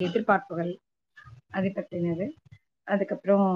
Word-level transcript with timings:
எதிர்பார்ப்புகள் 0.00 0.72
அதை 1.56 1.70
பற்றினது. 1.70 2.26
அதுக்கப்புறம் 2.88 3.48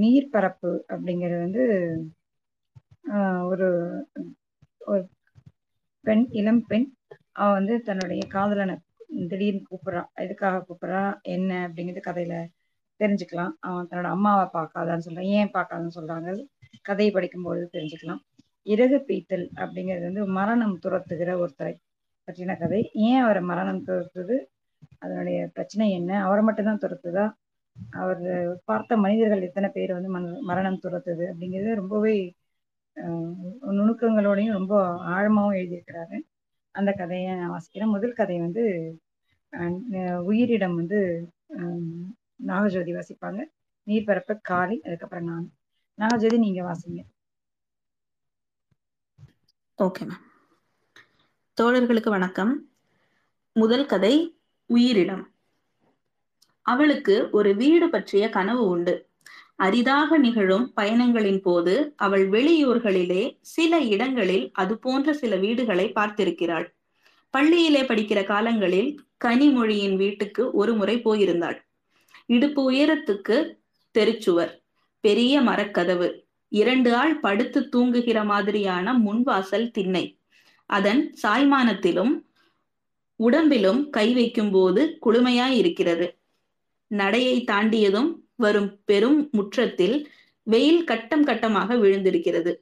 நீர் 0.00 0.32
பரப்பு 0.32 0.70
அப்படிங்கிறது 0.88 1.38
வந்து 1.46 1.64
ஒரு 3.50 3.68
ஒரு 4.92 5.02
பெண் 6.04 6.24
இளம் 6.40 6.64
பெண் 6.70 6.86
அவ 7.32 7.46
வந்து 7.52 7.74
தன்னுடைய 7.88 8.22
காதலனை 8.34 8.74
திடீர்னு 9.30 9.62
கூப்பிட்றா. 9.70 10.02
எதுக்காக 10.24 10.62
கூப்பிட்றா? 10.66 11.02
என்ன? 11.34 11.50
அப்படிங்கிறது 11.68 12.02
கதையில 12.08 12.34
தெரிஞ்சுக்கலாம். 13.00 13.52
அவன் 13.68 13.88
தன்னோட 13.90 14.08
அம்மாவை 14.16 14.46
பார்க்காதான்னு 14.56 15.06
சொல்றான் 15.06 15.30
ஏன் 15.38 15.52
பார்க்காதான்னு 15.54 15.96
சொல்றாங்க. 15.98 16.28
கதையை 16.88 17.12
படிக்கும்போது 17.14 17.62
தெரிஞ்சுக்கலாம். 17.72 18.22
இறகு 18.66 18.98
பீத்தல் 19.08 19.46
அப்படிங்கிறது 19.62 20.06
வந்து 20.10 20.24
மரணம் 20.38 20.76
துரத்துகிற 20.84 21.30
ஒருத்தரை 21.44 21.74
பற்றின 22.28 22.58
கதை. 22.62 22.80
ஏன் 23.08 23.22
அவரை 23.24 23.42
மரணம் 23.52 23.84
துரத்துது? 23.88 24.36
அதனுடைய 25.04 25.38
பிரச்சனை 25.54 25.92
என்ன? 25.92 26.22
அவரை 26.24 26.44
மட்டும்தான் 26.44 26.82
துரத்துதா? 26.84 27.24
அவர் 27.90 28.22
பார்த்த 28.64 28.96
மனிதர்கள் 28.96 29.46
எத்தனை 29.48 29.68
பேர் 29.72 29.92
வந்து 29.92 30.08
மன 30.08 30.32
மரணம் 30.40 30.80
துரத்துது 30.82 31.24
அப்படிங்கிறது 31.30 31.74
ரொம்பவே 31.74 32.34
நுணுக்கங்களோடையும் 33.76 34.56
ரொம்ப 34.58 34.74
ஆழமாகவும் 35.14 35.58
எழுதியிருக்கிறாரு. 35.60 36.18
அந்த 36.70 36.92
கதையை 36.92 37.34
நான் 37.34 37.54
வாசிக்கிறேன். 37.54 37.94
முதல் 37.96 38.12
கதை 38.12 38.36
வந்து 38.38 38.64
உயிரிடம் 40.22 40.74
வந்து 40.74 41.00
நாகஜோதி 42.46 42.92
வாசிப்பாங்க. 42.98 43.40
நீர்பரப்பு 43.86 44.34
காளி 44.40 44.76
அதுக்கப்புறம் 44.86 45.28
நான். 45.30 45.46
நாகஜோதி 45.98 46.38
நீங்க 46.38 46.62
வாசிங்க. 46.70 47.00
Okay 49.78 50.02
ma'am. 50.08 50.24
தோழர்களுக்கு 51.60 52.08
வணக்கம். 52.08 52.54
முதல் 53.56 53.86
கதை 53.86 54.33
உயிரிடம் 54.70 55.24
அவளுக்கு 56.66 57.28
ஒரு 57.32 57.50
வீடு 57.56 57.86
பற்றிய 57.88 58.28
கனவு 58.28 58.62
உண்டு. 58.66 58.94
அரிதாக 59.56 60.18
நிகழும் 60.18 60.72
பயணங்களின் 60.76 61.40
போது 61.42 61.74
அவள் 61.96 62.24
வெளியூர்களிலே 62.30 63.24
சில 63.40 63.78
இடங்களில் 63.94 64.46
அது 64.52 64.74
போன்ற 64.78 65.12
சில 65.12 65.36
வீடுகளை 65.36 65.86
பார்த்திருக்கிறாள். 65.94 66.66
பள்ளியிலே 67.30 67.82
படிக்கிற 67.82 68.24
காலங்களில் 68.24 68.90
கனிமொழியின் 69.24 69.96
வீட்டுக்கு 69.96 70.50
ஒரு 70.50 70.74
முறை 70.74 70.96
போயிருந்தாள். 71.04 71.58
இடுப்பு 72.26 72.62
உயரத்துக்கு 72.70 73.36
தெருச்சுவர் 73.90 74.52
பெரிய 75.00 75.40
மரக்கதவு 75.40 76.08
இரண்டு 76.48 76.94
ஆள் 76.94 77.20
படுத்து 77.20 77.68
தூங்குகிற 77.68 78.24
மாதிரியான 78.24 78.94
முன்வாசல் 78.98 79.70
திண்ணை. 79.70 80.04
அதன் 80.70 81.02
சாய்மானத்திலும் 81.22 82.12
உடம்பிலும் 83.20 83.90
கை 83.90 84.14
வைக்கும் 84.14 84.50
போது 84.50 84.98
குளுமையாய் 85.06 85.56
இருக்கிறது 85.56 86.06
நடையை 86.86 87.44
தாண்டியதும் 87.44 88.10
வரும் 88.36 88.80
பெரும் 88.84 89.28
முற்றத்தில் 89.32 90.08
வெயில் 90.42 90.84
கட்டம் 90.84 91.26
கட்டமாக 91.26 91.76
விழுந்திருக்கிறது. 91.76 92.52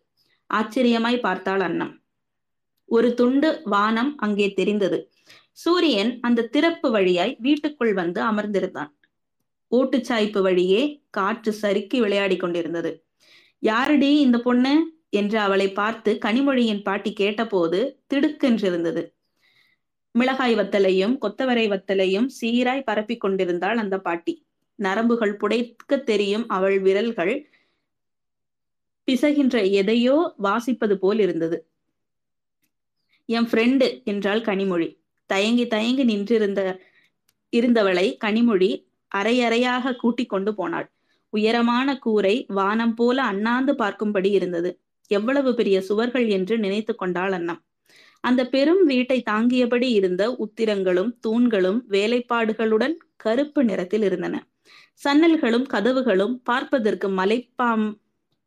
ஆச்சரியமாய் 0.50 1.20
பார்த்தாள் 1.20 1.61
அன்னம். 1.61 1.94
ஒரு 2.84 3.14
துண்டு 3.14 3.61
வானம் 3.64 4.17
அங்கே 4.17 4.53
தெரிந்தது. 4.53 4.98
சூரியன் 5.53 6.19
அந்த 6.20 6.47
திறப்பு 6.47 6.91
வழியாய் 6.91 7.37
வீட்டுக்குள் 7.41 7.94
வந்து 7.94 8.22
அமர்ந்திருந்தான். 8.22 8.91
ஓட்டுச்சாய்ப்பு 9.72 10.41
வழியே 10.42 10.83
காற்று 11.11 11.53
சறுக்கி 11.53 12.00
விளையாடி 12.00 12.37
கொண்டிருந்தது. 12.37 13.05
யாரடி 13.59 14.19
இந்த 14.19 14.39
பொண்ணு? 14.39 15.00
என்று 15.09 15.39
அவளை 15.39 15.72
பார்த்து 15.72 16.19
கனிமொழியின் 16.25 16.83
பாட்டி 16.83 17.12
கேட்டபோது 17.12 18.00
திடுக்கென்றிருந்தது. 18.14 19.03
மிளகாய் 20.14 20.55
வத்தலையும் 20.55 21.14
கொத்தவரை 21.18 21.66
வத்தலையும் 21.72 22.27
சீராய் 22.38 22.84
பரப்பிக் 22.84 23.20
கொண்டிருந்தாள் 23.20 23.78
அந்த 23.78 23.96
பாட்டி. 23.98 24.34
நரம்புகள் 24.78 25.34
புடைக்க 25.36 26.02
தெரியும் 26.02 26.44
அவள் 26.48 26.78
விரல்கள் 26.78 27.34
பிசகின்ற 29.08 29.56
எதையோ 29.72 30.16
வாசிப்பது 30.42 30.94
போல் 30.94 31.19
இருந்தது. 31.19 31.56
என் 33.28 33.48
ஃப்ரெண்டு 33.50 33.87
என்றாள் 34.04 34.41
கனிமொழி. 34.41 34.88
தயங்கி 35.31 35.66
தயங்கி 35.66 36.04
நின்றிருந்த 36.04 36.60
இருந்தவளை 37.53 38.06
கனிமொழி 38.25 38.70
அரையறையாக 39.12 39.97
கூட்டிக் 39.97 40.28
கொண்டு 40.28 40.50
போனாள். 40.54 40.87
உயரமான 41.32 41.88
கூரை 41.98 42.37
வானம் 42.48 42.94
போல 42.94 43.19
அண்ணாந்து 43.22 43.72
பார்க்கும்படி 43.72 44.31
இருந்தது. 44.31 44.70
எவ்வளவு 45.10 45.50
பெரிய 45.54 45.76
சுவர்கள் 45.81 46.26
என்று 46.28 46.54
நினைத்து 46.58 46.92
கொண்டாள் 46.94 47.32
அண்ணம் 47.32 47.60
அந்த 48.25 48.49
பெரும் 48.49 48.83
வீட்டை 48.84 49.22
தாங்கியபடி 49.31 49.88
இருந்த 49.91 50.22
உத்திரங்களும் 50.37 51.10
தூண்களும் 51.27 51.81
வேலைப்பாடுகளுடன் 51.88 52.94
கருப்பு 53.16 53.65
நிறத்தில் 53.65 54.03
இருந்தன. 54.03 54.37
சன்னல்களும் 55.05 55.66
கதவுகளும் 55.72 56.34
பார்ப்பதற்கு 56.43 57.09
மலைப்பாம் 57.09 57.87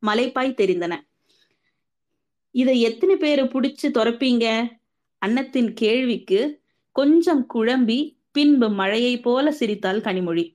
மலைப்பாய் 0.04 0.60
தெரிந்தன. 0.62 0.94
இதை 2.56 2.82
எத்தனை 2.82 3.16
பேரை 3.16 3.46
புடிச்சு 3.46 3.88
துறப்பீங்க? 3.88 4.46
அன்னத்தின் 5.22 5.74
கேள்விக்கு 5.74 6.40
கொஞ்சம் 6.96 7.48
குழம்பி 7.54 8.00
பின்பு 8.32 8.68
மழையை 8.70 9.20
போல 9.20 9.52
சிரித்தாள் 9.52 10.00
கனிமொழி. 10.00 10.46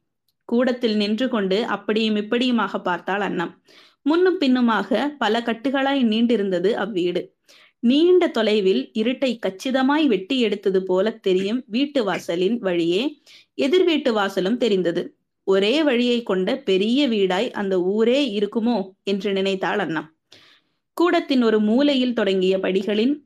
கூடத்தில் 0.44 0.96
நின்று 0.96 1.28
கொண்டு 1.28 1.58
அப்படியும் 1.66 2.16
இப்படியுமாக 2.16 2.78
பார்த்தாள் 2.82 3.20
அன்னம். 3.20 3.52
முன்னும் 4.02 4.38
பின்னுமாக 4.38 5.08
பல 5.18 5.40
கட்டுகளாய் 5.40 6.02
நீண்டிருந்தது 6.04 6.70
அவ்வீடு. 6.84 7.22
நீண்ட 7.82 8.28
தொலைவில் 8.28 8.90
இருட்டை 8.94 9.38
கச்சிதமாய் 9.38 10.06
வெட்டி 10.06 10.40
எடுத்தது 10.40 10.82
போல 10.82 11.10
தெரியும் 11.10 11.64
வீட்டு 11.66 12.04
வாசலின் 12.04 12.58
வழியே. 12.58 13.22
எதிர் 13.54 13.84
வீட்டு 13.84 14.14
வாசலும் 14.14 14.56
தெரிந்தது. 14.56 15.16
ஒரே 15.44 15.82
வழியை 15.82 16.22
கொண்ட 16.22 16.56
பெரிய 16.56 17.08
வீடாய் 17.08 17.50
அந்த 17.50 17.82
ஊரே 17.82 18.38
இருக்குமோ 18.38 18.90
என்று 19.04 19.32
நினைத்தாள் 19.32 19.78
அண்ணா. 19.78 20.14
கூடத்தின் 20.92 21.42
ஒரு 21.42 21.60
மூலையில் 21.60 22.12
தொடங்கிய 22.12 22.58
படிகளின் 22.58 23.22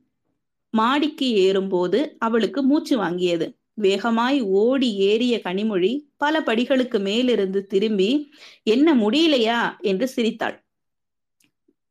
மாடிக்கு 0.69 1.31
ஏறும்போது 1.31 2.15
அவளுக்கு 2.19 2.63
மூச்சு 2.63 3.03
வாங்கியது. 3.03 3.53
வேகமாய் 3.73 4.41
ஓடி 4.41 4.95
ஏறிய 4.95 5.41
கனிமொழி 5.43 5.99
பல 6.17 6.39
படிகளுக்கு 6.39 6.99
மேலிருந்து 6.99 7.65
திரும்பி 7.65 8.31
என்ன 8.63 8.95
முடியலையா? 8.95 9.81
என்று 9.81 10.07
சிரித்தாள். 10.07 10.64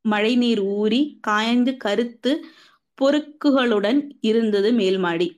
மழைநீர் 0.04 0.60
ஊறி 0.60 1.18
காய்ந்து 1.20 1.76
கருத்து 1.76 2.32
பொறுக்குகளுடன் 2.98 4.00
இருந்தது 4.20 4.72
மேல்மாடி. 4.72 5.28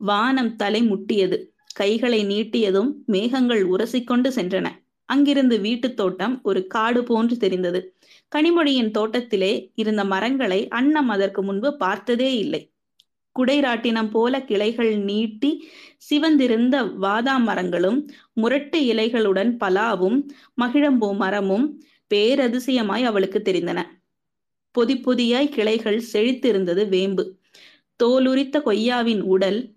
வானம் 0.00 0.56
தலை 0.56 0.80
முட்டியது. 0.82 1.36
கைகளை 1.74 2.24
நீட்டியதும் 2.24 2.90
மேகங்கள் 3.06 3.68
உரசிக்கொண்டு 3.68 4.28
சென்றன. 4.28 4.66
அங்கிருந்து 5.08 5.60
வீட்டுத் 5.60 5.96
தோட்டம் 5.96 6.40
ஒரு 6.42 6.66
காடு 6.66 7.02
போன்று 7.02 7.36
தெரிந்தது. 7.36 7.80
கனிமொழியின் 8.36 8.90
தோட்டத்திலே 8.90 9.52
இருந்த 9.74 10.04
மரங்களை 10.04 10.68
அன்னம் 10.68 11.08
அதற்கு 11.08 11.42
முன்பு 11.42 11.76
பார்த்ததே 11.76 12.38
இல்லை. 12.38 12.62
குடைராட்டினம் 13.36 14.10
போல 14.10 14.42
கிளைகள் 14.42 14.96
நீட்டி 15.00 15.50
சிவந்திருந்த 16.10 16.76
வாதா 17.00 17.38
மரங்களும் 17.38 17.98
முரட்டு 18.32 18.80
இலைகளுடன் 18.80 19.52
பலாவும் 19.64 20.18
மகிழம்பூ 20.60 21.16
மரமும் 21.16 21.66
பேரதிசயமாய் 22.12 23.04
அவளுக்கு 23.04 23.42
தெரிந்தன. 23.44 23.82
பொதி 24.70 24.94
பொதியாய் 24.94 25.48
கிளைகள் 25.48 26.02
செழித்திருந்தது 26.12 26.88
வேம்பு. 26.88 27.24
தோலுரித்த 28.02 28.62
கொய்யாவின் 28.62 29.20
உடல் 29.20 29.74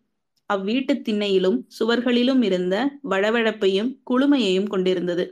அவ்வீட்டு 0.54 0.94
திண்ணையிலும் 0.94 1.60
சுவர்களிலும் 1.80 2.44
இருந்த 2.44 2.76
வழவழப்பையும் 3.10 3.98
குளுமையையும் 4.10 4.68
கொண்டிருந்தது. 4.68 5.26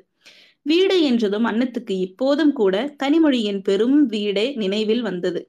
வீடு 0.61 1.01
என்றதும் 1.01 1.45
அன்னத்துக்கு 1.45 1.91
இப்போதும் 1.91 2.53
கூட 2.53 2.95
கனிமொழியின் 3.03 3.61
பெரும் 3.63 4.05
வீடே 4.05 4.55
நினைவில் 4.55 5.01
வந்தது. 5.01 5.41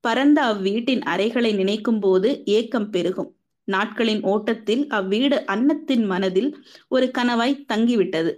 பரந்த 0.00 0.38
அவ்வீட்டின் 0.42 1.02
அறைகளை 1.02 1.52
நினைக்கும் 1.52 2.00
போது 2.00 2.42
ஏக்கம் 2.44 2.90
பெருகும். 2.90 3.36
நாட்களின் 3.64 4.22
ஓட்டத்தில் 4.22 4.86
அவ்வீடு 4.86 5.44
அன்னத்தின் 5.44 6.04
மனதில் 6.04 6.50
ஒரு 6.88 7.10
கனவாய் 7.18 7.64
தங்கிவிட்டது. 7.72 8.32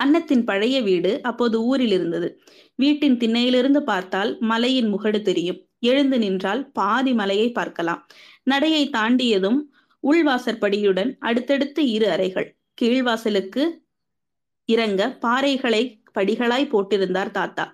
அன்னத்தின் 0.00 0.44
பழைய 0.44 0.76
வீடு 0.82 1.12
அப்போது 1.22 1.56
ஊரில் 1.64 1.90
இருந்தது. 1.90 2.28
வீட்டின் 2.74 3.16
திண்ணையிலிருந்து 3.16 3.80
பார்த்தால் 3.82 4.30
மலையின் 4.40 4.90
முகடு 4.94 5.20
தெரியும். 5.22 5.60
எழுந்து 5.80 6.18
நின்றால் 6.18 6.62
பாதி 6.70 7.12
மலையை 7.12 7.48
பார்க்கலாம். 7.52 8.00
நடையை 8.42 8.82
தாண்டியதும் 8.90 9.58
உள்வாசற்படியுடன் 10.04 11.10
அடுத்தடுத்து 11.18 11.82
இரு 11.90 12.10
அறைகள். 12.10 12.48
கீழ்வாசலுக்கு 12.80 13.62
இறங்க 14.68 15.02
பாறைகளை 15.24 15.82
படிகளாய் 16.18 16.70
போட்டிருந்தார் 16.72 17.30
தாத்தா. 17.30 17.64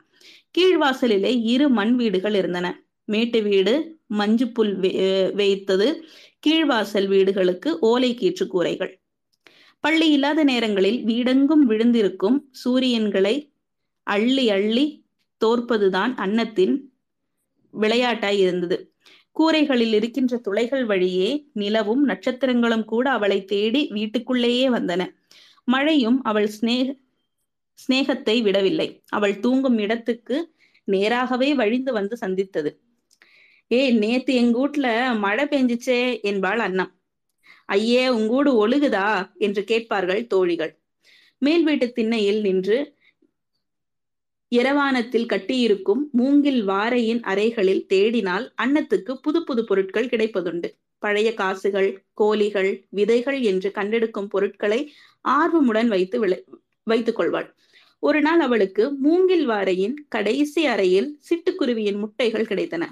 கீழ்வாசலிலே 0.59 1.33
இரு 1.45 1.67
மண் 1.69 1.95
வீடுகள் 1.97 2.35
இருந்தன. 2.35 2.67
மேட்டு 3.09 3.39
வீடு 3.43 3.75
மஞ்சு 4.07 4.47
புல் 4.49 4.75
வைத்தது 5.35 5.89
கீழ்வாசல் 6.47 7.09
வீடுகளுக்கு 7.09 7.71
ஓலை 7.91 8.11
கீற்று 8.15 8.45
கூரைகள். 8.47 8.93
பள்ளி 9.85 10.11
இல்லாத 10.11 10.45
நேரங்களில் 10.45 10.99
வீடெங்கும் 11.05 11.65
விழுந்திருக்கும் 11.69 12.37
சூரியன்களை 12.63 13.35
அள்ளி 14.03 14.51
அள்ளி 14.51 14.85
தோற்பதுதான் 15.41 16.13
அன்னத்தின் 16.15 16.75
விளையாட்டாய் 17.75 18.39
இருந்தது. 18.39 18.77
கூரைகளில் 19.37 19.95
இருக்கின்ற 19.95 20.39
துளைகள் 20.39 20.85
வழியே 20.85 21.29
நிலவும் 21.53 22.03
நட்சத்திரங்களும் 22.09 22.85
கூட 22.85 23.11
அவளை 23.11 23.45
தேடி 23.45 23.83
வீட்டுக்குள்ளேயே 23.93 24.69
வந்தன. 24.69 25.03
மழையும் 25.65 26.19
அவள் 26.23 26.49
ஸ்நேக 26.57 26.89
சிநேகத்தை 27.79 28.43
விடவில்லை. 28.43 28.89
அவள் 29.09 29.41
தூங்கும் 29.41 29.79
இடத்துக்கு 29.79 30.37
நேராகவே 30.89 31.55
வழிந்து 31.55 31.93
வந்து 31.93 32.17
சந்தித்தது. 32.17 32.71
ஏய் 33.71 33.95
நேத்து 33.99 34.33
எங்க 34.35 34.57
வீட்டுல 34.59 35.19
மழை 35.19 35.45
பெஞ்சிச்சே 35.45 36.01
என்பாள் 36.23 36.59
அண்ணம் 36.59 36.93
ஐயே 37.73 38.05
உங்கூடு 38.11 38.53
ஒழுகுதா? 38.67 39.33
என்று 39.39 39.65
கேட்பார்கள் 39.65 40.27
தோழிகள். 40.27 40.79
மேல் 41.39 41.65
வீட்டு 41.65 41.93
திண்ணையில் 41.93 42.41
நின்று 42.41 42.95
இரவானத்தில் 44.49 45.27
கட்டியிருக்கும் 45.27 46.11
மூங்கில் 46.13 46.69
வாரையின் 46.69 47.23
அறைகளில் 47.23 47.87
தேடினால் 47.89 48.53
அன்னத்துக்கு 48.63 49.15
புது 49.15 49.45
புது 49.45 49.65
பொருட்கள் 49.65 50.07
கிடைப்பதுண்டு. 50.07 50.71
பழைய 50.99 51.35
காசுகள் 51.35 52.05
கோலிகள் 52.15 52.87
விதைகள் 52.89 53.41
என்று 53.41 53.71
கண்டெடுக்கும் 53.75 54.29
பொருட்களை 54.29 54.93
ஆர்வமுடன் 55.29 55.87
வைத்து 55.87 56.19
விளை 56.21 56.45
வைத்துக் 56.83 57.17
கொள்வாள். 57.17 57.55
ஒரு 57.99 58.21
நாள் 58.21 58.41
அவளுக்கு 58.41 58.93
மூங்கில் 58.93 59.49
வாரையின் 59.49 59.95
கடைசி 60.09 60.67
அறையில் 60.67 61.21
சிட்டுக்குருவியின் 61.31 61.99
முட்டைகள் 61.99 62.45
கிடைத்தன. 62.45 62.87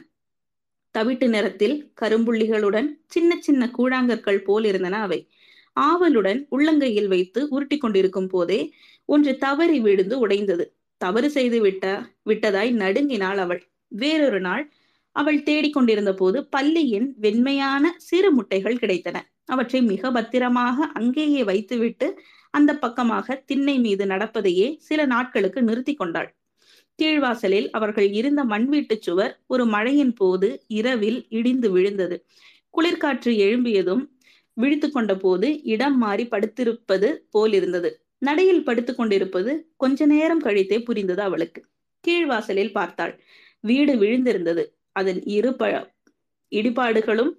தவிட்டு 0.99 1.29
நிறத்தில் 1.29 1.93
கரும்புள்ளிகளுடன் 2.01 2.89
சின்ன 3.07 3.37
சின்ன 3.41 3.71
கூழாங்கற்கள் 3.79 4.45
போல் 4.45 4.65
இருந்தன 4.65 5.01
அவை. 5.01 5.29
ஆவலுடன் 5.73 6.47
உள்ளங்கையில் 6.51 7.07
வைத்து 7.07 7.49
உருட்டி 7.49 7.79
கொண்டிருக்கும் 7.79 8.27
போதே 8.27 8.61
ஒன்று 9.05 9.37
தவறி 9.37 9.81
விழுந்து 9.81 10.19
உடைந்தது. 10.19 10.75
தவறு 10.97 11.31
செய்து 11.31 11.61
விட்ட 11.61 11.85
விட்டதாய் 12.25 12.73
நடுங்கினாள் 12.73 13.37
அவள். 13.37 13.63
வேறொரு 13.89 14.41
நாள் 14.41 14.73
அவள் 15.13 15.43
தேடிக்கொண்டிருந்த 15.43 16.13
போது 16.17 16.47
பள்ளியின் 16.47 17.15
வெண்மையான 17.21 17.85
சிறு 17.99 18.33
முட்டைகள் 18.33 18.77
கிடைத்தன. 18.77 19.17
அவற்றை 19.45 19.83
மிக 19.83 20.11
பத்திரமாக 20.13 20.87
அங்கேயே 20.93 21.43
வைத்துவிட்டு 21.45 22.21
அந்த 22.51 22.71
பக்கமாக 22.79 23.43
திண்ணை 23.47 23.79
மீது 23.79 24.05
நடப்பதையே 24.05 24.77
சில 24.79 25.01
நாட்களுக்கு 25.07 25.63
நிறுத்தி 25.63 25.95
கொண்டாள். 25.95 26.31
கீழ்வாசலில் 27.01 27.71
அவர்கள் 27.71 28.09
இருந்த 28.13 28.45
மண் 28.45 28.67
வீட்டு 28.67 28.99
சுவர் 29.01 29.41
ஒரு 29.47 29.67
மழையின் 29.67 30.13
போது 30.13 30.49
இரவில் 30.69 31.27
இடிந்து 31.29 31.71
விழுந்தது. 31.71 32.17
குளிர்காற்று 32.75 33.31
எழும்பியதும் 33.47 34.03
விழித்து 34.57 34.91
கொண்ட 34.91 35.17
போது 35.17 35.63
இடம் 35.63 35.99
மாறி 35.99 36.25
படுத்திருப்பது 36.27 37.09
போல் 37.31 37.53
இருந்தது. 37.53 37.91
நடையில் 38.19 38.65
படுத்துக் 38.65 38.97
கொண்டிருப்பது 38.97 39.53
கொஞ்ச 39.77 40.07
நேரம் 40.07 40.43
கழித்தே 40.43 40.79
புரிந்தது 40.85 41.23
அவளுக்கு. 41.23 41.61
கீழ்வாசலில் 42.05 42.73
பார்த்தாள். 42.73 43.15
வீடு 43.61 43.95
விழுந்திருந்தது. 43.95 44.65
அதன் 44.93 45.21
இரு 45.25 45.55
ப 45.55 45.65
இடிபாடுகளும் 46.53 47.33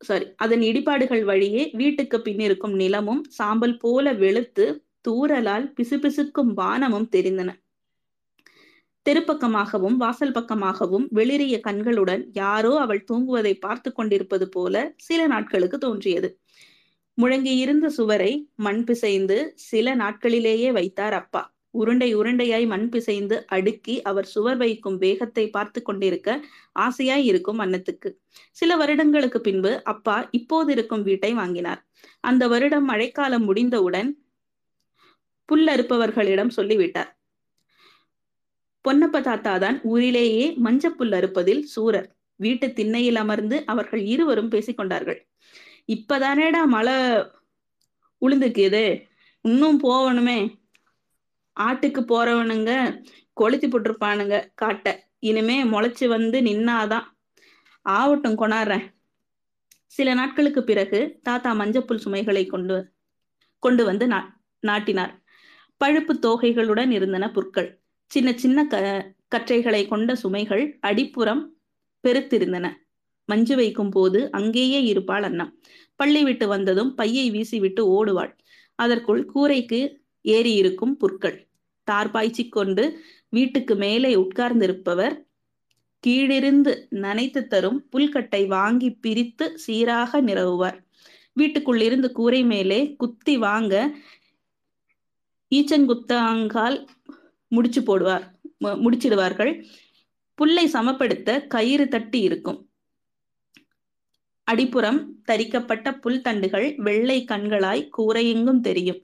சாரி 0.00 0.26
அதன் 0.36 0.60
இடிபாடுகள் 0.60 1.24
வழியே 1.24 1.70
வீட்டுக்கு 1.72 2.18
பின்னிருக்கும் 2.18 2.74
நிலமும் 2.74 3.24
சாம்பல் 3.28 3.76
போல 3.76 4.12
வெளுத்து 4.12 4.66
தூரலால் 5.08 5.66
பிசுபிசுக்கும் 5.76 6.52
வானமும் 6.54 7.08
தெரிந்தன. 7.16 7.50
தெருப்பக்கமாகவும் 9.08 9.96
வாசல் 9.96 10.32
பக்கமாகவும் 10.32 11.04
வெளிரிய 11.14 11.60
கண்களுடன் 11.60 12.28
யாரோ 12.32 12.80
அவள் 12.80 13.04
தூங்குவதை 13.12 13.60
பார்த்து 13.60 13.92
கொண்டிருப்பது 13.92 14.48
போல 14.48 14.94
சில 14.96 15.26
நாட்களுக்கு 15.26 15.78
தோன்றியது. 15.78 16.40
முழங்கியிருந்த 17.22 17.86
சுவரை 17.86 18.48
மண் 18.54 18.84
பிசைந்து 18.84 19.52
சில 19.54 19.96
நாட்களிலேயே 19.96 20.72
வைத்தார் 20.72 21.12
அப்பா. 21.12 21.56
உருண்டை 21.70 22.16
உருண்டையாய் 22.16 22.66
மண் 22.66 22.88
பிசைந்து 22.88 23.46
அடுக்கி 23.46 24.02
அவர் 24.02 24.24
சுவர் 24.24 24.56
வைக்கும் 24.56 24.96
வேகத்தை 24.96 25.50
பார்த்து 25.50 25.82
கொண்டிருக்க 25.82 26.40
ஆசையாய் 26.72 27.24
இருக்கும் 27.24 27.60
அன்னத்துக்கு. 27.60 28.10
சில 28.52 28.76
வருடங்களுக்கு 28.76 29.40
பின்பு 29.40 29.84
அப்பா 29.84 30.28
இப்போது 30.30 30.72
இருக்கும் 30.72 31.02
வீட்டை 31.02 31.34
வாங்கினார். 31.34 31.86
அந்த 32.20 32.48
வருடம் 32.48 32.84
மழைக்காலம் 32.84 33.44
முடிந்தவுடன் 33.44 34.18
புல்லறுப்பவர்களிடம் 35.52 36.48
சொல்லிவிட்டார். 36.48 37.17
பொன்னப்ப 38.88 39.20
தாத்தா 39.20 39.58
தான் 39.58 39.82
ஊரிலேயே 39.82 40.52
மஞ்சப்புல் 40.56 41.12
அறுப்பதில் 41.12 41.60
சூரர். 41.60 42.16
வீட்டு 42.36 42.72
திண்ணையில் 42.72 43.16
அமர்ந்து 43.16 43.64
அவர்கள் 43.66 44.00
இருவரும் 44.00 44.50
பேசிக்கொண்டார்கள். 44.50 45.18
இப்பதானேடா 45.86 46.64
மழை 46.64 46.94
உளுந்துக்குது. 48.20 49.06
இன்னும் 49.40 49.82
போகணுமே 49.82 50.56
ஆட்டுக்கு 51.60 52.00
போறவனுங்க 52.08 53.02
கொளுத்தி 53.32 53.68
போட்டிருப்பானுங்க 53.68 54.48
காட்ட. 54.54 55.06
இனிமே 55.18 55.64
முளைச்சு 55.64 56.08
வந்து 56.08 56.40
நின்னாதான். 56.40 57.06
ஆவட்டும் 57.84 58.40
கொண்டாடுறேன் 58.42 58.86
சில 59.86 60.14
நாட்களுக்கு 60.14 60.64
பிறகு 60.64 61.18
தாத்தா 61.22 61.52
மஞ்சப்புல் 61.52 62.02
சுமைகளை 62.04 62.46
கொண்டு 62.46 62.92
கொண்டு 63.58 63.84
வந்து 63.84 64.06
நாட்டினார். 64.60 65.22
பழுப்பு 65.76 66.14
தோகைகளுடன் 66.26 66.90
இருந்தன 66.90 67.30
புற்கள். 67.30 67.77
சின்ன 68.10 68.28
சின்ன 68.32 68.58
க 68.66 68.76
கற்றைகளை 69.34 69.80
கொண்ட 69.88 70.10
சுமைகள் 70.22 70.64
அடிப்புறம் 70.80 71.42
பெருத்திருந்தன. 72.04 72.66
மஞ்சு 73.28 73.54
வைக்கும் 73.56 73.90
போது 73.90 74.18
அங்கேயே 74.30 74.80
இருப்பாள் 74.82 75.22
அண்ணம் 75.22 75.50
பள்ளி 75.96 76.22
விட்டு 76.22 76.46
வந்ததும் 76.48 76.94
பையை 76.94 77.26
வீசிவிட்டு 77.30 77.82
ஓடுவாள். 77.96 78.32
அதற்குள் 78.78 79.22
கூரைக்கு 79.34 79.80
ஏறி 80.24 80.52
இருக்கும் 80.54 80.94
புற்கள். 80.96 81.36
தார் 81.88 82.10
பாய்ச்சி 82.10 82.44
கொண்டு 82.48 82.84
வீட்டுக்கு 83.28 83.74
மேலே 83.74 84.10
உட்கார்ந்திருப்பவர் 84.14 85.14
கீழிருந்து 86.04 86.72
நனைத்து 87.04 87.40
தரும் 87.46 87.78
புல்கட்டை 87.92 88.42
வாங்கி 88.46 88.90
பிரித்து 89.04 89.46
சீராக 89.58 90.20
நிறவுவார். 90.20 90.78
வீட்டுக்குள்ளிருந்து 91.40 92.08
கூரை 92.10 92.42
மேலே 92.44 92.80
குத்தி 92.96 93.34
வாங்க 93.38 93.74
ஈச்சங்குத்தாங்கால் 95.52 96.78
முடிச்சு 97.48 97.80
போடுவார் 97.80 98.24
முடிச்சிடுவார்கள். 98.84 99.52
புல்லை 100.38 100.64
சமப்படுத்த 100.72 101.46
கயிறு 101.46 101.86
தட்டி 101.88 102.20
இருக்கும். 102.20 102.58
அடிப்புறம் 104.46 104.98
தரிக்கப்பட்ட 105.30 105.86
புல் 106.00 106.22
தண்டுகள் 106.22 106.66
வெள்ளை 106.76 107.18
கண்களாய் 107.30 107.88
கூரையெங்கும் 107.96 108.60
தெரியும். 108.60 109.00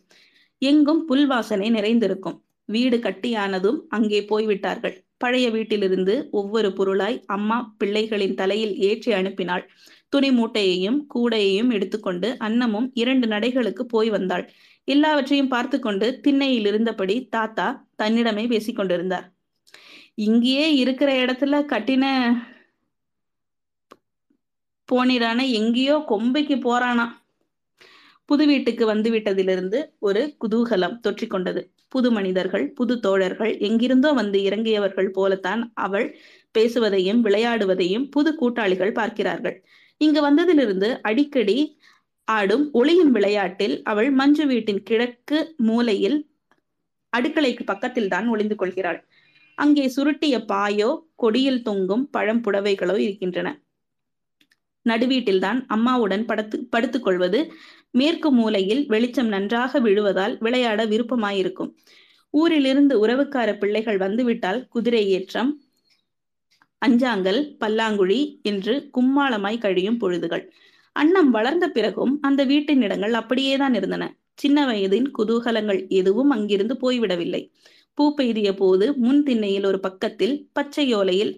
எங்கும் 0.62 1.02
புல் 1.06 1.26
வாசனை 1.26 1.68
நிறைந்திருக்கும். 1.70 2.38
வீடு 2.68 2.96
கட்டியானதும் 2.96 3.78
அங்கே 3.88 4.20
போய்விட்டார்கள். 4.24 4.94
பழைய 5.16 5.46
வீட்டிலிருந்து 5.50 6.14
ஒவ்வொரு 6.30 6.72
பொருளாய் 6.72 7.18
அம்மா 7.26 7.58
பிள்ளைகளின் 7.84 8.34
தலையில் 8.34 8.74
ஏற்றி 8.88 9.12
அனுப்பினாள். 9.12 9.64
துணி 10.08 10.30
மூட்டையையும் 10.30 10.98
கூடையையும் 11.14 11.70
எடுத்துக்கொண்டு 11.70 12.28
அன்னமும் 12.40 12.88
இரண்டு 12.94 13.26
நடைகளுக்கு 13.26 13.84
போய் 13.94 14.10
வந்தாள். 14.10 14.44
எல்லாவற்றையும் 14.88 15.48
பார்த்து 15.48 15.76
கொண்டு 15.78 16.06
திண்ணையில் 16.20 16.66
இருந்தபடி 16.66 17.16
தாத்தா 17.28 17.66
தன்னிடமே 18.02 18.44
பேசிக் 18.48 18.76
கொண்டிருந்தார். 18.76 19.26
இங்கேயே 20.14 20.66
இருக்கிற 20.74 21.10
இடத்துல 21.24 21.60
கட்டின 21.72 22.04
போனிடான 24.88 25.40
எங்கேயோ 25.50 25.96
கொம்பைக்கு 26.08 26.56
போறானா 26.66 27.06
புது 28.28 28.44
வீட்டுக்கு 28.46 28.84
வந்து 28.86 29.08
விட்டதிலிருந்து 29.10 29.78
ஒரு 29.98 30.20
குதூகலம் 30.42 30.98
தொற்றிக்கொண்டது 31.06 31.62
புது 31.88 32.08
மனிதர்கள் 32.10 32.64
புது 32.72 32.94
தோழர்கள் 33.00 33.52
எங்கிருந்தோ 33.58 34.10
வந்து 34.12 34.38
இறங்கியவர்கள் 34.40 35.10
போலத்தான் 35.10 35.62
அவள் 35.74 36.06
பேசுவதையும் 36.54 37.20
விளையாடுவதையும் 37.24 38.06
புது 38.10 38.30
கூட்டாளிகள் 38.34 38.92
பார்க்கிறார்கள். 38.92 39.56
இங்கு 40.00 40.20
வந்ததிலிருந்து 40.28 40.88
அடிக்கடி 41.00 41.58
ஆடும் 42.28 42.64
ஒளியின் 42.72 43.10
விளையாட்டில் 43.10 43.74
அவள் 43.82 44.10
மஞ்சு 44.10 44.44
வீட்டின் 44.46 44.82
கிழக்கு 44.82 45.38
மூலையில் 45.56 46.18
அடுக்கலைக்கு 47.12 47.64
பக்கத்தில் 47.64 48.08
தான் 48.08 48.26
ஒளிந்து 48.28 48.56
கொள்கிறாள். 48.56 49.00
அங்கே 49.58 49.84
சுருட்டிய 49.96 50.36
பாயோ 50.52 50.88
கொடியில் 51.14 51.62
தொங்கும் 51.62 52.04
பழம் 52.10 52.42
புடவைகளோ 52.44 52.96
இருக்கின்றன. 52.96 53.48
நடுவீட்டில்தான் 54.86 55.60
அம்மாவுடன் 55.66 56.24
படுத்து 56.24 56.56
படுத்துக் 56.64 57.02
கொள்வது 57.02 57.38
மேற்கு 57.90 58.30
மூலையில் 58.30 58.82
வெளிச்சம் 58.86 59.28
நன்றாக 59.28 59.80
விழுவதால் 59.80 60.34
விளையாட 60.38 60.80
விருப்பமாயிருக்கும். 60.86 61.70
ஊரிலிருந்து 62.34 62.94
உறவுக்கார 63.06 63.50
பிள்ளைகள் 63.58 63.98
வந்துவிட்டால் 63.98 64.60
குதிரை 64.68 65.04
ஏற்றம் 65.08 65.50
அஞ்சாங்கல் 66.82 67.40
பல்லாங்குழி 67.60 68.20
என்று 68.42 68.74
கும்மாளமாய் 68.96 69.62
கழியும் 69.64 70.00
பொழுதுகள். 70.00 70.44
அன்னம் 70.96 71.30
வளர்ந்த 71.30 71.68
பிறகும் 71.68 72.12
அந்த 72.20 72.44
வீட்டின் 72.44 72.82
இடங்கள் 72.82 73.12
அப்படியேதான் 73.12 73.74
இருந்தன. 73.74 74.04
சின்ன 74.34 74.58
வயதின் 74.66 75.06
குதூகலங்கள் 75.18 75.80
எதுவும் 75.88 76.30
அங்கிருந்து 76.30 76.74
போய்விடவில்லை. 76.74 77.42
பூ 77.94 78.04
பெய்திய 78.14 78.50
போது 78.54 78.86
முன் 78.96 79.22
திண்ணையில் 79.22 79.64
ஒரு 79.64 79.80
பக்கத்தில் 79.80 80.34
பச்சை 80.52 80.94
ஓலையில் 80.94 81.32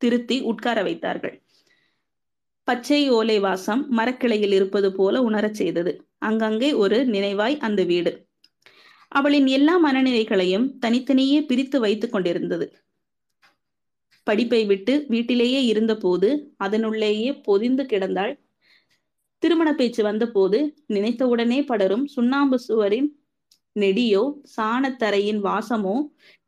திருத்தி 0.00 0.40
உட்கார 0.40 0.82
வைத்தார்கள். 0.82 1.42
பச்சை 2.68 3.00
ஓலை 3.10 3.38
வாசம் 3.38 3.82
மரக்கிளையில் 3.90 4.52
இருப்பது 4.52 4.88
போல 4.92 5.22
உணரச் 5.22 5.54
செய்தது. 5.54 5.92
அங்கங்கே 6.18 6.70
ஒரு 6.72 6.98
நினைவாய் 7.06 7.56
அந்த 7.58 7.84
வீடு. 7.84 8.12
அவளின் 9.12 9.46
எல்லா 9.46 9.74
மனநிலைகளையும் 9.84 10.66
தனித்தனியே 10.78 11.38
பிரித்து 11.42 11.80
வைத்துக் 11.80 12.12
கொண்டிருந்தது. 12.12 12.66
படிப்பை 14.26 14.62
விட்டு 14.64 14.94
வீட்டிலேயே 15.08 15.60
இருந்தபோது 15.64 16.28
அதனுள்ளேயே 16.56 17.30
பொதிந்து 17.48 17.84
கிடந்தாள். 17.84 18.32
திருமண 19.42 19.68
பேச்சு 19.74 20.02
வந்தபோது 20.02 20.58
நினைத்தவுடனே 20.94 21.58
படரும் 21.66 22.04
சுண்ணாம்பு 22.14 22.58
சுவரின் 22.58 23.08
நெடியோ 23.76 24.22
சாணத்தரையின் 24.56 25.40
வாசமோ 25.46 25.96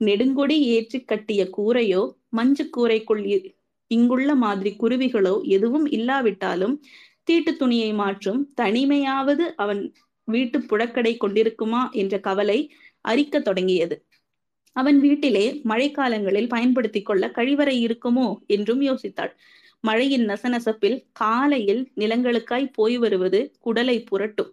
நெடுங்கொடி 0.00 0.56
ஏற்றி 0.76 0.98
கட்டிய 1.04 1.40
கூரையோ 1.56 2.02
மஞ்சு 2.28 2.64
கூரைக்குள் 2.76 3.22
இங்குள்ள 3.90 4.30
மாதிரி 4.34 4.70
குருவிகளோ 4.80 5.34
எதுவும் 5.56 5.86
இல்லாவிட்டாலும் 5.90 6.74
தீட்டு 7.24 7.52
துணியை 7.56 7.90
மாற்றும் 7.92 8.40
தனிமையாவது 8.60 9.44
அவன் 9.56 9.82
வீட்டு 10.28 10.58
புழக்கடை 10.70 11.12
கொண்டிருக்குமா 11.20 11.82
என்ற 11.92 12.14
கவலை 12.20 12.58
அரிக்க 13.04 13.40
தொடங்கியது. 13.40 13.96
அவன் 14.72 15.00
வீட்டிலே 15.00 15.60
மழைக்காலங்களில் 15.64 16.48
பயன்படுத்திக் 16.48 17.04
கொள்ள 17.04 17.26
கழிவறை 17.28 17.76
இருக்குமோ 17.86 18.38
என்றும் 18.46 18.80
யோசித்தாள். 18.80 19.30
மழையின் 19.80 20.28
நசநசப்பில் 20.28 21.04
காலையில் 21.12 21.92
நிலங்களுக்காய் 21.96 22.72
போய் 22.72 22.98
வருவது 22.98 23.52
குடலை 23.66 24.06
புரட்டும். 24.06 24.52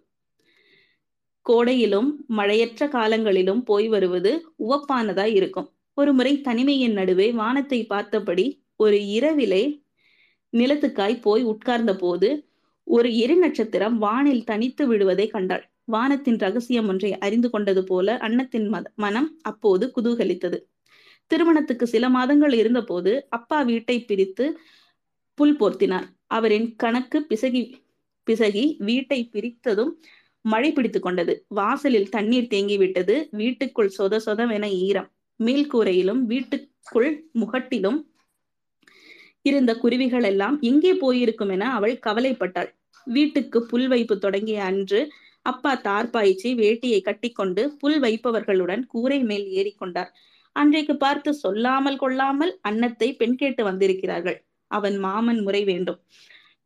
கோடையிலும் 1.42 2.24
மழையற்ற 2.26 2.88
காலங்களிலும் 2.88 3.62
போய் 3.62 3.88
வருவது 3.88 4.54
உவப்பானதாய் 4.58 5.34
இருக்கும். 5.34 5.72
ஒருமுறை 5.94 6.40
தனிமையின் 6.40 6.92
நடுவே 6.92 7.32
வானத்தை 7.32 7.86
பார்த்தபடி 7.86 8.64
ஒரு 8.76 9.06
இரவிலே 9.06 9.84
நிலத்துக்காய் 10.52 11.20
போய் 11.20 11.42
உட்கார்ந்த 11.42 11.96
போது 11.96 12.48
ஒரு 12.84 13.16
எரி 13.16 13.34
நட்சத்திரம் 13.34 13.98
வானில் 13.98 14.44
தனித்து 14.44 14.86
விடுவதை 14.86 15.26
கண்டாள். 15.26 15.75
வானத்தின் 15.88 16.38
ரகசியம் 16.38 16.88
ஒன்றை 16.88 17.10
அறிந்து 17.18 17.48
கொண்டது 17.50 17.82
போல 17.84 18.16
அன்னத்தின் 18.18 18.66
மனம் 18.96 19.28
அப்போது 19.42 19.84
குதூகலித்தது. 19.96 20.58
திருமணத்துக்கு 21.30 21.86
சில 21.86 22.08
மாதங்கள் 22.08 22.52
இருந்தபோது 22.52 23.12
அப்பா 23.28 23.58
வீட்டை 23.62 23.96
பிரித்து 24.00 24.44
புல் 25.38 25.56
போர்த்தினார். 25.60 26.06
அவரின் 26.26 26.68
கணக்கு 26.76 27.18
பிசகி 27.30 27.62
பிசகி 28.26 28.64
வீட்டை 28.78 29.18
பிரித்ததும் 29.34 29.92
மழை 30.44 30.70
பிடித்து 30.72 31.00
கொண்டது. 31.00 31.34
வாசலில் 31.48 32.08
தண்ணீர் 32.08 32.50
தேங்கிவிட்டது. 32.54 33.14
வீட்டுக்குள் 33.30 33.94
சொத 33.98 34.20
சொதவென 34.26 34.66
ஈரம். 34.86 35.08
மேல்கூரையிலும் 35.40 36.22
வீட்டுக்குள் 36.32 37.10
முகட்டிலும் 37.40 37.98
இருந்த 39.44 39.72
குருவிகள் 39.76 40.26
எல்லாம் 40.30 40.56
எங்கே 40.60 40.92
போயிருக்கும் 40.94 41.52
என 41.54 41.68
அவள் 41.72 41.94
கவலைப்பட்டாள். 42.06 42.70
வீட்டுக்கு 43.06 43.58
புல் 43.66 43.88
வைப்பு 43.88 44.14
தொடங்கிய 44.18 44.60
அன்று 44.62 45.00
அப்பா 45.46 45.72
தார்பாய்ச்சி 45.74 46.54
வேட்டியை 46.54 47.00
கட்டிக்கொண்டு 47.00 47.62
புல் 47.78 48.00
வைப்பவர்களுடன் 48.00 48.86
கூரை 48.86 49.18
மேல் 49.20 49.46
ஏறிக்கொண்டார். 49.50 50.10
அன்றைக்கு 50.52 50.96
பார்த்து 50.96 51.34
சொல்லாமல் 51.34 51.96
கொள்ளாமல் 51.96 52.58
அன்னத்தை 52.60 53.14
பெண் 53.14 53.36
கேட்டு 53.36 53.64
வந்திருக்கிறார்கள். 53.64 54.38
அவன் 54.66 54.96
மாமன் 54.98 55.42
முறை 55.42 55.64
வேண்டும். 55.64 55.98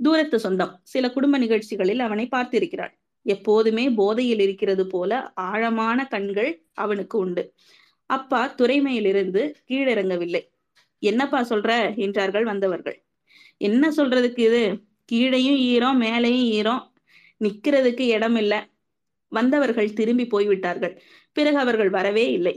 தூரத்து 0.01 0.39
சொந்தம். 0.39 0.81
சில 0.83 1.11
குடும்ப 1.11 1.39
நிகழ்ச்சிகளில் 1.39 2.01
அவனை 2.01 2.29
பார்த்திருக்கிறாள். 2.31 2.93
எப்போதுமே 3.23 3.91
போதையில் 3.91 4.41
இருக்கிறது 4.41 4.87
போல 4.87 5.33
ஆழமான 5.35 6.07
கண்கள் 6.07 6.51
அவனுக்கு 6.75 7.19
உண்டு. 7.19 7.53
அப்பா 8.07 8.55
துறைமையிலிருந்து 8.59 9.43
கீழிறங்கவில்லை. 9.69 10.43
என்னப்பா 11.03 11.41
சொல்ற? 11.43 11.97
என்றார்கள் 11.97 12.45
வந்தவர்கள். 12.45 12.99
என்ன 13.57 13.91
சொல்றதுக்கு 13.91 14.39
இது? 14.39 14.63
கீழையும் 15.13 15.61
ஈரம் 15.73 16.01
மேலையும் 16.03 16.49
ஈரம். 16.51 16.90
நிக்கிறதுக்கு 17.41 18.05
இடம் 18.17 18.37
இல்ல 18.37 18.55
வந்தவர்கள் 19.33 19.93
திரும்பி 19.93 20.27
போய்விட்டார்கள். 20.27 20.95
பிறகு 21.33 21.59
அவர்கள் 21.59 21.91
வரவே 21.91 22.27
இல்லை. 22.33 22.55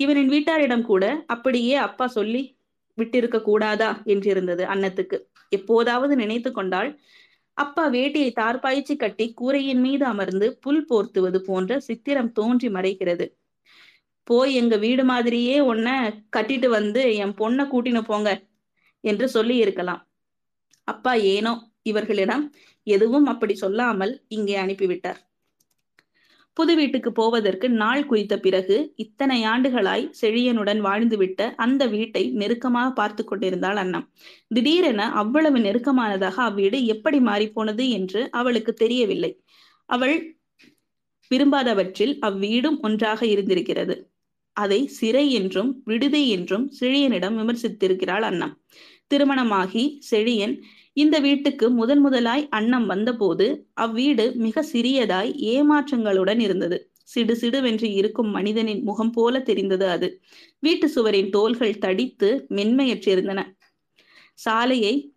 இவனின் 0.00 0.30
வீட்டாரிடம் 0.30 0.82
கூட 0.82 1.04
அப்படியே 1.26 1.74
அப்பா 1.86 2.06
சொல்லி 2.08 2.42
விட்டிருக்க 2.98 3.38
கூடாதா 3.42 3.90
என்றிருந்தது 4.04 4.64
அன்னத்துக்கு. 4.64 5.18
எப்போதாவது 5.52 6.14
நினைத்து 6.16 6.50
கொண்டால் 6.52 6.90
அப்பா 7.56 7.84
வேட்டியை 7.88 8.30
தார்பாய்ச்சி 8.32 8.94
கட்டி 8.96 9.26
கூரையின் 9.32 9.80
மீது 9.80 10.04
அமர்ந்து 10.04 10.46
புல் 10.60 10.84
போர்த்துவது 10.90 11.38
போன்ற 11.38 11.80
சித்திரம் 11.80 12.32
தோன்றி 12.32 12.68
மறைகிறது. 12.68 13.26
போய் 14.28 14.52
எங்க 14.54 14.74
வீடு 14.76 15.04
மாதிரியே 15.04 15.56
உன்ன 15.62 15.88
கட்டிட்டு 16.36 16.68
வந்து 16.68 17.02
என் 17.16 17.34
பொண்ணை 17.38 17.64
கூட்டினு 17.66 18.02
போங்க 18.02 18.30
என்று 19.04 19.26
சொல்லி 19.28 19.56
இருக்கலாம். 19.56 20.02
அப்பா 20.88 21.12
ஏனோ? 21.34 21.52
இவர்களிடம் 21.82 22.44
எதுவும் 22.86 23.26
அப்படி 23.26 23.54
சொல்லாமல் 23.54 24.12
இங்கே 24.28 24.56
அனுப்பிவிட்டார். 24.56 25.20
புது 26.56 26.72
வீட்டுக்கு 26.76 27.10
போவதற்கு 27.12 27.66
நாள் 27.82 28.06
குறித்த 28.06 28.34
பிறகு 28.38 28.76
இத்தனை 28.96 29.38
ஆண்டுகளாய் 29.44 30.04
செழியனுடன் 30.20 30.80
வாழ்ந்துவிட்ட 30.80 31.40
அந்த 31.56 31.82
வீட்டை 31.86 32.22
நெருக்கமாக 32.30 32.88
பார்த்து 32.92 33.22
கொண்டிருந்தாள் 33.24 33.76
அண்ணம். 33.76 34.06
திடீரென 34.54 35.06
அவ்வளவு 35.12 35.58
நெருக்கமானதாக 35.58 36.36
அவ்வீடு 36.48 36.80
எப்படி 36.86 37.20
மாறிப்போனது 37.20 37.86
என்று 37.90 38.22
அவளுக்கு 38.30 38.74
தெரியவில்லை. 38.74 39.32
அவள் 39.88 40.16
விரும்பாதவற்றில் 41.30 42.14
அவ்வீடும் 42.20 42.78
ஒன்றாக 42.80 43.20
இருந்திருக்கிறது. 43.26 43.94
அதை 44.56 44.80
சிறை 44.98 45.26
என்றும் 45.32 45.70
விடுதி 45.84 46.22
என்றும் 46.28 46.64
செழியனிடம் 46.80 47.36
விமர்சித்திருக்கிறாள் 47.40 48.24
அண்ணம். 48.30 48.54
திருமணமாகி 49.06 49.84
செழியன் 50.10 50.54
இந்த 50.96 51.18
வீட்டுக்கு 51.18 51.70
முதன் 51.70 52.00
முதலாய் 52.00 52.48
அன்னம் 52.50 52.86
வந்தபோது 52.86 53.66
அவ்வீடு 53.80 54.34
மிக 54.34 54.62
சிறியதாய் 54.72 55.30
ஏமாற்றங்களுடன் 55.52 56.38
இருந்தது. 56.38 56.90
சிடு 57.04 57.34
சிடுவென்று 57.34 57.84
இருக்கும் 57.84 58.30
மனிதனின் 58.30 58.82
முகம் 58.82 59.10
போல 59.10 59.40
தெரிந்தது 59.40 59.88
அது. 59.88 60.20
வீட்டு 60.58 60.88
சுவரின் 60.88 61.30
தோள்கள் 61.30 61.78
தடித்து 61.78 62.46
மென்மையற்றிருந்தன. 62.50 63.40
சாலையை 64.34 65.14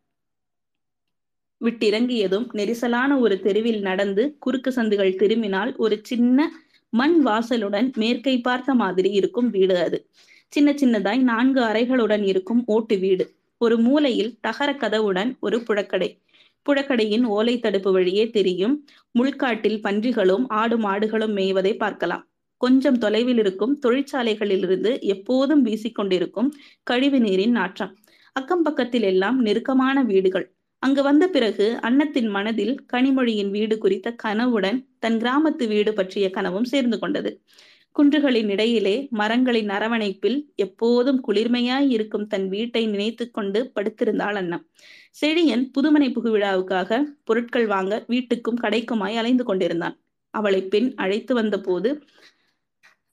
விட்டிறங்கியதும் 1.62 2.48
நெரிசலான 2.53 3.20
ஒரு 3.20 3.39
தெருவில் 3.39 3.79
நடந்து 3.79 4.36
குறுக்கு 4.39 4.72
சந்துகள் 4.72 5.15
திரும்பினால் 5.15 5.75
ஒரு 5.75 6.00
சின்ன 6.03 6.51
மண் 6.89 7.27
வாசலுடன் 7.27 7.94
மேற்கை 7.96 8.41
பார்த்த 8.41 8.74
மாதிரி 8.74 9.10
இருக்கும் 9.12 9.50
வீடு 9.50 9.77
அது. 9.77 10.10
சின்ன 10.48 10.72
சின்னதாய் 10.72 11.22
நான்கு 11.22 11.62
அறைகளுடன் 11.62 12.24
இருக்கும் 12.24 12.63
ஓட்டு 12.65 12.98
வீடு. 12.98 13.25
ஒரு 13.65 13.75
மூலையில் 13.88 14.31
தகர 14.41 14.69
கதவுடன் 14.74 15.31
ஒரு 15.39 15.57
புழக்கடை. 15.67 16.10
புழக்கடையின் 16.65 17.25
ஓலை 17.36 17.55
தடுப்பு 17.60 17.89
வழியே 17.91 18.25
தெரியும் 18.29 18.75
முள்காட்டில் 19.19 19.79
பன்றிகளும் 19.84 20.45
ஆடு 20.62 20.77
மாடுகளும் 20.77 21.36
மேய்வதை 21.39 21.74
பார்க்கலாம். 21.77 22.24
கொஞ்சம் 22.62 22.98
தொலைவில் 22.98 23.39
இருக்கும் 23.43 23.74
தொழிற்சாலைகளிலிருந்து 23.86 24.91
எப்போதும் 25.13 25.63
வீசிக்கொண்டிருக்கும் 25.65 26.50
கழிவு 26.84 27.19
நீரின் 27.19 27.55
நாற்றம். 27.60 27.93
அக்கம் 28.36 28.63
பக்கத்தில் 28.63 29.05
எல்லாம் 29.12 29.38
நெருக்கமான 29.41 29.98
வீடுகள். 30.03 30.48
அங்கு 30.84 31.01
வந்த 31.03 31.25
பிறகு 31.27 31.67
அன்னத்தின் 31.88 32.29
மனதில் 32.29 32.74
கனிமொழியின் 32.93 33.51
வீடு 33.55 33.75
குறித்த 33.77 34.07
கனவுடன் 34.24 34.79
தன் 35.00 35.17
கிராமத்து 35.22 35.65
வீடு 35.67 35.91
பற்றிய 35.93 36.25
கனவும் 36.29 36.67
சேர்ந்து 36.74 36.98
கொண்டது. 37.00 37.31
குன்றுகளின் 37.95 38.49
இடையிலே 38.49 39.07
மரங்களின் 39.09 39.69
அரவணைப்பில் 39.69 40.53
எப்போதும் 40.55 41.23
குளிர்மையாய் 41.27 41.87
இருக்கும் 41.87 42.27
தன் 42.27 42.47
வீட்டை 42.47 42.85
நினைத்து 42.85 43.31
கொண்டு 43.31 43.71
படுத்திருந்தாள் 43.75 44.35
அன்னம் 44.35 44.67
செழியன் 45.21 45.71
புதுமனை 45.77 46.11
புகுவிழாவுக்காக 46.13 46.99
பொருட்கள் 47.23 47.65
வாங்க 47.65 48.05
வீட்டுக்கும் 48.07 48.61
கடைக்குமாய் 48.63 49.15
அலைந்து 49.15 49.43
கொண்டிருந்தான். 49.43 49.99
அவளை 50.29 50.63
பெண் 50.63 50.93
அழைத்து 50.95 51.33
வந்தபோது 51.33 52.03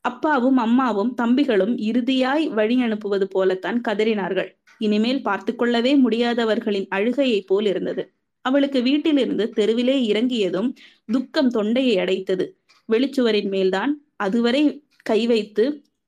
அப்பாவும் 0.00 0.56
அம்மாவும் 0.56 1.14
தம்பிகளும் 1.22 1.78
இறுதியாய் 1.78 2.48
வழி 2.48 2.82
அனுப்புவது 2.82 3.28
போலத்தான் 3.28 3.80
கதறினார்கள். 3.88 4.56
இனிமேல் 4.78 5.22
பார்த்து 5.22 5.56
கொள்ளவே 5.56 5.96
முடியாதவர்களின் 5.96 6.88
அழுகையை 6.88 7.40
போல் 7.46 7.66
இருந்தது. 7.66 8.12
அவளுக்கு 8.40 8.82
வீட்டிலிருந்து 8.82 9.50
தெருவிலே 9.50 10.04
இறங்கியதும் 10.04 10.74
துக்கம் 11.04 11.50
தொண்டையை 11.50 11.96
அடைத்தது. 11.96 12.46
வெளிச்சுவரின் 12.88 13.48
மேல்தான் 13.48 14.01
அதுவரை 14.20 14.62
கை 15.02 15.20
வைத்து 15.26 15.64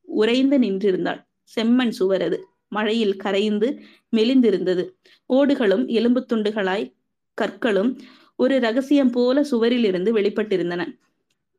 உறைந்து 0.09 0.57
நின்றிருந்தாள். 0.59 1.21
செம்மண் 1.53 1.95
சுவரது 1.99 2.39
மழையில் 2.69 3.17
கரைந்து 3.17 3.69
மெலிந்திருந்தது. 4.13 4.85
ஓடுகளும் 5.31 5.85
எலும்பு 5.89 6.21
துண்டுகளாய் 6.33 6.87
கற்களும் 7.39 7.91
ஒரு 8.39 8.55
ரகசியம் 8.61 9.11
போல 9.11 9.37
சுவரில் 9.45 9.85
இருந்து 9.85 10.11
வெளிப்பட்டிருந்தன. 10.13 10.83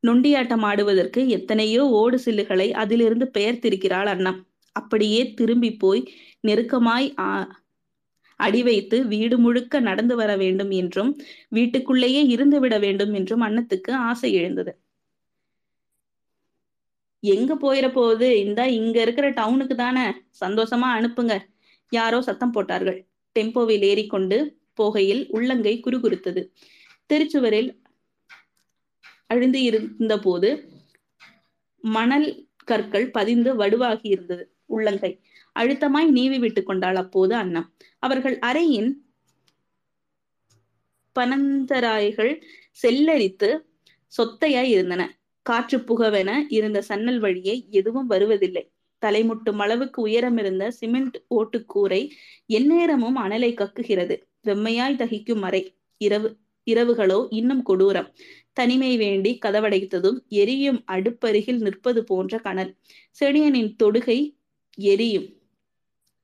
நொண்டியாட்டம் 0.04 0.64
ஆடுவதற்கு 0.64 1.22
எத்தனையோ 1.28 1.84
ஓடு 2.00 2.18
சில்லுகளை 2.26 2.68
அதிலிருந்து 2.74 3.26
பெயர்த்திருக்கிறாள் 3.38 4.10
அண்ணா. 4.14 4.34
அப்படியே 4.76 5.22
திரும்பி 5.34 5.72
போய் 5.76 6.02
நெருக்கமாய் 6.44 7.08
அடி 8.40 8.62
வைத்து 8.64 8.98
வீடு 9.08 9.36
முழுக்க 9.38 9.80
நடந்து 9.80 10.16
வர 10.16 10.32
வேண்டும் 10.38 10.72
என்றும் 10.72 11.12
வீட்டுக்குள்ளேயே 11.50 12.22
இருந்து 12.28 12.60
விட 12.60 12.76
வேண்டும் 12.80 13.14
என்றும் 13.14 13.46
அன்னத்துக்கு 13.48 13.92
ஆசை 14.10 14.30
எழுந்தது. 14.34 14.72
எங்க 17.34 17.54
போயிட 17.56 17.92
போகுது? 17.92 18.30
இந்த 18.40 18.62
இங்க 18.70 19.02
இருக்கிற 19.02 19.32
டவுனுக்கு 19.32 19.76
தானே. 19.76 20.06
சந்தோஷமா 20.46 20.90
அனுப்புங்க. 20.98 21.34
யாரோ 21.90 22.22
சத்தம் 22.22 22.52
போட்டார்கள். 22.52 23.00
டெம்போவில் 23.40 23.86
ஏறிக்கொண்டு 23.92 24.38
போகையில் 24.80 25.26
உள்ளங்கை 25.30 25.74
குறுகுறுத்தது. 25.80 26.42
திருச்சுவரில் 27.10 27.70
அழிந்து 29.28 29.62
இருந்த 29.62 30.20
போது 30.20 30.50
மணல் 31.82 32.28
கற்கள் 32.66 33.12
பதிந்து 33.12 33.52
வடுவாகி 33.56 34.00
இருந்தது. 34.02 34.46
உள்ளங்கை. 34.66 35.12
அழுத்தமாய் 35.60 36.08
நீவி 36.08 36.40
விட்டுக் 36.40 36.66
கொண்டாள் 36.66 36.96
அப்போது 36.96 37.36
அன்னம். 37.36 37.68
அவர்கள் 38.00 38.38
அறையின் 38.40 38.92
பனந்தராய்கள் 41.16 42.34
செல்லரித்து 42.82 43.50
சொத்தையாய் 44.18 44.72
இருந்தன. 44.76 45.04
காற்று 45.46 45.78
புகவென 45.80 46.30
இருந்த 46.48 46.80
சன்னல் 46.90 47.20
வழியே 47.20 47.56
எதுவும் 47.70 48.08
வருவதில்லை. 48.08 48.64
தலைமுட்டும் 49.02 49.60
அளவுக்கு 49.60 50.00
உயரம் 50.02 50.38
இருந்த 50.38 50.64
சிமெண்ட் 50.72 51.18
ஓட்டுக்கூரை 51.30 52.02
எந்நேரமும் 52.58 53.18
அனலை 53.18 53.52
கக்குகிறது. 53.54 54.16
வெம்மையாய் 54.48 55.00
தகிக்கும் 55.02 55.42
மறை 55.46 55.62
இரவு 56.02 56.30
இரவுகளோ 56.68 57.20
இன்னும் 57.30 57.64
கொடூரம். 57.70 58.10
தனிமை 58.54 58.92
வேண்டி 58.98 59.32
கதவடைத்ததும் 59.46 60.18
எரியும் 60.28 60.80
அடுப்பருகில் 60.92 61.62
நிற்பது 61.66 62.02
போன்ற 62.04 62.38
கனல். 62.40 62.72
செடியனின் 63.20 63.72
தொடுகை 63.84 64.20
எரியும். 64.78 65.28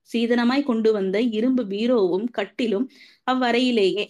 சீதனமாய் 0.10 0.63
கொண்டு 0.63 0.90
வந்த 0.94 1.18
இரும்பு 1.38 1.63
பீரோவும் 1.63 2.28
கட்டிலும் 2.32 2.88
அவ்வறையிலேயே 3.32 4.06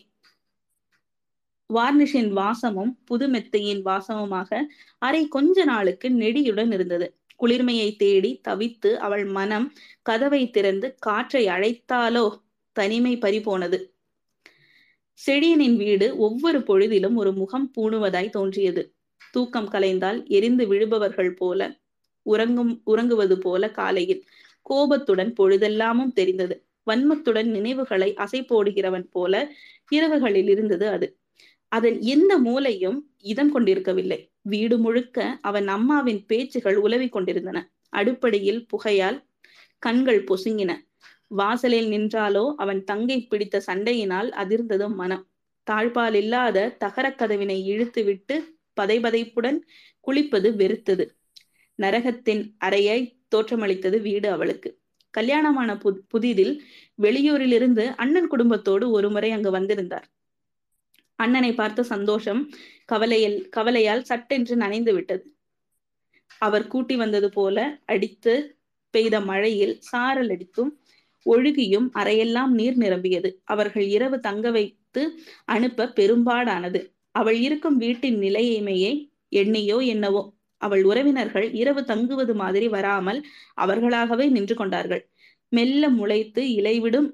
வார்னிஷின் 1.74 2.32
வாசமும் 2.32 2.92
புது 3.06 3.28
மெத்தையின் 3.28 3.82
வாசமுமாக 3.82 4.50
அறை 4.98 5.28
கொஞ்ச 5.28 5.64
நாளுக்கு 5.64 6.10
நெடியுடன் 6.12 6.72
இருந்தது. 6.72 7.08
குளிர்மையை 7.40 7.96
தேடி 7.96 8.42
தவித்து 8.48 8.90
அவள் 8.98 9.26
மனம் 9.26 9.68
கதவை 10.02 10.50
திறந்து 10.50 10.96
காற்றை 11.00 11.48
அழைத்தாலோ 11.48 12.26
தனிமை 12.76 13.18
பறிபோனது 13.18 13.78
செடியனின் 15.20 15.78
வீடு 15.78 16.18
ஒவ்வொரு 16.18 16.60
பொழுதிலும் 16.60 17.16
ஒரு 17.16 17.32
முகம் 17.34 17.68
பூணுவதாய் 17.78 18.30
தோன்றியது. 18.30 18.84
தூக்கம் 19.32 19.70
கலைந்தால் 19.70 20.20
எரிந்து 20.28 20.66
விழுபவர்கள் 20.68 21.34
போல 21.36 21.60
உறங்கும் 22.26 22.82
உறங்குவது 22.84 23.38
போல 23.38 23.72
காலையில் 23.72 24.24
கோபத்துடன் 24.62 25.34
பொழுதெல்லாமும் 25.38 26.14
தெரிந்தது. 26.14 26.56
வன்மத்துடன் 26.88 27.50
நினைவுகளை 27.50 28.14
அசை 28.16 28.42
போடுகிறவன் 28.46 29.08
போல 29.10 29.34
இரவுகளில் 29.92 30.50
இருந்தது 30.50 30.88
அது. 30.90 31.08
அதன் 31.72 31.98
எந்த 32.02 32.38
மூலையும் 32.38 32.98
இதம் 33.24 33.52
கொண்டிருக்கவில்லை. 33.52 34.20
வீடு 34.42 34.78
முழுக்க 34.78 35.38
அவன் 35.42 35.68
அம்மாவின் 35.68 36.26
பேச்சுகள் 36.26 36.76
உலவி 36.76 37.08
கொண்டிருந்தன. 37.10 37.72
அடுப்படியில் 37.94 38.66
புகையால் 38.68 39.20
கண்கள் 39.80 40.24
பொசுங்கின. 40.24 40.72
வாசலில் 41.28 41.90
நின்றாலோ 41.92 42.54
அவன் 42.58 42.84
தங்கை 42.84 43.18
பிடித்த 43.26 43.64
சண்டையினால் 43.68 44.30
அதிர்ந்ததும் 44.32 44.96
மனம். 44.96 45.24
தாழ்பால் 45.68 46.14
இல்லாத 46.14 46.78
தகரக் 46.80 47.18
கதவினை 47.18 47.66
இழுத்து 47.66 48.04
விட்டு 48.04 48.36
பதைபதைப்புடன் 48.82 49.60
குளிப்பது 50.08 50.50
வெறுத்தது. 50.56 51.06
நரகத்தின் 51.80 52.44
அறையை 52.58 53.00
தோற்றமளித்தது 53.36 54.02
வீடு 54.02 54.30
அவளுக்கு. 54.32 54.70
கல்யாணமான 55.14 55.78
பு 55.78 55.90
புதிதில் 56.14 56.54
வெளியூரிலிருந்து 57.02 57.86
அண்ணன் 57.96 58.28
குடும்பத்தோடு 58.28 58.92
ஒருமுறை 58.92 59.32
அங்கு 59.32 59.52
வந்திருந்தார். 59.52 60.08
அண்ணனை 61.24 61.52
பார்த்த 61.54 61.84
சந்தோஷம் 61.94 62.42
கவலையில் 62.86 63.38
கவலையால் 63.50 64.08
சட்டென்று 64.10 64.56
நனைந்து 64.56 64.92
விட்டது. 64.94 65.24
அவர் 66.42 66.66
கூட்டி 66.68 66.96
வந்தது 66.96 67.30
போல 67.30 67.58
அடித்து 67.86 68.34
பெய்த 68.94 69.16
மழையில் 69.22 69.76
சாரல் 69.90 70.32
அடித்தும் 70.36 70.72
ஒழுகியும் 71.26 71.88
அறையெல்லாம் 71.94 72.52
நீர் 72.60 72.78
நிரம்பியது. 72.78 73.30
அவர்கள் 73.46 73.88
இரவு 73.88 74.18
தங்க 74.20 74.46
வைத்து 74.52 75.04
அனுப்ப 75.46 75.92
பெரும்பாடானது. 76.00 76.80
அவள் 77.12 77.38
இருக்கும் 77.40 77.78
வீட்டின் 77.78 78.18
நிலையமையை 78.18 78.94
எண்ணியோ 79.36 79.78
என்னவோ 79.86 80.24
அவள் 80.62 80.84
உறவினர்கள் 80.84 81.48
இரவு 81.54 81.82
தங்குவது 81.84 82.34
மாதிரி 82.36 82.68
வராமல் 82.68 83.20
அவர்களாகவே 83.56 84.26
நின்று 84.28 84.56
கொண்டார்கள். 84.56 85.04
மெல்ல 85.52 85.84
முளைத்து 85.90 86.42
இலைவிடும் 86.58 87.08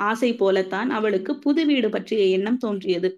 ஆசை 0.00 0.30
போலத்தான் 0.34 0.90
அவளுக்கு 0.90 1.38
புது 1.38 1.66
வீடு 1.66 1.88
பற்றிய 1.90 2.22
எண்ணம் 2.36 2.58
தோன்றியது. 2.58 3.08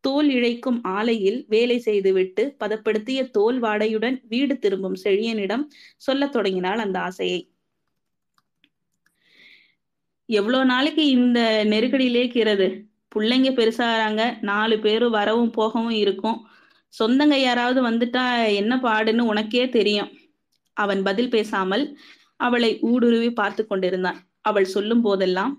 தோல் 0.00 0.28
இழைக்கும் 0.28 0.78
ஆலையில் 0.84 1.46
வேலை 1.48 1.78
செய்துவிட்டு 1.78 2.56
பதப்படுத்திய 2.60 3.30
தோல் 3.30 3.62
வாடையுடன் 3.62 4.16
வீடு 4.28 4.58
திரும்பும் 4.58 4.96
செழியனிடம் 5.04 5.64
சொல்லத் 5.96 6.32
தொடங்கினாள் 6.32 6.78
அந்த 6.78 7.00
ஆசையை. 7.00 7.40
எவ்வளோ 10.28 10.64
நாளைக்கு 10.64 11.06
இந்த 11.08 11.64
நெருக்கடியிலே 11.64 12.20
இருக்கிறது? 12.22 12.66
பிள்ளைங்க 13.16 13.50
பெருசாகிறாங்க. 13.50 14.22
நாலு 14.40 14.78
பேரும் 14.78 15.10
வரவும் 15.10 15.52
போகவும் 15.52 15.96
இருக்கும். 16.04 16.38
சொந்தங்க 16.94 17.36
யாராவது 17.40 17.80
வந்துட்டா 17.88 18.24
என்ன 18.54 18.76
பாடுன்னு 18.76 19.22
உனக்கே 19.22 19.68
தெரியும். 19.68 20.10
அவன் 20.76 21.02
பதில் 21.02 21.30
பேசாமல் 21.30 21.84
அவளை 22.36 22.70
ஊடுருவி 22.80 23.30
பார்த்து 23.32 23.66
கொண்டிருந்தான். 23.66 24.18
அவள் 24.40 24.64
சொல்லும் 24.64 25.02
போதெல்லாம் 25.02 25.52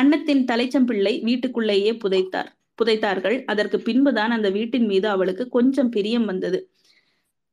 அன்னத்தின் 0.00 0.44
தலைச்சம்பிள்ளை 0.44 1.22
வீட்டுக்குள்ளேயே 1.22 1.92
புதைத்தார். 1.92 2.46
புதைத்தார்கள். 2.78 3.44
அதற்கு 3.44 3.80
பின்புதான் 3.80 4.30
அந்த 4.30 4.50
வீட்டின் 4.50 4.86
மீது 4.86 5.08
அவளுக்கு 5.08 5.48
கொஞ்சம் 5.48 5.88
பிரியம் 5.88 6.24
வந்தது. 6.24 6.70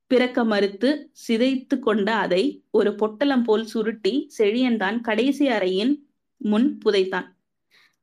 பிறக்க 0.08 0.43
மறுத்து 0.43 1.12
சிதைத்து 1.27 1.79
கொண்ட 1.79 2.15
அதை 2.15 2.63
ஒரு 2.71 2.95
பொட்டலம் 2.95 3.43
போல் 3.43 3.65
சுருட்டி 3.65 4.32
செழியன்தான் 4.38 5.01
கடைசி 5.01 5.47
அறையின் 5.47 5.93
முன் 6.38 6.77
புதைத்தான். 6.86 7.27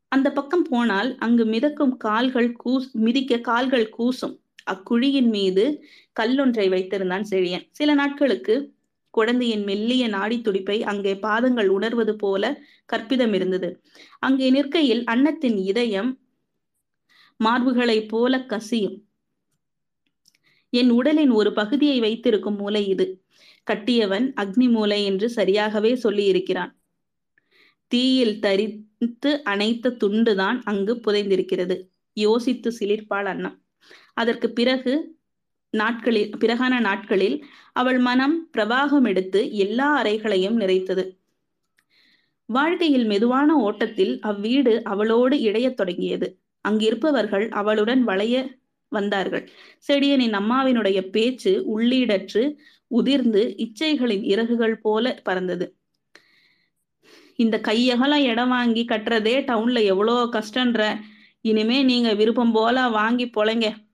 அந்த 0.08 0.32
பக்கம் 0.32 0.62
போனால் 0.62 1.16
அங்கு 1.18 1.44
மிதக்கும் 1.44 1.96
கால்கள் 1.96 2.52
கூஸ் 2.52 2.96
மிதிக்க 2.96 3.38
கால்கள் 3.38 3.94
கூசும். 3.98 4.38
அக்குழியின் 4.70 5.28
மீது 5.28 5.84
கல்லொன்றை 6.20 6.66
வைத்திருந்தான் 6.68 7.26
செழியன். 7.30 7.68
சில 7.70 7.94
நாட்களுக்கு 7.94 8.74
குழந்தையின் 9.14 9.64
மெல்லிய 9.64 10.08
நாடி 10.08 10.36
துடிப்பை 10.40 10.78
அங்கே 10.82 11.12
பாதங்கள் 11.18 11.68
உணர்வது 11.68 12.14
போல 12.16 12.44
கற்பிதம் 12.92 13.32
இருந்தது 13.32 13.70
அங்கே 14.18 14.48
நிற்கையில் 14.50 15.02
அன்னத்தின் 15.04 15.58
இதயம் 15.64 16.10
மார்புகளைப் 17.40 18.08
போல 18.08 18.32
கசியும். 18.44 18.96
என் 20.72 20.90
உடலின் 20.90 21.30
ஒரு 21.30 21.50
பகுதியை 21.52 22.00
வைத்திருக்கும் 22.00 22.56
மூளை 22.56 22.82
இது. 22.88 23.06
கட்டியவன் 23.66 24.26
அக்னி 24.36 24.66
மூலை 24.70 25.00
என்று 25.04 25.26
சரியாகவே 25.36 25.92
சொல்லி 25.94 26.24
இருக்கிறான் 26.24 26.72
தீயில் 27.92 28.38
தரித்து 28.38 29.30
அணைத்த 29.44 29.96
துண்டுதான் 30.02 30.58
அங்கு 30.62 30.94
புதைந்திருக்கிறது. 31.04 31.76
யோசித்து 32.16 32.70
சிலிர்ப்பாள் 32.80 33.28
அன்னம். 33.32 33.56
அதற்கு 34.14 34.48
பிறகு 34.50 34.94
நாட்களில் 35.70 36.30
பிறகான 36.40 36.80
நாட்களில் 36.80 37.44
அவள் 37.72 37.98
மனம் 37.98 38.48
பிரவாகம் 38.56 39.06
எடுத்து 39.06 39.52
எல்லா 39.56 40.02
அறைகளையும் 40.02 40.60
நிறைத்தது. 40.60 41.04
வாழ்க்கையில் 42.46 43.04
மெதுவான 43.04 43.56
ஓட்டத்தில் 43.56 44.20
அவ்வீடு 44.22 44.82
அவளோடு 44.82 45.40
இடையத் 45.40 45.76
தொடங்கியது. 45.76 46.38
அங்கிருப்பவர்கள் 46.68 47.48
அவளுடன் 47.50 48.04
வளைய 48.04 48.58
வந்தார்கள். 48.88 49.50
செடியனின் 49.88 50.34
அம்மாவினுடைய 50.34 51.00
பேச்சு 51.10 51.52
உள்ளீடற்று 51.66 52.56
உதிர்ந்து 52.86 53.54
இச்சைகளின் 53.58 54.22
இறகுகள் 54.22 54.78
போல 54.78 55.20
பறந்தது. 55.22 55.76
இந்த 57.36 57.60
கையகலம் 57.68 58.24
இடம் 58.24 58.48
வாங்கி 58.48 58.84
கட்டுறதே 58.84 59.36
டவுன்ல 59.50 59.84
எவ்வளோ 59.84 60.28
கஷ்டன்ற 60.32 61.00
இனிமே 61.40 61.82
நீங்க 61.82 62.14
விருப்பம் 62.14 62.52
போல 62.52 62.88
வாங்கி 62.88 63.26
பொழைங்க. 63.26 63.88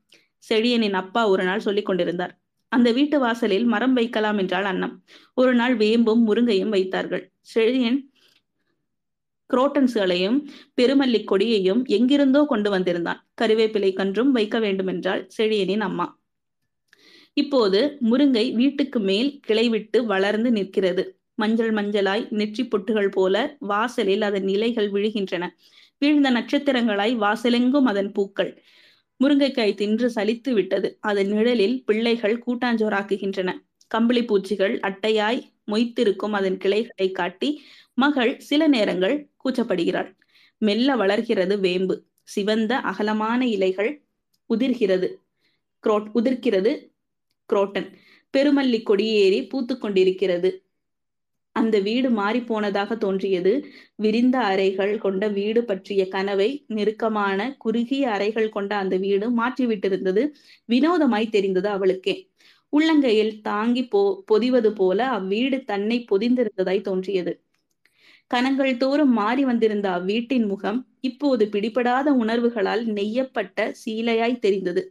செழியனின் 0.49 0.93
அப்பா 0.93 1.29
ஒரு 1.29 1.45
நாள் 1.45 1.61
சொல்லிக் 1.61 1.87
கொண்டிருந்தார். 1.87 2.35
அந்த 2.73 2.93
வீட்டு 2.93 3.19
வாசலில் 3.19 3.65
மரம் 3.65 3.93
வைக்கலாம் 3.93 4.39
என்றால் 4.39 4.65
அன்னம் 4.65 4.95
ஒரு 5.35 5.55
நாள் 5.55 5.77
வேம்பும் 5.77 6.23
முருங்கையும் 6.29 6.69
வைத்தார்கள். 6.69 7.25
செழியன் 7.55 7.99
குரோட்டன்ஸ்களையும் 9.51 10.39
பெருமல்லி 10.77 11.21
கொடியையும் 11.25 11.83
எங்கிருந்தோ 11.87 12.41
கொண்டு 12.45 12.71
வந்திருந்தான். 12.71 13.21
கருவேப்பிலை 13.41 13.91
கன்றும் 13.93 14.31
வைக்க 14.31 14.59
வேண்டுமென்றால் 14.59 15.23
செழியனின் 15.37 15.81
அம்மா. 15.81 16.07
இப்போது 17.33 17.99
முருங்கை 18.11 18.45
வீட்டுக்கு 18.55 18.99
மேல் 19.01 19.41
கிளைவிட்டு 19.49 19.99
வளர்ந்து 20.05 20.51
நிற்கிறது. 20.51 21.05
மஞ்சள் 21.35 21.73
மஞ்சளாய் 21.73 22.25
நெற்றி 22.31 22.65
பொட்டுகள் 22.65 23.09
போல 23.09 23.57
வாசலில் 23.59 24.23
அதன் 24.23 24.49
இலைகள் 24.49 24.93
விழுகின்றன. 24.93 25.45
வீழ்ந்த 25.99 26.31
நட்சத்திரங்களாய் 26.31 27.15
வாசலெங்கும் 27.17 27.85
அதன் 27.85 28.13
பூக்கள். 28.13 28.53
முருங்கைக்காய் 29.25 29.75
தின்று 29.75 30.13
சலித்து 30.15 30.53
விட்டது. 30.53 30.97
அதன் 31.01 31.27
நிழலில் 31.27 31.85
பிள்ளைகள் 31.85 32.43
கூட்டாஞ்சோறாக்குகின்றன. 32.47 33.53
கம்பளி 33.87 34.25
பூச்சிகள் 34.25 34.81
அட்டையாய் 34.81 35.43
மொய்த்திருக்கும் 35.67 36.31
அதன் 36.31 36.57
கிளைகளை 36.57 37.13
காட்டி 37.13 37.63
மகள் 37.95 38.39
சில 38.39 38.67
நேரங்கள் 38.67 39.29
கூச்சப்படுகிறாள். 39.45 40.17
மெல்ல 40.59 40.97
வளர்கிறது 40.97 41.61
வேம்பு. 41.61 42.05
சிவந்த 42.23 42.79
அகலமான 42.79 43.47
இலைகள் 43.47 44.03
உதிர்கிறது. 44.55 45.15
குரோட் 45.85 46.11
உதிர்க்கிறது 46.15 46.93
குரோட்டன். 47.53 47.93
பெருமல்லி 48.37 48.83
கொடியேறி 48.83 49.49
பூத்து 49.49 49.79
கொண்டிருக்கிறது. 49.79 50.66
அந்த 51.57 51.77
வீடு 51.81 52.11
மாறி 52.11 52.41
போனதாக 52.43 52.97
தோன்றியது. 52.97 53.53
விரிந்த 53.97 54.37
அறைகள் 54.47 54.99
கொண்ட 54.99 55.29
வீடு 55.31 55.61
பற்றிய 55.65 56.03
கனவை 56.09 56.49
நெருக்கமான 56.69 57.39
குறுகிய 57.59 58.11
அறைகள் 58.11 58.49
கொண்ட 58.49 58.73
அந்த 58.77 58.97
வீடு 58.97 59.29
மாற்றிவிட்டிருந்தது. 59.39 60.25
வினோதமாய் 60.69 61.31
தெரிந்தது 61.31 61.69
அவளுக்கே. 61.69 62.17
உள்ளங்கையில் 62.73 63.35
தாங்கி 63.43 63.85
போ 63.89 64.01
பொதிவது 64.27 64.71
போல 64.73 65.01
அவ்வீடு 65.19 65.65
தன்னை 65.65 65.99
பொதிந்திருந்ததாய் 66.11 66.87
தோன்றியது. 66.89 67.33
கணங்கள் 68.31 68.77
தோறும் 68.77 69.13
மாறி 69.13 69.45
வந்திருந்த 69.45 69.87
அவ்வீட்டின் 69.91 70.47
முகம் 70.47 70.79
இப்போது 71.01 71.45
பிடிபடாத 71.47 72.09
உணர்வுகளால் 72.23 72.85
நெய்யப்பட்ட 72.93 73.59
சீலையாய் 73.83 74.39
தெரிந்தது. 74.39 74.83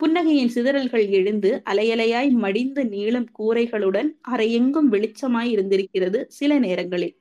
புன்னகையின் 0.00 0.52
சிதறல்கள் 0.54 1.08
எழுந்து 1.08 1.62
அலையலையாய் 1.70 2.30
மடிந்த 2.42 2.84
நீளம் 2.84 3.26
கூரைகளுடன் 3.38 4.08
அரையெங்கும் 4.28 4.88
வெளிச்சமாய் 4.90 5.50
இருந்திருக்கிறது 5.50 6.26
சில 6.28 6.58
நேரங்களில். 6.58 7.14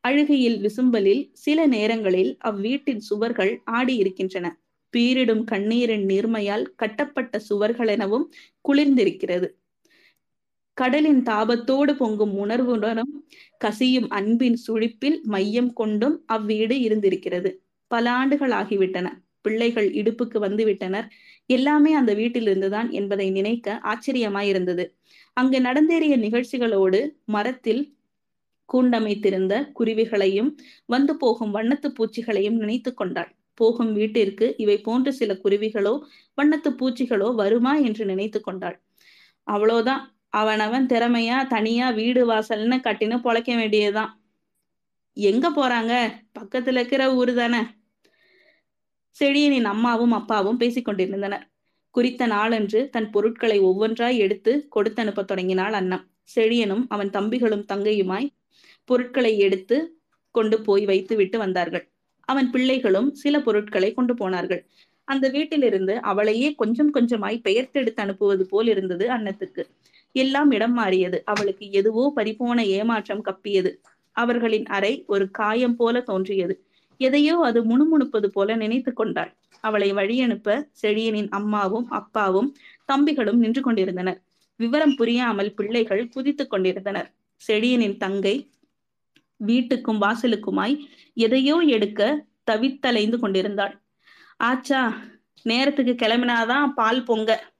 அழுகையில் 0.00 0.58
விசும்பலில் 0.60 1.30
சில 1.32 1.66
நேரங்களில் 1.66 2.38
அவ்வீட்டின் 2.44 3.02
சுவர்கள் 3.10 3.62
ஆடியிருக்கின்றன. 3.70 4.46
பீரிடும் 4.94 5.44
கண்ணீரின் 5.44 6.06
நீர்மையால் 6.06 6.66
கட்டப்பட்ட 6.76 7.40
சுவர்களெனவும் 7.48 8.26
குளிர்ந்திருக்கிறது. 8.68 9.48
கடலின் 10.76 11.22
தாபத்தோடு 11.22 11.92
பொங்கும் 11.96 12.34
உணர்வுடனும் 12.44 13.12
கசியும் 13.58 14.08
அன்பின் 14.10 14.58
சுழிப்பில் 14.66 15.20
மையம் 15.22 15.72
கொண்டும் 15.72 16.24
அவ்வீடு 16.32 16.76
இருந்திருக்கிறது. 16.78 17.50
பல 17.90 18.10
ஆண்டுகள் 18.10 18.50
ஆகிவிட்டன. 18.50 19.06
பிள்ளைகள் 19.40 19.90
இடுப்புக்கு 19.90 20.38
வந்து 20.38 20.64
விட்டனர் 20.64 21.08
எல்லாமே 21.46 21.94
அந்த 21.94 22.14
வீட்டிலிருந்துதான் 22.14 22.90
என்பதை 22.90 23.30
நினைக்க 23.30 23.80
ஆச்சரியமாயிருந்தது. 23.84 24.84
அங்கு 25.32 25.58
நடந்தேறிய 25.60 26.16
நிகழ்ச்சிகளோடு 26.16 27.16
மரத்தில் 27.24 27.82
கூண்டமைத்திருந்த 28.72 29.54
குருவிகளையும் 29.72 30.50
வந்து 30.86 31.16
போகும் 31.16 31.54
வண்ணத்து 31.54 31.88
பூச்சிகளையும் 31.98 32.56
நினைத்து 32.56 32.94
கொண்டாள். 32.94 33.30
போகும் 33.54 33.92
வீட்டிற்கு 33.92 34.54
இவை 34.56 34.78
போன்ற 34.78 35.10
சில 35.10 35.32
குருவிகளோ 35.44 35.94
வண்ணத்து 36.36 36.70
பூச்சிகளோ 36.70 37.34
வருமா 37.34 37.76
என்று 37.76 38.04
நினைத்து 38.04 38.40
கொண்டாள். 38.40 38.80
அவ்வளோதான் 39.46 40.02
அவனவன் 40.30 40.86
திறமையா 40.86 41.46
தனியா 41.46 41.90
வீடு 41.90 42.22
வாசல்னு 42.30 42.78
கட்டின்னு 42.78 43.18
பொழைக்க 43.24 43.56
வேண்டியதுதான். 43.56 44.12
எங்க 45.16 45.50
போறாங்க? 45.50 45.92
பக்கத்துல 46.38 46.72
இருக்கிற 46.72 47.14
ஊரு 47.14 47.34
தானே. 47.34 47.60
செழியனின் 49.16 49.64
அம்மாவும் 49.64 50.10
அப்பாவும் 50.10 50.56
பேசிக் 50.56 50.84
கொண்டிருந்தனர் 50.84 51.44
குறித்த 51.94 52.26
நாளன்று 52.26 52.80
தன் 52.90 53.10
பொருட்களை 53.10 53.58
ஒவ்வொன்றாய் 53.60 54.16
எடுத்து 54.16 54.52
கொடுத்து 54.68 55.00
அனுப்ப 55.02 55.24
தொடங்கினாள் 55.24 55.72
அண்ணம் 55.72 56.04
செழியனும் 56.36 56.84
அவன் 56.88 57.10
தம்பிகளும் 57.10 57.66
தங்கையுமாய் 57.72 58.28
பொருட்களை 58.88 59.32
எடுத்து 59.38 59.76
கொண்டு 60.34 60.56
போய் 60.60 60.84
வைத்து 60.84 61.14
விட்டு 61.16 61.38
வந்தார்கள். 61.38 61.84
அவன் 62.28 62.48
பிள்ளைகளும் 62.50 63.08
சில 63.14 63.34
பொருட்களை 63.40 63.90
கொண்டு 63.94 64.14
போனார்கள். 64.14 64.62
அந்த 65.08 65.26
வீட்டிலிருந்து 65.28 65.94
அவளையே 66.02 66.48
கொஞ்சம் 66.54 66.92
கொஞ்சமாய் 66.94 67.38
பெயர்த்தெடுத்து 67.44 68.00
அனுப்புவது 68.00 68.44
போல் 68.46 68.68
இருந்தது 68.68 69.06
அன்னத்துக்கு. 69.08 69.62
எல்லாம் 70.14 70.50
இடம் 70.50 70.72
மாறியது. 70.72 71.18
அவளுக்கு 71.24 71.70
எதுவோ 71.70 72.04
பறிபோன 72.16 72.58
ஏமாற்றம் 72.78 73.24
கப்பியது. 73.24 73.72
அவர்களின் 74.16 74.66
அறை 74.68 74.92
ஒரு 75.06 75.24
காயம் 75.30 75.76
போல 75.76 76.00
தோன்றியது. 76.02 76.54
எதையோ 76.98 77.38
அது 77.38 77.60
முணுமுணுப்பது 77.64 78.26
போல 78.26 78.56
நினைத்து 78.56 78.92
கொண்டாள். 78.92 79.36
அவளை 79.60 79.92
வழியனுப்ப 79.92 80.68
செழியனின் 80.82 81.28
அம்மாவும் 81.28 81.90
அப்பாவும் 81.90 82.56
தம்பிகளும் 82.92 83.32
நின்று 83.32 83.62
கொண்டிருந்தனர். 83.62 84.22
விவரம் 84.56 84.94
புரியாமல் 84.94 85.54
பிள்ளைகள் 85.54 86.08
குதித்துக் 86.08 86.50
கொண்டிருந்தனர். 86.50 87.14
செழியனின் 87.48 87.96
தங்கை 87.96 88.52
வீட்டுக்கும் 89.46 90.00
வாசலுக்குமாய் 90.00 90.76
எதையோ 91.14 91.56
எடுக்க 91.58 92.26
தவித்தலைந்து 92.50 93.18
கொண்டிருந்தாள். 93.18 93.82
ஆச்சா 94.36 95.02
நேரத்துக்கு 95.42 96.06
கிளம்பினாதான் 96.06 96.72
பால் 96.74 97.02
பொங்க. 97.02 97.52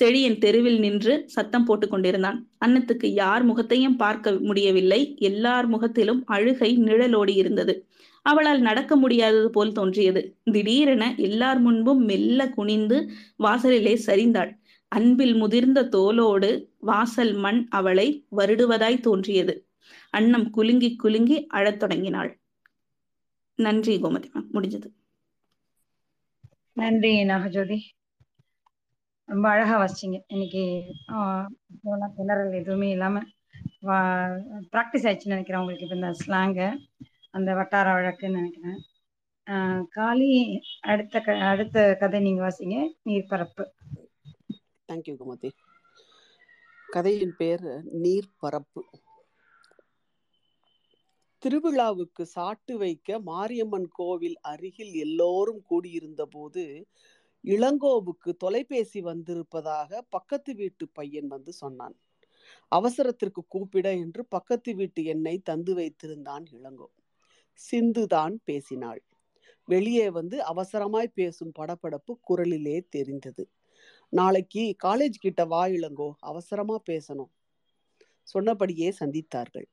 செழியன் 0.00 0.38
தெருவில் 0.38 0.78
நின்று 0.78 1.24
சத்தம் 1.26 1.64
போட்டுக் 1.64 1.90
கொண்டிருந்தான். 1.90 2.48
அன்னத்துக்கு 2.66 3.06
யார் 3.06 3.42
முகத்தையும் 3.42 3.96
பார்க்க 3.96 4.32
முடியவில்லை. 4.32 5.16
எல்லார் 5.16 5.66
முகத்திலும் 5.66 6.24
அழுகை 6.26 6.78
நிழலோடி 6.78 7.34
இருந்தது 7.36 7.74
அவளால் 8.26 8.60
நடக்க 8.60 8.92
முடியாதது 8.96 9.48
போல் 9.50 9.72
தோன்றியது. 9.72 10.22
திடீரென 10.54 11.04
எல்லார் 11.28 11.60
முன்பும் 11.60 12.02
மெல்ல 12.04 12.48
குனிந்து 12.56 12.98
வாசலிலே 13.36 13.94
சரிந்தாள். 14.06 14.52
அன்பில் 14.92 15.34
முதிர்ந்த 15.34 15.88
தோலோடு 15.94 16.50
வாசல் 16.90 17.34
மண் 17.44 17.60
அவளை 17.70 18.06
வருடுவதாய் 18.36 19.04
தோன்றியது. 19.06 19.54
அன்னம் 20.10 20.46
குலுங்கி 20.50 20.90
குலுங்கி 20.96 21.38
அழத் 21.46 21.80
தொடங்கினாள். 21.82 22.30
நன்றி 23.58 23.94
கோமதி 24.02 24.28
மேம் 24.34 24.50
முடிஞ்சது. 24.54 24.88
நன்றி 26.76 27.12
நாகஜோதி. 27.30 27.78
ரொம்ப 29.28 29.46
அழகா 29.48 29.76
வச்சிங்க 29.82 30.18
இன்னைக்கு 30.34 30.62
போலாம் 31.82 32.14
திணறல் 32.18 32.56
எதுவுமே 32.60 32.88
இல்லாம 32.90 33.20
ப்ராக்டிஸ் 34.72 35.04
ஆயிடுச்சுன்னு 35.06 35.34
நினைக்கிறேன் 35.34 35.60
உங்களுக்கு 35.62 35.86
இப்போ 35.86 35.98
இந்த 36.00 36.10
ஸ்லாங்கு 36.22 36.68
அந்த 37.34 37.50
வட்டார 37.54 37.88
வழக்குன்னு 37.96 38.38
நினைக்கிறேன். 38.38 38.80
காளி 39.88 40.30
அடுத்த 40.92 41.20
க 41.20 41.36
அடுத்த 41.50 41.84
கதை 42.00 42.18
நீங்க 42.20 42.42
வாசிங்க. 42.46 42.76
நீர்ப்பரப்பு 43.08 43.64
தேங்க்யூ 44.88 45.14
குமதி. 45.20 45.50
கதையின் 46.88 47.34
பேர் 47.36 47.66
நீர்பரப்பு 48.04 48.82
திருவிழாவுக்கு 51.42 52.22
சாட்டு 52.34 52.74
வைக்க 52.78 53.18
மாரியம்மன் 53.28 53.88
கோவில் 53.98 54.36
அருகில் 54.52 54.92
எல்லோரும் 55.04 55.62
கூடியிருந்த 55.62 56.22
போது 56.26 56.64
இளங்கோவுக்கு 57.44 58.30
தொலைபேசி 58.38 59.00
வந்திருப்பதாக 59.00 60.00
பக்கத்து 60.08 60.54
வீட்டு 60.54 60.86
பையன் 60.98 61.28
வந்து 61.28 61.52
சொன்னான். 61.52 61.96
அவசரத்திற்கு 62.72 63.42
கூப்பிட 63.48 63.86
என்று 64.04 64.22
பக்கத்து 64.26 64.70
வீட்டு 64.74 65.02
எண்ணை 65.04 65.36
தந்து 65.50 65.74
வைத்திருந்தான் 65.74 66.44
இளங்கோ. 66.58 66.88
சிந்துதான் 67.60 68.36
பேசினாள். 68.44 69.02
வெளியே 69.68 70.10
வந்து 70.10 70.36
அவசரமாய் 70.44 71.14
பேசும் 71.14 71.52
படபடப்பு 71.58 72.12
குரலிலே 72.28 72.78
தெரிந்தது. 72.88 73.44
நாளைக்கு 74.12 74.76
காலேஜ் 74.84 75.18
கிட்ட 75.20 75.44
வா 75.44 75.66
இளங்கோ 75.66 76.08
அவசரமா 76.20 76.76
பேசணும். 76.90 77.32
சொன்னபடியே 78.22 78.88
சந்தித்தார்கள். 79.00 79.68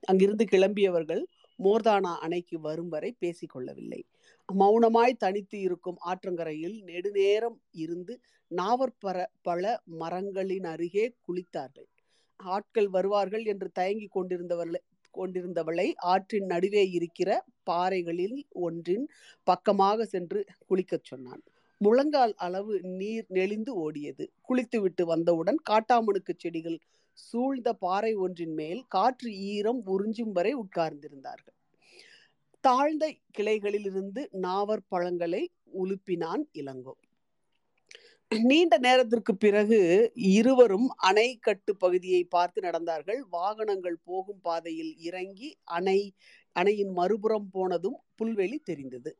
அங்கிருந்து 0.00 0.44
கிளம்பியவர்கள் 0.44 1.22
மோர்தானா 1.58 2.12
அணைக்கு 2.16 2.60
வரும் 2.60 2.88
வரை 2.88 3.16
பேசிக்கொள்ளவில்லை. 3.20 4.00
மௌனமாய் 4.48 5.12
தனித்து 5.16 5.60
இருக்கும் 5.60 5.98
ஆற்றங்கரையில் 6.04 6.76
நெடுநேரம் 6.82 7.58
இருந்து 7.70 8.14
நாவற்பர 8.50 9.24
பல 9.42 9.82
மரங்களின் 9.84 10.64
அருகே 10.64 11.14
குளித்தார்கள். 11.28 11.88
ஆட்கள் 12.36 12.88
வருவார்கள் 12.88 13.44
என்று 13.44 13.68
தயங்கி 13.70 14.08
கொண்டிருந்தவர்களை 14.14 14.80
கொண்டிருந்தவளை 15.18 15.92
ஆற்றின் 15.94 16.46
நடுவே 16.46 16.90
இருக்கிற 16.90 17.30
பாறைகளில் 17.70 18.46
ஒன்றின் 18.50 19.06
பக்கமாக 19.44 20.04
சென்று 20.04 20.44
குளிக்கச் 20.70 21.04
சொன்னான். 21.04 21.42
முழங்கால் 21.80 22.34
அளவு 22.36 22.80
நீர் 22.82 23.26
நெளிந்து 23.28 23.72
ஓடியது. 23.76 24.24
குளித்துவிட்டு 24.42 25.06
வந்தவுடன் 25.06 25.58
காட்டாமணுக்கு 25.70 26.34
செடிகள் 26.36 26.78
சூழ்ந்த 27.18 27.72
பாறை 27.72 28.14
ஒன்றின் 28.14 28.54
மேல் 28.54 28.84
காற்று 28.88 29.30
ஈரம் 29.32 29.82
உறிஞ்சும் 29.86 30.32
வரை 30.32 30.52
உட்கார்ந்திருந்தார்கள். 30.54 31.56
தாழ்ந்த 32.64 33.04
கிளைகளிலிருந்து 33.38 34.28
நாவர் 34.30 34.82
பழங்களை 34.88 35.42
உலுப்பினான் 35.84 36.44
இளங்கோ. 36.52 36.94
நீண்ட 38.40 38.78
நேரத்திற்கு 38.78 39.32
பிறகு 39.36 39.78
இருவரும் 40.32 40.88
அணை 40.96 41.28
கட்டு 41.36 41.76
பகுதியை 41.76 42.24
பார்த்து 42.24 42.60
நடந்தார்கள். 42.62 43.20
வாகனங்கள் 43.30 43.98
போகும் 44.04 44.40
பாதையில் 44.40 44.92
இறங்கி 44.98 45.48
அணை 45.64 45.98
அணையின் 46.56 46.92
மறுபுறம் 46.92 47.48
போனதும் 47.50 47.98
புல்வெளி 48.16 48.58
தெரிந்தது. 48.62 49.10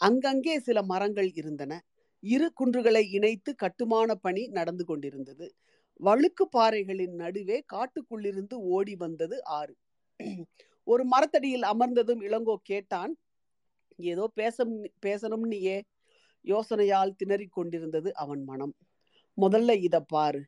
அங்கங்கே 0.00 0.58
சில 0.58 0.82
மரங்கள் 0.82 1.30
இருந்தன. 1.34 1.72
இரு 2.22 2.52
குன்றுகளை 2.52 3.04
இணைத்து 3.08 3.54
கட்டுமான 3.54 4.14
பணி 4.14 4.46
நடந்து 4.48 4.84
கொண்டிருந்தது. 4.84 5.46
வழுக்கு 6.00 6.48
பாறைகளின் 6.48 7.14
நடுவே 7.14 7.58
காட்டுக்குள்ளிருந்து 7.74 8.52
ஓடி 8.52 8.94
வந்தது 8.96 9.44
ஆறு. 9.44 9.74
ஒரு 10.86 11.04
மரத்தடியில் 11.04 11.64
அமர்ந்ததும் 11.64 12.22
இளங்கோ 12.22 12.56
கேட்டான் 12.62 13.12
ஏதோ 13.98 14.24
பேச 14.34 14.64
பேசணும்னியே. 15.06 15.76
யோசனையால் 16.46 17.16
திணறிக் 17.24 17.52
கொண்டிருந்தது 17.52 18.14
அவன் 18.14 18.44
மனம். 18.44 18.74
முதல்ல 19.38 19.72
இத 19.80 20.00
பாரு. 20.00 20.42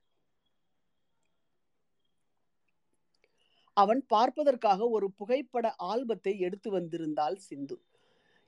அவன் 3.76 4.06
பார்ப்பதற்காக 4.06 4.88
ஒரு 4.88 5.12
புகைப்பட 5.12 5.74
ஆல்பத்தை 5.84 6.38
எடுத்து 6.38 6.78
வந்திருந்தாள் 6.78 7.34
சிந்து. 7.34 7.76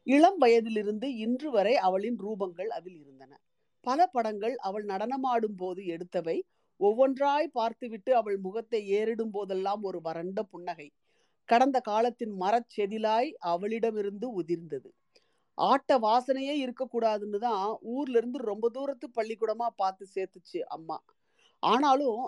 இளம் 0.06 0.38
வயதிலிருந்து 0.38 1.16
இன்று 1.16 1.50
வரை 1.50 1.76
அவளின் 1.76 2.18
ரூபங்கள் 2.20 2.66
அதில் 2.66 2.98
இருந்தன. 3.00 3.32
பல 3.80 4.06
படங்கள் 4.06 4.56
அவள் 4.56 4.84
நடனமாடும் 4.84 5.56
போது 5.56 5.82
எடுத்தவை. 5.82 6.40
ஒவ்வொன்றாய் 6.80 7.46
பார்த்துவிட்டு 7.52 8.16
அவள் 8.16 8.38
முகத்தை 8.38 8.80
ஏறிடும் 8.92 9.32
போதெல்லாம் 9.32 9.82
ஒரு 9.82 10.00
வறண்ட 10.00 10.42
புன்னகை. 10.42 10.88
கடந்த 11.48 11.80
காலத்தின் 11.80 12.34
மரச்செதிலாய் 12.40 13.30
அவளிடமிருந்து 13.38 14.42
உதிர்ந்தது. 14.42 14.90
ஆட்ட 15.60 15.98
வாசனையே 15.98 16.54
இருக்கக்கூடாதுன்னு 16.64 17.38
தான் 17.38 17.78
ஊர்ல 17.80 18.18
இருந்து 18.18 18.38
ரொம்ப 18.38 18.68
தூரத்து 18.68 19.06
பள்ளிக்கூடமா 19.16 19.66
பார்த்து 19.76 20.06
சேர்த்துச்சு 20.14 20.60
அம்மா. 20.66 20.98
ஆனாலும் 21.62 22.22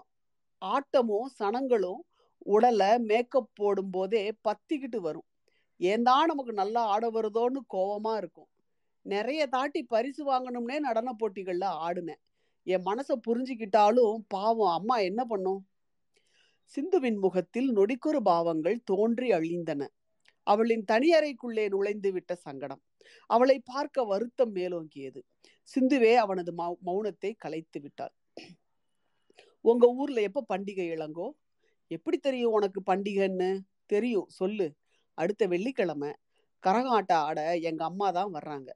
ஆட்டமும் 0.63 1.29
சனங்களும் 1.39 2.01
உடலை 2.47 2.99
மேக்கப் 2.99 3.53
போடும் 3.55 3.91
போதே 3.91 4.23
பத்திக்கிட்டு 4.49 4.97
வரும். 4.97 5.27
ஏந்தா 5.81 6.17
நமக்கு 6.27 6.53
நல்லா 6.53 6.83
ஆட 6.85 7.05
வருதோன்னு 7.11 7.61
கோவமா 7.75 8.17
இருக்கும். 8.17 8.49
நிறைய 9.07 9.47
தாட்டி 9.47 9.81
பரிசு 9.83 10.23
வாங்கணும்னே 10.33 10.77
நடன 10.79 11.13
போட்டிகள்ல 11.21 11.67
ஆடுனேன். 11.87 12.21
என் 12.67 12.87
மனசை 12.87 13.15
புரிஞ்சுக்கிட்டாலும் 13.27 14.17
பாவம் 14.29 14.73
அம்மா 14.73 14.97
என்ன 14.99 15.25
பண்ணும்? 15.25 15.61
சிந்துவின் 16.75 17.19
முகத்தில் 17.19 17.71
நொடிக்கொரு 17.73 18.21
பாவங்கள் 18.23 18.79
தோன்றி 18.85 19.29
அழிந்தன. 19.33 19.83
அவளின் 20.47 20.85
தனியறைக்குள்ளே 20.93 21.69
நுழைந்து 21.69 22.13
விட்ட 22.13 22.35
சங்கடம். 22.35 22.83
அவளை 23.31 23.57
பார்க்க 23.65 24.05
வருத்தம் 24.05 24.55
மேலோங்கியது. 24.55 25.21
சிந்துவே 25.69 26.15
அவனது 26.15 26.53
மௌனத்தை 26.87 27.33
கலைத்து 27.37 27.81
விட்டாள் 27.81 28.15
உங்க 29.65 29.87
ஊர்ல 29.93 30.21
எப்ப 30.21 30.45
பண்டிகை 30.49 30.87
இளங்கோ? 30.93 31.29
எப்படி 31.91 32.19
தெரியும் 32.19 32.53
உனக்கு 32.53 32.81
பண்டிகைன்னு? 32.93 33.51
தெரியும் 33.87 34.29
சொல்லு. 34.29 34.67
அடுத்த 35.19 35.47
வெள்ளிக்கிழமை 35.47 36.11
கரகாட்ட 36.63 37.13
ஆட 37.13 37.59
எங்க 37.61 37.85
அம்மா 37.85 38.11
தான் 38.11 38.33
வர்றாங்க. 38.35 38.71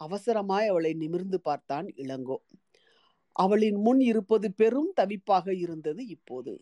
அவசரமாய் 0.00 0.66
அவளை 0.66 0.92
நிமிர்ந்து 0.94 1.40
பார்த்தான் 1.40 1.86
இளங்கோ. 1.96 2.38
அவளின் 3.36 3.76
முன் 3.76 4.00
இருப்பது 4.00 4.48
பெரும் 4.52 4.92
தவிப்பாக 5.00 5.56
இருந்தது 5.56 6.06
இப்போது. 6.06 6.52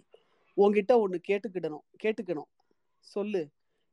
உன்கிட்ட 0.56 0.92
ஒன்று 1.00 1.20
கேட்டுக்கிடணும் 1.28 1.86
கேட்டுக்கணும். 2.04 2.50
சொல்லு. 3.06 3.42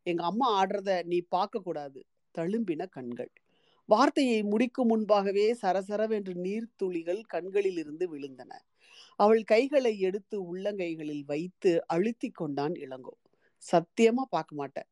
எங்க 0.08 0.24
அம்மா 0.24 0.48
ஆடுறத 0.62 0.92
நீ 1.04 1.22
பார்க்க 1.30 1.60
கூடாது 1.60 2.00
தழும்பின 2.36 2.86
கண்கள். 2.90 3.32
வார்த்தையை 3.90 4.40
முடிக்கும் 4.44 4.88
முன்பாகவே 4.88 5.46
சரசரவென்று 5.62 6.34
நீர்த்துளிகள் 6.46 7.22
கண்களில் 7.28 7.78
இருந்து 7.78 8.06
விழுந்தன. 8.14 8.52
அவள் 9.20 9.44
கைகளை 9.44 9.94
எடுத்து 10.00 10.38
உள்ளங்கைகளில் 10.52 11.26
வைத்து 11.26 11.72
அழுத்தி 11.88 12.30
கொண்டான் 12.32 12.76
இளங்கோ. 12.86 13.16
சத்தியமா 13.64 14.24
பார்க்க 14.30 14.56
மாட்டேன். 14.56 14.90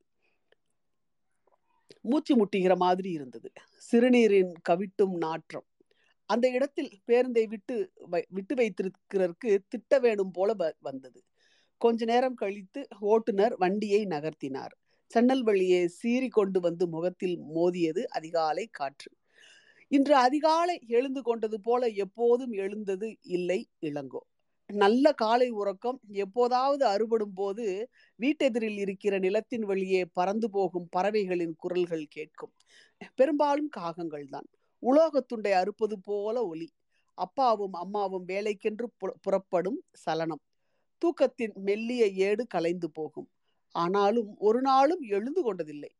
மூச்சு 2.05 2.33
முட்டுகிற 2.35 2.73
மாதிரி 2.77 3.09
இருந்தது. 3.11 3.49
சிறுநீரின் 3.91 4.53
கவிட்டும் 4.69 5.15
நாற்றம். 5.17 5.67
அந்த 6.29 6.45
இடத்தில் 6.49 6.91
பேருந்தை 7.07 7.43
விட்டு 7.47 7.75
விட்டு 8.29 8.53
வைத்திருக்கிறதற்கு 8.55 9.51
திட்ட 9.67 9.99
வேணும் 9.99 10.31
போல 10.31 10.49
வந்தது. 10.79 11.19
கொஞ்ச 11.81 12.05
நேரம் 12.05 12.33
கழித்து 12.33 12.81
ஓட்டுநர் 13.13 13.55
வண்டியை 13.57 14.01
நகர்த்தினார். 14.05 14.75
சன்னல் 15.11 15.43
வழியே 15.43 15.87
சீறி 15.87 16.27
கொண்டு 16.29 16.59
வந்து 16.59 16.87
முகத்தில் 16.87 17.37
மோதியது 17.55 18.01
அதிகாலை 18.09 18.65
காற்று. 18.71 19.09
இன்று 19.91 20.15
அதிகாலை 20.15 20.75
எழுந்து 20.87 21.21
கொண்டது 21.21 21.61
போல 21.61 21.87
எப்போதும் 21.87 22.51
எழுந்தது 22.53 23.07
இல்லை 23.21 23.59
இளங்கோ. 23.81 24.21
நல்ல 24.69 25.13
காலை 25.13 25.49
உறக்கம் 25.51 25.99
எப்போதாவது 26.15 26.83
அறுபடும் 26.85 27.33
போது 27.33 27.65
வீட்டெதிரில் 28.19 28.79
இருக்கிற 28.79 29.19
நிலத்தின் 29.19 29.65
வழியே 29.65 30.01
பறந்து 30.13 30.49
போகும் 30.49 30.87
பறவைகளின் 30.95 31.55
குரல்கள் 31.55 32.05
கேட்கும். 32.07 32.53
பெரும்பாலும் 33.15 33.69
காகங்கள் 33.77 34.27
தான். 34.29 34.47
உலோகத்துண்டை 34.83 35.53
அறுப்பது 35.53 35.97
போல 35.99 36.45
ஒலி. 36.45 36.69
அப்பாவும் 37.17 37.73
அம்மாவும் 37.73 38.27
வேலைக்கென்று 38.27 38.87
புறப்படும் 39.21 39.79
சலனம். 39.93 40.43
தூக்கத்தின் 41.01 41.55
மெல்லிய 41.59 42.05
ஏடு 42.27 42.47
கலைந்து 42.47 42.91
போகும். 42.91 43.29
ஆனாலும் 43.75 44.29
ஒரு 44.37 44.61
நாளும் 44.61 45.01
எழுந்து 45.01 45.41
கொண்டதில்லை. 45.43 45.91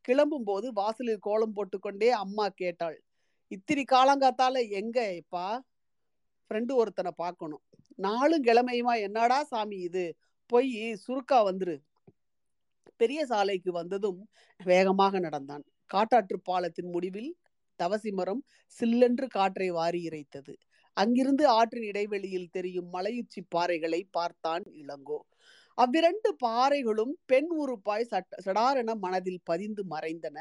கிளம்பும் 0.00 0.44
போது 0.44 0.72
வாசலில் 0.72 1.18
கோலம் 1.18 1.52
போட்டுக்கொண்டே 1.52 2.10
அம்மா 2.10 2.48
கேட்டாள் 2.48 2.98
இத்திரி 3.50 3.82
காலங்காத்தால 3.92 4.68
எங்க 4.70 4.98
எப்பா? 5.20 5.46
ஃப்ரெண்டு 6.46 6.72
ஒருத்தனை 6.74 7.10
பார்க்கணும் 7.16 7.62
நாளும் 7.98 8.44
கிழமையுமா 8.44 8.94
என்னடா 9.00 9.44
சாமி 9.44 9.78
இது? 9.78 10.04
போய் 10.46 10.70
சுருக்கா 11.04 11.38
வந்துரு. 11.48 11.76
பெரிய 12.96 13.20
சாலைக்கு 13.26 13.70
வந்ததும் 13.72 14.20
வேகமாக 14.60 15.18
நடந்தான். 15.18 15.64
காட்டாற்று 15.90 16.36
பாலத்தின் 16.42 16.90
முடிவில் 16.90 17.30
தவசி 17.78 18.10
மரம் 18.10 18.42
சில்லென்று 18.76 19.26
காற்றை 19.26 19.68
வாரி 19.70 20.00
இறைத்தது. 20.08 20.52
அங்கிருந்து 20.96 21.44
ஆற்றின் 21.48 21.82
இடைவெளியில் 21.82 22.50
தெரியும் 22.50 22.88
மலையுச்சி 22.92 23.40
பாறைகளை 23.54 24.00
பார்த்தான் 24.10 24.64
இளங்கோ. 24.82 25.18
அவ்விரண்டு 25.78 26.30
பாறைகளும் 26.44 27.12
பெண் 27.26 27.50
உறுப்பாய் 27.58 28.10
சட்ட 28.10 28.38
சடாரென 28.44 28.90
மனதில் 28.96 29.40
பதிந்து 29.44 29.82
மறைந்தன. 29.90 30.38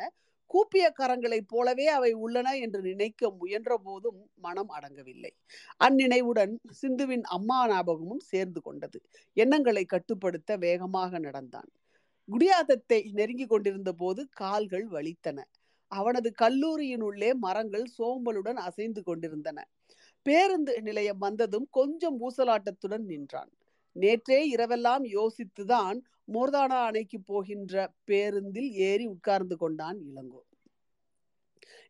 கூப்பிய 0.51 0.85
கரங்களைப் 0.99 1.47
போலவே 1.47 1.85
அவை 1.87 2.11
உள்ளன 2.13 2.47
என்று 2.57 2.81
நினைக்க 2.81 3.29
முயன்ற 3.31 3.71
போதும் 3.77 4.17
மனம் 4.35 4.69
அடங்கவில்லை. 4.69 5.31
அந்நினைவுடன் 5.77 6.53
சிந்துவின் 6.81 7.25
அம்மா 7.29 7.59
ஞாபகமும் 7.67 8.23
சேர்ந்து 8.23 8.61
கொண்டது. 8.61 8.97
எண்ணங்களை 9.37 9.85
கட்டுப்படுத்த 9.85 10.57
வேகமாக 10.57 11.19
நடந்தான். 11.19 11.69
குடியாத்தத்தை 12.29 12.99
நெருங்கி 13.11 13.45
கொண்டிருந்த 13.45 13.91
போது 13.93 14.21
கால்கள் 14.33 14.87
வலித்தன. 14.87 15.39
அவனது 15.91 16.29
கல்லூரியின் 16.33 17.03
உள்ளே 17.03 17.31
மரங்கள் 17.37 17.87
சோம்பலுடன் 17.97 18.59
அசைந்து 18.61 19.01
கொண்டிருந்தன. 19.03 19.59
பேருந்து 20.25 20.73
நிலையம் 20.81 21.17
வந்ததும் 21.17 21.67
கொஞ்சம் 21.71 22.17
ஊசலாட்டத்துடன் 22.21 23.05
நின்றான். 23.05 23.51
நேற்றே 23.95 24.39
இரவெல்லாம் 24.55 25.03
யோசித்துதான் 25.11 25.97
மோர்தானா 26.33 26.79
அணைக்கு 26.85 27.19
போகின்ற 27.21 27.73
பேருந்தில் 28.05 28.71
ஏறி 28.71 29.05
உட்கார்ந்து 29.05 29.57
கொண்டான் 29.57 29.97
இளங்கோ. 29.99 30.41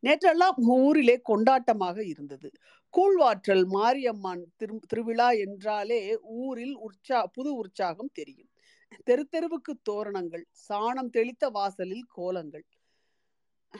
நேற்றெல்லாம் 0.04 0.58
ஊரிலே 0.76 1.16
கொண்டாட்டமாக 1.30 1.98
இருந்தது. 2.04 2.50
கூழ்வாற்றல் 2.94 3.66
மாரியம்மன் 3.66 4.44
திரு 4.58 4.80
திருவிழா 4.88 5.30
என்றாலே 5.32 6.00
ஊரில் 6.22 6.76
உற்சா 6.78 7.20
புது 7.34 7.56
உற்சாகம் 7.56 8.12
தெரியும். 8.14 8.50
தெரு 9.04 9.24
தெருவுக்கு 9.30 9.74
தோரணங்கள் 9.84 10.46
சாணம் 10.70 11.10
தெளித்த 11.10 11.50
வாசலில் 11.50 12.06
கோலங்கள். 12.14 12.66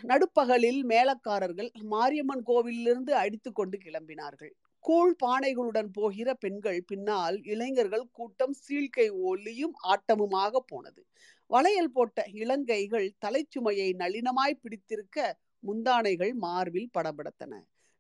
நடுப்பகலில் 0.04 0.82
மேலக்காரர்கள் 0.86 1.72
மாரியம்மன் 1.84 2.44
கோவிலிருந்து 2.46 3.14
அடித்து 3.14 3.50
கொண்டு 3.52 3.78
கிளம்பினார்கள். 3.78 4.54
கூழ் 4.84 5.14
பானைகளுடன் 5.24 5.90
போகிற 5.94 6.30
பெண்கள் 6.34 6.80
பின்னால் 6.84 7.38
இளைஞர்கள் 7.44 8.06
கூட்டம் 8.12 8.56
சீழ்கை 8.62 9.08
ஒலியும் 9.22 9.76
ஆட்டமுமாக 9.84 10.54
போனது. 10.68 11.02
வளையல் 11.50 11.92
போட்ட 11.92 12.26
இளங்கைகள் 12.34 13.08
தலைச்சுமையை 13.26 13.90
நளினமாய் 13.96 14.62
பிடித்திருக்க 14.62 15.18
முந்தானைகள் 15.64 16.34
மார்பில் 16.34 16.90
படபடத்தன. 16.98 17.54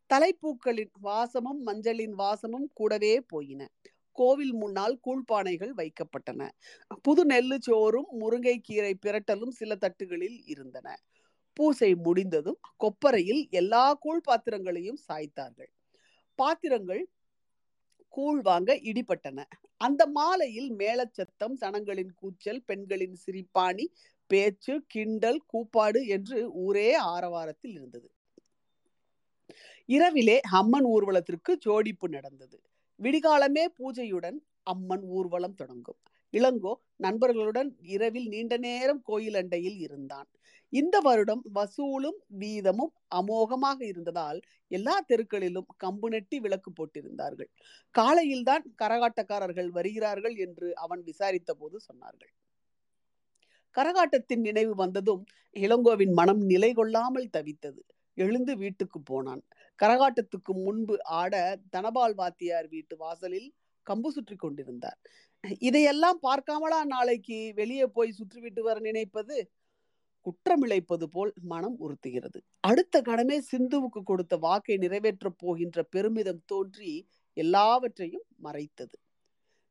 தலைப்பூக்களின் 0.09 0.93
வாசமும் 0.99 1.61
மஞ்சளின் 1.67 2.15
வாசமும் 2.15 2.67
கூடவே 2.73 3.13
போயின. 3.21 3.61
கோவில் 4.17 4.53
முன்னால் 4.53 4.95
கூழ்பானைகள் 5.05 5.73
வைக்கப்பட்டன. 5.75 6.41
புது 7.01 7.23
நெல்லு 7.25 7.57
சோறும் 7.59 8.09
முருங்கைக்கீரை 8.19 8.93
பிரட்டலும் 9.05 9.53
சில 9.59 9.75
தட்டுகளில் 9.75 10.39
இருந்தன. 10.45 10.87
பூசை 11.57 11.91
முடிந்ததும் 11.95 12.59
கொப்பரையில் 12.83 13.43
எல்லா 13.51 13.85
கூழ் 13.93 14.25
பாத்திரங்களையும் 14.27 14.99
சாய்த்தார்கள். 15.07 15.71
பாத்திரங்கள் 16.41 17.03
கூழ் 18.13 18.39
வாங்க 18.41 18.71
இடிபட்டன. 18.89 19.39
அந்த 19.81 20.01
மாலையில் 20.17 20.69
மேலச்சத்தம் 20.73 21.55
சனங்களின் 21.61 22.11
கூச்சல் 22.15 22.63
பெண்களின் 22.69 23.17
சிரிப்பாணி 23.23 23.85
பேச்சு 24.29 24.73
கிண்டல் 24.87 25.39
கூப்பாடு 25.51 25.99
என்று 26.15 26.37
ஊரே 26.63 26.89
ஆரவாரத்தில் 27.13 27.73
இருந்தது. 27.77 28.09
இரவிலே 29.89 30.37
அம்மன் 30.59 30.87
ஊர்வலத்திற்கு 30.95 31.51
ஜோடிப்பு 31.65 32.07
நடந்தது. 32.09 32.57
விடிகாலமே 32.99 33.65
பூஜையுடன் 33.79 34.37
அம்மன் 34.73 35.03
ஊர்வலம் 35.17 35.57
தொடங்கும். 35.61 35.99
இளங்கோ 36.33 36.73
நண்பர்களுடன் 37.05 37.69
இரவில் 37.93 38.27
நீண்ட 38.33 38.55
நேரம் 38.67 39.01
கோயில் 39.01 39.37
அண்டையில் 39.39 39.79
இருந்தான். 39.85 40.29
இந்த 40.73 40.95
வருடம் 40.99 41.43
வசூலும் 41.55 42.19
வீதமும் 42.41 42.93
அமோகமாக 43.15 43.79
இருந்ததால் 43.83 44.39
எல்லா 44.71 44.95
தெருக்களிலும் 45.09 45.69
கம்பு 45.83 46.09
நெட்டி 46.09 46.37
விளக்கு 46.39 46.71
போட்டிருந்தார்கள். 46.71 47.49
காலையில்தான் 47.95 48.65
கரகாட்டக்காரர்கள் 48.77 49.69
வருகிறார்கள் 49.69 50.35
என்று 50.37 50.69
அவன் 50.75 51.01
விசாரித்த 51.03 51.53
போது 51.53 51.77
சொன்னார்கள். 51.89 52.31
கரகாட்டத்தின் 53.75 54.41
நினைவு 54.41 54.73
வந்ததும் 54.75 55.23
இளங்கோவின் 55.55 56.13
மனம் 56.13 56.43
நிலை 56.45 56.71
கொள்ளாமல் 56.73 57.33
தவித்தது. 57.33 57.81
எழுந்து 58.17 58.53
வீட்டுக்கு 58.57 58.99
போனான். 59.01 59.43
கரகாட்டத்துக்கு 59.79 60.53
முன்பு 60.65 60.95
ஆட 61.19 61.35
தனபால் 61.69 62.15
வாத்தியார் 62.15 62.67
வீட்டு 62.67 62.95
வாசலில் 62.97 63.49
கம்பு 63.87 64.09
சுற்றி 64.09 64.35
கொண்டிருந்தார். 64.35 64.99
இதையெல்லாம் 65.59 66.19
பார்க்காமலா 66.23 66.79
நாளைக்கு 66.85 67.37
வெளியே 67.55 67.85
போய் 67.87 68.17
சுற்றிவிட்டு 68.19 68.61
வர 68.61 68.77
நினைப்பது? 68.79 69.37
குற்றமிழைப்பது 70.21 71.03
போல் 71.03 71.33
மனம் 71.41 71.77
உறுத்துகிறது. 71.79 72.39
அடுத்த 72.59 73.01
கணமே 73.01 73.37
சிந்துவுக்கு 73.51 74.01
கொடுத்த 74.03 74.37
வாக்கை 74.37 74.77
நிறைவேற்றப் 74.77 75.37
போகின்ற 75.37 75.83
பெருமிதம் 75.83 76.43
தோன்றி 76.45 77.07
எல்லாவற்றையும் 77.33 78.25
மறைத்தது. 78.37 78.97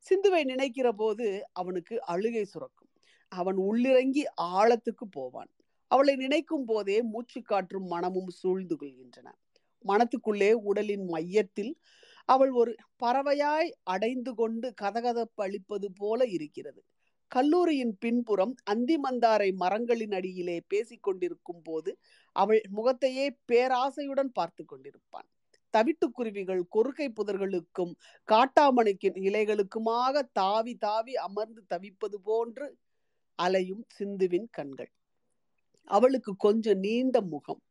சிந்துவை 0.07 0.45
நினைக்கிற 0.45 0.93
போது 0.93 1.27
அவனுக்கு 1.53 2.05
அழுகை 2.05 2.45
சுரக்கும். 2.45 2.89
அவன் 3.29 3.57
உள்ளிறங்கி 3.57 4.23
ஆழத்துக்கு 4.43 5.05
போவான். 5.11 5.51
அவளை 5.87 6.17
நினைக்கும் 6.17 6.65
போதே 6.65 7.03
மூச்சு 7.03 7.43
காற்றும் 7.43 7.87
மனமும் 7.87 8.29
சூழ்ந்து 8.29 8.77
கொள்கின்றன. 8.77 9.29
மனத்துக்குள்ளே 9.85 10.53
உடலின் 10.53 11.05
மையத்தில் 11.05 11.73
அவள் 12.25 12.51
ஒரு 12.51 12.75
பறவையாய் 13.03 13.71
அடைந்து 13.83 14.35
கொண்டு 14.35 14.75
கதகதப்பு 14.83 15.41
அளிப்பது 15.47 15.93
போல 15.93 16.27
இருக்கிறது. 16.27 16.85
கல்லூரியின் 17.31 17.93
பின்புறம் 17.99 18.55
அந்திமந்தாரை 18.71 19.51
மரங்களின் 19.55 20.13
அடியிலே 20.13 20.57
பேசிக் 20.69 21.03
கொண்டிருக்கும் 21.03 21.63
போது 21.63 21.91
அவள் 22.37 22.63
முகத்தையே 22.71 23.27
பேராசையுடன் 23.53 24.33
பார்த்து 24.33 24.65
கொண்டிருப்பான் 24.65 25.29
தவிட்டுக்குருவிகள் 25.75 26.63
கொறுக்கை 26.75 27.09
புதர்களுக்கும் 27.09 27.93
காட்டாமணிக்கின் 28.29 29.19
இலைகளுக்குமாக 29.29 30.23
தாவி 30.33 30.75
தாவி 30.77 31.15
அமர்ந்து 31.17 31.63
தவிப்பது 31.69 32.19
போன்று 32.21 32.67
அலையும் 33.39 33.85
சிந்துவின் 33.99 34.49
கண்கள். 34.51 34.91
அவளுக்கு 35.91 36.33
கொஞ்சம் 36.37 36.79
நீண்ட 36.79 37.17
முகம். 37.21 37.63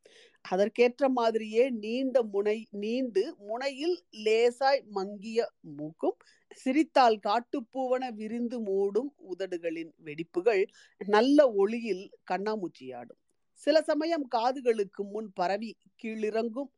அதற்கேற்ற 0.49 1.03
மாதிரியே 1.09 1.63
நீண்ட 1.83 2.17
முனை 2.33 2.57
நீண்டு 2.83 3.23
முனையில் 3.49 3.97
லேசாய் 4.25 4.81
மங்கிய 4.97 5.39
மூக்கும் 5.77 6.17
சிரித்தால் 6.61 7.17
காட்டுப்பூவன 7.27 8.03
விரிந்து 8.19 8.57
மூடும் 8.59 9.11
உதடுகளின் 9.31 9.91
வெடிப்புகள் 10.07 10.63
நல்ல 11.07 11.39
ஒளியில் 11.63 12.05
கண்ணாமூச்சியாடும். 12.31 13.19
சில 13.65 13.77
சமயம் 13.81 14.25
காதுகளுக்கு 14.35 15.01
முன் 15.13 15.29
பரவி 15.33 15.71
கீழிறங்கும். 16.03 16.71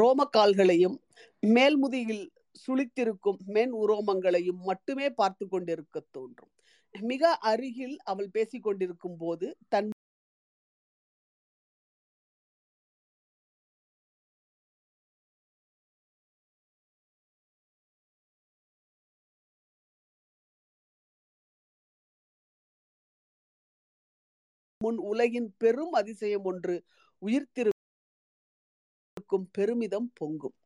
ரோமக்கால்களையும் 0.00 0.96
மேல்முதியில் 1.42 2.24
சுளித்திருக்கும் 2.62 3.40
மென் 3.54 3.74
உரோமங்களையும் 3.82 4.60
மட்டுமே 4.70 5.08
பார்த்து 5.20 5.44
கொண்டிருக்க 5.48 6.02
தோன்றும். 6.16 6.52
மிக 6.94 7.32
அருகில் 7.42 7.96
அவள் 8.04 8.30
பேசிக் 8.30 8.62
கொண்டிருக்கும் 8.62 9.16
போது 9.16 9.56
தன் 9.68 9.90
முன் 24.80 24.98
உலகின் 25.10 25.48
பெரும் 25.58 25.92
அதிசயம் 25.92 26.44
ஒன்று 26.44 26.76
உயிர்த்திருக்கும் 27.22 27.76
பெருமிதம் 29.52 30.08
பொங்கும். 30.14 30.56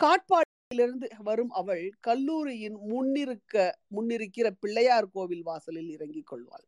காட்பாடு 0.00 0.45
இருந்து 0.70 1.08
வரும் 1.18 1.52
அவள் 1.52 1.84
கல்லூரியின் 2.00 2.78
முன்னிருக்க 2.88 3.54
முன்னிருக்கிற 3.96 4.46
பிள்ளையார் 4.60 5.10
கோவில் 5.10 5.42
வாசலில் 5.42 5.90
இறங்கிக் 5.90 6.26
கொள்வாள். 6.26 6.66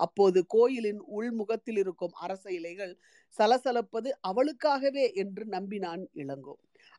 அப்போது 0.00 0.46
கோயிலின் 0.46 1.00
உள்முகத்தில் 1.16 1.78
இருக்கும் 1.78 2.14
அரச 2.16 2.44
இலைகள் 2.52 2.92
சலசலப்பது 3.38 4.08
அவளுக்காகவே 4.28 5.06
என்று 5.14 5.44
நம்பினான் 5.46 6.04
இளங்கோ. 6.14 6.54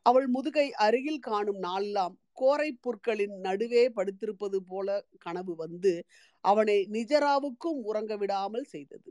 அவள் 0.05 0.27
முதுகை 0.27 0.67
அருகில் 0.77 1.19
காணும் 1.19 1.59
நாளெல்லாம் 1.59 2.15
கோரை 2.37 2.69
புற்களின் 2.81 3.35
நடுவே 3.39 3.83
படுத்திருப்பது 3.95 4.59
போல 4.67 4.89
கனவு 5.17 5.53
வந்து 5.55 5.93
அவனை 6.43 6.77
நிஜராவுக்கும் 6.91 7.79
உறங்க 7.83 8.13
விடாமல் 8.17 8.63
செய்தது. 8.63 9.09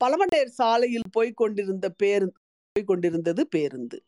பழமண்டேர் 0.00 0.52
சாலையில் 0.58 1.08
போய்க் 1.12 1.36
கொண்டிருந்த 1.36 1.86
பேருந்து 2.02 2.38
போய்க் 2.76 2.86
கொண்டிருந்தது 2.86 3.42
பேருந்து. 3.48 3.98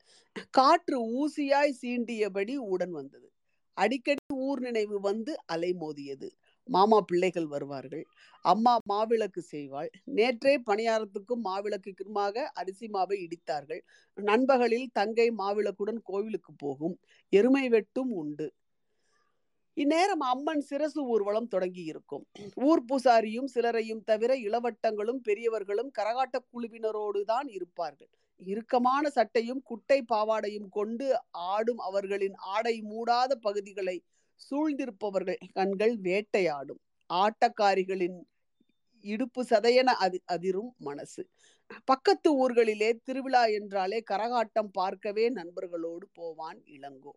காற்று 0.59 0.99
ஊசியாய் 1.21 1.79
சீண்டியபடி 1.81 2.55
உடன் 2.73 2.91
வந்தது. 2.91 3.27
அடிக்கடி 3.77 4.23
ஊர் 4.47 4.61
நினைவு 4.61 4.97
வந்து 5.01 5.33
அலைமோதியது 5.55 6.29
மாமா 6.69 6.99
பிள்ளைகள் 7.01 7.47
வருவார்கள். 7.47 8.03
அம்மா 8.45 8.73
மாவிளக்கு 8.91 9.43
செய்வாள். 9.53 9.91
நேற்றே 10.17 10.55
பணியாரத்துக்கும் 10.67 11.43
மாவிளக்குக்குமாக 11.47 12.45
அரிசி 12.53 12.87
மாவை 12.88 13.17
இடித்தார்கள். 13.27 13.83
நண்பகலில் 14.19 14.88
தங்கை 14.93 15.29
மாவிளக்குடன் 15.41 16.01
கோவிலுக்கு 16.03 16.53
போகும். 16.57 16.97
எருமை 17.33 17.64
வெட்டும் 17.69 18.12
உண்டு. 18.12 18.49
இந்நேரம் 19.77 20.25
அம்மன் 20.31 20.62
சிரசு 20.69 21.01
ஊர்வலம் 21.12 21.49
தொடங்கி 21.49 21.83
இருக்கும் 21.85 22.25
ஊர் 22.69 22.83
பூசாரியும் 22.88 23.51
சிலரையும் 23.55 24.03
தவிர 24.05 24.31
இளவட்டங்களும் 24.47 25.21
பெரியவர்களும் 25.29 25.91
கரகாட்ட 25.99 26.37
குழுவினரோடு 26.53 27.21
தான் 27.25 27.49
இருப்பார்கள். 27.49 28.11
இறுக்கமான 28.40 29.05
சட்டையும் 29.09 29.62
குட்டை 29.62 29.98
பாவாடையும் 30.12 30.68
கொண்டு 30.68 31.07
ஆடும் 31.48 31.79
அவர்களின் 31.79 32.37
ஆடை 32.48 32.74
மூடாத 32.83 33.33
பகுதிகளை 33.40 33.96
சூழ்ந்திருப்பவர்கள் 34.40 35.40
கண்கள் 35.53 35.94
வேட்டையாடும். 35.98 36.81
ஆட்டக்காரிகளின் 37.11 38.18
இடுப்பு 39.05 39.42
சதையென 39.44 39.90
அது 39.96 40.18
அதிரும் 40.27 40.70
மனசு. 40.79 41.22
பக்கத்து 41.85 42.29
ஊர்களிலே 42.38 42.90
திருவிழா 43.05 43.42
என்றாலே 43.59 43.98
கரகாட்டம் 44.11 44.70
பார்க்கவே 44.72 45.24
நண்பர்களோடு 45.31 46.07
போவான் 46.14 46.61
இளங்கோ. 46.77 47.12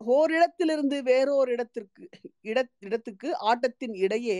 ஓரிடத்திலிருந்து 0.00 0.96
வேறோர் 1.02 1.50
இடத்திற்கு 1.50 2.04
இட 2.42 2.58
இடத்துக்கு 2.78 3.28
ஆட்டத்தின் 3.50 3.94
இடையே 3.96 4.38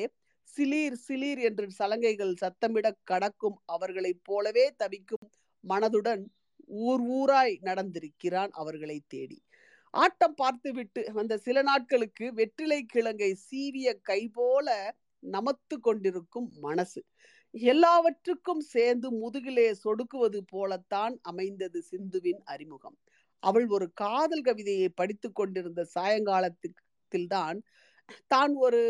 சிலீர் 0.55 0.99
சிலீர் 1.07 1.41
என்று 1.41 1.67
சலங்கைகள் 1.79 2.35
சத்தமிட 2.43 2.89
கடக்கும் 3.05 3.57
அவர்களைப் 3.67 4.23
போலவே 4.25 4.67
தவிக்கும் 4.77 5.27
மனதுடன் 5.69 6.23
ஊர் 6.87 7.03
ஊராய் 7.19 7.55
நடந்திருக்கிறான் 7.63 8.53
அவர்களை 8.53 8.99
தேடி. 9.09 9.39
ஆட்டம் 9.95 10.35
பார்த்துவிட்டு 10.35 11.03
வந்த 11.13 11.35
சில 11.39 11.63
நாட்களுக்கு 11.63 12.25
வெற்றிலை 12.35 12.81
கிழங்கை 12.95 13.31
சீவிய 13.47 13.89
கை 14.03 14.21
போல 14.29 14.69
நமத்து 15.23 15.77
கொண்டிருக்கும் 15.81 16.49
மனசு. 16.61 17.01
எல்லாவற்றுக்கும் 17.55 18.63
சேர்ந்து 18.75 19.09
முதுகிலே 19.13 19.69
சொடுக்குவது 19.85 20.41
போலத்தான் 20.47 21.15
அமைந்தது 21.23 21.81
சிந்துவின் 21.91 22.41
அறிமுகம். 22.45 22.97
அவள் 23.43 23.67
ஒரு 23.69 23.87
காதல் 23.95 24.45
கவிதையை 24.45 24.89
படித்து 24.95 25.29
கொண்டிருந்த 25.33 25.83
சாயங்காலத்தில் 25.95 27.29
தான் 27.29 27.59
தான் 28.27 28.53
ஒரு 28.57 28.81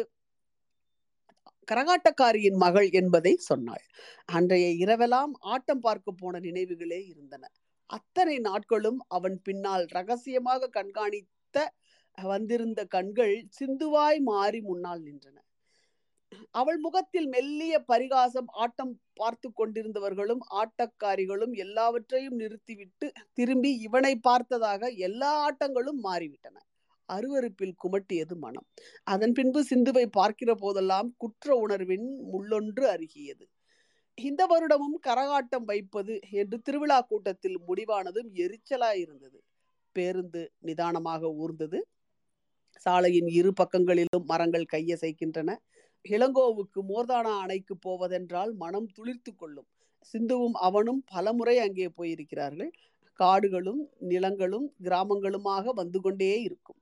கரகாட்டக்காரியின் 1.69 2.59
மகள் 2.59 2.89
என்பதை 2.91 3.33
சொன்னாள். 3.49 3.85
அன்றைய 4.33 4.67
இரவெல்லாம் 4.85 5.33
ஆட்டம் 5.55 5.81
பார்க்க 5.81 6.13
போன 6.13 6.39
நினைவுகளே 6.39 7.01
இருந்தன. 7.07 7.45
அத்தனை 7.91 8.37
நாட்களும் 8.39 9.01
அவன் 9.09 9.37
பின்னால் 9.43 9.85
ரகசியமாக 9.89 10.69
கண்காணித்த 10.69 11.57
வந்திருந்த 12.19 12.81
கண்கள் 12.87 13.35
சிந்துவாய் 13.59 14.21
மாறி 14.21 14.61
முன்னால் 14.61 15.03
நின்றன. 15.03 15.37
அவள் 16.51 16.79
முகத்தில் 16.79 17.29
மெல்லிய 17.29 17.75
பரிகாசம் 17.85 18.49
ஆட்டம் 18.55 18.95
பார்த்து 19.15 19.49
கொண்டிருந்தவர்களும் 19.51 20.43
ஆட்டக்காரிகளும் 20.61 21.55
எல்லாவற்றையும் 21.57 22.37
நிறுத்திவிட்டு 22.37 23.07
திரும்பி 23.33 23.71
இவனை 23.79 24.15
பார்த்ததாக 24.21 24.91
எல்லா 25.09 25.31
ஆட்டங்களும் 25.47 26.01
மாறிவிட்டன. 26.05 26.57
அருவருப்பில் 27.09 27.77
குமட்டியது 27.85 28.35
மனம். 28.37 28.67
அதன் 29.05 29.33
பின்பு 29.33 29.61
சிந்துவை 29.71 30.07
பார்க்கிற 30.11 30.51
போதெல்லாம் 30.55 31.09
குற்ற 31.17 31.55
உணர்வின் 31.57 32.07
முள்ளொன்று 32.33 32.85
அருகியது. 32.95 33.45
இந்த 34.19 34.43
வருடமும் 34.47 34.97
கரகாட்டம் 35.07 35.65
வைப்பது 35.65 36.15
என்று 36.31 36.59
திருவிழா 36.63 36.99
கூட்டத்தில் 37.01 37.59
முடிவானதும் 37.69 38.31
எரிச்சலாயிருந்தது 38.45 39.39
பேருந்து 39.97 40.43
நிதானமாக 40.59 41.29
ஊர்ந்தது. 41.43 41.79
சாலையின் 42.87 43.29
இரு 43.29 43.51
பக்கங்களிலும் 43.53 44.25
மரங்கள் 44.25 44.73
கையசைக்கின்றன. 44.73 45.51
இளங்கோவுக்கு 46.05 46.81
மோர்தானா 46.91 47.33
அணைக்கு 47.45 47.75
போவதென்றால் 47.87 48.53
மனம் 48.55 48.89
துளிர்த்து 48.97 49.33
கொள்ளும். 49.37 49.69
சிந்துவும் 50.15 50.57
அவனும் 50.67 51.01
பலமுறை 51.05 51.57
அங்கே 51.59 51.87
போயிருக்கிறார்கள். 51.97 52.73
காடுகளும் 53.21 53.83
நிலங்களும் 54.11 54.67
கிராமங்களுமாக 54.83 55.73
வந்து 55.73 56.01
கொண்டே 56.01 56.33
இருக்கும். 56.43 56.79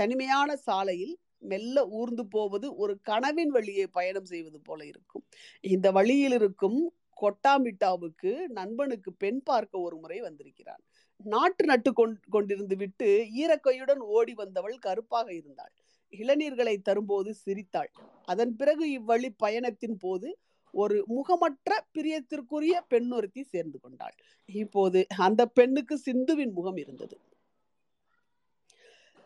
தனிமையான 0.00 0.50
சாலையில் 0.68 1.14
மெல்ல 1.50 1.76
ஊர்ந்து 1.98 2.24
போவது 2.26 2.66
ஒரு 2.76 2.94
கனவின் 3.02 3.52
வழியே 3.56 3.84
பயணம் 3.98 4.28
செய்வது 4.32 4.58
போல 4.60 4.80
இருக்கும். 4.84 5.24
இந்த 5.64 5.86
வழியில் 5.98 6.36
இருக்கும் 6.38 6.80
கொட்டாமிட்டாவுக்கு 7.22 8.30
நண்பனுக்கு 8.58 9.10
பெண் 9.12 9.40
பார்க்க 9.42 9.86
ஒரு 9.86 9.96
முறை 9.96 10.18
வந்திருக்கிறான் 10.20 10.82
நாட்டு 11.24 11.64
நட்டு 11.64 11.90
கொண்டிருந்து 12.34 12.76
விட்டு 12.76 13.08
ஈரக்கையுடன் 13.40 14.02
ஓடி 14.16 14.34
வந்தவள் 14.34 14.76
கருப்பாக 14.78 15.28
இருந்தாள். 15.34 15.72
இளநீர்களை 16.12 16.74
தரும்போது 16.82 17.30
சிரித்தாள். 17.34 17.90
அதன் 18.28 18.54
பிறகு 18.56 18.84
இவ்வழி 18.98 19.30
பயணத்தின் 19.36 19.98
போது 19.98 20.28
ஒரு 20.74 20.96
முகமற்ற 21.08 21.70
பிரியத்திற்குரிய 21.94 22.74
பெண் 22.88 23.10
ஒருத்தி 23.10 23.42
சேர்ந்து 23.52 23.78
கொண்டாள். 23.80 24.16
இப்போது 24.48 25.00
அந்த 25.26 25.42
பெண்ணுக்கு 25.58 25.96
சிந்துவின் 26.06 26.54
முகம் 26.58 26.78
இருந்தது. 26.84 27.16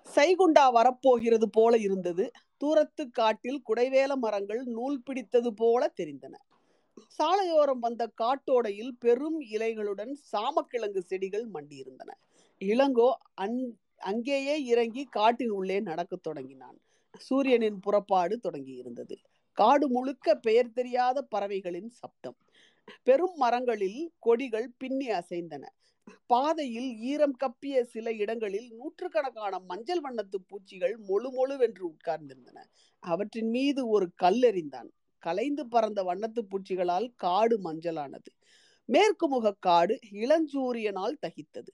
சைகுண்டா 0.07 0.65
வரப்போகிறது 0.73 1.47
போல 1.51 1.77
இருந்தது. 1.77 2.25
தூரத்து 2.57 3.11
காட்டில் 3.11 3.63
குடைவேல 3.69 4.13
மரங்கள் 4.15 4.63
நூல் 4.67 5.03
பிடித்தது 5.03 5.55
போல 5.55 5.93
தெரிந்தன. 6.01 6.35
சாலையோரம் 7.19 7.79
வந்த 7.79 8.03
காட்டோடையில் 8.23 8.93
பெரும் 8.99 9.41
இலைகளுடன் 9.41 10.13
சாமக்கிழங்கு 10.33 10.99
செடிகள் 10.99 11.47
மண்டியிருந்தன. 11.55 12.11
இளங்கோ 12.61 13.11
அந் 13.35 13.59
அங்கேயே 14.03 14.57
இறங்கி 14.65 15.05
காட்டின் 15.11 15.51
உள்ளே 15.51 15.81
நடக்கத் 15.81 16.23
தொடங்கினான். 16.23 16.79
சூரியனின் 17.21 17.79
புறப்பாடு 17.81 18.41
தொடங்கி 18.41 18.75
இருந்தது 18.75 19.17
காடு 19.59 19.87
முழுக்க 19.89 20.35
பெயர் 20.37 20.73
தெரியாத 20.73 21.19
பறவைகளின் 21.23 21.91
சப்தம். 21.91 22.37
பெரும் 23.03 23.37
மரங்களில் 23.37 24.01
கொடிகள் 24.19 24.69
பின்னி 24.79 25.09
அசைந்தன. 25.11 25.65
பாதையில் 26.27 26.91
ஈரம் 27.03 27.37
கப்பிய 27.37 27.83
சில 27.85 28.13
இடங்களில் 28.13 28.69
நூற்றுக்கணக்கான 28.71 29.59
மஞ்சள் 29.61 30.01
வண்ணத்து 30.01 30.39
பூச்சிகள் 30.49 30.95
மொழு 31.09 31.29
மொழுவென்று 31.31 31.85
உட்கார்ந்திருந்தன. 31.93 32.59
அவற்றின் 33.03 33.51
மீது 33.51 33.89
ஒரு 33.89 34.07
கல்லெறிந்தான் 34.23 34.91
கலைந்து 35.23 35.63
பறந்த 35.69 36.01
வண்ணத்து 36.03 36.41
பூச்சிகளால் 36.43 37.09
காடு 37.17 37.57
மஞ்சளானது. 37.63 38.31
மேற்கு 38.89 39.27
முக 39.29 39.53
காடு 39.61 39.95
இளஞ்சூரியனால் 40.13 41.17
தகித்தது. 41.27 41.73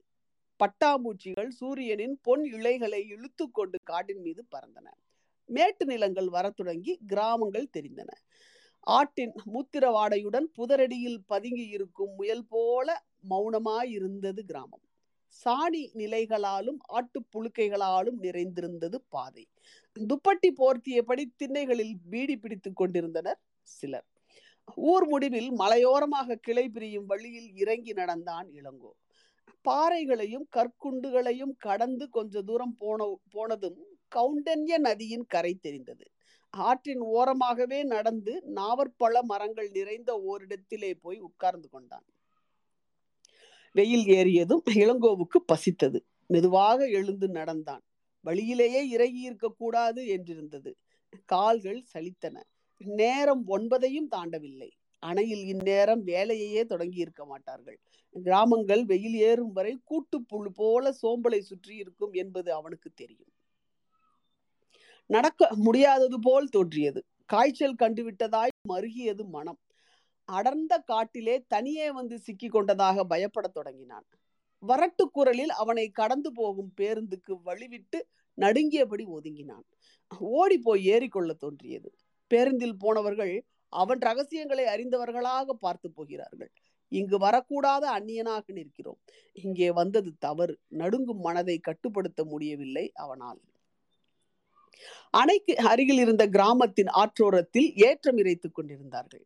பட்டாம்பூச்சிகள் 0.60 1.50
சூரியனின் 1.50 2.16
பொன் 2.22 2.44
இலைகளை 2.44 3.00
இழுத்து 3.06 3.44
கொண்டு 3.50 3.78
காட்டின் 3.82 4.20
மீது 4.20 4.42
பறந்தன. 4.54 4.88
மேட்டு 5.48 5.84
நிலங்கள் 5.84 6.28
வரத் 6.28 6.56
தொடங்கி 6.56 6.92
கிராமங்கள் 7.06 7.72
தெரிந்தன. 7.76 8.10
ஆட்டின் 8.86 9.32
மூத்திர 9.52 9.84
வாடையுடன் 9.90 10.46
புதரடியில் 10.58 11.20
பதுங்கி 11.26 11.66
இருக்கும் 11.68 12.12
முயல் 12.14 12.46
போல 12.48 12.88
மௌனமாயிருந்தது 13.30 14.40
கிராமம். 14.40 14.82
சாணி 15.44 15.90
நிலைகளாலும் 15.94 16.76
ஆட்டுப் 16.78 17.26
புழுக்கைகளாலும் 17.32 18.18
நிறைந்திருந்தது 18.20 19.02
பாதை. 19.08 19.48
துப்பட்டி 20.00 20.50
போர்த்தியபடி 20.56 21.24
திண்ணைகளில் 21.36 21.94
பீடி 22.10 22.36
பிடித்துக் 22.36 22.76
கொண்டிருந்தனர் 22.76 23.40
சிலர். 23.62 24.06
ஊர் 24.74 25.08
முடிவில் 25.08 25.52
மலையோரமாக 25.52 26.34
கிளை 26.34 26.68
பிரியும் 26.68 27.06
வழியில் 27.06 27.54
இறங்கி 27.54 27.92
நடந்தான் 27.92 28.48
இளங்கோ. 28.48 28.90
பாறைகளையும் 29.62 30.48
கற்குண்டுகளையும் 30.56 31.56
கடந்து 31.58 32.08
கொஞ்ச 32.08 32.42
தூரம் 32.42 32.74
போன 32.74 33.20
போனதும் 33.30 33.84
கவுண்டன்ய 34.16 34.78
நதியின் 34.78 35.26
கரை 35.26 35.54
தெரிந்தது. 35.54 36.04
ஆற்றின் 36.50 37.00
ஓரமாகவே 37.00 37.82
நடந்து 37.82 38.42
நாவற்பழ 38.54 39.20
மரங்கள் 39.22 39.70
நிறைந்த 39.70 40.22
ஓரிடத்திலே 40.26 40.92
போய் 41.00 41.18
உட்கார்ந்து 41.18 41.68
கொண்டான். 41.68 42.04
வெயில் 43.74 44.06
ஏறியதும் 44.06 44.62
இளங்கோவுக்கு 44.74 45.38
பசித்தது. 45.52 45.98
மெதுவாக 46.26 46.86
எழுந்து 46.88 47.28
நடந்தான். 47.28 47.82
வழியிலேயே 48.20 48.88
இறங்கி 48.88 49.20
இருக்கக்கூடாது 49.20 50.02
என்றிருந்தது. 50.04 50.70
கால்கள் 51.24 51.84
சலித்தன. 51.94 52.36
நேரம் 52.76 53.42
ஒன்பதையும் 53.48 54.08
தாண்டவில்லை. 54.10 54.70
அணையில் 55.02 55.44
இந்நேரம் 55.44 56.06
வேலையையே 56.06 56.64
தொடங்கி 56.64 56.98
இருக்க 56.98 57.24
மாட்டார்கள். 57.24 57.78
கிராமங்கள் 58.16 58.84
வெயில் 58.84 59.14
ஏறும் 59.14 59.52
வரை 59.52 59.80
கூட்டுப்புழு 59.90 60.50
போல 60.54 60.94
சோம்பலை 61.02 61.38
சுற்றி 61.38 61.76
இருக்கும் 61.76 62.12
என்பது 62.12 62.52
அவனுக்கு 62.52 62.90
தெரியும். 62.94 63.32
நடக்க 65.06 65.48
முடியாதது 65.56 66.18
போல் 66.20 66.48
தோன்றியது. 66.48 67.04
காய்ச்சல் 67.24 67.80
கண்டுவிட்டதாய் 67.82 68.54
மருகியது 68.68 69.24
மனம். 69.28 69.58
அடர்ந்த 70.30 70.78
காட்டிலே 70.78 71.34
தனியே 71.48 71.90
வந்து 71.90 72.18
சிக்கி 72.18 72.48
கொண்டதாக 72.48 73.04
பயப்படத் 73.08 73.54
தொடங்கினான். 73.54 74.06
வரட்டு 74.62 75.04
குரலில் 75.12 75.52
அவனை 75.62 75.90
கடந்து 75.90 76.32
போகும் 76.32 76.72
பேருந்துக்கு 76.80 77.32
வழிவிட்டு 77.44 77.98
நடுங்கியபடி 78.38 79.04
ஒதுங்கினான். 79.16 79.66
ஓடி 80.18 80.58
போய் 80.58 80.88
ஏறிக்கொள்ள 80.88 81.32
தோன்றியது. 81.34 81.90
பேருந்தில் 82.26 82.78
போனவர்கள் 82.78 83.34
அவன் 83.72 83.98
ரகசியங்களை 83.98 84.64
அறிந்தவர்களாக 84.64 85.50
பார்த்து 85.58 85.88
போகிறார்கள். 85.90 86.50
இங்கு 86.92 87.16
வரக்கூடாத 87.18 87.84
அந்நியனாக 87.96 88.52
நிற்கிறோம். 88.52 89.00
இங்கே 89.32 89.70
வந்தது 89.70 90.10
தவறு. 90.18 90.54
நடுங்கும் 90.68 91.20
மனதை 91.20 91.58
கட்டுப்படுத்த 91.58 92.24
முடியவில்லை 92.24 92.86
அவனால். 92.94 93.40
அணைக்கு 95.10 95.54
அருகில் 95.56 95.98
இருந்த 95.98 96.24
கிராமத்தின் 96.26 96.90
ஆற்றோரத்தில் 96.92 97.68
ஏற்றம் 97.74 98.16
இறைத்துக் 98.16 98.54
கொண்டிருந்தார்கள். 98.54 99.24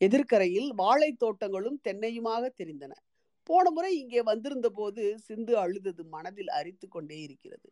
எதிர்க்கரையில் 0.00 0.68
வாழை 0.74 1.10
தோட்டங்களும் 1.12 1.78
தென்னையுமாக 1.84 2.44
தெரிந்தன. 2.60 2.92
போன 3.48 3.70
முறை 3.70 3.90
இங்கே 3.98 4.22
வந்திருந்த 4.22 4.68
போது 4.70 5.02
சிந்து 5.18 5.52
அழுதது 5.56 6.02
மனதில் 6.04 6.48
அரித்து 6.48 6.88
கொண்டே 6.88 7.18
இருக்கிறது. 7.20 7.68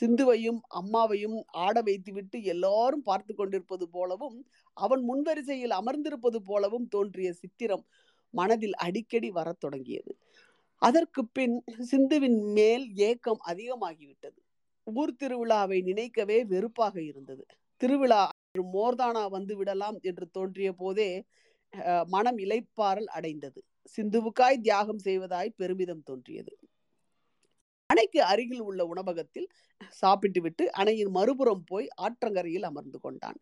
சிந்துவையும் 0.00 0.60
அம்மாவையும் 0.80 1.38
ஆட 1.64 1.76
வைத்துவிட்டு 1.82 2.38
எல்லாரும் 2.44 3.02
பார்த்து 3.02 3.34
கொண்டிருப்பது 3.34 3.86
போலவும் 3.88 4.36
அவன் 4.76 5.02
முன்வரிசையில் 5.02 5.74
அமர்ந்திருப்பது 5.80 6.40
போலவும் 6.44 6.86
தோன்றிய 6.88 7.30
சித்திரம் 7.32 7.84
மனதில் 8.34 8.76
அடிக்கடி 8.76 9.30
வரத் 9.30 9.60
தொடங்கியது. 9.60 10.12
அதற்கு 10.82 11.22
பின் 11.28 11.56
சிந்துவின் 11.90 12.40
மேல் 12.52 12.86
ஏக்கம் 13.00 13.40
அதிகமாகிவிட்டது. 13.48 14.38
ஊர் 14.86 15.18
திருவிழாவை 15.22 15.78
நினைக்கவே 15.82 16.38
வெறுப்பாக 16.44 16.96
இருந்தது. 17.02 17.44
திருவிழா 17.80 18.22
மோர்தானா 18.74 19.24
வந்து 19.30 19.54
விடலாம் 19.56 19.98
என்று 20.00 20.26
தோன்றிய 20.30 20.70
போதே 20.72 21.10
மனம் 22.06 22.38
இலைப்பாறல் 22.38 23.10
அடைந்தது. 23.16 23.60
சிந்துவுக்காய் 23.98 24.62
தியாகம் 24.62 25.02
செய்வதாய் 25.04 25.56
பெருமிதம் 25.56 26.02
தோன்றியது. 26.02 26.52
அணைக்கு 27.90 28.20
அருகில் 28.22 28.60
உள்ள 28.60 28.80
உணவகத்தில் 28.86 29.48
சாப்பிட்டுவிட்டு 30.02 30.64
அணையின் 30.72 31.10
மறுபுறம் 31.10 31.64
போய் 31.64 31.86
ஆற்றங்கரையில் 32.02 32.62
அமர்ந்து 32.62 32.98
கொண்டான். 33.00 33.38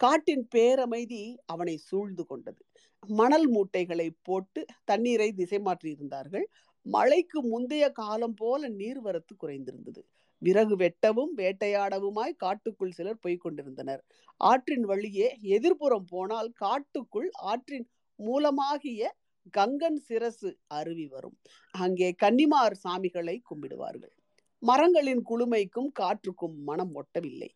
காட்டின் 0.00 0.44
பேரமைதி 0.54 1.22
அவனை 1.46 1.76
சூழ்ந்து 1.78 2.24
கொண்டது. 2.26 2.60
மணல் 3.08 3.48
மூட்டைகளை 3.48 4.08
போட்டு 4.22 4.60
தண்ணீரை 4.84 5.28
திசை 5.32 5.58
மாற்றியிருந்தார்கள். 5.58 6.46
மழைக்கு 6.86 7.38
முந்தைய 7.42 7.84
காலம் 7.92 8.34
போல 8.34 8.68
நீர்வரத்து 8.70 9.34
குறைந்திருந்தது. 9.42 10.02
விறகு 10.42 10.76
வெட்டவும் 10.76 11.32
வேட்டையாடவுமாய் 11.36 12.34
காட்டுக்குள் 12.36 12.96
சிலர் 12.98 13.20
போய்க் 13.20 13.42
கொண்டிருந்தனர். 13.44 14.02
ஆற்றின் 14.40 14.84
வழியே 14.84 15.28
எதிர்ப்புறம் 15.56 16.06
போனால் 16.10 16.50
காட்டுக்குள் 16.56 17.30
ஆற்றின் 17.52 17.86
மூலமாகிய 18.18 19.10
கங்கன் 19.54 20.00
சிரசு 20.08 20.50
அருவி 20.78 21.06
வரும். 21.06 21.36
அங்கே 21.74 22.08
கன்னிமார் 22.12 22.76
சாமிகளை 22.84 23.36
கும்பிடுவார்கள். 23.50 24.14
மரங்களின் 24.62 25.22
குளுமைக்கும் 25.30 25.90
காற்றுக்கும் 26.00 26.56
மனம் 26.62 26.94
ஒட்டவில்லை. 26.94 27.50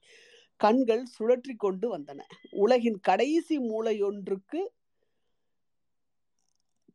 கண்கள் 0.60 1.04
சுழற்றி 1.16 1.54
கொண்டு 1.56 1.86
வந்தன. 1.94 2.20
உலகின் 2.64 2.98
கடைசி 3.00 3.56
மூளையொன்றுக்கு 3.70 4.60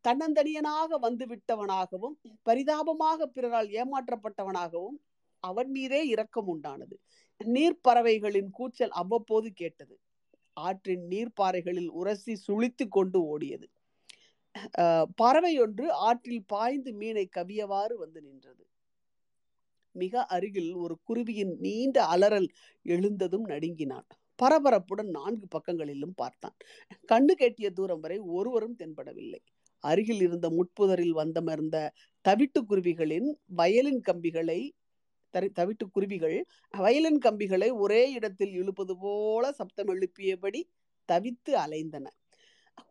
தன்னந்தனியனாக 0.06 0.98
வந்து 1.00 1.26
விட்டவனாகவும் 1.26 2.16
பரிதாபமாக 2.44 3.28
பிறரால் 3.28 3.70
ஏமாற்றப்பட்டவனாகவும் 3.82 4.98
அவன் 5.44 5.70
மீதே 5.72 6.02
இரக்கம் 6.08 6.50
உண்டானது. 6.54 6.96
நீர்ப்பறவைகளின் 7.42 8.50
கூச்சல் 8.50 8.94
அவ்வப்போது 9.02 9.50
கேட்டது. 9.54 9.96
ஆற்றின் 10.58 11.04
நீர்ப்பாறைகளில் 11.08 11.92
உரசி 11.92 12.34
சுழித்து 12.48 12.86
கொண்டு 12.88 13.20
ஓடியது. 13.34 13.68
பறவை 15.16 15.60
ஒன்று 15.60 15.86
ஆற்றில் 15.94 16.46
பாய்ந்து 16.48 16.92
மீனை 16.94 17.26
கவியவாறு 17.36 17.96
வந்து 17.98 18.22
நின்றது. 18.22 18.64
மிக 19.96 20.24
அருகில் 20.26 20.72
ஒரு 20.74 20.96
குருவியின் 21.04 21.54
நீண்ட 21.60 21.98
அலறல் 22.06 22.50
எழுந்ததும் 22.86 23.46
நடுங்கினான். 23.46 24.08
பரபரப்புடன் 24.40 25.10
நான்கு 25.10 25.48
பக்கங்களிலும் 25.48 26.16
பார்த்தான். 26.16 26.58
கண்ணு 27.12 27.34
கெட்டிய 27.40 27.68
தூரம் 27.70 28.00
வரை 28.00 28.18
ஒருவரும் 28.18 28.76
தென்படவில்லை. 28.80 29.42
அருகில் 29.84 30.22
இருந்த 30.22 30.48
முட்புதரில் 30.50 31.16
வந்தமர்ந்த 31.16 31.78
தவிட்டு 32.26 32.62
குருவிகளின் 32.70 33.30
வயலின் 33.46 34.02
கம்பிகளை 34.02 34.60
தவிட்டு 35.34 35.86
குருவிகள் 35.92 36.38
வயலின் 36.74 37.20
கம்பிகளை 37.20 37.70
ஒரே 37.78 38.04
இடத்தில் 38.12 38.54
இழுப்பது 38.54 38.94
போல 38.98 39.52
சப்தம் 39.52 39.92
எழுப்பியபடி 39.96 40.62
தவித்து 41.10 41.52
அலைந்தன. 41.56 42.06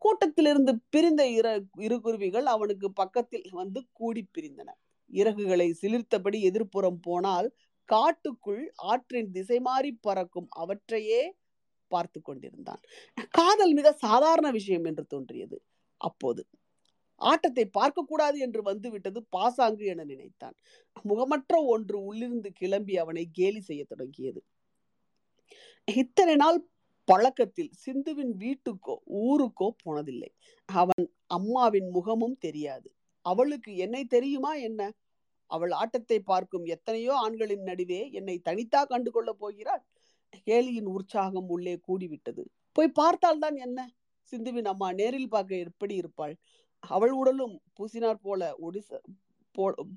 கூட்டத்திலிருந்து 0.02 0.72
பிரிந்த 0.90 1.22
இர 1.30 1.48
இரு 1.78 1.96
குருவிகள் 2.00 2.46
அவனுக்கு 2.46 2.88
பக்கத்தில் 2.92 3.48
வந்து 3.52 3.80
கூடி 3.92 4.22
பிரிந்தன. 4.34 4.68
இறகுகளை 5.10 5.68
சிலிர்த்தபடி 5.82 6.38
எதிர்ப்புறம் 6.50 7.00
போனால் 7.02 7.48
காட்டுக்குள் 7.88 8.62
ஆற்றின் 8.92 9.30
திசை 9.30 9.58
மாறி 9.60 9.90
பறக்கும் 10.00 10.48
அவற்றையே 10.56 11.22
பார்த்து 11.90 12.18
கொண்டிருந்தான். 12.22 12.82
காதல் 13.32 13.74
மிக 13.74 13.92
சாதாரண 13.98 14.48
விஷயம் 14.50 14.84
என்று 14.84 15.04
தோன்றியது. 15.06 15.58
அப்போது 16.00 16.42
ஆட்டத்தை 17.20 17.64
பார்க்கக்கூடாது 17.78 18.38
என்று 18.38 18.62
வந்துவிட்டது 18.62 19.20
பாசாங்கு 19.30 19.84
என 19.84 20.04
நினைத்தான். 20.04 20.56
முகமற்ற 21.04 21.54
ஒன்று 21.64 21.98
உள்ளிருந்து 22.04 22.50
கிளம்பி 22.52 22.96
அவனை 22.96 23.24
கேலி 23.32 23.60
செய்ய 23.60 23.84
தொடங்கியது. 23.88 24.40
இத்தனை 25.88 26.34
நாள் 26.36 26.58
பழக்கத்தில் 27.08 27.72
சிந்துவின் 27.84 28.32
வீட்டுக்கோ 28.38 28.94
ஊருக்கோ 29.26 29.68
போனதில்லை. 29.84 30.30
அவன் 30.68 31.04
அம்மாவின் 31.26 31.88
முகமும் 31.90 32.38
தெரியாது. 32.38 32.88
அவளுக்கு 33.22 33.76
என்னை 33.76 34.04
தெரியுமா 34.04 34.54
என்ன? 34.68 34.90
அவள் 35.50 35.70
ஆட்டத்தை 35.70 36.18
பார்க்கும் 36.20 36.64
எத்தனையோ 36.64 37.12
ஆண்களின் 37.14 37.62
நடுவே 37.62 38.00
என்னை 38.10 38.36
தனித்தா 38.44 38.80
கண்டு 38.86 39.10
கொள்ளப் 39.10 39.38
போகிறாள். 39.38 39.82
கேலியின் 40.46 40.86
உற்சாகம் 40.86 41.48
உள்ளே 41.48 41.74
கூடிவிட்டது. 41.88 42.42
போய் 42.72 42.96
பார்த்தால்தான் 43.00 43.56
என்ன? 43.56 43.78
சிந்துவின் 44.32 44.64
அம்மா 44.64 44.92
நேரில் 44.92 45.28
பார்க்க 45.28 45.56
எப்படி 45.56 45.94
இருப்பாள்? 45.94 46.34
அவள் 46.78 47.10
உடலும் 47.10 47.60
பூசினார் 47.78 48.14
போல 48.14 48.54
ஒடிச 48.60 48.98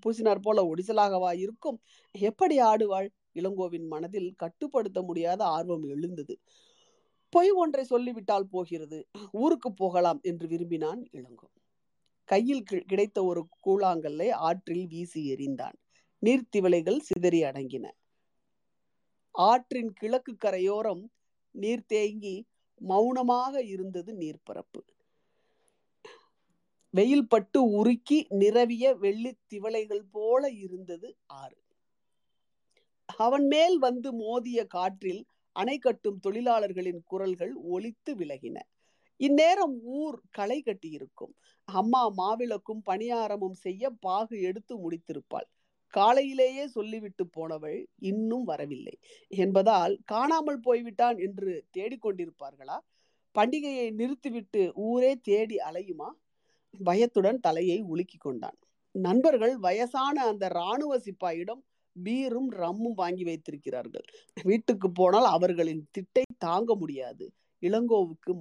பூசினார் 0.05 0.39
போல 0.41 0.73
ஒடிசலாகவா 0.75 1.38
இருக்கும்? 1.38 1.82
எப்படி 2.11 2.61
ஆடுவாள்? 2.61 3.07
இளங்கோவின் 3.34 3.88
மனதில் 3.88 4.34
கட்டுப்படுத்த 4.36 5.01
முடியாத 5.01 5.43
ஆர்வம் 5.43 5.84
எழுந்தது. 5.84 6.39
பொய் 7.30 7.51
ஒன்றை 7.51 7.84
சொல்லிவிட்டால் 7.84 8.47
போகிறது. 8.47 9.07
ஊருக்கு 9.32 9.73
போகலாம் 9.73 10.19
என்று 10.21 10.47
விரும்பினான் 10.47 11.07
இளங்கோ. 11.11 11.47
கையில் 12.23 12.63
கி- 12.71 12.80
கிடைத்த 12.80 13.23
ஒரு 13.23 13.47
கூழாங்கல்லை 13.65 14.32
ஆற்றில் 14.32 14.88
வீசி 14.88 15.34
எறிந்தான். 15.34 15.73
நீர்த்திவளைகள் 16.25 16.99
சிதறி 16.99 17.41
அடங்கின. 17.41 17.91
ஆற்றின் 19.32 19.93
கிழக்கு 19.93 20.38
கரையோரம் 20.38 21.11
நீர் 21.51 21.86
தேங்கி 21.86 22.47
மௌனமாக 22.80 23.63
இருந்தது 23.63 24.13
நீர்ப்பரப்பு. 24.13 24.84
வெயில் 26.94 27.28
பட்டு 27.28 27.60
உருக்கி 27.80 28.18
நிரவிய 28.30 28.94
வெள்ளி 28.98 29.32
திவளைகள் 29.48 30.04
போல 30.12 30.50
இருந்தது 30.50 31.10
ஆறு. 31.26 31.58
அவன் 33.20 33.46
மேல் 33.48 33.78
வந்து 33.78 34.10
மோதிய 34.14 34.66
காற்றில் 34.66 35.22
அணை 35.56 35.78
கட்டும் 35.78 36.20
தொழிலாளர்களின் 36.20 37.02
குரல்கள் 37.04 37.54
ஒலித்து 37.72 38.12
விலகின. 38.16 38.58
இந்நேரம் 39.20 39.76
ஊர் 39.84 40.22
களை 40.30 40.62
கட்டியிருக்கும். 40.62 41.34
அம்மா 41.64 42.04
மாவிளக்கும் 42.18 42.82
பணியாரமும் 42.86 43.58
செய்ய 43.58 43.90
பாகு 43.90 44.42
எடுத்து 44.42 44.76
முடித்திருப்பாள். 44.76 45.48
காலையிலேயே 45.94 46.68
சொல்லிவிட்டு 46.68 47.28
போனவள் 47.28 47.80
இன்னும் 48.02 48.44
வரவில்லை. 48.44 48.96
என்பதால் 49.32 50.00
காணாமல் 50.06 50.60
போய்விட்டான் 50.60 51.18
என்று 51.18 51.66
தேடிக்கொண்டிருப்பார்களா? 51.78 52.78
பண்டிகையை 53.36 53.88
நிறுத்திவிட்டு 53.92 54.72
ஊரே 54.76 55.16
தேடி 55.22 55.58
அலையுமா? 55.70 56.10
பயத்துடன் 56.74 57.39
தலையை 57.39 57.82
உலுக்கி 57.82 58.17
கொண்டான். 58.17 58.57
நண்பர்கள் 58.95 59.55
வயசான 59.57 60.15
அந்த 60.26 60.45
இராணுவ 60.47 60.93
சிப்பாயிடம் 60.97 61.61
பீரும் 61.95 62.49
ரம்மும் 62.61 62.95
வாங்கி 62.95 63.24
வைத்திருக்கிறார்கள். 63.24 64.05
வீட்டுக்கு 64.43 64.88
போனால் 64.91 65.26
அவர்களின் 65.26 65.84
திட்டை 65.91 66.24
தாங்க 66.38 66.76
முடியாது. 66.76 67.26
இளங்கோவுக்கு 67.63 68.34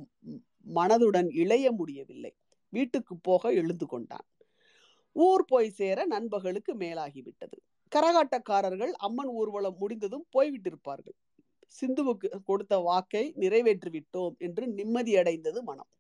மனதுடன் 0.74 1.29
இளைய 1.33 1.66
முடியவில்லை. 1.72 2.33
வீட்டுக்கு 2.72 3.14
போக 3.18 3.53
எழுந்து 3.53 3.87
கொண்டான். 3.87 4.26
ஊர் 5.16 5.45
போய் 5.45 5.70
சேர 5.70 5.99
நண்பர்களுக்கு 6.07 6.72
மேலாகிவிட்டது. 6.74 7.57
கரகாட்டக்காரர்கள் 7.93 8.93
அம்மன் 8.99 9.31
ஊர்வலம் 9.41 9.79
முடிந்ததும் 9.79 10.26
போய்விட்டிருப்பார்கள். 10.37 11.16
சிந்துவுக்கு 11.81 12.29
கொடுத்த 12.45 12.74
வாக்கை 12.79 13.33
நிறைவேற்றி 13.37 13.91
விட்டோம் 13.91 14.35
என்று 14.39 14.64
நிம்மதியடைந்தது 14.66 15.61
மனம். 15.62 15.91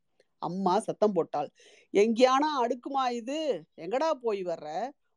அம்மா 0.42 0.74
சத்தம் 0.78 1.12
போட்டாள். 1.12 1.48
எங்கேயானா 1.94 2.50
அடுக்குமா 2.62 3.04
இது? 3.10 3.38
எங்கடா 3.76 4.10
போய் 4.24 4.42
வர்ற? 4.42 4.68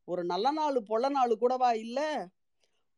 ஒரு 0.07 0.21
நல்ல 0.23 0.47
நாள் 0.51 0.77
பொல்ல 0.89 1.09
நாள் 1.09 1.33
கூடவா 1.37 1.71
இல்ல? 1.85 1.99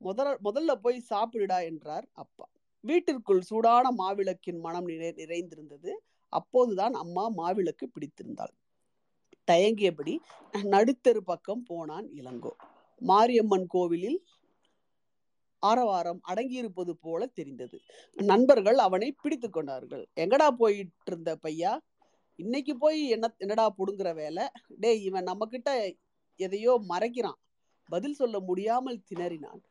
முதல் 0.01 0.37
முதல்ல 0.43 0.71
போய் 0.75 0.97
சாப்பிடுடா 1.09 1.57
என்றார் 1.63 2.05
அப்பா. 2.13 2.45
வீட்டிற்குள் 2.83 3.41
சூடான 3.41 3.85
மாவிளக்கின் 3.91 4.59
மனம் 4.59 4.85
நிறை 4.85 5.11
நிறைந்திருந்தது. 5.15 5.91
அப்போதுதான் 6.33 6.93
அம்மா 6.93 7.23
மாவிளக்கு 7.31 7.85
பிடித்திருந்தாள். 7.87 8.53
தயங்கியபடி 9.47 10.13
நடுத்தெரு 10.73 11.21
பக்கம் 11.23 11.63
போனான் 11.63 12.07
இளங்கோ. 12.19 12.53
மாரியம்மன் 13.01 13.67
கோவிலில் 13.67 14.19
ஆரவாரம் 15.63 16.21
அடங்கியிருப்பது 16.27 16.93
போல 17.05 17.21
தெரிந்தது. 17.25 17.77
நண்பர்கள் 18.17 18.77
அவனை 18.77 19.09
பிடித்து 19.11 19.49
கொண்டார்கள். 19.49 20.03
எங்கடா 20.15 20.47
போயிட்டு 20.61 21.11
இருந்த 21.11 21.31
பையா? 21.43 21.73
இன்னைக்கு 22.39 22.77
போய் 22.77 23.07
என்ன 23.09 23.33
என்னடா 23.37 23.65
புடுங்குற 23.77 24.13
வேலை? 24.13 24.43
டேய் 24.79 25.03
இவன் 25.03 25.23
நம்ம 25.23 25.45
கிட்ட 25.45 25.69
எதையோ 26.39 26.73
மறைக்கிறான். 26.89 27.39
பதில் 27.89 28.13
சொல்ல 28.13 28.39
முடியாமல் 28.39 29.03
திணறினான். 29.09 29.61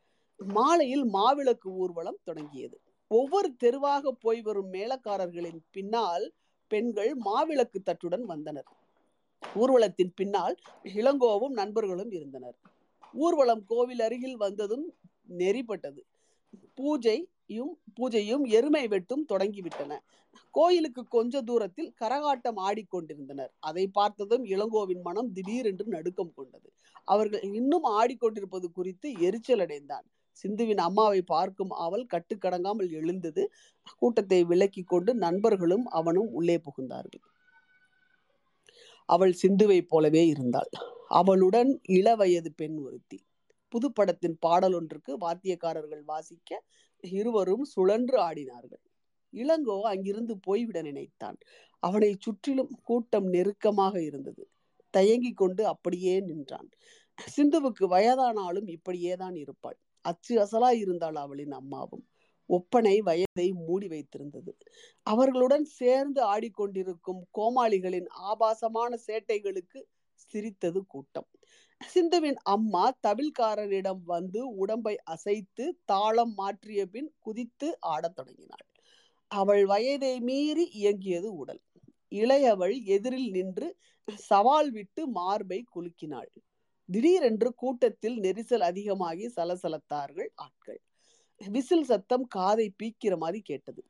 மாலையில் 0.40 1.04
மாவிளக்கு 1.04 1.68
ஊர்வலம் 1.74 2.20
தொடங்கியது. 2.24 2.76
ஒவ்வொரு 3.10 3.48
தெருவாக 3.56 4.12
போய் 4.20 4.40
வரும் 4.40 4.72
மேளக்காரர்களின் 4.72 5.60
பின்னால் 5.70 6.24
பெண்கள் 6.70 7.10
மாவிளக்கு 7.24 7.78
தட்டுடன் 7.84 8.24
வந்தனர். 8.24 8.68
ஊர்வலத்தின் 9.42 10.12
பின்னால் 10.14 10.56
இளங்கோவும் 10.84 11.54
நண்பர்களும் 11.60 12.10
இருந்தனர். 12.10 12.56
ஊர்வலம் 13.14 13.64
கோவில் 13.66 14.00
அருகில் 14.00 14.36
வந்ததும் 14.36 14.86
நெறிப்பட்டது 15.38 16.00
பூஜை 16.74 17.18
பூஜையும் 17.52 17.72
பூஜையும் 17.96 18.44
எருமை 18.48 18.82
வெட்டும் 18.88 19.24
தொடங்கிவிட்டன. 19.28 19.92
கோயிலுக்கு 20.54 21.02
கொஞ்ச 21.08 21.42
தூரத்தில் 21.42 21.90
கரகாட்டம் 22.00 22.58
ஆடிக்கொண்டிருந்தனர் 22.58 23.52
அதை 23.60 23.84
பார்த்ததும் 23.88 24.44
இளங்கோவின் 24.44 25.02
மனம் 25.02 25.30
திடீரென்று 25.32 25.86
நடுக்கம் 25.86 26.32
கொண்டது. 26.34 26.68
அவர்கள் 27.08 27.42
இன்னும் 27.52 27.86
ஆடிக்கொண்டிருப்பது 28.00 28.66
குறித்து 28.72 29.08
எரிச்சல் 29.18 29.58
அடைந்தான். 29.58 30.06
சிந்துவின் 30.42 30.80
அம்மாவை 30.80 31.20
பார்க்கும் 31.22 31.72
அவள் 31.86 32.06
கட்டுக்கடங்காமல் 32.14 32.90
எழுந்தது. 32.90 33.42
கூட்டத்தை 33.98 34.40
விலக்கி 34.44 34.82
கொண்டு 34.82 35.14
நண்பர்களும் 35.14 35.84
அவனும் 35.90 36.30
உள்ளே 36.32 36.56
புகுந்தார்கள். 36.56 37.24
அவள் 39.08 39.34
சிந்துவை 39.42 39.80
போலவே 39.88 40.24
இருந்தாள். 40.26 40.70
அவளுடன் 41.20 41.70
இளவயது 41.98 42.50
பெண் 42.52 42.78
ஒருத்தி. 42.78 43.18
புதுப்படத்தின் 43.72 44.36
பாடல் 44.40 44.74
ஒன்றுக்கு 44.74 45.12
வாத்தியக்காரர்கள் 45.18 46.02
வாசிக்க 46.04 46.50
இருவரும் 47.02 47.64
சுழன்று 47.64 48.18
ஆடினார்கள். 48.18 48.82
இளங்கோ 49.32 49.80
அங்கிருந்து 49.82 50.38
போய்விட 50.38 50.82
நினைத்தான். 50.82 51.38
அவனை 51.78 52.16
சுற்றிலும் 52.18 52.72
கூட்டம் 52.82 53.24
நெருக்கமாக 53.24 54.02
இருந்தது. 54.02 54.48
தயங்கிக் 54.90 55.36
கொண்டு 55.36 55.66
அப்படியே 55.66 56.20
நின்றான். 56.20 56.68
சிந்துவுக்கு 57.36 57.84
வயதானாலும் 57.88 58.68
இப்படியே 58.68 59.16
தான் 59.16 59.34
இருப்பாள். 59.34 59.78
அச்சு 60.00 60.38
அசலாய் 60.38 60.78
இருந்தாள் 60.78 61.14
அவளின் 61.14 61.50
அம்மாவும். 61.50 62.04
ஒப்பனை 62.46 63.00
வயதை 63.00 63.52
மூடி 63.52 63.88
வைத்திருந்தது. 63.88 64.52
அவர்களுடன் 65.02 65.64
சேர்ந்து 65.64 66.20
ஆடிக்கொண்டிருக்கும் 66.24 67.22
கோமாளிகளின் 67.38 68.06
ஆபாசமான 68.06 68.98
சேட்டைகளுக்கு 69.06 69.80
சிரித்தது 70.14 70.86
கூட்டம். 70.86 71.28
சிந்துவின் 71.94 72.38
அம்மா 72.44 72.92
தவில்காரரிடம் 73.06 74.02
வந்து 74.04 74.54
உடம்பை 74.56 74.98
அசைத்து 75.04 75.64
தாளம் 75.84 76.34
மாற்றிய 76.34 76.86
பின் 76.86 77.10
குதித்து 77.18 77.68
ஆடத் 77.80 78.16
தொடங்கினாள். 78.16 78.66
அவள் 79.30 79.66
வயதை 79.66 80.20
மீறி 80.20 80.64
இயங்கியது 80.72 81.34
உடல். 81.36 81.62
இளையவள் 82.12 82.84
எதிரில் 82.84 83.30
நின்று 83.30 83.68
சவால் 84.14 84.70
விட்டு 84.70 85.08
மார்பை 85.08 85.64
குலுக்கினாள். 85.74 86.30
திடீரென்று 86.88 87.54
கூட்டத்தில் 87.54 88.18
நெரிசல் 88.20 88.60
அதிகமாகி 88.60 89.26
சலசலத்தார்கள் 89.36 90.30
ஆட்கள். 90.34 90.80
விசில் 91.40 91.84
சத்தம் 91.84 92.26
காதை 92.26 92.66
பீக்கிற 92.70 93.16
மாதிரி 93.16 93.40
கேட்டது. 93.40 93.82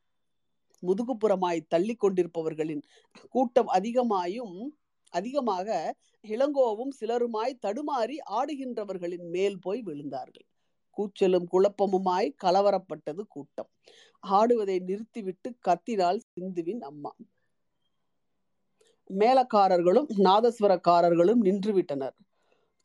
முதுகுப்புறமாய் 0.83 1.67
தள்ளி 1.69 1.97
கொண்டிருப்பவர்களின் 1.97 2.83
கூட்டம் 3.31 3.67
அதிகமாயும் 3.67 4.57
அதிகமாக 5.13 5.69
இளங்கோவும் 6.25 6.93
சிலருமாய் 7.01 7.61
தடுமாறி 7.67 8.17
ஆடுகின்றவர்களின் 8.31 9.27
மேல் 9.29 9.59
போய் 9.59 9.83
விழுந்தார்கள். 9.83 10.47
கூச்சலும் 10.97 11.47
குழப்பமுமாய் 11.53 12.29
கலவரப்பட்டது 12.45 13.23
கூட்டம். 13.29 13.71
ஆடுவதை 14.25 14.77
நிறுத்திவிட்டு 14.81 15.49
கத்தினாள் 15.69 16.21
சிந்துவின் 16.33 16.83
அம்மா. 16.83 17.13
மேலக்காரர்களும் 19.11 20.09
நாதஸ்வரக்காரர்களும் 20.19 21.41
நின்றுவிட்டனர். 21.43 22.17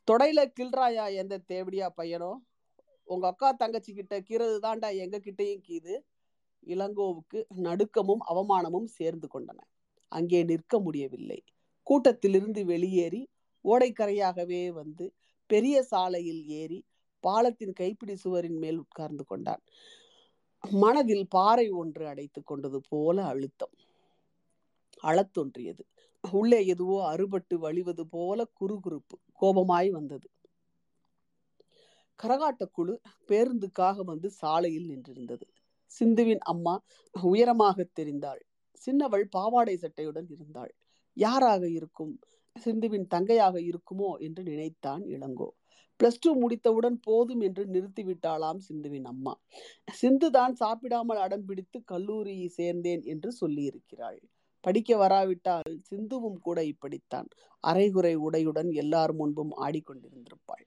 தொடையில 0.08 0.40
கில்றாயா 0.60 1.06
எந்த 1.14 1.36
தேவடியா 1.48 1.88
பையனோ? 1.98 2.32
உங்க 3.08 3.26
அக்கா 3.28 3.50
தங்கச்சி 3.52 3.92
கிட்ட 3.94 4.16
கீறது 4.20 4.56
தாண்டா 4.60 4.90
எங்க 4.96 5.18
கிட்டையும் 5.18 5.66
கீது. 5.68 5.94
இளங்கோவுக்கு 6.68 7.40
நடுக்கமும் 7.64 8.24
அவமானமும் 8.30 8.90
சேர்ந்து 8.90 9.28
கொண்டன. 9.34 9.60
அங்கே 10.12 10.44
நிற்க 10.44 10.80
முடியவில்லை. 10.80 11.40
கூட்டத்திலிருந்து 11.88 12.62
வெளியேறி 12.66 13.22
ஓடைக்கரையாகவே 13.66 14.64
வந்து 14.72 15.06
பெரிய 15.50 15.76
சாலையில் 15.84 16.42
ஏறி 16.62 16.80
பாலத்தின் 17.24 17.74
கைப்பிடி 17.74 18.16
சுவரின் 18.16 18.58
மேல் 18.58 18.80
உட்கார்ந்து 18.80 19.24
கொண்டான். 19.26 19.64
மனதில் 20.64 21.28
பாறை 21.28 21.68
ஒன்று 21.72 22.04
அடைத்து 22.08 22.44
கொண்டது 22.44 22.80
போல 22.90 23.18
அழுத்தம். 23.24 23.76
அளத்தொன்றியது 25.04 25.84
உள்ளே 26.24 26.60
எதுவோ 26.66 26.98
அறுபட்டு 27.10 27.56
வழிவது 27.58 28.04
போல 28.08 28.40
குறுகுறுப்பு 28.60 29.16
கோபமாய் 29.42 29.90
வந்தது. 29.90 30.28
கரகாட்டக்குழு 32.20 32.94
பேருந்துக்காக 33.30 34.04
வந்து 34.04 34.30
சாலையில் 34.32 34.90
நின்றிருந்தது. 34.90 35.46
சிந்துவின் 35.92 36.44
அம்மா 36.46 36.74
உயரமாக 37.16 37.86
தெரிந்தாள். 38.00 38.42
சின்னவள் 38.82 39.26
பாவாடை 39.28 39.76
சட்டையுடன் 39.82 40.28
இருந்தாள். 40.30 40.74
யாராக 41.18 41.64
இருக்கும்? 41.70 42.14
சிந்துவின் 42.56 43.08
தங்கையாக 43.08 43.56
இருக்குமோ 43.70 44.12
என்று 44.20 44.44
நினைத்தான் 44.44 45.04
இளங்கோ. 45.06 45.50
பிளஸ் 46.00 46.20
டூ 46.20 46.32
முடித்தவுடன் 46.42 46.98
போதும் 47.02 47.42
என்று 47.42 47.64
நிறுத்திவிட்டாளாம் 47.66 48.60
சிந்துவின் 48.68 49.04
அம்மா. 49.04 49.34
சிந்து 49.94 50.28
தான் 50.32 50.56
சாப்பிடாமல் 50.56 51.18
அடம் 51.18 51.46
பிடித்து 51.46 51.84
கல்லூரியை 51.84 52.48
சேர்ந்தேன் 52.58 53.04
என்று 53.04 53.32
சொல்லியிருக்கிறாள். 53.42 54.20
படிக்க 54.64 54.98
வராவிட்டால் 54.98 55.74
சிந்துவும் 55.90 56.40
கூட 56.40 56.60
இப்படித்தான். 56.64 57.28
அரைகுறை 57.64 58.14
உடையுடன் 58.18 58.70
எல்லார் 58.74 59.14
முன்பும் 59.16 59.54
ஆடிக்கொண்டிருந்திருப்பாள். 59.58 60.66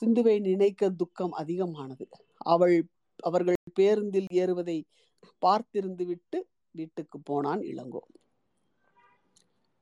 சிந்துவை 0.00 0.36
நினைக்க 0.40 0.90
துக்கம் 0.90 1.32
அதிகமானது. 1.32 2.06
அவள் 2.46 2.76
அவர்கள் 3.22 3.58
பேருந்தில் 3.74 4.30
ஏறுவதை 4.32 4.78
பார்த்திருந்து 5.42 6.04
விட்டு 6.06 6.38
வீட்டுக்கு 6.70 7.18
போனான் 7.20 7.62
இளங்கோ. 7.62 8.02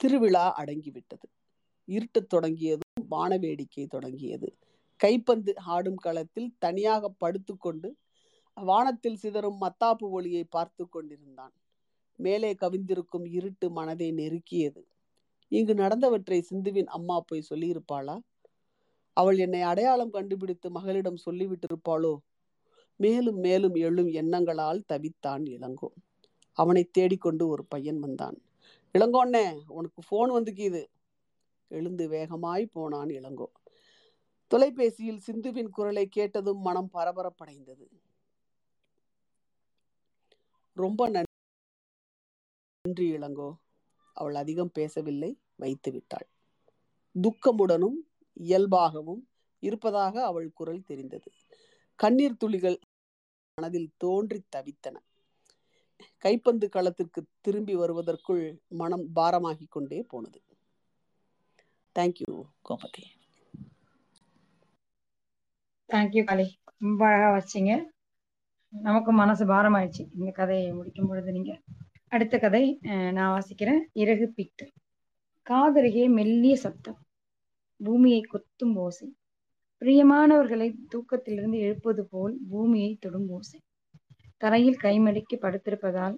திருவிழா 0.05 0.57
அடங்கிவிட்டது. 0.59 1.29
இருட்டத் 1.87 2.29
தொடங்கியதும் 2.29 3.07
வான 3.09 3.37
வேடிக்கை 3.37 3.87
தொடங்கியது. 3.87 4.57
கைப்பந்து 4.97 5.57
ஆடும் 5.57 5.95
களத்தில் 5.95 6.55
தனியாக 6.59 7.09
படுத்துக்கொண்டு 7.09 7.97
வானத்தில் 8.55 9.19
சிதறும் 9.23 9.57
மத்தாப்பு 9.61 10.09
ஒளியை 10.09 10.45
பார்த்து 10.45 10.89
கொண்டிருந்தான். 10.89 11.53
மேலே 12.17 12.55
கவிந்திருக்கும் 12.61 13.31
இருட்டு 13.31 13.71
மனதை 13.71 14.13
நெருக்கியது. 14.13 14.83
இங்கு 15.49 15.75
நடந்தவற்றை 15.75 16.43
சிந்துவின் 16.51 16.85
அம்மா 16.85 17.21
போய் 17.21 17.47
சொல்லியிருப்பாளா? 17.51 18.19
அவள் 19.13 19.39
என்னை 19.39 19.61
அடையாளம் 19.61 20.11
கண்டுபிடித்து 20.11 20.71
மகளிடம் 20.71 21.17
சொல்லிவிட்டிருப்பாளோ? 21.31 22.17
மேலும் 22.97 23.37
மேலும் 23.37 23.75
எழும் 23.75 24.09
எண்ணங்களால் 24.09 24.85
தவித்தான் 24.93 25.47
இளங்கோ. 25.57 25.89
அவனை 26.53 26.85
தேடிக்கொண்டு 26.85 27.49
ஒரு 27.49 27.65
பையன் 27.65 27.99
வந்தான். 27.99 28.39
இளங்கோண்ணே 28.99 29.63
உனக்கு 29.67 30.01
ஃபோன் 30.03 30.31
வந்துக்கிது. 30.31 30.87
எழுந்து 31.69 32.09
வேகமாய் 32.09 32.67
போனான் 32.67 33.09
இளங்கோ. 33.09 33.47
தொலைபேசியில் 34.47 35.21
சிந்துவின் 35.27 35.69
குரலை 35.69 36.09
கேட்டதும் 36.09 36.61
மனம் 36.61 36.91
பரபரப்படைந்தது. 36.93 37.87
ரொம்ப 40.73 41.25
நன்றி 42.83 43.13
இளங்கோ. 43.13 43.57
அவள் 44.13 44.35
அதிகம் 44.35 44.71
பேசவில்லை 44.73 45.39
வைத்து 45.55 45.93
விட்டாள். 45.93 46.29
துக்கமுடனும் 47.15 47.99
இயல்பாகவும் 48.41 49.23
இருப்பதாக 49.59 50.25
அவள் 50.25 50.53
குரல் 50.53 50.83
தெரிந்தது. 50.83 51.31
கண்ணீர் 51.95 52.37
துளிகள் 52.37 52.79
மனதில் 53.55 53.91
தோன்றி 53.97 54.43
தவித்தன. 54.57 54.97
கைப்பந்து 56.19 56.69
களத்திற்கு 56.69 57.21
திரும்பி 57.41 57.75
வருவதற்குள் 57.77 58.45
மனம் 58.81 59.07
பாரமாகிக் 59.17 59.75
கொண்டே 59.77 60.01
போனது. 60.09 60.41
Thank you 61.97 62.33
Gopathi 62.69 63.05
thank you 65.91 66.23
Kali. 66.25 66.47
ரொம்ப 66.79 67.01
அழகா 67.07 67.29
வச்சிங்க. 67.35 67.73
நமக்கு 68.73 69.11
மனசு 69.13 69.45
பாரமாயிடுச்சு. 69.47 70.05
இந்த 70.19 70.31
கதையை 70.31 70.71
முடிக்கும் 70.73 71.09
பொழுது 71.09 71.33
நீங்க. 71.33 71.53
அடுத்த 72.13 72.39
கதை 72.39 72.65
நான் 73.17 73.33
வாசிக்கிறேன். 73.35 73.83
இறகு 74.03 74.27
பிட்டு. 74.37 74.67
காதருகே 75.47 76.05
மெல்லிய 76.09 76.57
சப்தம். 76.57 76.99
பூமியை 77.81 78.21
கொத்தும் 78.25 78.75
ஓசை. 78.85 79.09
பிரியமானவர்களை 79.83 80.69
தூக்கத்திலிருந்து 80.93 81.59
எழுப்பது 81.67 82.03
போல் 82.13 82.35
பூமியை 82.51 82.91
தொடும் 82.97 83.29
ஓசை. 83.37 83.59
தரையில் 84.37 84.79
கைமடிக்கு 84.83 85.37
படுத்திருப்பதால் 85.37 86.17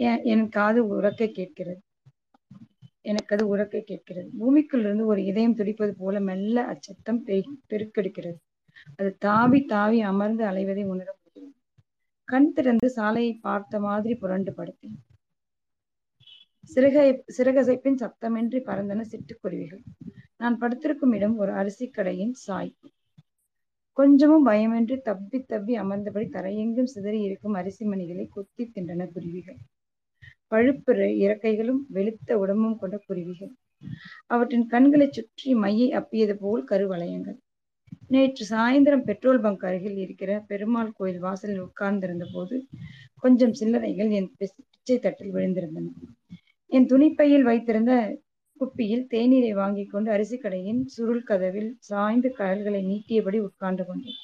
எ- 0.00 0.22
என் 0.22 0.48
காது 0.48 1.00
உறக்க 1.00 1.30
கேட்கிறது. 1.30 1.82
எனக்கு 3.00 3.36
அது 3.36 3.56
உறக்க 3.56 3.80
கேட்கிறது. 3.80 4.30
பூமிக்குள்ளிருந்து 4.40 5.04
ஒரு 5.04 5.24
இதயம் 5.24 5.56
துடிப்பது 5.56 5.94
போல 5.96 6.20
மெல்ல 6.20 6.66
அச்சத்தம் 6.66 7.26
பெரு- 7.26 7.58
பெருக்கெடுக்கிறது. 7.70 8.36
அது 8.96 9.16
தாவி 9.18 9.64
தாவி 9.64 10.00
அமர்ந்து 10.00 10.44
அலைவதை 10.44 10.84
உணர 10.84 11.16
முடியும். 11.24 11.54
கண் 12.24 12.52
திறந்து 12.52 12.90
சாலையை 12.90 13.34
பார்த்த 13.34 13.80
மாதிரி 13.80 14.14
புரண்டு 14.14 14.52
படுத்தேன். 14.56 14.96
சிறகை 16.62 17.24
சிறகசைப்பின் 17.38 17.94
சத்தமின்றி 17.94 18.60
பறந்தன 18.60 19.04
சிட்டுக்குருவிகள். 19.10 19.82
நான் 20.36 20.58
படுத்திருக்கும் 20.58 21.12
இடம் 21.12 21.36
ஒரு 21.36 21.52
அரிசி 21.52 21.88
கடையின் 21.88 22.32
சாய். 22.32 22.76
கொஞ்சமும் 23.96 24.46
பயமின்றி 24.46 24.96
தப்பி 25.02 25.38
தப்பி 25.42 25.74
அமர்ந்தபடி 25.78 26.26
தரையெங்கும் 26.28 26.90
சிதறி 26.94 27.18
இருக்கும் 27.20 27.54
அரிசி 27.54 27.84
மணிகளை 27.84 28.24
கொத்தி 28.28 28.64
தின்றன 28.74 29.06
குருவிகள். 29.12 29.58
பழுப்பு 30.48 30.92
இறக்கைகளும் 31.24 31.80
வெளுத்த 31.94 32.32
உடம்பும் 32.34 32.78
கொண்ட 32.78 32.96
குருவிகள். 33.06 33.52
அவற்றின் 34.26 34.66
கண்களைச் 34.66 35.12
சுற்றி 35.12 35.54
மையை 35.54 35.88
அப்பியது 36.00 36.34
போல் 36.34 36.64
கருவளையங்கள். 36.70 37.38
நேற்று 38.08 38.44
சாயந்தரம் 38.50 39.04
பெட்ரோல் 39.04 39.40
பங்க் 39.40 39.64
அருகில் 39.64 39.96
இருக்கிற 39.96 40.30
பெருமாள் 40.50 40.96
கோயில் 40.96 41.20
வாசலில் 41.20 41.62
உட்கார்ந்திருந்த 41.66 42.26
போது 42.34 42.56
கொஞ்சம் 43.16 43.54
சில்லறைகள் 43.60 44.10
என் 44.18 44.30
பிச்சை 44.38 44.96
தட்டில் 44.98 45.34
விழுந்திருந்தன. 45.34 45.88
என் 46.72 46.86
துணிப்பையில் 46.86 47.48
வைத்திருந்த 47.50 47.92
குப்பியில் 48.62 49.04
தேநீரை 49.12 49.52
வாங்கிக் 49.54 49.92
கொண்டு 49.92 50.08
அரிசி 50.10 50.36
கடையின் 50.38 50.80
சுருள் 50.86 51.24
கதவில் 51.28 51.70
சாய்ந்து 51.88 52.28
கயல்களை 52.38 52.80
நீட்டியபடி 52.90 53.38
உட்கார்ந்து 53.38 53.84
கொண்டேன். 53.86 54.20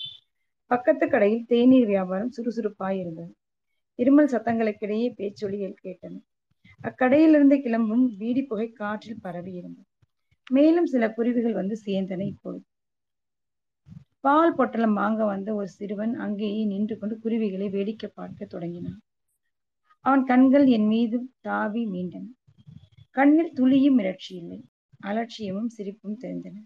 பக்கத்து 0.71 1.05
கடையில் 1.09 1.45
தேநீர் 1.47 1.87
வியாபாரம் 1.87 2.31
சுறுசுறுப்பாய் 2.37 2.99
இருந்தது 2.99 3.33
இருமல் 3.99 4.31
சத்தங்களுக்கிடையே 4.35 5.09
பேச்சொலிகள் 5.17 5.75
கேட்டன. 5.85 6.15
அக்கடையிலிருந்து 6.85 7.57
கிளம்பும் 7.61 8.05
வீடி 8.21 8.43
புகை 8.47 8.69
காற்றில் 8.73 9.23
பரவி 9.23 9.53
இருந்தது 9.53 9.89
மேலும் 10.51 10.87
சில 10.87 11.05
குருவிகள் 11.11 11.59
வந்து 11.61 11.77
சேர்ந்தன 11.87 12.27
இப்பொழுது 12.33 12.65
பால் 14.21 14.55
பொட்டலம் 14.55 14.97
வாங்க 15.03 15.21
வந்த 15.25 15.51
ஒரு 15.55 15.69
சிறுவன் 15.69 16.15
அங்கேயே 16.17 16.63
நின்று 16.65 16.95
கொண்டு 16.99 17.17
குருவிகளை 17.19 17.69
வேடிக்கை 17.69 18.11
பார்க்க 18.15 18.53
தொடங்கினான். 18.55 19.01
அவன் 20.05 20.25
கண்கள் 20.25 20.67
என் 20.67 20.87
மீது 20.87 21.19
தாவி 21.41 21.85
மீண்டன. 21.87 22.27
கண்ணில் 23.19 23.53
துளியும் 23.53 23.99
மிரட்சி 23.99 24.35
இல்லை. 24.41 24.59
அலட்சியமும் 25.07 25.71
சிரிப்பும் 25.77 26.19
தெரிந்தன. 26.23 26.57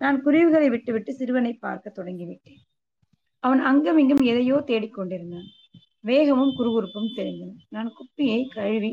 நான் 0.00 0.18
குருவிகளை 0.22 0.68
விட்டுவிட்டு 0.70 1.12
சிறுவனை 1.14 1.52
பார்க்க 1.54 1.92
தொடங்கிவிட்டேன். 1.96 2.60
அவன் 3.42 3.60
அங்கும் 3.60 3.98
இங்கும் 3.98 4.22
எதையோ 4.22 4.56
தேடிக்கொண்டிருந்தான் 4.66 5.48
வேகமும் 6.00 6.54
குறுகுறுப்பும் 6.58 7.10
தெரிந்தன. 7.16 7.50
நான் 7.68 7.90
குப்பியை 7.98 8.40
கழுவி 8.48 8.92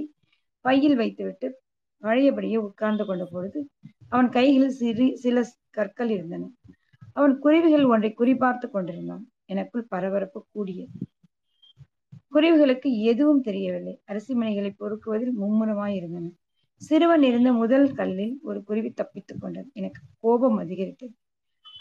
பையில் 0.66 0.96
வைத்துவிட்டு 0.96 1.48
பழையபடியே 2.04 2.58
உட்கார்ந்து 2.58 3.06
கொண்ட 3.06 3.24
பொழுது 3.32 3.60
அவன் 4.10 4.30
கையில் 4.30 4.70
சிறு 4.70 5.06
சில 5.18 5.44
கற்கள் 5.70 6.10
இருந்தன. 6.10 6.44
அவன் 7.14 7.34
குருவிகள் 7.40 7.86
ஒன்றை 7.86 8.12
குறிபார்த்து 8.18 8.68
கொண்டிருந்தான். 8.70 9.24
எனக்குள் 9.46 9.90
பரபரப்பு 9.90 10.40
கூடியது. 10.52 10.92
குருவிகளுக்கு 12.34 12.90
எதுவும் 13.12 13.42
தெரியவில்லை. 13.42 13.96
அரிசி 14.06 14.34
மனைகளை 14.34 14.72
பொறுக்குவதில் 14.80 15.34
மும்முரமாய் 15.42 15.96
இருந்தன. 15.96 16.28
சிறுவன் 16.80 17.24
இருந்த 17.24 17.54
முதல் 17.54 17.94
கல்லில் 17.94 18.40
ஒரு 18.42 18.64
குருவி 18.64 18.90
தப்பித்துக் 18.90 19.42
கொண்டது. 19.42 19.70
எனக்கு 19.74 20.02
கோபம் 20.20 20.58
அதிகரித்தது. 20.58 21.14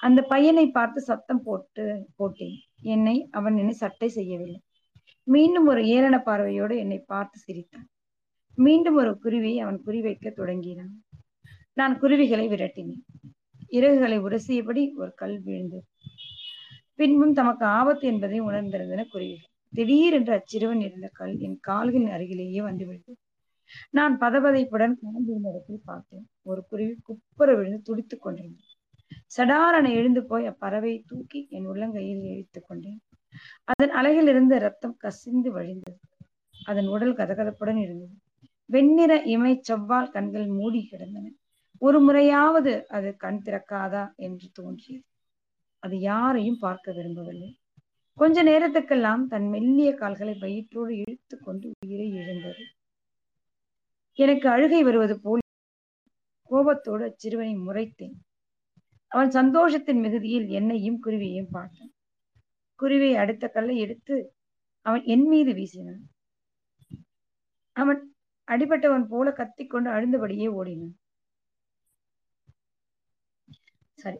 அந்த 0.01 0.23
பையனை 0.23 0.71
பார்த்து 0.71 1.01
சத்தம் 1.01 1.43
போட்டு 1.43 2.07
போட்டேன். 2.17 2.57
என்னை 2.83 3.29
அவன் 3.31 3.57
என்னை 3.57 3.75
சட்டை 3.75 4.09
செய்யவில்லை. 4.09 4.61
மீண்டும் 5.23 5.67
ஒரு 5.67 5.83
ஏளன 5.83 6.23
பார்வையோடு 6.23 6.79
என்னை 6.79 6.99
பார்த்து 6.99 7.39
சிரித்தான். 7.39 7.87
மீண்டும் 8.55 8.97
ஒரு 8.97 9.19
குருவியை 9.25 9.59
அவன் 9.59 9.83
குறிவைக்க 9.87 10.33
தொடங்கினான். 10.33 11.03
நான் 11.73 11.99
குருவிகளை 11.99 12.49
விரட்டினேன். 12.49 13.05
இறகுகளை 13.71 14.19
உரசியபடி 14.19 14.93
ஒரு 14.95 15.15
கல் 15.15 15.41
விழுந்தது. 15.43 15.85
பின்பும் 16.95 17.33
தமக்கு 17.33 17.65
ஆபத்து 17.65 18.09
என்பதை 18.09 18.41
உணர்ந்திருந்தன 18.41 19.05
குருவிகள். 19.09 19.51
திடீரென்று 19.73 20.33
அச்சிறுவன் 20.35 20.81
இருந்த 20.81 21.09
கல் 21.13 21.39
என் 21.39 21.59
கால்களின் 21.61 22.09
அருகிலேயே 22.09 22.63
வந்து 22.63 22.87
விழுந்தது. 22.87 23.19
நான் 23.91 24.19
பதபதைப்புடன் 24.19 24.95
கிளம்பியிருந்த 25.03 25.51
இடத்தில் 25.51 25.83
பார்த்தேன். 25.85 26.29
ஒரு 26.43 26.67
குருவி 26.69 26.99
குப்புற 27.03 27.55
விழுந்து 27.55 27.83
துடித்துக் 27.83 28.23
கொண்டிருந்தது. 28.23 28.67
சடாரண 29.37 29.95
எழுந்து 29.95 30.27
போய் 30.27 30.49
அப்பறவையை 30.49 31.03
தூக்கி 31.07 31.47
என் 31.51 31.69
உள்ளங்கையில் 31.69 32.23
இழித்துக் 32.23 32.69
கொண்டேன். 32.69 33.01
அதன் 33.65 33.97
அலையிலிருந்து 33.97 34.59
ரத்தம் 34.59 34.97
கசிந்து 34.97 35.61
வழிந்தது. 35.61 35.99
அதன் 36.67 36.87
உடல் 36.87 37.15
கதகதப்புடன் 37.15 37.77
இருந்தது. 37.77 38.13
வெண்ணிற 38.65 39.23
இமை 39.23 39.59
செவ்வால் 39.61 40.11
கண்கள் 40.11 40.47
மூடி 40.47 40.87
கிடந்தன. 40.87 41.31
ஒரு 41.79 42.01
முறையாவது 42.01 42.89
அது 42.89 43.17
கண் 43.17 43.41
திறக்காதா 43.45 44.15
என்று 44.17 44.49
தோன்றியது. 44.53 45.05
அது 45.79 45.99
யாரையும் 45.99 46.59
பார்க்க 46.61 46.93
விரும்பவில்லை. 46.93 47.59
கொஞ்ச 48.15 48.45
நேரத்துக்கெல்லாம் 48.45 49.27
தன் 49.27 49.49
மெல்லிய 49.49 49.95
கால்களை 49.95 50.35
வயிற்றோடு 50.35 50.89
இழுத்து 50.89 51.39
கொண்டு 51.39 51.71
உயிரை 51.87 52.09
இழந்தது. 52.09 52.65
எனக்கு 54.19 54.47
அழுகை 54.49 54.81
வருவது 54.83 55.15
போல் 55.21 55.43
கோபத்தோடு 56.51 57.03
அச்சிறுவனை 57.09 57.55
முறைத்தேன். 57.67 58.17
அவன் 59.13 59.31
சந்தோஷத்தின் 59.31 60.01
மிகுதியில் 60.05 60.49
என்னையும் 60.59 60.99
குருவியையும் 61.05 61.53
பார்த்தான். 61.57 61.93
குருவியை 62.81 63.17
அடுத்த 63.23 63.45
கல்லை 63.49 63.77
எடுத்து 63.85 64.17
அவன் 64.87 65.05
என் 65.15 65.27
மீது 65.33 65.53
வீசினான். 65.59 66.03
அவன் 67.77 68.01
அடிபட்டவன் 68.49 69.07
போல 69.13 69.29
கத்திக்கொண்டு 69.33 69.89
அழுந்தபடியே 69.97 70.49
ஓடினான். 70.59 70.97
சரி 73.99 74.19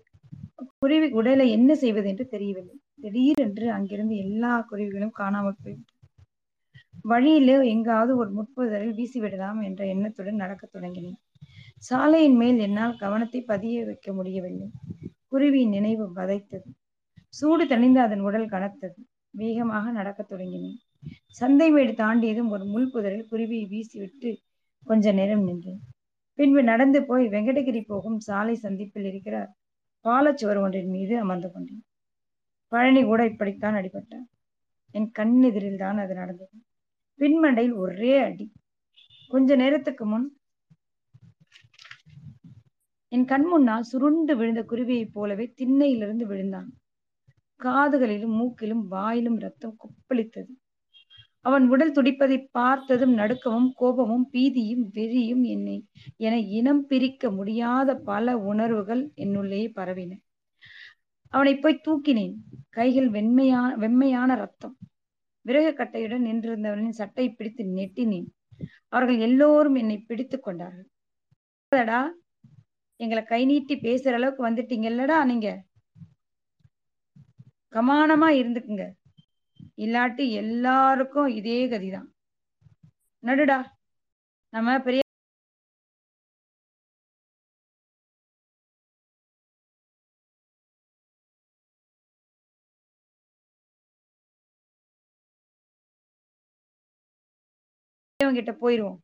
குருவி 0.83 1.09
உடலை 1.21 1.47
என்ன 1.51 1.71
செய்வது 1.75 2.09
என்று 2.09 2.25
தெரியவில்லை. 2.35 2.77
திடீரென்று 3.03 3.67
அங்கிருந்து 3.77 4.15
எல்லா 4.27 4.53
குருவிகளும் 4.71 5.17
காணாமல் 5.21 5.61
போய்விட்டன. 5.63 5.98
வழியிலே 7.03 7.69
எங்காவது 7.69 8.17
ஒரு 8.17 8.31
முட்புதரில் 8.33 8.93
வீசிவிடலாம் 8.93 9.65
என்ற 9.65 9.87
எண்ணத்துடன் 9.87 10.35
நடக்கத் 10.35 10.75
தொடங்கினேன். 10.75 11.19
சாலையின் 11.79 12.37
மேல் 12.37 12.59
என்னால் 12.59 12.97
கவனத்தை 12.97 13.41
பதிய 13.41 13.85
வைக்க 13.85 14.13
முடியவில்லை. 14.13 14.71
குருவியின் 15.31 15.69
நினைவு 15.69 16.13
வதைத்தது. 16.17 16.71
சூடு 17.29 17.65
தணிந்து 17.65 17.95
அதன் 17.95 18.21
உடல் 18.21 18.49
கனத்தது. 18.49 18.99
வேகமாக 19.31 19.91
நடக்கத் 19.91 20.33
தொடங்கினேன். 20.33 20.77
சந்தை 21.27 21.71
வீடு 21.71 21.93
தாண்டியதும் 21.93 22.49
ஒரு 22.49 22.65
முள் 22.65 22.91
புதரில் 22.91 23.27
குருவியை 23.31 23.67
வீசிவிட்டு 23.69 24.37
கொஞ்ச 24.85 25.13
நேரம் 25.13 25.43
நின்றேன். 25.43 25.81
பின்பு 26.35 26.63
நடந்து 26.63 27.05
போய் 27.05 27.27
வெங்கடகிரி 27.27 27.85
போகும் 27.87 28.19
சாலை 28.19 28.55
சந்திப்பில் 28.55 29.05
இருக்கிற 29.05 29.55
பாலச்சுவர் 30.05 30.61
ஒன்றின் 30.61 30.89
மீது 30.89 31.19
அமர்ந்து 31.19 31.53
கொண்டேன். 31.53 31.85
பழனி 32.69 33.03
கூட 33.03 33.27
இப்படித்தான் 33.27 33.75
அடிபட்டான். 33.75 34.27
என் 34.91 35.11
கண்ணெதிரில் 35.19 35.77
தான் 35.77 35.99
அது 35.99 36.15
நடந்தது. 36.15 36.63
பின்மண்டையில் 37.19 37.75
ஒரே 37.75 38.19
அடி. 38.19 38.53
கொஞ்ச 39.29 39.57
நேரத்துக்கு 39.57 40.07
முன் 40.07 40.33
என் 43.09 43.25
கண் 43.25 43.45
முன்னால் 43.45 43.83
சுருண்டு 43.83 44.37
விழுந்த 44.37 44.63
குருவியைப் 44.63 45.13
போலவே 45.13 45.55
திண்ணையிலிருந்து 45.57 46.25
விழுந்தான். 46.25 46.73
காதுகளிலும் 47.61 48.35
மூக்கிலும் 48.41 48.87
வாயிலும் 48.91 49.39
ரத்தம் 49.39 49.77
கொப்பளித்தது. 49.77 50.53
அவன் 51.41 51.69
உடல் 51.69 51.93
துடிப்பதை 51.93 52.47
பார்த்ததும் 52.51 53.17
நடுக்கமும் 53.19 53.71
கோபமும் 53.75 54.29
பீதியும் 54.33 54.85
வெறியும் 54.93 55.43
என்னை 55.43 55.87
என 56.17 56.39
இனம் 56.39 56.87
பிரிக்க 56.87 57.31
முடியாத 57.31 57.95
பல 57.95 58.39
உணர்வுகள் 58.39 59.13
என்னுள்ளே 59.17 59.71
பரவின. 59.77 60.19
அவனை 61.29 61.57
போய் 61.57 61.81
தூக்கினேன். 61.89 62.35
கைகள் 62.69 63.11
வெண்மையான 63.11 63.77
வெம்மையான 63.77 64.37
ரத்தம் 64.37 64.77
விறகு 65.49 65.85
கட்டையுடன் 65.85 66.27
நின்றிருந்தவனின் 66.29 66.99
சட்டை 67.01 67.31
பிடித்து 67.31 67.65
நெட்டினேன். 67.65 68.27
அவர்கள் 68.89 69.19
எல்லோரும் 69.19 69.75
என்னை 69.75 69.99
பிடித்து 69.99 70.41
கொண்டார்கள். 70.41 70.89
எங்களை 72.97 73.25
கை 73.25 73.45
நீட்டி 73.45 73.75
பேசுற 73.75 74.13
அளவுக்கு 74.13 74.51
வந்துட்டீங்கல்லடா 74.51 75.25
நீங்க? 75.25 75.63
கமானமா 77.71 78.29
இருந்துக்குங்க. 78.41 78.85
இல்லாட்டி 79.77 80.31
எல்லாருக்கும் 80.31 81.27
இதே 81.27 81.69
கதிதான். 81.69 82.09
நடுடா. 83.23 83.65
நம்ம 84.51 84.79
பெரிய 84.79 85.03
கிட்ட 98.35 98.53
போயிருவோம். 98.53 98.99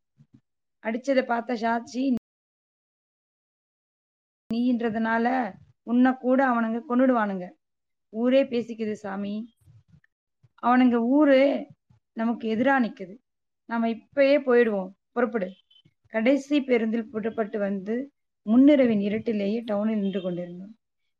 அடிச்சதை 0.82 1.22
பார்த்த 1.22 1.56
சாட்சி 1.56 2.14
நீன்றதுனால 4.54 5.54
உன்னை 5.82 6.12
கூட 6.12 6.48
அவனுங்க 6.48 6.80
கொண்டுடுவானுங்க 6.88 7.48
ஊரே 8.08 8.44
பேசிக்குது 8.44 8.92
சாமி. 8.92 9.54
அவனுங்க 10.62 10.94
ஊரு 10.94 11.66
நமக்கு 12.12 12.56
எதிரா 12.56 12.76
நிக்குது. 12.82 13.16
நம்ம 13.64 13.88
இப்பயே 13.88 14.36
போயிடுவோம். 14.46 14.90
புறப்படு. 15.12 15.48
கடைசி 16.06 16.62
பேருந்தில் 16.62 17.08
புறப்பட்டு 17.08 17.58
வந்து 17.58 18.12
முன்னிரவின் 18.42 18.98
இருட்டிலேயே 18.98 19.64
டவுனில் 19.64 19.98
நின்று 19.98 20.22
கொண்டிருந்தோம். 20.22 20.76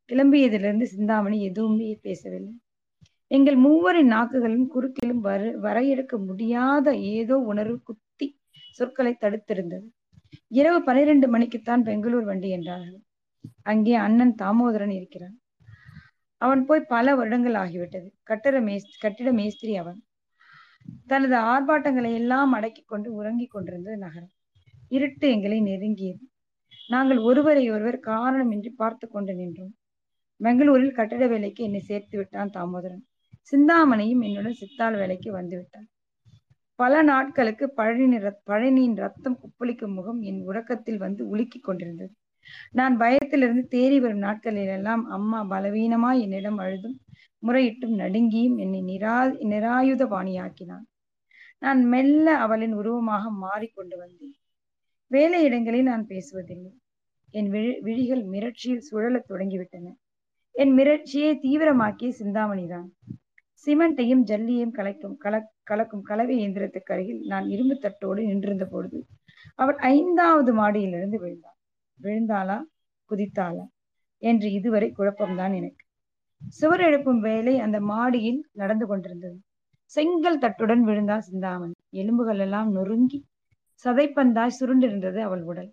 கிளம்பியதிலிருந்து 0.08 0.82
சிந்தாமணி 0.82 1.42
எதுவுமே 1.42 1.98
பேசவில்லை. 2.02 2.60
எங்கள் 3.30 3.56
மூவரின் 3.56 4.12
நாக்குகளின் 4.12 4.66
குறுக்கிலும் 4.74 5.20
வர 5.20 5.42
வரையெடுக்க 5.60 6.14
முடியாத 6.26 6.96
ஏதோ 6.96 7.36
உணர்வு 7.36 7.82
குத்தி 7.82 8.26
சொற்களை 8.70 9.16
தடுத்திருந்தது. 9.20 9.86
இரவு 10.48 10.78
பனிரெண்டு 10.82 11.38
மணிக்குத்தான் 11.38 11.82
பெங்களூர் 11.82 12.24
வண்டி 12.24 12.48
என்றார்கள். 12.48 13.00
அங்கே 13.62 13.94
அண்ணன் 13.94 14.34
தாமோதரன் 14.42 14.90
இருக்கிறான். 14.90 15.36
அவன் 16.38 16.66
போய் 16.66 16.88
பல 16.88 17.14
வருடங்கள் 17.14 17.54
ஆகிவிட்டது. 17.54 18.08
கட்டட 18.22 18.60
மேஸ் 18.60 18.88
கட்டிட 19.00 19.32
மேஸ்திரி 19.32 19.76
அவன். 19.76 20.00
தனது 21.06 21.36
ஆர்ப்பாட்டங்களை 21.36 22.14
எல்லாம் 22.14 22.52
அடக்கி 22.52 22.82
கொண்டு 22.82 23.14
உறங்கிக் 23.14 23.50
கொண்டிருந்தது 23.50 23.96
நகரம். 23.96 24.32
இருட்டு 24.88 25.30
எங்களை 25.30 25.62
நெருங்கியது. 25.62 26.24
நாங்கள் 26.88 27.18
ஒருவரை 27.18 27.70
ஒருவர் 27.70 27.98
காரணமின்றி 28.06 28.70
பார்த்து 28.76 29.08
கொண்டு 29.08 29.34
நின்றோம். 29.34 29.74
பெங்களூரில் 30.40 30.92
கட்டிட 30.92 31.26
வேலைக்கு 31.26 31.64
என்னை 31.64 31.80
சேர்த்து 31.80 32.16
விட்டான் 32.18 32.50
தாமோதரன். 32.50 33.04
சிந்தாமணியும் 33.52 34.22
என்னுடன் 34.22 34.52
சித்தாள் 34.52 34.94
வேலைக்கு 34.94 35.30
வந்துவிட்டான் 35.38 35.88
பல 36.78 37.02
நாட்களுக்கு 37.02 37.70
பழனி 37.70 38.16
பழனியின் 38.46 38.94
ரத்தம் 38.94 39.38
குப்பளிக்கும் 39.38 39.94
முகம் 39.94 40.20
என் 40.20 40.40
உறக்கத்தில் 40.42 40.96
வந்து 40.96 41.36
உலுக்கிக் 41.36 41.62
கொண்டிருந்தது. 41.62 42.12
நான் 42.70 42.96
பயத்திலிருந்து 42.96 43.64
தேறி 43.70 44.00
வரும் 44.00 44.22
நாட்களிலெல்லாம் 44.22 45.02
அம்மா 45.16 45.40
பலவீனமாய் 45.50 46.20
என்னிடம் 46.20 46.58
அழுதும் 46.58 46.96
முறையிட்டும் 47.46 47.98
நடுங்கியும் 47.98 48.56
என்னை 48.56 48.80
நிரா 48.82 49.16
நிராயுத 49.52 50.02
பாணியாக்கினான் 50.06 50.84
நான் 51.58 51.84
மெல்ல 51.84 52.38
அவளின் 52.38 52.72
உருவமாக 52.72 53.30
மாறிக்கொண்டு 53.30 53.96
வந்தேன். 53.96 54.34
வேலை 55.10 55.42
இடங்களில் 55.42 55.82
நான் 55.82 56.06
பேசுவதில்லை. 56.06 56.72
என் 57.30 57.48
விழி 57.48 57.80
விழிகள் 57.80 58.24
மிரட்சியில் 58.24 58.86
சுழலத் 58.90 59.28
தொடங்கிவிட்டன. 59.28 59.86
என் 60.54 60.72
மிரட்சியை 60.76 61.30
தீவிரமாக்கிய 61.42 62.10
சிந்தாமணிதான். 62.18 62.88
சிமெண்டையும் 63.66 64.22
ஜல்லியையும் 64.22 64.70
கலக்கும் 64.70 65.16
கல 65.24 65.34
கலக்கும் 65.62 66.02
கலவை 66.02 66.34
இயந்திரத்துக்கு 66.38 66.92
அருகில் 66.92 67.22
நான் 67.24 67.46
இரும்பு 67.48 67.74
தட்டோடு 67.74 68.22
நின்றிருந்த 68.22 68.64
பொழுது 68.64 68.98
அவள் 69.54 69.78
ஐந்தாவது 69.90 70.50
மாடியிலிருந்து 70.54 71.18
விழுந்தாள் 71.20 71.58
விழுந்தாளா? 72.00 72.58
குதித்தாளா? 73.10 73.64
என்று 74.22 74.48
இதுவரை 74.52 74.92
குழப்பம்தான் 74.98 75.54
எனக்கு. 75.54 75.82
சுவர் 76.52 76.80
எழுப்பும் 76.80 77.20
வேலை 77.20 77.54
அந்த 77.58 77.80
மாடியில் 77.80 78.40
நடந்து 78.52 78.86
கொண்டிருந்தது. 78.86 79.36
செங்கல் 79.92 80.38
தட்டுடன் 80.38 80.82
விழுந்தாள் 80.82 81.20
சிந்தாமணி. 81.20 81.74
எலும்புகள் 81.90 82.38
எல்லாம் 82.38 82.70
நொறுங்கி 82.72 83.18
சதைப்பந்தாய் 83.84 84.56
சுருண்டிருந்தது 84.60 85.20
அவள் 85.20 85.42
உடல். 85.42 85.70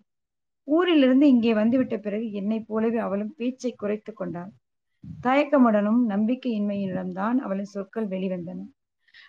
ஊரிலிருந்து 0.68 1.26
இங்கே 1.28 1.54
வந்துவிட்ட 1.54 1.96
பிறகு 1.96 2.26
என்னைப் 2.32 2.66
போலவே 2.66 2.98
அவளும் 2.98 3.34
பேச்சை 3.36 3.72
குறைத்து 3.72 4.12
கொண்டாள். 4.12 4.52
தயக்கமுடனும் 5.22 6.00
நம்பிக்கையின்மையினிடம்தான் 6.08 7.34
அவளின் 7.34 7.72
சொற்கள் 7.74 8.06
வெளிவந்தன. 8.06 8.60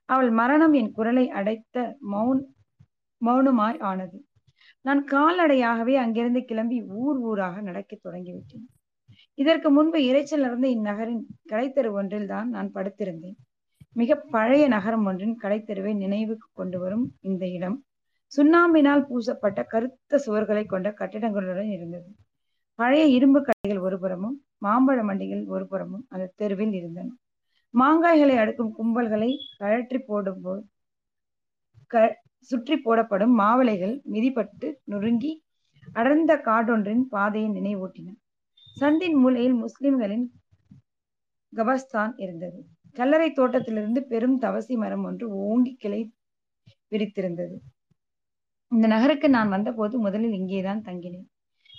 அவள் 0.05 0.29
மரணம் 0.29 0.73
என் 0.73 0.91
குரலை 0.91 1.29
அடைத்த 1.29 1.97
மௌன் 2.11 2.41
மௌனமாய் 3.25 3.79
ஆனது. 3.79 4.25
நான் 4.81 5.05
கால்நடையாகவே 5.11 5.95
அங்கிருந்து 5.95 6.43
கிளம்பி 6.43 6.83
ஊர் 6.83 7.17
ஊராக 7.17 7.61
நடக்கத் 7.61 8.05
தொடங்கிவிட்டேன். 8.05 8.65
இதற்கு 9.33 9.69
முன்பு 9.69 9.99
இறைச்சல் 9.99 10.39
நடந்த 10.39 10.67
இந்நகரின் 10.67 11.23
கடைத்தெரு 11.49 11.91
ஒன்றில் 11.91 12.27
தான் 12.27 12.49
நான் 12.49 12.71
படுத்திருந்தேன். 12.73 13.35
மிக 13.93 14.15
பழைய 14.15 14.67
நகரம் 14.67 15.05
ஒன்றின் 15.05 15.39
கடைத்தெருவை 15.41 15.95
நினைவுக்கு 15.95 16.47
கொண்டு 16.53 16.79
வரும் 16.79 17.11
இந்த 17.19 17.47
இடம் 17.47 17.83
சுண்ணாம்பினால் 18.31 19.05
பூசப்பட்ட 19.09 19.63
கருத்த 19.63 20.21
சுவர்களை 20.25 20.65
கொண்ட 20.65 20.89
கட்டிடங்களுடன் 20.89 21.71
இருந்தது. 21.71 22.15
பழைய 22.75 23.05
இரும்பு 23.05 23.39
கடைகள் 23.41 23.83
ஒருபுறமும் 23.87 24.37
மாம்பழ 24.63 24.99
மண்டிகள் 25.03 25.43
ஒரு 25.45 25.65
புறமும் 25.67 26.05
அந்த 26.09 26.31
தெருவில் 26.35 26.75
இருந்தன. 26.79 27.09
மாங்காய்களை 27.73 28.35
அடுக்கும் 28.37 28.73
கும்பல்களை 28.77 29.31
கழற்றி 29.59 29.99
போடும்போது 29.99 30.61
க 31.91 32.03
சுற்றி 32.49 32.75
போடப்படும் 32.77 33.33
மாவளைகள் 33.41 33.95
மிதிப்பட்டு 34.13 34.67
நொறுங்கி 34.83 35.31
அடர்ந்த 35.95 36.31
காடொன்றின் 36.47 37.03
பாதையை 37.09 37.49
நினைவூட்டின. 37.49 38.09
சந்தின் 38.77 39.17
மூலையில் 39.21 39.57
முஸ்லிம்களின் 39.63 40.25
கபஸ்தான் 41.53 42.13
இருந்தது. 42.17 42.59
கல்லறை 42.95 43.29
தோட்டத்திலிருந்து 43.31 43.99
பெரும் 44.11 44.37
தவசி 44.37 44.75
மரம் 44.75 45.05
ஒன்று 45.09 45.25
ஓங்கி 45.45 45.73
கிளை 45.75 46.01
விரித்திருந்தது 46.91 47.55
இந்த 48.71 48.85
நகருக்கு 48.87 49.27
நான் 49.29 49.53
வந்தபோது 49.55 49.95
முதலில் 49.99 50.35
இங்கேதான் 50.39 50.81
தங்கினேன். 50.87 51.27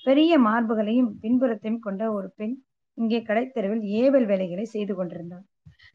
பெரிய 0.06 0.32
மார்புகளையும் 0.46 1.10
பின்புறத்தையும் 1.22 1.84
கொண்ட 1.86 2.02
ஒரு 2.12 2.28
பெண் 2.38 2.54
இங்கே 2.98 3.20
கடைத்தெருவில் 3.28 3.84
ஏவல் 4.00 4.26
வேலைகளை 4.32 4.64
செய்து 4.74 4.92
கொண்டிருந்தாள் 4.94 5.44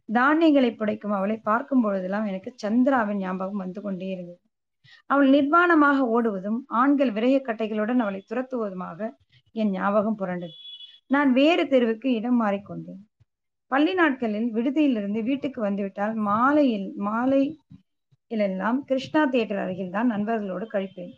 தானியங்களை 0.10 0.70
புடைக்கும் 0.74 1.16
அவளை 1.18 1.38
பார்க்கும் 1.50 1.84
பொழுதெல்லாம் 1.86 2.28
எனக்கு 2.32 2.50
சந்திராவின் 2.64 3.22
ஞாபகம் 3.24 3.64
வந்து 3.64 3.82
கொண்டே 3.86 4.08
இருந்தது. 4.16 4.40
அவள் 5.10 5.30
நிர்வாணமாக 5.36 6.06
ஓடுவதும் 6.16 6.60
ஆண்கள் 6.82 7.12
விரைய 7.18 7.38
கட்டைகளுடன் 7.48 8.02
அவளை 8.06 8.22
துரத்துவதுமாக 8.30 9.00
என் 9.56 9.74
ஞாபகம் 9.78 10.20
புரண்டது. 10.22 10.56
நான் 11.16 11.30
வேறு 11.40 11.64
தெருவுக்கு 11.74 12.10
இடம் 12.20 12.40
மாறிக்கொண்டேன் 12.44 13.02
பள்ளி 13.72 13.94
நாட்களில் 14.00 14.50
விடுதியிலிருந்து 14.56 15.22
வீட்டுக்கு 15.30 15.60
வந்துவிட்டால் 15.68 16.14
மாலையில் 16.28 16.88
மாலை 17.08 17.44
எல்லாம் 18.32 18.80
கிருஷ்ணா 18.90 19.22
தியேட்டர் 19.34 19.62
அருகில் 19.64 19.96
தான் 19.96 20.12
நண்பர்களோடு 20.14 20.66
கழிப்பேன். 20.74 21.14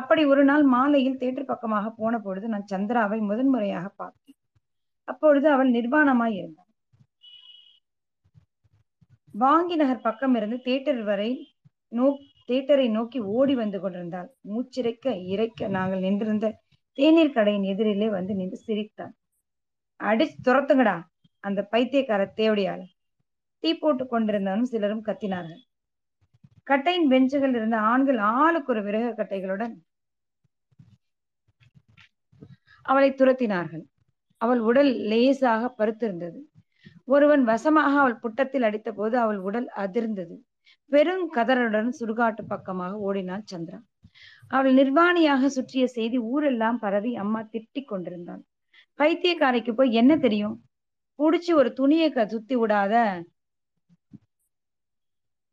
அப்படி 0.00 0.22
ஒரு 0.32 0.42
நாள் 0.50 0.64
மாலையில் 0.74 1.20
தேட்டர் 1.22 1.50
பக்கமாக 1.52 1.86
போன 2.00 2.18
பொழுது 2.18 2.46
நான் 2.54 2.70
சந்திராவை 2.72 3.18
முதன்முறையாக 3.30 3.86
பார்த்தேன். 4.02 4.38
அப்பொழுது 5.08 5.48
அவள் 5.54 5.70
நிர்வாணமாய் 5.70 6.36
இருந்தாள் 6.38 6.64
வாங்கி 9.34 9.76
நகர் 9.76 10.06
பக்கம் 10.06 10.34
இருந்து 10.34 10.58
தேட்டர் 10.66 11.02
வரை 11.08 11.30
நோ 11.92 12.06
தேட்டரை 12.48 12.86
நோக்கி 12.90 13.18
ஓடி 13.36 13.54
வந்து 13.54 13.78
கொண்டிருந்தாள். 13.80 14.28
மூச்சிறைக்க 14.52 15.06
இறைக்க 15.32 15.68
நாங்கள் 15.76 16.04
நின்றிருந்த 16.04 16.46
தேநீர் 16.98 17.34
கடையின் 17.36 17.66
எதிரிலே 17.72 18.08
வந்து 18.10 18.32
நின்று 18.34 18.58
சிரித்தான். 18.66 19.14
அடிச்சு 20.00 20.36
துரத்துங்கடா 20.46 20.96
அந்த 21.44 21.60
பைத்தியக்கார 21.72 22.22
தேவடியால 22.40 22.80
தீ 23.62 23.70
போட்டு 23.74 24.04
கொண்டிருந்தவனும் 24.04 24.70
சிலரும் 24.72 25.06
கத்தினார்கள். 25.08 25.62
கட்டையின் 26.70 27.08
பெஞ்சுகள் 27.12 27.54
இருந்த 27.58 27.76
ஆண்கள் 27.90 28.20
ஆளுக்கு 28.38 28.72
ஒரு 28.74 28.82
விறகு 28.86 29.10
கட்டைகளுடன் 29.18 29.74
அவளை 32.86 33.10
துரத்தினார்கள். 33.12 33.84
அவள் 34.36 34.58
உடல் 34.58 34.94
லேசாக 34.94 35.74
பருத்திருந்தது. 35.78 36.40
ஒருவன் 37.04 37.44
வசமாக 37.44 37.98
அவள் 37.98 38.18
புட்டத்தில் 38.22 38.62
அடித்தபோது 38.62 39.14
அவள் 39.14 39.36
உடல் 39.36 39.70
அதிர்ந்தது. 39.76 40.36
பெரும் 40.88 41.34
கதறனுடன் 41.34 41.92
சுடுகாட்டு 42.00 42.42
பக்கமாக 42.48 42.98
ஓடினாள் 42.98 43.44
சந்திரா 43.52 43.80
அவள் 44.48 44.74
நிர்வாணியாக 44.74 45.46
சுற்றிய 45.46 45.86
செய்தி 45.86 46.18
ஊரெல்லாம் 46.18 46.78
பரவி 46.78 47.16
அம்மா 47.16 47.42
திட்டிக் 47.42 47.84
கொண்டிருந்தாள். 47.84 48.42
பைத்தியக்காரைக்கு 48.98 49.72
போய் 49.72 49.92
என்ன 49.92 50.16
தெரியும்? 50.16 50.62
புடிச்சு 51.18 51.54
ஒரு 51.54 51.72
துணியை 51.72 52.12
க- 52.12 52.28
சுத்தி 52.28 52.56
விடாத 52.56 53.24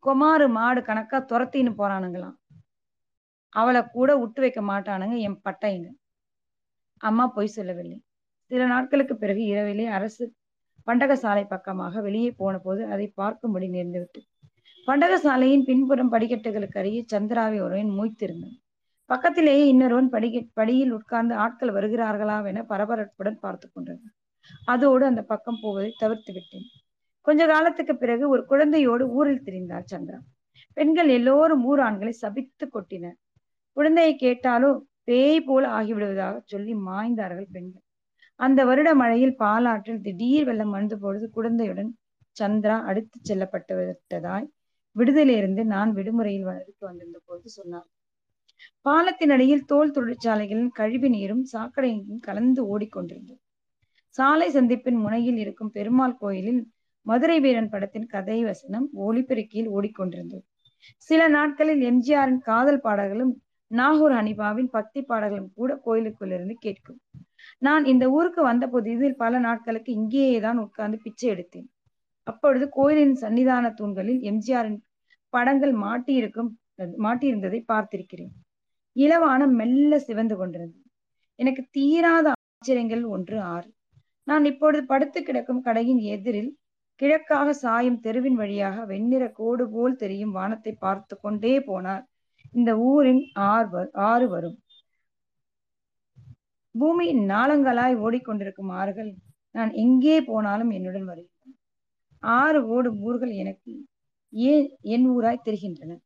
குமாரு 0.06 0.50
மாடு 0.50 0.84
கணக்கா 0.84 1.26
துரத்தின்னு 1.26 1.74
போறானுங்களாம். 1.78 2.36
அவளை 3.50 3.84
கூட 3.92 4.18
விட்டு 4.18 4.42
வைக்க 4.42 4.62
மாட்டானுங்க 4.62 5.18
என் 5.18 5.42
பட்டைங்க. 5.50 5.90
அம்மா 6.98 7.28
பொய் 7.28 7.48
சொல்லவில்லை. 7.48 8.02
சில 8.54 8.66
நாட்களுக்கு 8.66 9.16
பிறகு 9.16 9.44
இரவிலே 9.44 9.86
அரசு 9.98 10.24
பண்டகசாலை 10.88 11.44
பக்கமாக 11.48 12.02
வெளியே 12.02 12.32
போன 12.32 12.56
போது 12.58 12.82
அதை 12.86 13.06
பார்க்கும்படி 13.22 13.68
நேர்ந்துவிட்டு 13.76 14.22
பண்டகசாலையின் 14.88 15.64
பின்புறம் 15.64 16.12
படிக்கட்டுகளுக்கு 16.12 16.78
அருகே 16.78 17.02
சந்திராவை 17.14 17.58
ஒருவன் 17.62 17.92
மூய்த்திருந்தான். 17.98 18.58
பக்கத்திலேயே 19.10 19.64
இன்னொருவன் 19.68 20.10
படிக்க 20.10 20.44
படியில் 20.54 20.92
உட்கார்ந்து 20.92 21.34
ஆட்கள் 21.36 21.72
வருகிறார்களாவென 21.74 22.64
பரபரப்புடன் 22.70 23.40
பார்த்து 23.40 23.68
கொண்டிருந்தான். 23.72 24.16
அதோடு 24.66 25.06
அந்த 25.06 25.22
பக்கம் 25.24 25.60
போவதை 25.62 25.90
தவிர்த்து 25.98 26.34
விட்டேன். 26.34 26.68
கொஞ்ச 27.28 27.48
காலத்துக்கு 27.48 27.96
பிறகு 27.96 28.30
ஒரு 28.30 28.44
குழந்தையோடு 28.50 29.08
ஊரில் 29.10 29.46
திரிந்தார் 29.46 29.90
சந்திரா. 29.94 30.20
பெண்கள் 30.74 31.10
எல்லோரும் 31.10 31.64
ஊர் 31.66 31.80
ஆண்களை 31.80 32.14
சபித்து 32.24 32.68
கொட்டினர். 32.68 33.18
குழந்தையை 33.78 34.14
கேட்டாலோ 34.22 34.72
பேய் 35.04 35.42
போல 35.42 35.64
ஆகிவிடுவதாக 35.80 36.38
சொல்லி 36.46 36.76
மாய்ந்தார்கள் 36.90 37.50
பெண்கள். 37.52 37.83
அந்த 38.46 38.60
வருட 38.66 38.90
மழையில் 38.96 39.36
பாலாற்றில் 39.36 40.02
திடீர் 40.02 40.46
வெள்ளம் 40.46 40.70
வந்து 40.70 40.96
பொழுது 41.00 41.26
குழந்தையுடன் 41.30 41.92
சந்திரா 42.36 42.78
அடுத்து 42.84 43.18
செல்லப்பட்டு 43.22 43.74
விட்டதாய் 43.80 44.48
நான் 45.66 45.92
விடுமுறையில் 45.92 46.44
வளர்த்து 46.44 46.84
வந்திருந்த 46.86 47.20
போது 47.26 47.50
சொன்னார் 47.50 47.90
பாலத்தின் 48.82 49.30
அடியில் 49.30 49.66
தோல் 49.66 49.92
தொழிற்சாலைகளின் 49.92 50.72
கழிவு 50.72 51.10
நீரும் 51.10 51.44
சாக்கடையும் 51.54 52.20
கலந்து 52.20 52.62
ஓடிக்கொண்டிருந்தது. 52.74 53.40
சாலை 54.16 54.48
சந்திப்பின் 54.50 55.00
முனையில் 55.00 55.38
இருக்கும் 55.38 55.72
பெருமாள் 55.72 56.18
கோயிலில் 56.18 56.62
மதுரை 57.06 57.38
வீரன் 57.40 57.70
படத்தின் 57.70 58.06
கதை 58.06 58.38
வசனம் 58.44 58.88
ஒளிபெருக்கியில் 58.98 59.72
ஓடிக்கொண்டிருந்தது. 59.76 60.44
சில 61.08 61.22
நாட்களில் 61.28 61.82
எம்ஜிஆரின் 61.82 62.42
காதல் 62.42 62.82
பாடல்களும் 62.82 63.34
நாகூர் 63.72 64.12
ஹனிபாவின் 64.12 64.70
பக்தி 64.72 65.02
பாடல்களும் 65.02 65.52
கூட 65.56 65.72
கோயிலுக்குள்ளிருந்து 65.86 66.56
கேட்கும். 66.60 67.00
நான் 67.68 67.84
இந்த 67.86 68.06
ஊருக்கு 68.18 68.42
வந்தபோது 68.50 68.88
இதில் 68.96 69.22
பல 69.24 69.40
நாட்களுக்கு 69.48 69.92
இங்கேயே 70.00 70.38
தான் 70.46 70.62
உட்கார்ந்து 70.66 70.98
பிச்சை 71.06 71.28
எடுத்தேன். 71.34 71.68
அப்பொழுது 72.28 72.66
கோயிலின் 72.78 73.16
சன்னிதான 73.24 73.72
தூண்களில் 73.80 74.22
எம்ஜிஆரின் 74.32 74.80
படங்கள் 75.34 75.74
மாட்டியிருக்கும் 75.86 76.52
மாட்டியிருந்ததை 77.06 77.60
பார்த்திருக்கிறேன். 77.72 78.34
இளவானம் 78.96 79.54
மெல்ல 79.60 79.98
சிவந்து 80.08 80.36
கொண்டிருந்தது. 80.38 80.84
எனக்கு 81.40 81.64
தீராத 81.78 82.28
ஆச்சரியங்கள் 82.40 83.04
ஒன்று 83.16 83.38
ஆறு. 83.54 83.70
நான் 84.28 84.46
இப்பொழுது 84.52 84.82
படுத்து 84.92 85.20
கிடக்கும் 85.22 85.64
கடையின் 85.68 86.02
எதிரில் 86.16 86.52
கிழக்காக 87.00 87.54
சாயும் 87.64 88.02
தெருவின் 88.06 88.38
வழியாக 88.42 88.86
வெண்ணிற 88.92 89.24
கோடு 89.40 89.64
போல் 89.74 90.00
தெரியும் 90.04 90.36
வானத்தை 90.38 90.74
பார்த்து 90.86 91.16
கொண்டே 91.24 91.54
போனால் 91.70 92.04
இந்த 92.54 92.72
ஊரின் 92.90 93.24
ஆறு 93.52 93.84
ஆறு 94.10 94.26
வரும். 94.34 94.58
பூமியின் 96.76 97.24
நாளங்களாய் 97.30 97.96
ஓடிக்கொண்டிருக்கும் 98.06 98.72
ஆறுகள் 98.80 99.12
நான் 99.56 99.72
எங்கே 99.74 100.16
போனாலும் 100.22 100.70
என்னுடன் 100.70 101.06
வருகின்றன. 101.06 101.52
ஆறு 102.24 102.60
ஓடும் 102.68 103.00
ஊர்கள் 103.02 103.34
எனக்கு 103.34 103.74
ஏன் 104.34 104.68
என் 104.94 105.06
ஊராய் 105.10 105.46
தெரிகின்றன. 105.48 105.98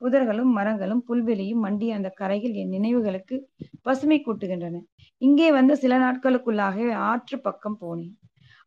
புதர்களும் 0.00 0.52
மரங்களும் 0.58 1.02
புல்வெளியும் 1.08 1.64
மண்டிய 1.66 1.94
அந்த 1.94 2.08
கரைகள் 2.20 2.54
என் 2.62 2.72
நினைவுகளுக்கு 2.72 3.36
பசுமை 3.82 4.18
கூட்டுகின்றன. 4.20 4.76
இங்கே 5.22 5.48
வந்த 5.52 5.72
சில 5.76 5.96
நாட்களுக்குள்ளாகவே 5.98 6.94
ஆற்று 7.10 7.36
பக்கம் 7.40 7.78
போனேன். 7.80 8.14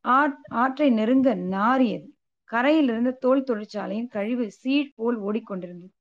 ஆற் 0.01 0.35
ஆற்றை 0.53 0.89
நெருங்க 0.89 1.29
நாரியது 1.35 2.07
கரையிலிருந்து 2.49 3.11
தோல் 3.17 3.43
தொழிற்சாலையின் 3.43 4.07
கழிவு 4.07 4.45
சீட் 4.51 4.93
போல் 4.95 5.17
ஓடிக்கொண்டிருந்தது. 5.21 5.93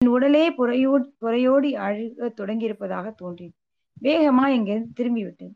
என் 0.00 0.08
உடலே 0.08 0.44
புறையோ 0.50 0.92
புறையோடி 1.20 1.70
அழுக 1.86 2.30
தொடங்கியிருப்பதாக 2.40 3.06
தோன்றியது. 3.14 3.56
வேகமா 4.02 4.46
இங்கிருந்து 4.46 4.90
திரும்பிவிட்டேன் 4.98 5.54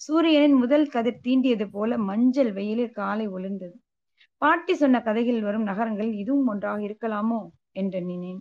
சூரியனின் 0.00 0.54
முதல் 0.54 0.86
கதிர் 0.88 1.22
தீண்டியது 1.24 1.66
போல 1.70 1.98
மஞ்சள் 1.98 2.52
வெயிலில் 2.52 2.90
காலை 2.90 3.28
ஒளிர்ந்தது 3.28 3.76
பாட்டி 4.42 4.74
சொன்ன 4.74 5.02
கதைகளில் 5.02 5.42
வரும் 5.42 5.62
நகரங்களில் 5.62 6.14
இதுவும் 6.14 6.46
ஒன்றாக 6.46 6.80
இருக்கலாமோ 6.80 7.40
என்று 7.72 8.00
நினைனேன் 8.00 8.40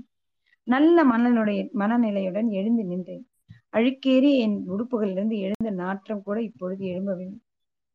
நல்ல 0.67 1.05
மனனுடைய 1.05 1.69
மனநிலையுடன் 1.73 2.49
எழுந்து 2.49 2.83
நின்றேன். 2.83 3.25
அழுக்கேறி 3.69 4.31
என் 4.37 4.57
உடுப்புகளிலிருந்து 4.69 5.37
எழுந்த 5.37 5.69
நாற்றம் 5.69 6.23
கூட 6.23 6.41
இப்பொழுது 6.41 6.85
எழும்பவில்லை. 6.85 7.37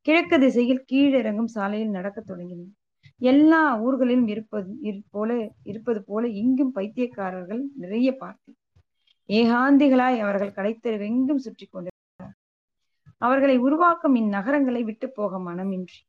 கிழக்கு 0.07 0.39
திசையில் 0.39 0.85
கீழிறங்கும் 0.93 1.51
சாலையில் 1.57 1.91
நடக்கத் 1.91 2.29
தொடங்கினேன். 2.31 2.73
எல்லா 3.19 3.81
ஊர்களிலும் 3.81 4.29
இருப்பது 4.29 4.71
போல 5.11 5.31
இருப்பது 5.63 6.05
போல 6.05 6.29
இங்கும் 6.29 6.75
பைத்தியக்காரர்கள் 6.75 7.63
நிறைய 7.75 8.17
பார்த்தேன். 8.17 8.57
ஏகாந்திகளாய் 9.39 10.19
அவர்கள் 10.19 10.57
கடைத்தெருவெங்கும் 10.57 11.43
சுற்றி 11.45 11.67
கொண்டிருந்தனர். 11.67 12.37
அவர்களை 13.23 13.57
உருவாக்கும் 13.59 14.17
இந்நகரங்களை 14.21 14.83
விட்டு 14.85 15.07
போக 15.11 15.39
மனமின்றி. 15.39 16.01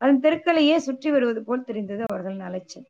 அதன் 0.00 0.20
தெருக்களையே 0.20 0.76
சுற்றி 0.86 1.08
வருவது 1.10 1.40
போல் 1.44 1.66
தெரிந்தது 1.68 2.02
அவர்கள் 2.08 2.38
அலைச்சல் 2.48 2.88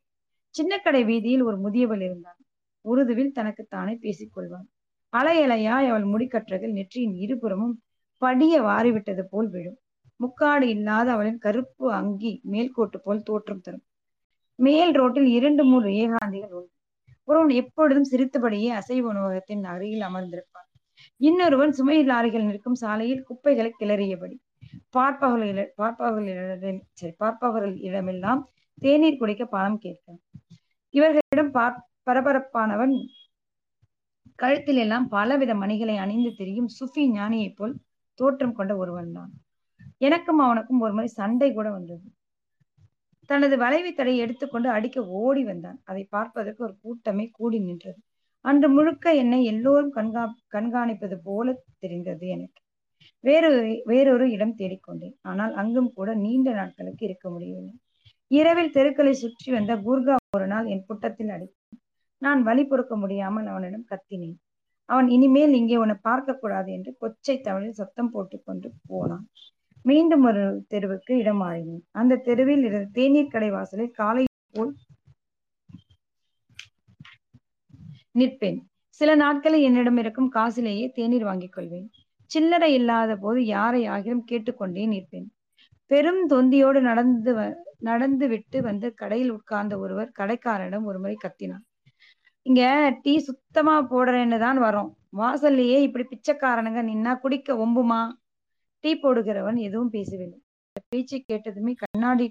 சின்ன 0.55 0.73
கடை 0.77 1.01
வீதியில் 1.03 1.43
ஒரு 1.43 1.57
முதியவள் 1.57 2.03
இருந்தாள். 2.07 2.39
உருதுவில் 2.85 3.31
தனக்கு 3.31 3.63
தானே 3.65 3.93
பேசிக்கொள்வாள் 4.03 4.67
அலை 5.13 5.35
அலையாய் 5.43 5.89
அவள் 5.91 6.07
முடிக்கற்றகள் 6.13 6.73
நெற்றியின் 6.77 7.15
இருபுறமும் 7.25 7.75
படிய 8.21 8.55
வாரிவிட்டது 8.61 9.23
போல் 9.31 9.49
விழும். 9.49 9.77
முக்காடு 10.19 10.65
இல்லாத 10.67 11.07
அவளின் 11.11 11.39
கருப்பு 11.45 11.85
அங்கி 11.99 12.31
மேல்கோட்டு 12.51 12.97
போல் 13.05 13.23
தோற்றம் 13.23 13.63
தரும். 13.65 13.85
மேல் 14.59 14.93
ரோட்டில் 14.99 15.29
இரண்டு 15.37 15.63
மூன்று 15.63 15.91
ஏகாந்திகள் 16.03 16.55
உண்டு. 16.59 16.73
ஒருவன் 17.29 17.51
எப்பொழுதும் 17.61 18.09
சிரித்தபடியே 18.11 18.69
அசைவ 18.71 19.03
உணவகத்தின் 19.11 19.63
அருகில் 19.73 20.05
அமர்ந்திருப்பான். 20.07 20.67
இன்னொருவன் 21.21 21.73
சுமையில் 21.77 22.09
லாரிகள் 22.11 22.47
நிற்கும் 22.47 22.79
சாலையில் 22.83 23.25
குப்பைகளை 23.27 23.71
கிளறியபடி. 23.81 24.35
பார்ப்பவர்கள் 24.89 25.69
பார்ப்பவர்களிடம் 25.81 26.81
சரி 26.93 27.13
பார்ப்பவர்களிடமெல்லாம் 27.23 28.41
தேநீர் 28.81 29.19
குடிக்க 29.21 29.43
பணம் 29.55 29.79
கேட்கும். 29.79 30.19
இவர்களிடம் 30.93 31.51
பார் 31.57 31.77
பரபரப்பானவன் 32.07 32.95
கழுத்தில் 34.35 34.79
எல்லாம் 34.83 35.05
பலவித 35.09 35.51
மணிகளை 35.53 35.95
அணிந்து 36.03 36.31
தெரியும் 36.41 36.69
சுஃபி 36.77 37.03
ஞானியைப் 37.17 37.57
போல் 37.57 37.73
தோற்றம் 38.19 38.55
கொண்ட 38.57 38.73
ஒருவன் 38.77 39.11
தான் 39.17 39.31
எனக்கும் 40.07 40.41
அவனுக்கும் 40.45 40.83
ஒரு 40.85 40.93
முறை 40.97 41.09
சண்டை 41.19 41.49
கூட 41.53 41.67
வந்தது. 41.77 42.07
தனது 43.29 43.55
வளைவி 43.63 43.91
தடை 43.93 44.13
எடுத்துக்கொண்டு 44.17 44.69
அடிக்க 44.75 44.99
ஓடி 45.21 45.43
வந்தான். 45.43 45.79
அதை 45.83 46.03
பார்ப்பதற்கு 46.15 46.61
ஒரு 46.67 46.75
கூட்டமே 46.83 47.25
கூடி 47.37 47.57
நின்றது. 47.59 47.99
அன்று 48.45 48.67
முழுக்க 48.69 49.13
என்னை 49.23 49.39
எல்லோரும் 49.43 49.93
கண்கா 49.97 50.23
கண்காணிப்பது 50.55 51.15
போல 51.27 51.55
தெரிந்தது 51.79 52.25
எனக்கு. 52.35 52.59
வேறு 53.23 53.49
வேறொரு 53.85 54.25
இடம் 54.31 54.57
தேடிக்கொண்டேன். 54.57 55.15
ஆனால் 55.21 55.53
அங்கும் 55.53 55.91
கூட 55.93 56.09
நீண்ட 56.25 56.49
நாட்களுக்கு 56.51 57.03
இருக்க 57.05 57.25
முடியவில்லை. 57.29 57.73
இரவில் 58.31 58.75
தெருக்களை 58.77 59.13
சுற்றி 59.13 59.49
வந்த 59.51 59.73
குர்கா 59.85 60.15
ஒரு 60.37 60.47
நாள் 60.47 60.67
என் 60.73 60.85
புட்டத்தில் 60.89 61.31
அடித்தான் 61.35 61.79
நான் 62.21 62.41
வழி 62.43 62.63
பொறுக்க 62.65 62.93
முடியாமல் 62.95 63.47
அவனிடம் 63.47 63.85
கத்தினேன். 63.91 64.37
அவன் 64.89 65.07
இனிமேல் 65.15 65.53
இங்கே 65.53 65.77
உன்னை 65.77 65.95
பார்க்க 66.01 66.39
கூடாது 66.41 66.69
என்று 66.77 66.91
கொச்சை 67.01 67.35
தமிழில் 67.41 67.79
சத்தம் 67.79 68.11
போட்டுக்கொண்டு 68.11 68.67
போனான். 68.87 69.25
மீண்டும் 69.85 70.23
ஒரு 70.23 70.65
தெருவுக்கு 70.67 71.17
இடம் 71.17 71.43
அந்த 71.91 72.15
தெருவில் 72.15 72.63
இருந்த 72.63 72.89
தேநீர் 72.91 73.27
கடை 73.27 73.49
வாசலில் 73.49 73.91
காலை 73.91 74.25
போல் 74.51 74.73
நிற்பேன். 78.19 78.59
சில 78.87 79.15
நாட்களில் 79.15 79.61
என்னிடம் 79.61 79.97
இருக்கும் 79.97 80.31
காசிலேயே 80.35 80.91
தேநீர் 80.91 81.23
வாங்கிக் 81.23 81.51
கொள்வேன். 81.51 81.89
சில்லறை 82.25 82.73
இல்லாத 82.73 83.15
போது 83.15 83.45
யாரை 83.45 83.89
ஆகிலும் 83.89 84.23
கேட்டுக்கொண்டே 84.25 84.87
நிற்பேன். 84.87 85.27
பெரும் 85.87 86.29
தொந்தியோடு 86.29 86.81
நடந்து 86.81 87.33
நடந்து 87.79 88.27
விட்டு 88.27 88.61
வந்து 88.61 88.93
கடையில் 88.93 89.31
உட்கார்ந்த 89.31 89.79
ஒருவர் 89.79 90.11
கடைக்காரனிடம் 90.19 90.83
ஒரு 90.83 90.99
முறை 90.99 91.17
கத்தினார். 91.23 91.63
இங்க 92.41 92.61
டீ 93.03 93.19
சுத்தமா 93.19 93.75
போடுறேன்னு 93.91 94.39
தான் 94.39 94.59
வரோம் 94.59 94.89
வாசல்லையே 95.17 95.77
இப்படி 95.87 96.05
பிச்சைக்காரனுங்க 96.09 96.81
நின்னா 96.91 97.13
குடிக்க 97.19 97.55
ஒம்புமா? 97.65 98.01
டீ 98.83 98.91
போடுகிறவன் 99.03 99.57
எதுவும் 99.67 99.93
பேசவில்லை. 99.95 100.39
பேச்சை 100.93 101.19
கேட்டதுமே 101.31 101.73
கண்ணாடி 101.83 102.27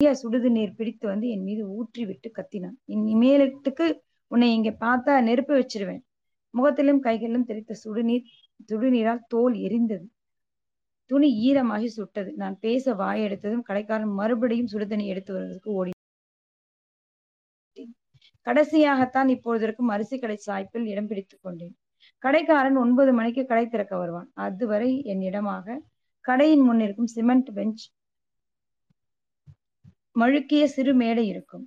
சுடுது 0.00 0.48
நீர் 0.54 0.76
பிடித்து 0.78 1.04
வந்து 1.10 1.26
என் 1.34 1.44
மீது 1.48 1.62
ஊற்றி 1.76 2.02
விட்டு 2.06 2.28
கத்தினான். 2.38 2.74
இனிமேலத்துக்கு 2.94 3.86
உன்னை 4.30 4.48
இங்க 4.56 4.70
பார்த்தா 4.84 5.12
நெருப்பு 5.28 5.52
வச்சிருவேன். 5.58 6.00
முகத்திலும் 6.54 7.00
கைகளிலும் 7.06 7.46
தெரித்த 7.50 7.76
சுடுநீர் 7.82 8.24
சுடுநீரால் 8.70 9.22
தோல் 9.34 9.54
எரிந்தது. 9.66 10.06
துணி 11.10 11.28
ஈரமாகி 11.48 11.88
சுட்டது. 11.98 12.30
நான் 12.42 12.56
பேச 12.66 12.94
வாய் 13.00 13.24
எடுத்ததும் 13.26 13.66
கடைக்காரன் 13.68 14.14
மறுபடியும் 14.20 14.70
சுடுதண்ணி 14.72 15.06
எடுத்து 15.12 15.32
வருவதற்கு 15.36 15.70
ஓடி 15.80 15.92
கடைசியாகத்தான் 18.46 19.28
இப்பொழுது 19.36 19.64
இருக்கும் 19.66 19.92
அரிசி 19.96 20.16
கடை 20.18 20.38
சாய்ப்பில் 20.46 20.86
இடம் 20.92 21.08
பிடித்துக் 21.10 21.42
கொண்டேன். 21.44 21.74
கடைக்காரன் 22.24 22.76
ஒன்பது 22.76 23.12
மணிக்கு 23.12 23.42
கடை 23.46 23.66
திறக்க 23.68 23.94
வருவான். 23.96 24.28
அதுவரை 24.46 24.90
என் 25.04 25.20
இடமாக 25.20 25.80
கடையின் 26.24 26.64
முன்னிருக்கும் 26.68 27.12
சிமெண்ட் 27.14 27.50
பெஞ்ச் 27.54 27.84
மழுக்கிய 30.20 30.64
சிறு 30.64 30.92
மேடை 30.94 31.24
இருக்கும். 31.26 31.64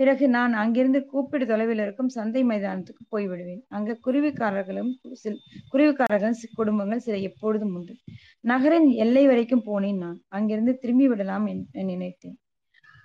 பிறகு 0.00 0.24
நான் 0.28 0.52
அங்கிருந்து 0.52 1.00
கூப்பிடு 1.06 1.44
தொலைவில் 1.46 1.78
இருக்கும் 1.78 2.08
சந்தை 2.08 2.42
மைதானத்துக்கு 2.44 3.04
போய்விடுவேன். 3.12 3.62
அங்க 3.68 3.96
குருவிக்காரர்களும் 4.06 4.90
சில 5.12 5.34
குருவிக்காரர்களும் 5.72 6.54
குடும்பங்கள் 6.54 7.04
சில 7.06 7.16
எப்பொழுதும் 7.28 7.74
உண்டு. 7.74 7.94
நகரின் 8.40 8.88
எல்லை 9.04 9.24
வரைக்கும் 9.26 9.64
போனேன் 9.66 10.00
நான். 10.04 10.18
அங்கிருந்து 10.28 10.74
திரும்பி 10.78 11.08
விடலாம் 11.08 11.46
என் 11.46 11.64
நினைத்தேன். 11.92 12.36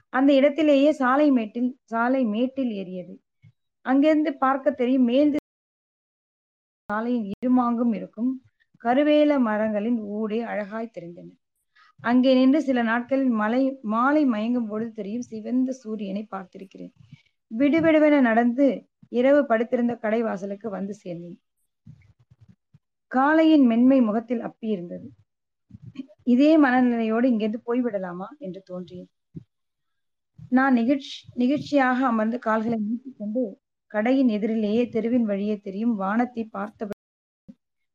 அந்த 0.09 0.31
இடத்திலேயே 0.33 0.91
சாலை 0.91 1.27
மேட்டில் 1.31 1.69
சாலை 1.93 2.21
மேட்டில் 2.25 2.71
ஏறியது. 2.81 3.15
அங்கிருந்து 3.85 4.33
பார்க்க 4.37 4.77
தெரியும் 4.81 5.09
மேல் 5.11 5.33
சாலையின் 6.89 7.31
இருமாங்கும் 7.35 7.93
இருக்கும். 7.93 8.31
கருவேல 8.81 9.39
மரங்களின் 9.39 9.99
ஊடே 10.15 10.41
அழகாய் 10.41 10.93
தெரிந்தன. 10.93 11.29
அங்கே 11.99 12.31
நின்று 12.33 12.61
சில 12.61 12.79
நாட்களில் 12.83 13.31
மலை 13.31 13.61
மாலை 13.81 14.23
மயங்கும் 14.25 14.67
பொழுது 14.67 14.91
தெரியும் 14.93 15.21
சிவந்த 15.21 15.71
சூரியனை 15.71 16.23
பார்த்திருக்கிறேன். 16.31 16.93
விடுவிடுவென 17.51 18.21
நடந்து 18.21 18.67
இரவு 19.09 19.41
படுத்திருந்த 19.45 19.93
கடை 19.95 20.21
வாசலுக்கு 20.21 20.69
வந்து 20.69 20.93
சேர்ந்தேன். 21.03 21.39
காலையின் 23.11 23.65
மென்மை 23.65 24.01
முகத்தில் 24.01 24.41
அப்பி 24.41 24.67
இருந்தது. 24.67 25.07
இதே 26.23 26.57
மனநிலையோடு 26.57 27.25
இங்கிருந்து 27.27 27.61
போய்விடலாமா 27.67 28.27
என்று 28.37 28.61
தோன்றியது. 28.65 29.11
நான் 30.51 30.73
நிகழ்ச்சி 30.73 31.13
நிகழ்ச்சியாக 31.33 31.99
அமர்ந்து 32.05 32.39
கால்களை 32.39 32.77
நீட்டிக்கொண்டு 32.79 33.43
கடையின் 33.95 34.31
எதிரிலேயே 34.37 34.83
தெருவின் 34.89 35.27
வழியே 35.31 35.55
தெரியும் 35.57 35.95
வானத்தை 35.95 36.43
பார்த்த 36.49 36.89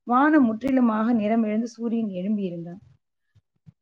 வானம் 0.07 0.47
முற்றிலுமாக 0.47 1.13
நிறம் 1.13 1.45
எழுந்து 1.45 1.69
சூரியன் 1.69 2.13
எழும்பியிருந்தான். 2.21 2.81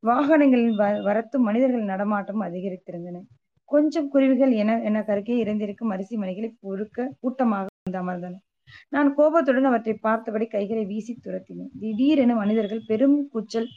வாகனங்களின் 0.02 0.74
வ 0.74 0.86
வரத்தும் 1.06 1.46
மனிதர்கள் 1.48 1.90
நடமாட்டமும் 1.92 2.46
அதிகரித்திருந்தன. 2.48 3.22
கொஞ்சம் 3.68 4.08
குருவிகள் 4.08 4.52
என 4.52 4.76
என 4.82 5.02
கருக்கே 5.02 5.36
இறந்திருக்கும் 5.38 5.92
அரிசி 5.94 6.16
மணிகளை 6.16 6.50
பொறுக்க 6.60 7.08
கூட்டமாக 7.20 7.66
வந்து 7.78 8.00
அமர்ந்தன. 8.02 8.38
நான் 8.88 9.08
கோபத்துடன் 9.14 9.68
அவற்றை 9.70 9.94
பார்த்தபடி 10.06 10.46
கைகளை 10.46 10.84
வீசி 10.86 11.12
துரத்தினேன். 11.26 11.72
திடீரென 11.80 12.34
மனிதர்கள் 12.34 12.86
பெரும் 12.86 13.18
கூச்சல் 13.32 13.68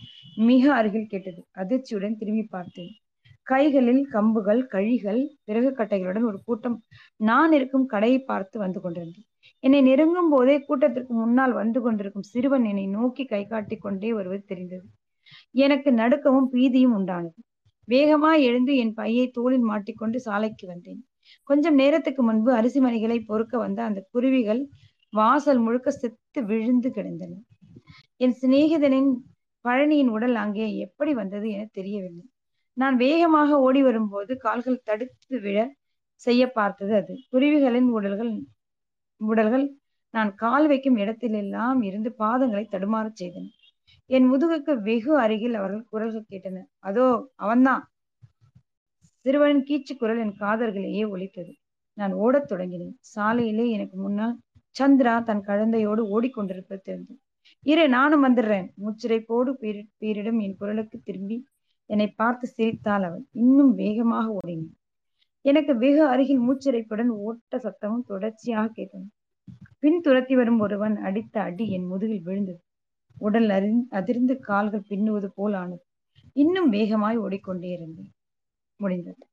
மிக 0.49 0.63
அருகில் 0.73 1.11
கேட்டது. 1.13 1.41
அதிர்ச்சியுடன் 1.57 2.19
திரும்பி 2.19 2.45
பார்த்தேன். 2.49 2.91
கைகளில் 3.51 4.01
கம்புகள் 4.13 4.61
கழிகள் 4.73 5.21
பிறகு 5.47 5.69
கட்டைகளுடன் 5.79 6.27
ஒரு 6.29 6.39
கூட்டம். 6.47 6.77
நான் 7.29 7.53
இருக்கும் 7.57 7.85
கடையை 7.93 8.19
பார்த்து 8.31 8.57
வந்து 8.63 8.79
கொண்டிருந்தது 8.81 9.23
என்னை 9.63 9.79
நெருங்கும் 9.81 10.31
போதே 10.33 10.55
கூட்டத்திற்கு 10.67 11.13
முன்னால் 11.13 11.53
வந்து 11.59 11.79
கொண்டிருக்கும் 11.81 12.27
சிறுவன் 12.31 12.65
என்னை 12.71 12.85
நோக்கி 12.97 13.23
கை 13.25 13.41
காட்டி 13.47 13.75
கொண்டே 13.77 14.09
வருவது 14.19 14.43
தெரிந்தது. 14.51 14.85
எனக்கு 15.55 15.89
நடுக்கமும் 16.01 16.49
பீதியும் 16.53 16.95
உண்டானது. 16.99 17.39
வேகமாய் 17.87 18.45
எழுந்து 18.49 18.73
என் 18.83 18.93
பையை 18.93 19.25
தோளில் 19.37 19.65
மாட்டிக்கொண்டு 19.69 20.17
சாலைக்கு 20.19 20.65
வந்தேன். 20.67 21.01
கொஞ்சம் 21.49 21.77
நேரத்துக்கு 21.81 22.21
முன்பு 22.23 22.51
அரிசி 22.59 22.79
மணிகளை 22.79 23.17
பொறுக்க 23.29 23.55
வந்த 23.57 23.79
அந்த 23.83 23.99
குருவிகள் 24.13 24.61
வாசல் 25.13 25.61
முழுக்க 25.65 25.89
செத்து 25.91 26.41
விழுந்து 26.49 26.89
கிடந்தன. 26.97 27.33
என் 28.21 28.35
சிநேகிதனின் 28.41 29.11
பழனியின் 29.65 30.11
உடல் 30.15 30.37
அங்கே 30.43 30.67
எப்படி 30.85 31.11
வந்தது 31.13 31.47
என 31.55 31.63
தெரியவில்லை. 31.71 32.25
நான் 32.77 32.95
வேகமாக 32.95 33.59
ஓடி 33.59 33.81
வரும்போது 33.81 34.37
கால்கள் 34.37 34.83
தடுத்து 34.83 35.39
விழ 35.39 35.57
செய்ய 36.21 36.51
பார்த்தது 36.51 36.93
அது. 36.95 37.13
குருவிகளின் 37.31 37.89
உடல்கள் 37.89 38.31
உடல்கள் 39.21 39.65
நான் 40.13 40.35
கால் 40.35 40.67
வைக்கும் 40.67 40.97
இடத்திலெல்லாம் 40.97 41.79
இருந்து 41.83 42.09
பாதங்களை 42.19 42.63
தடுமாறச் 42.69 43.19
செய்தன. 43.21 43.45
என் 44.09 44.27
முதுகுக்கு 44.31 44.73
வெகு 44.81 45.13
அருகில் 45.19 45.53
அவர்கள் 45.53 45.89
குரல்கள் 45.89 46.29
கேட்டன. 46.29 46.63
அதோ 46.79 47.05
அவன்தான். 47.35 47.83
சிறுவனின் 49.25 49.65
கீச்சு 49.69 49.93
குரல் 49.97 50.17
என் 50.17 50.35
காதல்களையே 50.39 51.03
ஒலித்தது. 51.09 51.51
நான் 51.97 52.13
ஓடத் 52.13 52.49
தொடங்கினேன். 52.51 52.95
சாலையிலே 53.15 53.65
எனக்கு 53.69 53.97
முன்னால் 53.97 54.35
சந்திரா 54.75 55.23
தன் 55.23 55.43
கழந்தையோடு 55.47 56.01
ஓடிக்கொண்டிருப்பது 56.15 56.81
தெரிந்தது. 56.83 57.19
இரு 57.63 57.89
நானும் 57.89 58.23
வந்துடுறேன். 58.23 58.67
மூச்சிரைப்போடு 58.83 59.51
பீரி 59.53 59.81
பீரிடும் 60.01 60.39
என் 60.41 60.57
குரலுக்கு 60.57 60.99
திரும்பி 61.03 61.37
என்னை 61.91 62.07
பார்த்து 62.21 62.45
சிரித்தாள் 62.47 63.05
அவள். 63.07 63.23
இன்னும் 63.43 63.73
வேகமாக 63.75 64.27
ஓடினேன் 64.39 64.71
எனக்கு 65.45 65.73
வெகு 65.77 66.03
அருகில் 66.07 66.43
மூச்சிறைப்புடன் 66.47 67.11
ஓட்ட 67.27 67.57
சத்தமும் 67.57 68.05
தொடர்ச்சியாக 68.05 68.67
கேட்டன 68.75 69.07
பின் 69.79 69.99
துரத்தி 70.01 70.33
வரும் 70.35 70.59
ஒருவன் 70.59 70.95
அடித்த 71.07 71.35
அடி 71.41 71.65
என் 71.71 71.87
முதுகில் 71.91 72.25
விழுந்தது. 72.27 72.61
உடல் 73.17 73.49
அறி 73.49 73.69
அதிர்ந்து 73.99 74.33
கால்கள் 74.39 74.89
பின்னுவது 74.91 75.29
போல் 75.37 75.53
ஆனது. 75.53 75.83
இன்னும் 76.35 76.69
வேகமாய் 76.69 77.17
ஓடிக்கொண்டே 77.17 77.69
இருந்தேன். 77.77 78.11
முடிந்தது. 78.79 79.23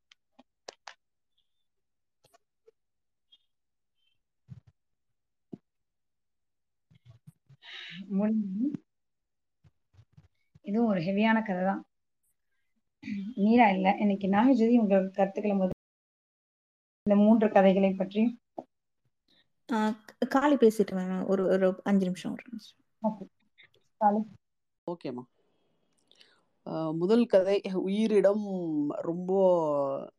முடிந்தது. 8.18 8.66
இதுவும் 10.66 10.90
ஒரு 10.92 11.00
ஹெவியான 11.00 11.38
கதை 11.46 11.62
தான் 11.64 11.82
மீரா 13.34 13.70
இல்ல. 13.70 13.96
இன்னைக்கு 13.98 14.28
நாகஜோதி 14.28 14.78
உங்கள் 14.78 15.10
கருத்துக்களை 15.10 15.56
முதல் 15.56 15.70
இந்த 17.02 17.22
மூன்று 17.22 17.50
கதைகளை 17.50 17.94
பற்றி? 17.94 18.38
ஆஹ் 19.72 19.96
காளி 20.28 20.54
பேசிட்டு 20.54 20.92
வரேன். 20.92 21.26
ஒரு 21.26 21.44
ஒரு 21.44 21.80
அஞ்சு 21.84 22.04
நிமிஷம் 22.04 22.32
ஒரு 22.32 22.42
நிமிஷம். 22.50 22.76
ஓகே. 23.02 23.28
காலை. 23.96 24.20
ஓகேம்மா 24.90 25.22
ஆஹ் 26.64 26.96
முதல் 26.96 27.26
கதை 27.26 27.60
உயிரிடம் 27.72 28.88
ரொம்ப 28.88 30.12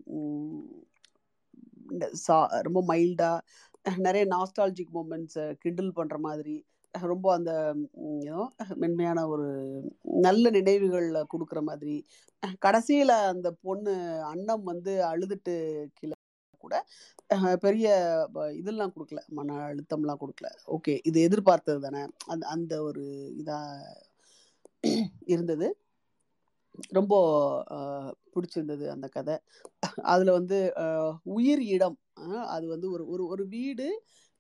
சா- 2.27 2.61
ரொம்ப 2.61 2.83
மைல்டா 2.87 3.39
நிறைய 3.97 4.27
நாஸ்டாலஜிக் 4.27 4.93
மூமெண்ட்ஸை 4.93 5.55
கிண்டில் 5.65 5.91
பண்ற 5.91 6.17
மாதிரி 6.17 6.65
ரொம்ப 6.93 7.27
அந்த 7.33 7.51
மென்மையான 8.75 9.19
ஒரு 9.27 9.47
நல்ல 10.25 10.49
நினைவுகளில் 10.49 11.29
கொடுக்குற 11.33 11.59
மாதிரி. 11.61 11.95
கடைசியில் 12.59 13.13
அந்த 13.31 13.47
பொண்ணு 13.65 13.93
அண்ணம் 14.31 14.63
வந்து 14.63 14.93
அழுதுட்டு 15.11 15.55
கீழே 15.97 16.15
கூட 16.63 16.75
பெரிய 17.63 17.87
இதெல்லாம் 18.55 18.93
கொடுக்கல. 18.95 19.21
மன 19.37 19.57
அழுத்தம்லாம் 19.67 20.21
கொடுக்கல. 20.23 20.47
ஓகே 20.75 20.95
இது 21.09 21.19
எதிர்பார்த்தது 21.21 21.79
தானே. 21.79 22.01
அந்த 22.27 22.43
அந்த 22.55 22.73
ஒரு 22.83 23.03
இதாக 23.41 23.67
இருந்தது. 25.33 25.67
ரொம்ப 26.97 27.13
பிடிச்சிருந்தது 28.33 28.85
அந்த 28.95 29.07
கதை. 29.07 29.35
அதில் 30.11 30.37
வந்து 30.37 30.57
உயிர் 31.35 31.63
இடம். 31.75 31.97
அது 32.55 32.65
வந்து 32.67 32.87
ஒரு 32.91 33.03
ஒரு 33.07 33.23
ஒரு 33.33 33.43
வீடு 33.47 33.87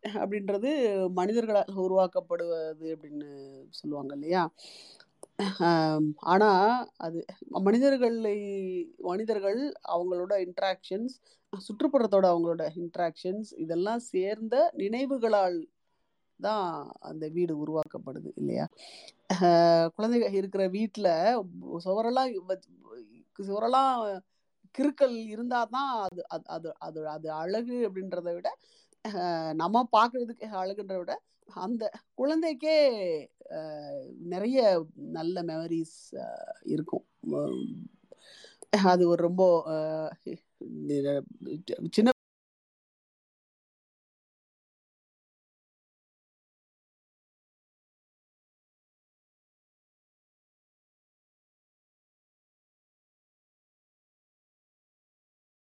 அப்படின்றது 0.03 0.69
மனிதர்களால் 1.17 1.81
உருவாக்கப்படுவது 1.83 2.87
அப்படின்னு 2.95 3.29
சொல்லுவாங்க 3.73 4.13
இல்லையா? 4.17 4.43
ஆனால் 6.31 6.71
அது 6.97 7.19
மனிதர்களை 7.67 8.37
மனிதர்கள் 9.09 9.59
அவங்களோட 9.93 10.33
இன்ட்ராக்ஷன்ஸ் 10.45 11.15
சுற்றுப்புறத்தோட 11.53 12.25
அவங்களோட 12.31 12.63
இன்ட்ராக்ஷன்ஸ் 12.81 13.51
இதெல்லாம் 13.57 14.01
சேர்ந்த 14.13 14.55
நினைவுகளால் 14.75 15.59
தான் 16.39 16.67
அந்த 17.01 17.25
வீடு 17.35 17.53
உருவாக்கப்படுது 17.63 18.29
இல்லையா? 18.41 18.65
குழந்தைங்க 19.95 20.29
இருக்கிற 20.39 20.63
வீட்டில் 20.77 21.11
சுவரெல்லாம் 21.85 22.31
சுவரெல்லாம் 23.39 23.93
கிறுக்கல் 24.75 25.17
இருந்தால் 25.33 25.71
தான் 25.75 25.91
அது 26.05 26.21
அது 26.29 26.45
அது 26.55 26.69
அது 26.79 26.99
அது 27.15 27.27
அழகு 27.41 27.77
அப்படின்றத 27.87 28.29
விட 28.35 28.49
நம்ம 29.53 29.89
பார்க்கறதுக்கு 29.91 30.45
அழகுன்றத 30.53 30.97
விட 30.97 31.21
அந்த 31.45 31.91
குழந்தைக்கே 32.17 32.77
ஆஹ் 33.49 34.13
நிறைய 34.19 34.85
நல்ல 34.95 35.43
மெமரிஸ் 35.43 35.97
இருக்கும். 36.63 37.05
அது 38.83 39.07
ஒரு 39.07 39.21
ரொம்ப 39.23 39.63
ஆஹ் 39.67 40.11
சின்ன 41.91 42.11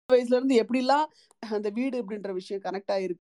வயசுல 0.09 0.35
இருந்து 0.35 0.63
எப்படிலாம் 0.63 1.05
அந்த 1.39 1.69
வீடு 1.69 2.03
அப்படின்ற 2.03 2.33
விஷயம் 2.33 2.61
கனெக்ட் 2.61 2.91
ஆயிருக்கு 2.91 3.26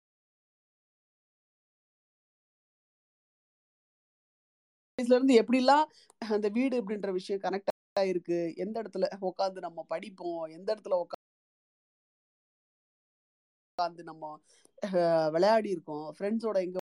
இருந்து 4.99 5.35
எப்படிலாம் 5.43 5.85
அந்த 6.23 6.47
வீடு 6.57 6.75
அப்படின்ற 6.81 7.11
விஷயம் 7.13 7.43
கனெக்ட் 7.43 7.73
ஆயிருக்கு 7.97 8.39
எந்த 8.57 8.75
இடத்துல 8.83 9.05
உட்காந்து 9.31 9.61
நம்ம 9.67 9.85
படிப்போம்? 9.89 10.43
எந்த 10.57 10.69
இடத்துல 10.75 10.97
உட்காந்து 13.79 14.03
நம்ம 14.03 14.25
விளையாடி 15.35 15.69
இருக்கோம்? 15.71 16.07
ஃப்ரெண்ட்ஸோட 16.17 16.57
எங்க 16.67 16.79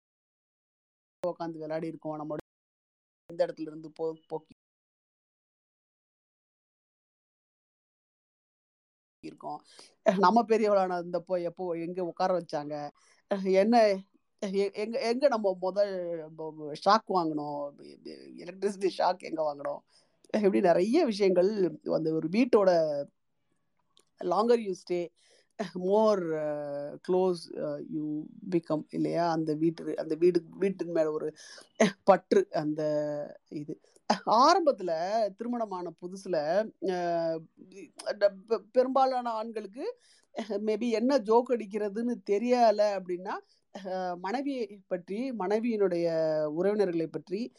உட்காந்து 1.23 1.61
விளையாடி 1.63 1.87
இருக்கோம்? 1.87 2.17
நம்ம 2.17 2.37
எந்த 3.29 3.41
இடத்துல 3.45 3.69
இருந்து 3.71 3.89
போ 3.91 4.05
போக்கி 4.29 4.53
இருக்கோம்? 9.23 9.59
நம்ம 10.25 10.39
பெரியவளான 10.51 10.97
இருந்தப்போ 11.01 11.35
எப்போ 11.49 11.63
எங்க 11.85 11.99
உட்கார 12.05 12.31
வச்சாங்க? 12.39 12.73
என்ன 13.61 13.75
எங்க 14.39 14.99
எங்க 14.99 15.27
நம்ம 15.27 15.57
முதல் 15.59 15.93
ஷாக் 16.85 17.09
வாங்கினோம்? 17.13 17.69
எலக்ட்ரிசிட்டி 18.37 18.89
ஷாக் 18.97 19.17
எங்க 19.17 19.41
வாங்கினோம்? 19.43 19.79
இப்படி 20.31 20.59
நிறைய 20.59 21.05
விஷயங்கள் 21.05 21.79
அந்த 21.83 22.13
ஒரு 22.13 22.27
வீட்டோட 22.27 22.69
longer 24.23 24.59
you 24.59 24.73
stay 24.83 25.07
more 25.73 26.23
close 27.07 27.41
you 27.89 28.23
become 28.49 28.85
இல்லையா? 28.89 29.31
அந்த 29.31 29.53
வீட்டு 29.53 29.97
அந்த 29.97 30.15
வீடு 30.15 30.43
வீட்டின் 30.49 30.91
மேல 30.91 31.11
ஒரு 31.11 31.33
பற்று 32.03 32.47
அந்த 32.51 32.81
இது. 33.49 33.79
ஆரம்பத்துல 34.25 34.91
திருமணமான 35.35 35.93
புதுசுல 36.01 36.35
பெ- 38.19 38.57
பெரும்பாலான 38.71 39.29
ஆண்களுக்கு 39.29 39.97
மேபி 40.49 40.89
என்ன 40.89 41.17
ஜோக் 41.17 41.49
அடிக்கிறதுன்னு 41.49 42.15
தெரியல 42.29 42.81
அப்படின்னா 42.97 43.33
மனைவியை 44.17 44.79
பற்றி 44.87 45.31
மனைவியினுடைய 45.31 46.07
உறவினர்களை 46.59 47.07
பற்றி 47.07 47.51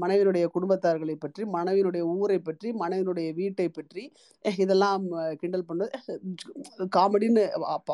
மனைவியினுடைய 0.00 0.46
குடும்பத்தார்களை 0.54 1.14
பற்றி 1.14 1.42
மனைவியினுடைய 1.44 2.00
ஊரை 2.00 2.38
பற்றி 2.38 2.72
மனைவியினுடைய 2.72 3.34
வீட்டை 3.34 3.68
பற்றி 3.68 4.12
இதெல்லாம் 4.58 5.04
கிண்டல் 5.36 5.64
பண்ணது 5.68 5.88
காமெடின்னு 6.96 7.44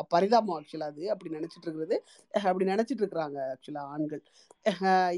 பரிதாபம் 0.09 0.61
ஆக்சுவலாக 0.61 0.91
அது 0.91 1.11
அப்படி 1.11 1.35
நினச்சிட்டு 1.35 1.61
இருக்கிறது. 1.61 2.03
அப்படி 2.31 2.65
நினச்சிட்டு 2.71 3.01
இருக்கிறாங்க 3.01 3.39
ஆக்சுவலாக 3.53 3.89
ஆண்கள். 3.95 4.23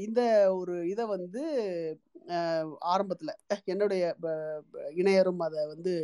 இந்த 0.06 0.56
ஒரு 0.56 0.88
இதை 0.88 1.04
வந்து 1.06 1.42
ஆரம்பத்தில் 2.78 3.62
என்னுடைய 3.64 4.14
ப- 4.20 4.62
இணையரும் 4.96 5.36
அதை 5.38 5.66
வந்து 5.66 5.94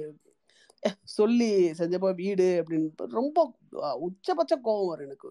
சொல்லி 1.04 1.70
செஞ்சப்போ 1.70 2.14
வீடு 2.14 2.64
அப்படின்னு 2.64 2.90
ரொம்ப 2.96 3.38
உச்சபட்ச 3.98 4.56
கோபம் 4.56 4.88
வரும் 4.88 5.06
எனக்கு. 5.06 5.30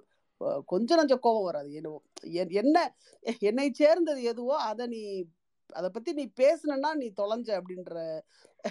கொஞ்சம் 0.65 0.99
நஞ்ச 0.99 1.19
கோபம் 1.19 1.43
வராது. 1.43 1.73
என்னவோ 1.73 2.01
என்- 2.23 2.51
என்ன 2.51 2.95
என்னை 3.39 3.71
சேர்ந்தது 3.73 4.23
எதுவோ 4.23 4.57
அதை 4.57 4.87
நீ 4.87 5.25
அதை 5.73 5.89
பத்தி 5.89 6.13
நீ 6.13 6.31
பேசுனன்னா 6.39 6.93
நீ 6.93 7.11
தொலைஞ்ச 7.21 7.61
அப்படின்ற 7.61 8.19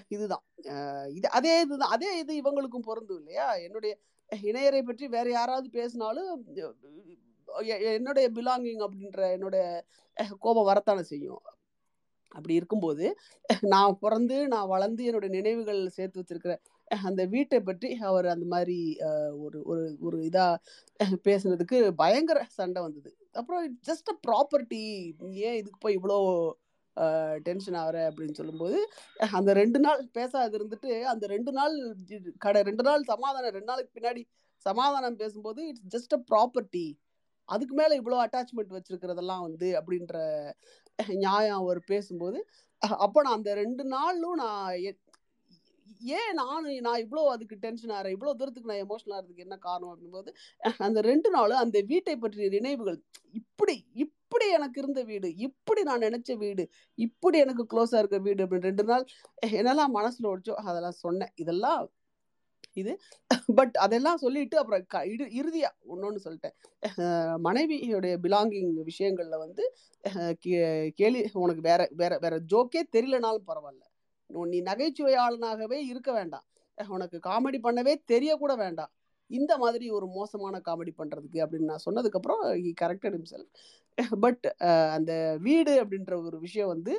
இதுதான். 0.08 0.44
இது 1.08 1.30
அதே 1.30 1.60
இதுதான். 1.60 1.90
அதே 1.90 2.18
இது 2.18 2.40
இவங்களுக்கும் 2.42 2.82
பொருந்தும் 2.82 3.16
இல்லையா? 3.16 3.54
என்னுடைய 3.54 3.98
இணையரை 4.42 4.82
பற்றி 4.82 5.08
வேற 5.08 5.30
யாராவது 5.30 5.70
பேசினாலும் 5.70 6.46
என்னுடைய 7.64 8.30
பிலாங்கிங் 8.30 8.86
அப்படின்ற 8.86 9.30
என்னுடைய 9.30 9.84
கோபம் 10.38 10.64
வரத்தானே 10.64 11.02
செய்யும். 11.02 11.40
அப்படி 12.28 12.54
இருக்கும்போது 12.54 13.16
நான் 13.60 13.98
பிறந்து 14.00 14.48
நான் 14.48 14.66
வளர்ந்து 14.66 15.04
என்னுடைய 15.04 15.34
நினைவுகள் 15.34 15.88
சேர்த்து 15.88 16.20
வச்சிருக்கிற 16.20 16.58
அந்த 17.08 17.22
வீட்டை 17.26 17.58
பற்றி 17.60 17.88
அவர் 18.02 18.26
அந்த 18.26 18.46
மாதிரி 18.46 18.78
ஒரு 19.38 19.58
ஒரு 19.64 19.82
ஒரு 20.00 20.18
இதாக 20.28 21.16
பேசுனதுக்கு 21.26 21.78
பயங்கர 21.94 22.38
சண்டை 22.50 22.80
வந்தது. 22.82 23.10
அப்புறம் 23.32 23.64
ஜஸ்ட் 23.88 24.10
அ 24.10 24.16
ப்ராப்பர்ட்டி 24.28 24.82
ஏன் 25.48 25.58
இதுக்கு 25.60 25.80
போய் 25.80 25.98
இவ்வளோ 25.98 26.18
டென்ஷன் 27.42 27.76
ஆகிற 27.76 27.98
அப்படின்னு 28.10 28.38
சொல்லும்போது 28.38 28.78
அந்த 29.32 29.50
ரெண்டு 29.52 29.78
நாள் 29.78 30.00
பேசாது 30.12 30.56
இருந்துட்டு 30.58 30.92
அந்த 31.04 31.24
ரெண்டு 31.26 31.52
நாள் 31.52 31.74
கடை 32.38 32.62
ரெண்டு 32.62 32.84
நாள் 32.84 33.02
சமாதானம் 33.04 33.54
ரெண்டு 33.54 33.70
நாளுக்கு 33.72 33.96
பின்னாடி 33.98 34.22
சமாதானம் 34.66 35.20
பேசும்போது 35.20 35.60
இட்ஸ் 35.68 35.88
ஜஸ்ட் 35.88 36.16
அ 36.18 36.20
ப்ராப்பர்ட்டி 36.32 36.86
அதுக்கு 37.48 37.74
மேலே 37.74 37.94
இவ்வளோ 38.00 38.16
அட்டாச்மெண்ட் 38.24 38.74
வச்சுருக்கிறதெல்லாம் 38.76 39.44
வந்து 39.46 39.68
அப்படின்ற 39.78 40.16
நியாயம் 41.18 41.60
அவர் 41.60 41.80
பேசும்போது 41.84 42.38
அப்போ 42.98 43.18
நான் 43.22 43.38
அந்த 43.38 43.52
ரெண்டு 43.54 43.84
நாளும் 43.84 44.36
நான் 44.36 44.74
ஏன் 45.98 46.32
நான் 46.32 46.64
நான் 46.64 47.02
இவ்வளோ 47.02 47.26
அதுக்கு 47.26 47.56
டென்ஷன் 47.56 47.90
ஆகிறேன் 47.90 48.14
இவ்வளோ 48.14 48.34
தூரத்துக்கு 48.34 48.84
நான் 48.84 48.88
எமோஷனல் 48.88 49.08
ஆகிறதுக்கு 49.08 49.36
என்ன 49.36 49.56
காரணம்? 49.56 49.98
அப்படிங்கும்போது 49.98 50.34
அந்த 50.78 51.00
ரெண்டு 51.00 51.30
நாளும் 51.30 51.56
அந்த 51.56 51.80
வீட்டை 51.86 52.16
பற்றிய 52.16 52.48
நினைவுகள். 52.48 53.02
இப்படி 53.32 53.86
இப்படி 53.92 54.50
எனக்கு 54.52 54.80
இருந்த 54.80 55.02
வீடு 55.02 55.36
இப்படி 55.36 55.82
நான் 55.82 56.00
நினைச்ச 56.00 56.36
வீடு 56.36 56.68
இப்படி 56.94 57.38
எனக்கு 57.38 57.66
க்ளோஸாக 57.70 57.98
இருக்க 57.98 58.18
வீடு 58.18 58.46
அப்படின்னு 58.46 58.60
ரெண்டு 58.60 58.84
நாள் 58.84 59.04
என்னெல்லாம் 59.46 59.86
மனசில் 59.86 60.30
ஓடிச்சோ 60.30 60.54
அதெல்லாம் 60.54 60.90
சொன்னேன். 60.90 61.32
இதெல்லாம் 61.34 61.90
இது 62.72 62.98
பட் 63.54 63.74
அதெல்லாம் 63.74 64.16
சொல்லிட்டு 64.16 64.58
அப்புறம் 64.58 64.84
க 64.88 65.06
இறு 65.06 65.32
இறுதியாக 65.32 65.74
ஒன்று 65.86 66.20
சொல்லிட்டேன். 66.24 66.54
மனைவியுடைய 67.44 68.16
பிலாங்கிங் 68.22 68.82
விஷயங்களில் 68.82 69.38
வந்து 69.38 69.74
கே- 70.46 70.88
கேலி 70.88 71.30
உனக்கு 71.32 71.60
வேற 71.60 71.88
வேற 71.90 72.18
வேற 72.20 72.40
ஜோக்கே 72.52 72.82
தெரியலனாலும் 72.92 73.42
பரவாயில்ல. 73.46 73.87
நீ 74.30 74.58
நகைச்சுவையாளனாகவே 74.60 75.78
இருக்க 75.92 76.10
வேண்டாம். 76.12 76.44
உனக்கு 76.78 77.18
காமெடி 77.26 77.58
பண்ணவே 77.62 77.94
தெரியக்கூட 78.12 78.52
வேண்டாம். 78.56 78.92
இந்த 79.30 79.52
மாதிரி 79.56 79.86
ஒரு 79.90 80.06
மோசமான 80.08 80.56
காமெடி 80.68 80.92
பண்ணுறதுக்கு 80.98 81.38
அப்படின்னு 81.44 81.70
நான் 81.70 81.86
சொன்னதுக்கப்புறம் 81.88 82.42
ஹி 82.62 82.70
கரெக்டட் 82.80 83.16
himself. 83.18 83.46
பட் 84.20 84.44
அந்த 84.96 85.12
வீடு 85.40 85.72
அப்படின்ற 85.84 86.14
ஒரு 86.24 86.36
விஷயம் 86.38 86.68
வந்து 86.68 86.92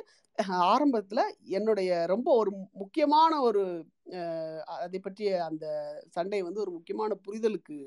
ஆரம்பத்தில் 0.72 1.22
என்னுடைய 1.58 1.90
ரொம்ப 2.06 2.28
ஒரு 2.34 2.50
முக்கியமான 2.72 3.32
ஒரு 3.40 3.62
அதை 4.64 4.98
பற்றிய 5.00 5.30
அந்த 5.44 5.66
சண்டை 6.10 6.40
வந்து 6.42 6.60
ஒரு 6.60 6.70
முக்கியமான 6.70 7.16
புரிதலுக்கு 7.26 7.78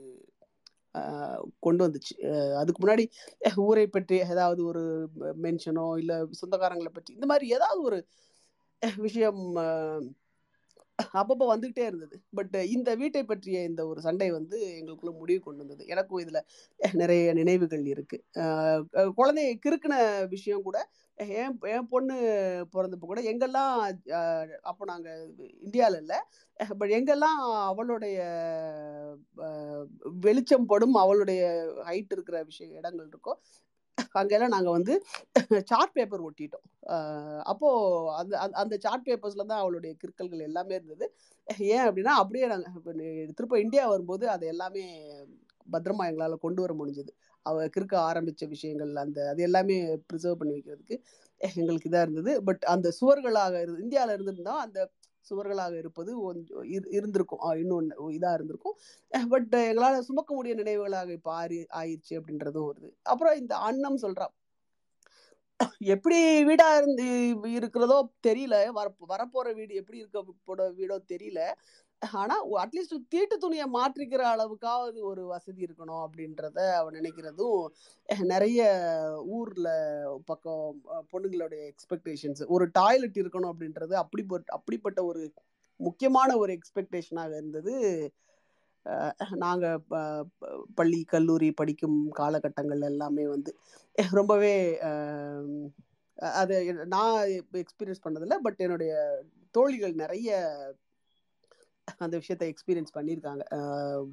கொண்டு 1.59 1.81
வந்துச்சு. 1.85 2.15
அதுக்கு 2.59 2.81
முன்னாடி 2.83 3.05
ஊரை 3.67 3.85
பற்றி 3.87 4.17
ஏதாவது 4.33 4.61
ஒரு 4.65 4.83
மென்ஷனோ 5.41 5.85
இல்லை 5.97 6.17
சொந்தக்காரங்களை 6.41 6.91
பற்றி 6.93 7.11
இந்த 7.13 7.25
மாதிரி 7.25 7.47
ஏதாவது 7.53 7.81
ஒரு 7.81 7.99
விஷயம் 9.05 9.41
அப்பப்போ 11.15 11.45
வந்துகிட்டே 11.51 11.83
இருந்தது. 11.89 12.15
பட் 12.29 12.55
இந்த 12.69 12.89
வீட்டை 12.95 13.21
பற்றிய 13.23 13.57
இந்த 13.63 13.81
ஒரு 13.87 13.99
சண்டை 14.01 14.27
வந்து 14.31 14.57
எங்களுக்குள்ள 14.77 15.11
முடிவு 15.19 15.41
கொண்டு 15.41 15.63
வந்தது. 15.63 15.83
எனக்கும் 15.87 16.21
இதில் 16.21 16.41
நிறைய 16.95 17.33
நினைவுகள் 17.33 17.85
இருக்குது 17.93 19.13
குழந்தைய 19.17 19.51
கிறுக்குன 19.65 19.95
விஷயம் 20.29 20.65
கூட 20.67 20.79
என் 21.37 21.57
என் 21.71 21.89
பொண்ணு 21.89 22.15
பிறந்தப்போ 22.73 23.07
கூட 23.07 23.21
எங்கெல்லாம் 23.31 23.73
அப்போ 24.63 24.83
நாங்கள் 24.85 25.19
இந்தியாவில் 25.61 25.99
இல்லை 26.01 26.19
பட் 26.79 26.93
எங்கெல்லாம் 26.97 27.41
அவளுடைய 27.69 28.17
வெளிச்சம் 30.25 30.65
படும் 30.65 30.95
அவளுடைய 30.95 31.41
ஹைட் 31.89 32.15
இருக்கிற 32.15 32.37
விஷய 32.43 32.79
இடங்கள் 32.79 33.09
இருக்கோ 33.09 33.35
அங்கெல்லாம் 34.13 34.49
நாங்கள் 34.49 34.71
வந்து 34.71 35.03
சார்ட் 35.63 35.91
பேப்பர் 35.91 36.21
ஒட்டிட்டோம். 36.23 37.39
அப்போது 37.39 38.15
அந்த 38.15 38.39
அந்த- 38.39 38.57
அந்த 38.57 38.77
சார்ட் 38.79 39.07
பேப்பர்ஸில் 39.07 39.45
தான் 39.45 39.59
அவளுடைய 39.59 39.95
கிறுக்கல்கள் 39.95 40.41
எல்லாமே 40.41 40.75
இருந்தது. 40.75 41.15
ஏன் 41.57 41.79
அப்படின்னா 41.79 42.03
அப்படியே 42.03 42.47
நாங்கள் 42.47 42.71
திருப்ப 42.73 43.33
திரும்ப 43.35 43.59
இந்தியா 43.59 43.87
வரும்போது 43.87 44.29
அதை 44.29 44.47
எல்லாமே 44.47 45.11
பத்திரமா 45.71 46.05
எங்களால் 46.05 46.37
கொண்டு 46.37 46.61
வர 46.61 46.73
முடிஞ்சது. 46.73 47.07
அவ 47.41 47.65
கிறுக்க 47.65 47.95
ஆரம்பித்த 47.95 48.45
விஷயங்கள் 48.45 48.95
அந்த 48.95 49.29
அது 49.29 49.43
எல்லாமே 49.43 49.95
ப்ரிசர்வ் 49.95 50.33
பண்ணி 50.33 50.53
வைக்கிறதுக்கு 50.53 51.01
எங்களுக்கு 51.37 51.89
இதாக 51.89 52.01
இருந்தது. 52.01 52.43
பட் 52.43 52.63
அந்த 52.63 52.93
சுவர்களாக 53.01 53.61
இரு 53.61 53.77
இந்தியாவில் 53.81 54.13
இருந்திருந்தா 54.13 54.57
அந்த 54.57 54.89
சுவர்களாக 55.29 55.77
இருப்பது 55.77 56.15
கொஞ்சம் 56.15 56.63
இரு- 56.63 56.93
இருந்திருக்கும். 56.93 57.51
இன்னொன்று 57.51 58.11
இதாக 58.11 58.33
இருந்திருக்கும். 58.33 58.77
பட் 59.29 59.47
எங்களால 59.49 59.99
சுமக்க 59.99 60.33
முடிய 60.33 60.55
நினைவுகளாக 60.55 61.11
இப்போ 61.11 61.31
ஆறி 61.31 61.65
ஆயிடுச்சு 61.73 62.09
அப்படின்றதும் 62.09 62.69
வருது. 62.69 62.89
அப்புறம் 63.03 63.39
இந்த 63.39 63.55
அன்னம் 63.55 63.97
சொல்றா. 63.97 64.25
எப்படி 65.77 66.43
வீடா 66.45 66.77
இருந்து 66.77 67.35
இருக்கிறதோ 67.51 68.09
தெரியல. 68.27 68.69
வர 68.69 68.95
வரப்போற 69.07 69.53
வீடு 69.53 69.75
எப்படி 69.75 69.97
இருக்க 69.97 70.25
போட 70.43 70.71
வீடோ 70.71 70.97
தெரியல. 71.13 71.53
ஆனா 72.11 72.47
அட்லீஸ்ட் 72.49 73.07
தீட்டு 73.09 73.37
துணியை 73.37 73.65
மாற்றிக்கிற 73.73 74.23
அளவுக்காவது 74.23 75.01
ஒரு 75.01 75.25
வசதி 75.25 75.63
இருக்கணும் 75.63 76.07
அப்படின்றத 76.07 76.73
அவன் 76.73 76.93
நினைக்கிறதும் 76.93 77.65
நிறைய 78.19 78.81
ஊர்ல 79.25 79.69
பக்கம் 80.25 80.81
பொண்ணுங்களுடைய 81.13 81.71
எக்ஸ்பெக்டேஷன்ஸ் 81.71 82.47
ஒரு 82.47 82.69
டாய்லெட் 82.71 83.15
இருக்கணும் 83.15 83.51
அப்படின்றது 83.59 83.93
அப்படி 83.93 84.25
அப்படிப்பட்ட 84.45 85.03
ஒரு 85.05 85.33
முக்கியமான 85.75 86.37
ஒரு 86.37 86.57
எக்ஸ்பெக்டேஷனாக 86.57 87.29
இருந்தது. 87.29 88.13
நாங்க 89.29 89.77
ப- 89.77 90.25
ப- 90.37 90.67
பள்ளி 90.75 91.03
கல்லூரி 91.03 91.51
படிக்கும் 91.51 92.09
காலகட்டங்கள் 92.09 92.81
எல்லாமே 92.81 93.27
வந்து 93.27 93.57
ரொம்பவே 94.11 94.79
அது 96.15 96.73
நான் 96.85 97.27
எக்ஸ்பீரியன்ஸ் 97.53 98.03
பண்ணதில்லை 98.03 98.35
பட் 98.35 98.61
என்னுடைய 98.61 99.21
தோழிகள் 99.51 99.93
நிறைய 99.93 100.57
அந்த 101.97 102.17
விஷயத்தை 102.17 102.53
எக்ஸ்பீரியன்ஸ் 102.53 102.95
பண்ணியிருக்காங்க 102.97 104.05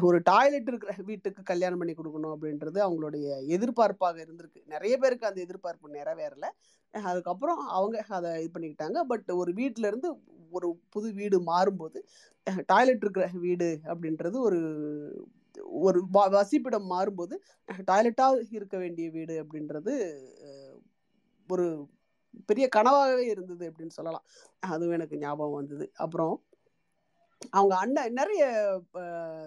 ஒரு 0.00 0.20
டாய்லெட் 0.24 0.68
இருக்கிற 0.68 0.94
வீட்டுக்கு 1.04 1.42
கல்யாணம் 1.42 1.78
பண்ணி 1.78 1.94
கொடுக்கணும் 1.94 2.34
அப்படின்றது 2.34 2.78
அவங்களுடைய 2.78 3.46
எதிர்பார்ப்பாக 3.48 4.24
இருந்திருக்கு. 4.24 4.66
நிறைய 4.66 4.98
பேருக்கு 4.98 5.26
அந்த 5.26 5.40
எதிர்பார்ப்பு 5.40 5.88
நிறைவேறல. 5.88 6.48
அதுக்கப்புறம் 6.90 7.58
அவங்க 7.58 8.04
அதை 8.08 8.42
இது 8.44 8.60
பண்ணிக்கிட்டாங்க. 8.60 9.00
பட் 9.00 9.30
ஒரு 9.30 9.52
வீட்டிலேருந்து 9.52 9.86
இருந்து 9.86 10.14
ஒரு 10.50 10.78
புது 10.90 11.12
வீடு 11.12 11.40
மாறும்போது 11.40 12.02
டாய்லெட் 12.66 13.02
இருக்கிற 13.02 13.30
வீடு 13.32 13.78
அப்படின்றது 13.84 14.38
ஒரு 14.38 15.28
ஒரு 15.64 16.04
வ- 16.12 16.30
வசிப்பிடம் 16.30 16.88
மாறும்போது 16.90 17.34
டாய்லெட்டாக 17.90 18.46
இருக்க 18.50 18.78
வேண்டிய 18.78 19.10
வீடு 19.10 19.44
அப்படின்றது 19.44 19.94
ஒரு 21.48 21.88
பெரிய 22.46 22.68
கனவாகவே 22.76 23.18
இருந்தது 23.18 23.70
அப்படின்னு 23.70 23.88
சொல்லலாம். 23.88 24.24
அதுவும் 24.58 24.94
எனக்கு 24.94 25.16
ஞாபகம் 25.18 25.52
வந்தது. 25.52 25.90
அப்புறம் 25.94 26.42
அவங்க 27.50 27.76
அண்ணன் 27.76 28.12
நிறைய 28.12 28.44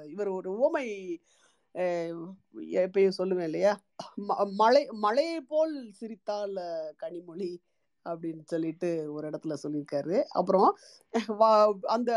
இவர் 0.05 0.27
ஒரு 0.27 0.71
ஓமை 0.71 1.17
அஹ், 1.73 2.25
எப்பயும் 2.59 3.11
சொல்லுவேன் 3.17 3.43
இல்லையா? 3.43 3.79
ம- 4.27 4.51
மழை 4.51 4.87
மழையை 4.91 5.41
போல் 5.41 5.91
சிரித்தால் 5.91 6.53
கனிமொழி 6.99 7.57
அப்படின்னு 8.09 8.43
சொல்லிட்டு 8.43 9.13
ஒரு 9.13 9.29
இடத்துல 9.29 9.55
சொல்லியிருக்காரு. 9.63 10.23
அப்புறம் 10.23 10.77
அந்த 11.81 12.11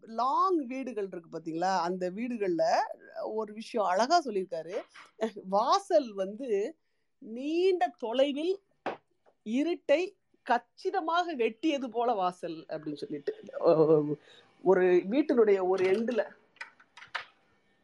லாங் 0.00 0.66
வீடுகள் 0.66 1.08
இருக்கு 1.10 1.38
பார்த்தீங்களா? 1.38 1.78
அந்த 1.78 2.10
வீடுகள்ல 2.10 2.62
ஒரு 3.24 3.52
விஷயம் 3.52 3.86
அழகா 3.86 4.22
சொல்லியிருக்காரு. 4.22 4.76
வாசல் 5.48 6.12
வந்து 6.14 6.76
நீண்ட 7.18 7.92
தொலைவில் 7.98 8.60
இருட்டை 9.44 10.02
கச்சிதமாக 10.46 11.36
வெட்டியது 11.36 11.88
போல 11.88 12.12
வாசல் 12.12 12.66
அப்படின்னு 12.68 12.94
சொல்லிட்டு. 12.94 13.34
ஒரு 14.64 14.84
வீட்டினுடைய 15.12 15.58
ஒரு 15.66 15.82
எண்டுல 15.92 16.22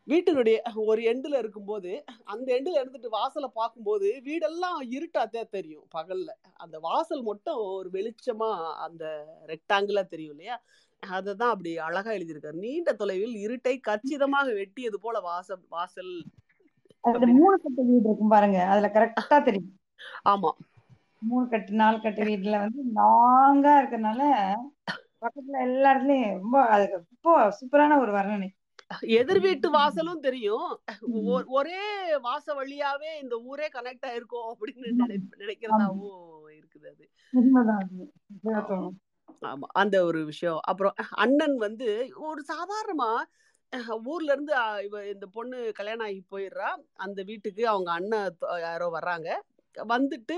வீட்டினுடைய 0.07 0.57
ஒரு 0.87 1.01
எண்டுல 1.03 1.39
இருக்கும்போது 1.39 1.93
அந்த 2.25 2.49
எண்டுல 2.57 2.81
இருந்துட்டு 2.81 3.09
வாசலை 3.11 3.49
பார்க்கும்போது 3.55 4.09
வீடெல்லாம் 4.25 4.79
இருட்டாத்தே 4.91 5.43
தெரியும் 5.49 5.87
பகல்ல. 5.95 6.29
அந்த 6.55 6.77
வாசல் 6.79 7.23
மட்டும் 7.23 7.59
ஒரு 7.71 7.89
வெளிச்சமா 7.91 8.51
அந்த 8.85 9.05
ரெக்டாங்கிளா 9.47 10.05
தெரியும் 10.07 10.35
இல்லையா? 10.35 10.57
அதை 11.03 11.33
தான் 11.35 11.51
அப்படி 11.51 11.71
அழகா 11.79 12.11
எழுதியிருக்காரு. 12.11 12.59
நீண்ட 12.59 12.93
தொலைவில் 12.93 13.35
இருட்டை 13.37 13.75
கச்சிதமாக 13.81 14.47
வெட்டியது 14.53 14.99
போல 15.03 15.21
வாசல் 15.21 15.65
வாசல் 15.69 16.13
மூணு 17.35 17.57
கட்டு 17.57 17.83
வீடு 17.83 18.07
இருக்கும் 18.07 18.29
பாருங்க. 18.29 18.59
அதுல 18.67 18.89
கரெக்டா 18.95 19.37
தெரியும். 19.45 19.73
ஆமா. 20.27 20.51
மூணு 21.23 21.45
கட்டு 21.49 21.73
நாலு 21.75 21.99
கட்டு 22.01 22.23
வீட்டுல 22.25 22.57
வந்து 22.59 22.81
லாங்கா 22.97 23.75
இருக்கறனால 23.81 24.23
பக்கத்துல 25.23 25.61
எல்லா 25.61 25.91
இடத்துலயும் 25.93 26.33
ரொம்ப 26.41 26.57
ரொம்ப 27.23 27.29
சூப்பரான 27.59 27.99
ஒரு 28.01 28.13
வர்ணனை. 28.17 28.49
எதிர் 29.19 29.41
வீட்டு 29.41 29.69
வாசலும் 29.73 30.25
தெரியும். 30.27 30.69
ஒரே 31.59 31.85
வாச 32.19 32.55
வழியாவே 32.59 33.11
இந்த 33.23 33.37
ஊரே 33.51 33.67
கனெக்ட் 33.75 34.07
ஆயிருக்கும் 34.09 34.47
அப்படின்னு 34.53 34.91
நினைக்கிறதாவும் 35.39 36.21
இருக்குது 36.59 36.87
அது. 36.93 37.05
ஆமா. 39.43 39.69
அந்த 39.83 39.97
ஒரு 40.05 40.21
விஷயம். 40.25 40.61
அப்புறம் 40.63 40.95
அண்ணன் 41.25 41.57
வந்து 41.57 41.89
ஒரு 42.29 42.43
சாதாரணமா 42.53 43.11
ஊர்ல 44.05 44.33
இருந்து 44.33 44.55
இவ 44.85 44.97
இந்த 45.07 45.27
பொண்ணு 45.27 45.59
கல்யாணம் 45.75 46.07
ஆகி 46.07 46.21
போயிடுறா. 46.31 46.69
அந்த 47.05 47.21
வீட்டுக்கு 47.23 47.63
அவங்க 47.69 47.91
அண்ணன் 47.93 48.37
யாரோ 48.61 48.87
வர்றாங்க. 48.97 49.29
வந்துட்டு 49.77 50.37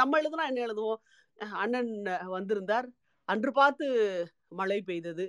நம்ம 0.00 0.14
எழுதுனா 0.20 0.44
என்ன 0.50 0.60
எழுதுவோம்? 0.66 1.00
அண்ணன் 1.62 1.90
வந்திருந்தார். 2.36 2.88
அன்று 3.28 3.50
பார்த்து 3.52 3.86
மழை 4.60 4.78
பெய்தது. 4.82 5.26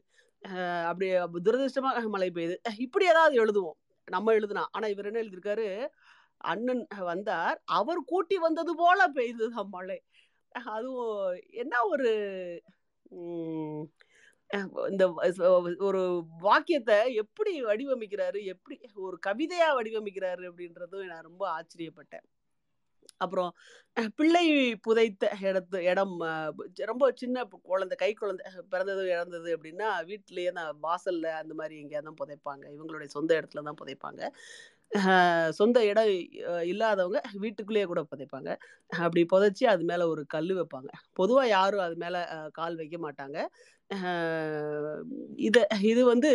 அப்படியே 0.89 1.15
துரதிருஷ்டமாக 1.45 2.01
மழை 2.15 2.29
பெய்யுது 2.35 2.55
இப்படி 2.77 3.05
ஏதாவது 3.13 3.35
எழுதுவோம். 3.43 3.77
நம்ம 4.07 4.33
எழுதுனா. 4.33 4.63
ஆனா 4.71 4.87
இவர் 4.87 5.09
என்ன 5.09 5.21
எழுதியிருக்காரு? 5.23 5.67
அண்ணன் 6.51 6.83
வந்தார். 7.11 7.57
அவர் 7.79 8.01
கூட்டி 8.11 8.37
வந்தது 8.37 8.73
போல 8.75 9.07
பெய்ததுதான் 9.17 9.73
மழை. 9.77 9.99
அதுவும் 10.75 11.39
என்ன 11.63 11.83
ஒரு 11.85 12.09
இந்த 14.91 15.03
ஒரு 15.87 16.01
வாக்கியத்தை 16.41 16.97
எப்படி 17.23 17.51
வடிவமைக்கிறாரு? 17.63 18.39
எப்படி 18.53 18.75
ஒரு 19.07 19.17
கவிதையா 19.27 19.69
வடிவமைக்கிறாரு? 19.77 20.43
அப்படின்றதும் 20.49 21.09
நான் 21.11 21.27
ரொம்ப 21.29 21.43
ஆச்சரியப்பட்டேன். 21.57 22.25
அப்புறம் 23.25 23.51
பிள்ளை 24.17 24.43
புதைத்த 24.85 25.29
இடத்து 25.49 25.77
இடம் 25.91 26.15
ரொம்ப 26.91 27.05
சின்ன 27.21 27.45
குழந்தை 27.69 27.95
கை 28.03 28.11
குழந்தை 28.21 28.43
பிறந்தது 28.73 29.03
இறந்தது 29.15 29.49
அப்படின்னா 29.57 29.89
வீட்டிலேயே 30.09 30.51
தான் 30.59 30.71
வாசல்ல 30.87 31.33
அந்த 31.41 31.53
மாதிரி 31.61 31.75
எங்கேயா 31.83 32.03
தான் 32.07 32.19
புதைப்பாங்க. 32.21 32.63
இவங்களுடைய 32.75 33.09
சொந்த 33.17 33.31
இடத்துல 33.39 33.63
தான் 33.69 33.79
புதைப்பாங்க. 33.81 34.21
சொந்த 35.59 35.79
இடம் 35.89 36.11
இல்லாதவங்க 36.71 37.19
வீட்டுக்குள்ளேயே 37.43 37.87
கூட 37.91 38.01
புதைப்பாங்க. 38.11 38.49
அப்படி 39.03 39.23
புதைச்சி 39.33 39.65
அது 39.73 39.83
மேலே 39.91 40.05
ஒரு 40.13 40.23
கல் 40.35 40.53
வைப்பாங்க. 40.59 40.91
பொதுவாக 41.19 41.53
யாரும் 41.57 41.85
அது 41.87 41.97
மேலே 42.05 42.21
கால் 42.59 42.79
வைக்க 42.81 42.97
மாட்டாங்க. 43.07 43.37
இதை 45.47 45.61
இது 45.91 46.01
வந்து 46.13 46.31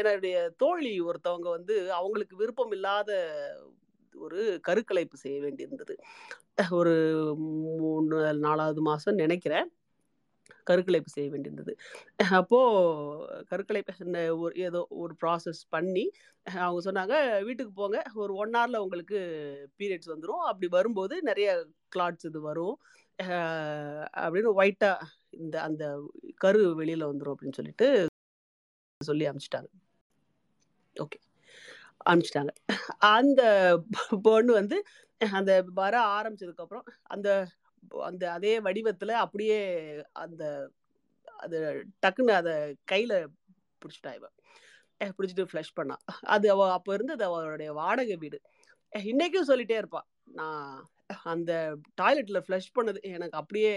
என்னுடைய 0.00 0.36
தோழி 0.62 0.92
ஒருத்தவங்க 1.08 1.48
வந்து 1.58 1.76
அவங்களுக்கு 2.00 2.34
விருப்பம் 2.42 2.74
இல்லாத 2.78 3.10
ஒரு 4.14 4.60
கருக்கலைப்பு 4.68 5.16
செய்ய 5.16 5.38
வேண்டியிருந்தது. 5.42 5.94
ஒரு 6.70 6.94
மூணு 7.36 8.16
நாலாவது 8.38 8.82
மாதம் 8.82 9.14
நினைக்கிறேன். 9.14 9.68
கருக்கலைப்பு 10.66 11.10
செய்ய 11.10 11.28
வேண்டியிருந்தது. 11.30 11.72
அப்போது 12.30 13.44
கருக்கலைப்பு 13.50 14.36
ஒரு 14.36 14.54
ஏதோ 14.60 14.86
ஒரு 15.02 15.14
ப்ராசஸ் 15.22 15.62
பண்ணி 15.68 16.04
அவங்க 16.46 16.80
சொன்னாங்க 16.88 17.44
வீட்டுக்கு 17.44 17.72
போங்க. 17.72 17.98
ஒரு 18.14 18.34
ஒன் 18.34 18.50
ஹவரில் 18.50 18.82
உங்களுக்கு 18.84 19.18
பீரியட்ஸ் 19.78 20.12
வந்துடும் 20.12 20.44
அப்படி 20.50 20.68
வரும்போது 20.68 21.22
நிறைய 21.22 21.48
கிளாட்ஸ் 21.96 22.28
இது 22.30 22.40
வரும். 22.40 22.76
அப்படின்னு 24.24 24.50
ஒயிட்டாக 24.60 25.08
இந்த 25.30 25.56
அந்த 25.62 25.84
கரு 26.36 26.62
வெளியில் 26.74 27.06
வந்துடும் 27.06 27.34
அப்படின்னு 27.34 27.58
சொல்லிட்டு 27.60 27.88
சொல்லி 29.00 29.26
அனுப்பிச்சிட்டாங்க. 29.28 29.70
ஓகே. 30.96 31.18
அனுப்பிச்சிட்டாங்க. 32.06 32.52
அந்த 33.12 33.42
பொண்ணு 34.22 34.52
வந்து 34.52 34.76
அந்த 35.20 35.52
வர 35.74 35.94
ஆரம்பிச்சதுக்கு 36.12 36.64
அப்புறம் 36.64 36.86
அந்த 37.02 37.28
அந்த 38.02 38.24
அதே 38.32 38.60
வடிவத்துல 38.60 39.12
அப்படியே 39.24 39.58
அந்த 40.12 40.42
அது 41.36 41.58
டக்குன்னு 42.06 42.32
அதை 42.32 42.54
கையில 42.92 43.12
பிடிச்சிட்டா 43.82 44.14
இவ. 44.14 44.26
பிடிச்சிட்டு 45.18 45.48
ஃப்ளஷ் 45.52 45.74
பண்ணா. 45.74 45.96
அது 46.26 46.46
அவ 46.50 46.72
அப்போ 46.72 46.94
இருந்தது 46.94 47.24
அவளுடைய 47.24 47.72
வாடகை 47.72 48.16
வீடு. 48.16 48.38
இன்னைக்கும் 48.92 49.48
சொல்லிட்டே 49.48 49.76
இருப்பா. 49.82 50.00
நான் 50.32 50.74
அந்த 51.24 51.52
டாய்லெட்ல 52.02 52.38
ஃப்ளஷ் 52.46 52.74
பண்ணது 52.74 52.98
எனக்கு 53.10 53.38
அப்படியே 53.38 53.72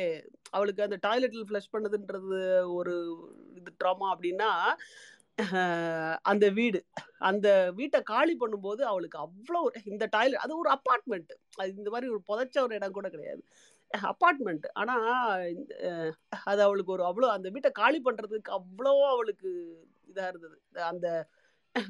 அவளுக்கு 0.50 0.84
அந்த 0.84 0.98
டாய்லெட்ல 1.08 1.44
ஃப்ளஷ் 1.50 1.74
பண்ணதுன்றது 1.74 2.40
ஒரு 2.74 2.94
இது 3.56 3.72
ட்ராமா 3.84 4.08
அப்படின்னா 4.14 4.50
அந்த 6.22 6.50
வீடு. 6.50 6.86
அந்த 7.20 7.72
வீட்டை 7.72 8.02
காலி 8.02 8.38
பண்ணும்போது 8.40 8.82
அவளுக்கு 8.82 9.18
அவ்வளோ 9.20 9.60
ஒரு- 9.66 9.82
இந்த 9.86 10.08
டாய்லெட் 10.10 10.40
அது 10.40 10.58
ஒரு 10.58 10.70
அப்பார்ட்மெண்ட் 10.70 11.32
அது 11.56 11.74
இந்த 11.76 11.90
மாதிரி 11.90 12.12
ஒரு 12.12 12.22
புதைச்ச 12.28 12.60
ஒரு 12.60 12.76
இடம் 12.76 12.92
கூட 12.92 13.10
கிடையாது. 13.10 13.44
அப்பார்ட்மெண்ட் 13.98 14.66
ஆனால் 14.74 15.56
இந்த, 15.56 15.74
அது 16.44 16.62
அவளுக்கு 16.62 16.92
ஒரு 16.92 17.04
அவ்வளோ 17.04 17.30
அந்த 17.30 17.50
வீட்டை 17.50 17.72
காலி 17.72 18.02
பண்ணுறதுக்கு 18.06 18.50
அவ்வளோ 18.50 18.94
அவளுக்கு 19.08 19.50
இதாக 20.08 20.28
இருந்தது. 20.28 20.62
அந்த 20.74 21.28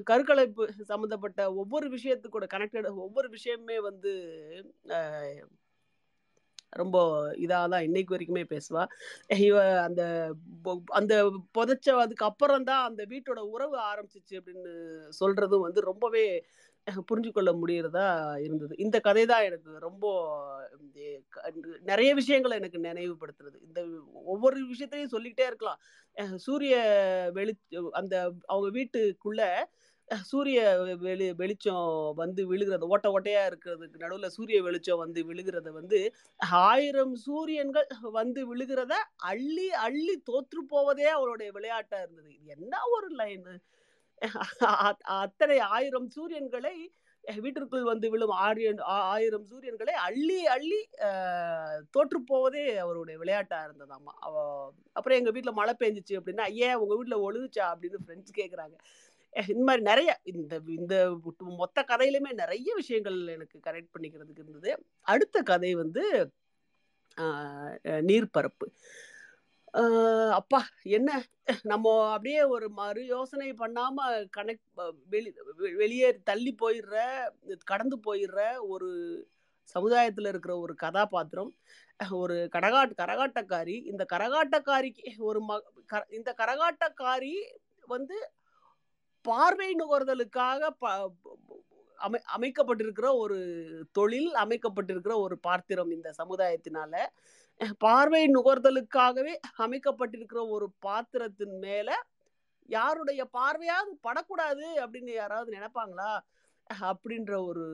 கருக்கலைப்பு 0.04 0.72
சம்மந்தப்பட்ட 0.84 1.54
ஒவ்வொரு 1.54 1.88
விஷயத்துக்கூட 1.90 2.46
கனெக்டட் 2.54 2.96
ஒவ்வொரு 2.96 3.30
விஷயமே 3.30 3.80
வந்து 3.80 4.14
ரொம்ப 6.74 6.98
இதாக 7.38 7.70
தான் 7.74 7.86
இன்னைக்கு 7.88 8.14
வரைக்குமே 8.16 8.44
பேசுவா. 8.54 8.84
இவ 9.48 9.58
அந்த 9.88 10.02
அந்த 11.00 11.14
புதைச்ச 11.58 11.96
அதுக்கு 12.04 12.26
அப்புறம் 12.26 12.68
தான் 12.72 12.84
அந்த 12.90 13.02
வீட்டோட 13.14 13.42
உறவு 13.56 13.78
ஆரம்பிச்சிச்சு 13.92 14.38
அப்படின்னு 14.40 14.74
சொல்றதும் 15.22 15.66
வந்து 15.68 15.82
ரொம்பவே 15.92 16.26
புரிஞ்சு 17.10 17.30
கொள்ள 17.32 17.52
முடியறதா 17.54 18.08
இருந்தது. 18.46 18.74
இந்த 18.78 18.98
கதை 19.00 19.24
தான் 19.26 19.46
எனக்கு 19.50 19.72
ரொம்ப 19.80 20.06
நிறைய 21.84 22.10
விஷயங்களை 22.14 22.56
எனக்கு 22.62 22.80
நினைவுபடுத்துறது. 22.80 23.58
இந்த 23.68 23.80
ஒவ்வொரு 24.34 24.60
விஷயத்தையும் 24.68 25.14
சொல்லிக்கிட்டே 25.16 25.48
இருக்கலாம். 25.48 25.80
சூரிய 26.46 26.76
வெளி 27.38 27.54
அந்த 28.02 28.16
அவங்க 28.52 28.70
வீட்டுக்குள்ள 28.80 29.42
சூரிய 30.10 30.60
வெளி 31.02 31.28
வெளிச்சம் 31.34 31.86
வந்து 32.18 32.42
விழுகிறது 32.48 32.90
ஓட்ட 32.90 33.08
ஓட்டையா 33.12 33.44
இருக்கிறதுக்கு 33.48 34.02
நடுவில் 34.04 34.34
சூரிய 34.36 34.58
வெளிச்சம் 34.62 35.02
வந்து 35.02 35.22
விழுகிறத 35.26 35.70
வந்து 35.72 36.00
ஆயிரம் 36.66 37.16
சூரியன்கள் 37.24 37.88
வந்து 38.14 38.42
விழுகிறத 38.52 38.94
அள்ளி 39.26 39.68
அள்ளி 39.86 40.16
தோற்று 40.24 40.62
போவதே 40.66 41.08
அவளுடைய 41.12 41.50
விளையாட்டா 41.52 42.00
இருந்தது. 42.02 42.30
இது 42.36 42.52
என்ன 42.58 42.76
ஒரு 42.92 43.10
லைன் 43.18 43.50
அத்தனை 45.18 45.58
ஆயிரம் 45.72 46.08
சூரியன்களை 46.10 46.76
வீட்டிற்குள் 47.24 47.84
வந்து 47.84 48.08
விழும் 48.10 48.34
ஆரியன் 48.42 48.82
ஆ- 48.90 49.06
ஆயிரம் 49.14 49.46
சூரியன்களை 49.50 49.94
அள்ளி 50.04 50.38
அள்ளி 50.48 50.80
தோற்று 51.92 52.20
போவதே 52.24 52.78
அவருடைய 52.78 53.16
விளையாட்டா 53.18 53.60
இருந்ததாமா 53.66 54.14
அவ 54.20 54.36
அப்புறம் 54.94 55.18
எங்க 55.18 55.32
வீட்டில் 55.32 55.54
மழை 55.54 55.74
பெஞ்சிச்சு 55.80 56.20
அப்படின்னா 56.20 56.46
ஏன் 56.60 56.76
உங்க 56.76 56.94
வீட்டில் 56.96 57.24
ஒழுகுச்சா? 57.26 57.66
அப்படின்னு 57.72 58.04
ஃப்ரெண்ட்ஸ் 58.04 58.38
கேக்குறாங்க. 58.38 58.76
இந்த 59.36 59.64
மாதிரி 59.64 59.84
நிறைய 59.84 60.20
இந்த 60.24 60.60
இந்த 60.68 61.20
மொத்த 61.38 61.86
கதையிலுமே 61.88 62.34
நிறைய 62.34 62.74
விஷயங்கள் 62.76 63.28
எனக்கு 63.28 63.60
கரெக்ட் 63.66 63.90
பண்ணிக்கிறதுக்கு 64.00 64.40
இருந்தது. 64.40 64.86
அடுத்த 65.02 65.42
கதை 65.42 65.74
வந்து 65.74 66.32
நீர்பரப்பு 67.82 68.72
அப்பா 70.32 70.66
என்ன? 70.82 71.24
நம்ம 71.64 72.12
அப்படியே 72.12 72.44
ஒரு 72.44 72.70
மறு 72.70 73.06
யோசனை 73.06 73.54
பண்ணாம 73.54 74.28
கனெக்ட் 74.38 74.94
வெளி 75.10 75.34
வெளியே 75.56 76.20
தள்ளி 76.24 76.56
போயிடுற 76.62 77.26
கடந்து 77.64 78.00
போயிடுற 78.06 78.58
ஒரு 78.68 78.90
சமுதாயத்தில் 79.64 80.26
இருக்கிற 80.26 80.58
ஒரு 80.58 80.76
கதாபாத்திரம் 80.76 81.56
ஒரு 82.10 82.50
கடகாட் 82.52 82.92
கரகாட்டக்காரி. 82.98 83.86
இந்த 83.86 84.06
கரகாட்டக்காரிக்கு 84.14 85.18
ஒரு 85.18 85.42
ம 85.48 85.60
க- 85.86 86.08
இந்த 86.10 86.36
கரகாட்டக்காரி 86.38 87.34
வந்து 87.86 88.32
பார்வை 89.26 89.70
நுகர்தலுக்காக 89.82 90.70
ப 90.84 90.86
அமை 92.00 92.20
அமைக்கப்பட்டிருக்கிற 92.36 93.08
ஒரு 93.24 93.38
தொழில் 93.98 94.32
அமைக்கப்பட்டிருக்கிற 94.44 95.14
ஒரு 95.26 95.36
பாத்திரம் 95.48 95.92
இந்த 95.98 96.10
சமுதாயத்தினால. 96.20 96.94
பார்வை 97.86 98.24
நுகர்தலுக்காகவே 98.36 99.34
அமைக்கப்பட்டிருக்கிற 99.66 100.42
ஒரு 100.56 100.68
பாத்திரத்தின் 100.88 101.56
மேல 101.66 101.90
யாருடைய 102.70 103.22
பார்வையாவது 103.38 103.92
படக்கூடாது 104.08 104.66
அப்படின்னு 104.84 105.14
யாராவது 105.16 105.50
நினைப்பாங்களா? 105.58 106.12
அப்படின்ற 106.90 107.34
ஒரு 107.50 107.66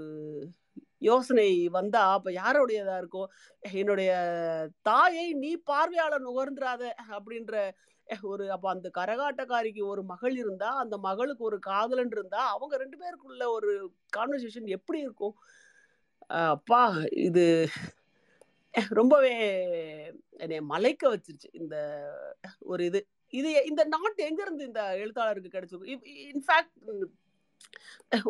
யோசனை 1.01 1.47
வந்தா 1.77 2.01
அப்ப 2.15 2.31
யாருடையதா 2.41 2.95
இருக்கும்? 3.01 3.29
என்னுடைய 3.63 4.11
தாயை 4.89 5.27
நீ 5.43 5.51
பார்வையாளர் 5.71 6.27
நுகர்ந்துராத 6.27 6.83
அப்படின்ற 7.15 7.55
ஒரு 8.21 8.51
அப்ப 8.51 8.69
அந்த 8.69 8.87
கரகாட்டக்காரிக்கு 8.97 9.81
ஒரு 9.85 10.03
மகள் 10.03 10.35
இருந்தா 10.35 10.69
அந்த 10.75 10.97
மகளுக்கு 10.97 11.43
ஒரு 11.43 11.59
காதலன் 11.59 12.11
இருந்தா 12.11 12.41
அவங்க 12.49 12.77
ரெண்டு 12.77 12.97
பேருக்குள்ள 12.97 13.45
ஒரு 13.47 13.71
கான்வர்சேஷன் 14.17 14.67
எப்படி 14.77 14.99
இருக்கும்? 14.99 15.35
அப்பா 16.55 16.81
இது 17.27 17.45
ரொம்பவே 18.99 19.31
என்னைய 20.37 20.61
மலைக்க 20.61 21.09
வச்சிருச்சு 21.15 21.49
இந்த 21.51 21.75
ஒரு 22.59 22.85
இது. 22.85 22.99
இது 23.33 23.49
இந்த 23.65 23.83
நாட்டு 23.83 24.21
எங்க 24.23 24.41
இருந்து 24.41 24.63
இந்த 24.65 24.81
எழுத்தாளருக்கு 24.97 25.53
கிடைச்சிருக்கும் 25.55 26.05
இன்ஃபேக்ட் 26.33 26.77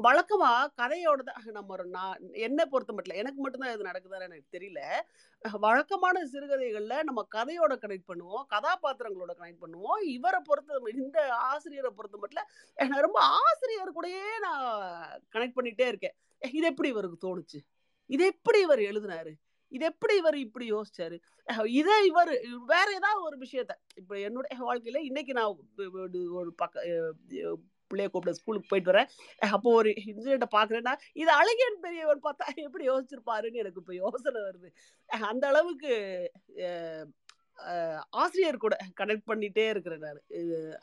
வழக்கமா 0.06 0.50
கதையோட 0.82 1.20
தான். 1.28 1.46
நம்ம 1.58 1.74
ஒரு 1.76 1.86
நான் 1.96 2.24
என்னை 2.46 2.64
பொறுத்த 2.74 2.94
மட்டும் 2.98 3.20
எனக்கு 3.22 3.40
மட்டும்தான் 3.44 3.74
இது 3.76 3.88
நடக்குதான்னு 3.90 4.28
எனக்கு 4.30 4.56
தெரியல. 4.58 4.82
வழக்கமான 5.66 6.24
சிறுகதைகள்ல 6.34 6.98
நம்ம 7.10 7.22
கதையோட 7.36 7.76
கனெக்ட் 7.84 8.10
பண்ணுவோம் 8.12 8.44
கதாபாத்திரங்களோட 8.56 9.34
கனெக்ட் 9.42 9.64
பண்ணுவோம். 9.66 10.02
இவரை 10.16 10.42
பொறுத்த 10.50 10.94
இந்த 11.04 11.20
ஆசிரியரை 11.52 11.92
பொறுத்த 12.00 12.18
மட்டும் 12.24 12.50
நான் 12.92 13.06
ரொம்ப 13.08 13.22
ஆசிரியர் 13.46 13.96
கூடயே 14.00 14.26
நான் 14.48 14.66
கனெக்ட் 15.36 15.58
பண்ணிட்டே 15.60 15.88
இருக்கேன். 15.94 16.18
இது 16.58 16.68
எப்படி 16.74 16.92
இவருக்கு 16.96 17.20
தோணுச்சு? 17.28 17.62
இது 18.16 18.26
எப்படி 18.34 18.60
இவர் 18.68 18.84
எழுதினாரு? 18.92 19.34
இது 19.76 19.86
எப்படி 19.90 20.14
இவர் 20.22 20.38
இப்படி 20.46 20.66
யோசிச்சாரு? 20.72 21.18
இதை 21.80 21.96
இவர் 22.08 22.32
வேற 22.72 22.88
ஏதாவது 23.00 23.22
ஒரு 23.28 23.38
விஷயத்த 23.44 23.74
இப்போ 24.00 24.16
என்னுடைய 24.28 24.56
வாழ்க்கையில 24.70 25.02
இன்னைக்கு 25.10 25.34
நான் 25.38 25.54
ஒரு 26.40 26.52
பக்க 26.62 26.84
பிள்ளைய 27.92 28.10
கூப்பிட 28.14 28.34
ஸ்கூலுக்கு 28.40 28.72
போயிட்டு 28.72 28.92
வரேன். 28.94 29.10
அப்போ 29.58 29.70
ஒரு 29.80 29.92
இன்சிடென்ட்டை 30.10 30.50
பார்க்குறேன்னா 30.58 30.96
இது 31.24 31.32
அழகியன் 31.42 31.82
பெரியவர் 31.88 32.26
பார்த்தா 32.28 32.48
எப்படி 32.68 32.86
யோசிச்சிருப்பாருன்னு 32.92 33.64
எனக்கு 33.64 33.82
இப்போ 33.84 33.96
யோசனை 34.04 34.42
வருது. 34.48 34.72
அந்த 35.32 35.46
அளவுக்கு 35.54 35.92
ஆசிரியர் 38.22 38.64
கூட 38.64 38.76
கனெக்ட் 39.00 39.28
பண்ணிட்டே 39.30 39.66
இருக்கிறேன் 39.72 40.04
நான். 40.06 40.22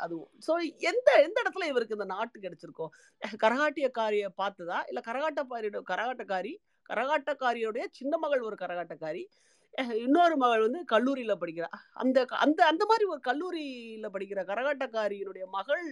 அதுவும். 0.05 0.29
ஸோ 0.47 0.53
எந்த 0.91 1.09
எந்த 1.27 1.37
இடத்துல 1.45 1.69
இவருக்கு 1.71 1.97
இந்த 1.97 2.07
நாட்டு 2.13 2.43
கிடைச்சிருக்கோம் 2.45 2.93
கரகாட்டியக்காரியை 3.45 4.29
பார்த்துதா? 4.43 4.79
இல்லை 4.91 5.03
கரகாட்டக்காரியோட 5.09 5.81
கரகாட்டக்காரி 5.91 6.53
கரகாட்டக்காரியோடைய 6.91 7.85
சின்ன 7.99 8.15
மகள் 8.25 8.47
ஒரு 8.49 8.57
கரகாட்டக்காரி 8.63 9.23
இன்னொரு 10.05 10.37
மகள் 10.43 10.63
வந்து 10.67 10.81
கல்லூரியில் 10.93 11.41
படிக்கிறா. 11.41 11.69
அந்த 12.03 12.19
அந்த 12.45 12.61
அந்த 12.71 12.85
மாதிரி 12.91 13.05
ஒரு 13.15 13.21
கல்லூரியில் 13.29 14.13
படிக்கிற 14.15 14.41
கரகாட்டக்காரியினுடைய 14.51 15.45
மகள் 15.57 15.85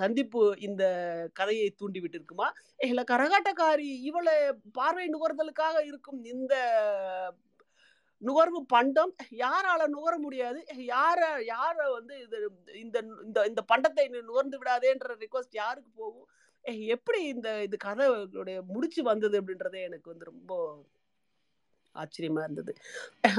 சந்திப்பு 0.00 0.42
இந்த 0.58 0.84
கதையை 1.32 1.68
தூண்டி 1.70 2.00
விட்டு 2.00 2.18
இருக்குமா 2.18 2.48
கரகாட்டக்காரி 3.12 3.88
இவளை 4.08 4.36
பார்வை 4.72 5.06
நுகர்தலுக்காக 5.08 5.76
இருக்கும் 5.84 6.20
இந்த 6.24 6.54
நுகர்வு 8.22 8.60
பண்டம் 8.66 9.12
யாரால 9.38 9.82
நுகர 9.88 10.14
முடியாது? 10.18 10.60
யார 10.86 11.20
யார 11.50 11.76
வந்து 11.92 12.14
இது 12.20 12.38
இந்த 12.74 12.98
இந்த 13.26 13.38
இந்த 13.46 13.62
பண்டத்தை 13.72 14.04
நுகர்ந்து 14.14 14.58
விடாதேன்ற 14.58 15.16
ரிக்வஸ்ட் 15.24 15.54
யாருக்கு 15.54 15.90
போகும்? 15.94 16.28
எப்படி 16.94 17.20
இந்த 17.24 17.48
இது 17.62 17.76
கதையுடைய 17.84 18.58
முடிச்சு 18.72 19.02
வந்தது 19.02 19.36
அப்படின்றதே 19.40 19.82
எனக்கு 19.82 20.10
வந்து 20.10 20.24
ரொம்ப 20.24 20.52
ஆச்சரியமா 21.94 22.42
இருந்தது. 22.44 22.72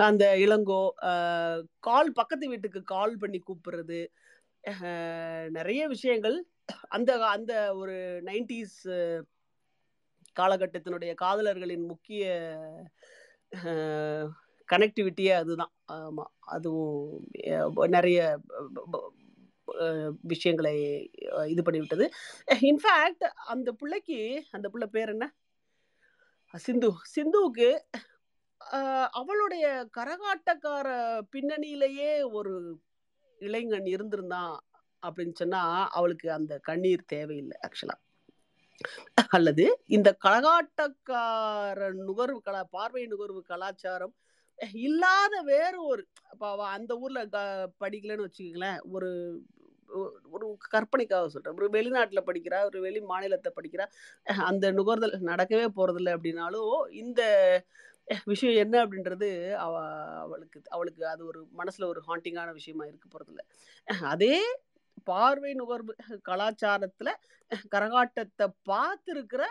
அந்த 0.10 0.24
இளங்கோ 0.46 0.82
கால் 1.80 2.12
பக்கத்து 2.12 2.48
வீட்டுக்கு 2.48 2.84
கால் 2.96 3.16
பண்ணி 3.18 3.40
கூப்பிடுறது 3.40 4.00
நிறைய 5.50 5.82
விஷயங்கள். 5.88 6.38
அந்த 6.90 7.12
அந்த 7.26 7.54
ஒரு 7.76 7.96
நைன்டிஸ் 8.26 8.80
காலகட்டத்தினுடைய 10.36 11.12
காதலர்களின் 11.22 11.86
முக்கிய 11.88 12.26
கனெக்டிவிட்டியே 14.70 15.34
அதுதான். 15.34 15.74
ஆமாம் 15.86 16.32
அதுவும் 16.56 17.28
நிறைய 17.96 18.20
விஷயங்களை 20.22 20.76
இது 21.48 21.62
பண்ணிவிட்டது. 21.66 22.06
இன்ஃபேக்ட் 22.70 23.26
அந்த 23.54 23.72
பிள்ளைக்கு 23.72 24.20
அந்த 24.52 24.70
பிள்ளை 24.70 24.88
பேர் 24.92 25.10
என்ன? 25.10 25.26
சிந்து. 26.54 26.90
சிந்துவுக்கு 27.16 27.70
அவளுடைய 29.12 29.66
கரகாட்டக்கார 29.98 30.88
பின்னணியிலேயே 31.34 32.12
ஒரு 32.32 32.54
இளைஞன் 33.40 33.86
இருந்திருந்தான் 33.86 34.56
அப்படின்னு 35.04 35.34
சொன்னா 35.34 35.88
அவளுக்கு 35.90 36.32
அந்த 36.32 36.60
கண்ணீர் 36.60 37.06
தேவையில்லை 37.06 37.58
ஆக்சுவலா 37.68 37.98
அல்லது 39.28 39.66
இந்த 39.86 40.18
கலகாட்டக்கார 40.24 41.90
நுகர்வு 42.06 42.42
கலா 42.42 42.64
பார்வை 42.64 43.06
நுகர்வு 43.06 43.42
கலாச்சாரம் 43.44 44.14
இல்லாத 44.74 45.42
வேறு 45.42 45.86
ஒரு 45.86 46.08
அந்த 46.60 46.98
ஊர்ல 46.98 47.26
படிக்கலன்னு 47.80 48.26
வச்சுக்கோங்களேன் 48.26 48.80
ஒரு 48.92 49.10
ஒரு 50.32 50.58
கற்பனைக்காக 50.70 51.30
சொல்றேன். 51.30 51.56
ஒரு 51.56 51.70
வெளிநாட்டில் 51.70 52.26
படிக்கிறா 52.26 52.66
ஒரு 52.66 52.80
வெளி 52.82 53.00
மாநிலத்தை 53.02 53.52
படிக்கிறா 53.56 53.86
அந்த 54.44 54.72
நுகர்தல் 54.72 55.16
நடக்கவே 55.22 55.68
போறதில்லை 55.76 56.12
அப்படின்னாலும் 56.14 56.74
இந்த 56.90 57.22
விஷயம் 58.26 58.60
என்ன 58.64 58.76
அப்படின்றது 58.86 59.30
அவ 59.58 59.74
அவளுக்கு 60.24 60.60
அவளுக்கு 60.70 61.06
அது 61.06 61.24
ஒரு 61.26 61.42
மனசுல 61.58 61.86
ஒரு 61.86 62.02
ஹாண்டிங்கான 62.08 62.54
விஷயமா 62.54 62.86
இருக்க 62.86 63.08
போறதில்ல. 63.08 63.44
அதே 64.14 64.36
பார்வை 65.04 65.54
நுகர்வு 65.54 65.94
கலாச்சாரத்துல 66.30 67.10
கரகாட்டத்தை 67.74 68.48
பார்த்துருக்கிற 68.72 69.44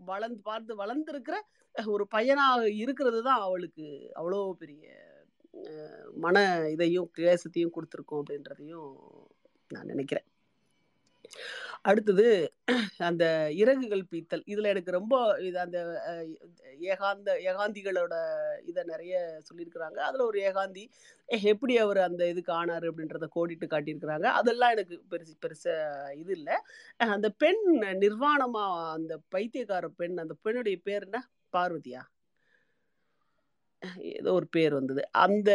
வளர்ந்து 0.00 0.40
பார்த்து 0.42 0.72
வளர்ந்துருக்கிற 0.76 1.36
ஒரு 1.74 2.04
பையனாக 2.08 2.68
இருக்கிறது 2.82 3.22
தான் 3.22 3.40
அவளுக்கு 3.40 3.86
அவ்வளோ 4.20 4.40
பெரிய 4.52 4.84
மன 6.16 6.36
இதையும் 6.74 7.10
கிளேசத்தையும் 7.16 7.74
கொடுத்துருக்கோம் 7.76 8.22
அப்படின்றதையும் 8.22 8.90
நான் 9.70 9.86
நினைக்கிறேன். 9.86 10.26
அடுத்தது 11.90 12.26
அந்த 13.08 13.24
இறகுகள் 13.62 14.02
பீத்தல். 14.12 14.42
இதில் 14.52 14.70
எனக்கு 14.72 14.96
ரொம்ப 14.96 15.14
இது 15.48 15.58
அந்த 15.64 15.78
ஏகாந்த 16.92 17.28
ஏகாந்திகளோட 17.50 18.14
இதை 18.70 18.82
நிறைய 18.92 19.14
சொல்லியிருக்கிறாங்க. 19.48 19.98
அதில் 20.08 20.28
ஒரு 20.30 20.38
ஏகாந்தி 20.48 20.84
எப்படி 21.52 21.74
அவர் 21.84 22.00
அந்த 22.08 22.22
இதுக்கு 22.32 22.52
ஆனாரு? 22.52 22.88
அப்படின்றத 22.92 23.28
கோடிட்டு 23.36 23.68
காட்டியிருக்கிறாங்க. 23.74 24.28
அதெல்லாம் 24.40 24.74
எனக்கு 24.76 24.96
பெருசு 25.12 25.36
பெருசாக 25.44 26.16
இது 26.22 26.34
இல்லை. 26.38 26.56
அந்த 27.16 27.30
பெண் 27.44 27.64
நிர்வாணமாக 28.04 28.90
அந்த 28.96 29.14
பைத்தியக்கார 29.36 29.88
பெண் 30.02 30.22
அந்த 30.24 30.36
பெண்ணுடைய 30.44 30.78
பேர் 30.88 31.06
என்ன? 31.08 31.20
பார்வதியா? 31.52 32.02
ஏதோ 34.18 34.30
ஒரு 34.32 34.46
பேர் 34.56 34.74
வந்தது. 34.78 35.02
அந்த 35.24 35.50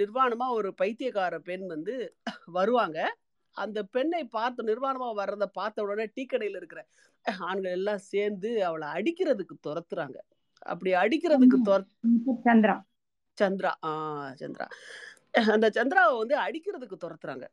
நிர்வாணமாக 0.00 0.58
ஒரு 0.58 0.70
பைத்தியக்கார 0.80 1.34
பெண் 1.48 1.66
வந்து 1.66 1.94
வருவாங்க. 2.58 2.98
அந்த 3.52 3.82
பெண்ணை 3.82 4.24
பார்த்து 4.24 4.64
நிர்வாணமா 4.64 5.12
வர்றத 5.16 5.44
பார்த்த 5.44 5.82
உடனே 5.82 6.10
டீ 6.14 6.26
கடையில 6.32 6.56
இருக்கிற 6.56 6.86
ஆண்கள் 7.38 7.70
எல்லாம் 7.70 7.98
சேர்ந்து 7.98 8.64
அவளை 8.64 8.88
அடிக்கிறதுக்கு 8.88 9.56
துரத்துறாங்க. 9.66 10.16
அப்படி 10.58 10.92
அடிக்கிறதுக்கு 10.92 11.60
துர 11.62 11.84
சந்திரா. 12.44 12.80
சந்திரா. 13.40 13.70
ஆஹ் 13.86 14.32
சந்திரா. 14.40 14.66
அந்த 15.50 15.70
சந்திராவை 15.74 16.18
வந்து 16.18 16.38
அடிக்கிறதுக்கு 16.38 16.92
துரத்துறாங்க. 17.00 17.46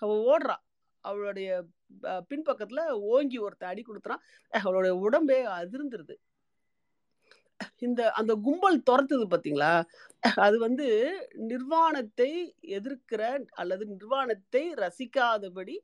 அவ 0.00 0.36
ஓடுறா. 0.36 0.56
அவளுடைய 1.00 1.64
பின்பக்கத்துல 2.02 2.88
ஓங்கி 2.88 3.38
ஒருத்தன் 3.38 3.68
அடி 3.68 3.84
கொடுத்துறான் 3.86 4.22
அவளுடைய 4.50 5.08
உடம்பே 5.10 5.38
அதிர்ந்துருது. 5.60 6.14
இந்த 7.86 8.00
அந்த 8.12 8.32
கும்பல் 8.44 8.78
துரத்துது 8.88 9.24
பாத்தீங்களா? 9.30 9.72
அது 10.46 10.56
வந்து 10.58 10.86
நிர்வாணத்தை 11.50 12.30
எதிர்க்கிற 12.78 13.22
அல்லது 13.60 13.84
நிர்வாணத்தை 13.86 14.62
ரசிக்காதபடி 14.82 15.76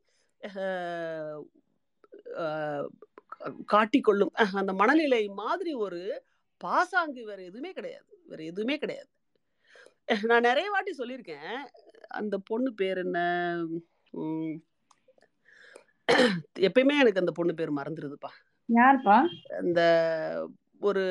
காட்டிக்கொள்ளும். 3.73 4.33
அந்த 4.61 4.71
மனநிலை 4.73 5.21
மாதிரி 5.41 5.73
ஒரு 5.85 6.01
பாசாங்கு 6.61 7.21
வேற 7.25 7.39
எதுவுமே 7.41 7.71
கிடையாது. 7.71 8.07
வேற 8.31 8.41
எதுவுமே 8.43 8.75
கிடையாது. 8.77 9.09
நான் 10.29 10.47
நிறைய 10.47 10.67
வாட்டி 10.69 10.91
சொல்லியிருக்கேன். 10.97 11.55
அந்த 12.19 12.35
பொண்ணு 12.49 12.69
பேர் 12.73 12.99
என்ன? 13.03 13.19
உம், 14.13 14.55
எப்பயுமே 16.67 16.95
எனக்கு 17.01 17.21
அந்த 17.23 17.33
பொண்ணு 17.39 17.53
பேர் 17.53 17.77
மறந்துடுதுப்பா 17.79 18.31
யாருப்பா? 18.69 19.17
அந்த 19.59 19.81
ஒரு 20.81 21.03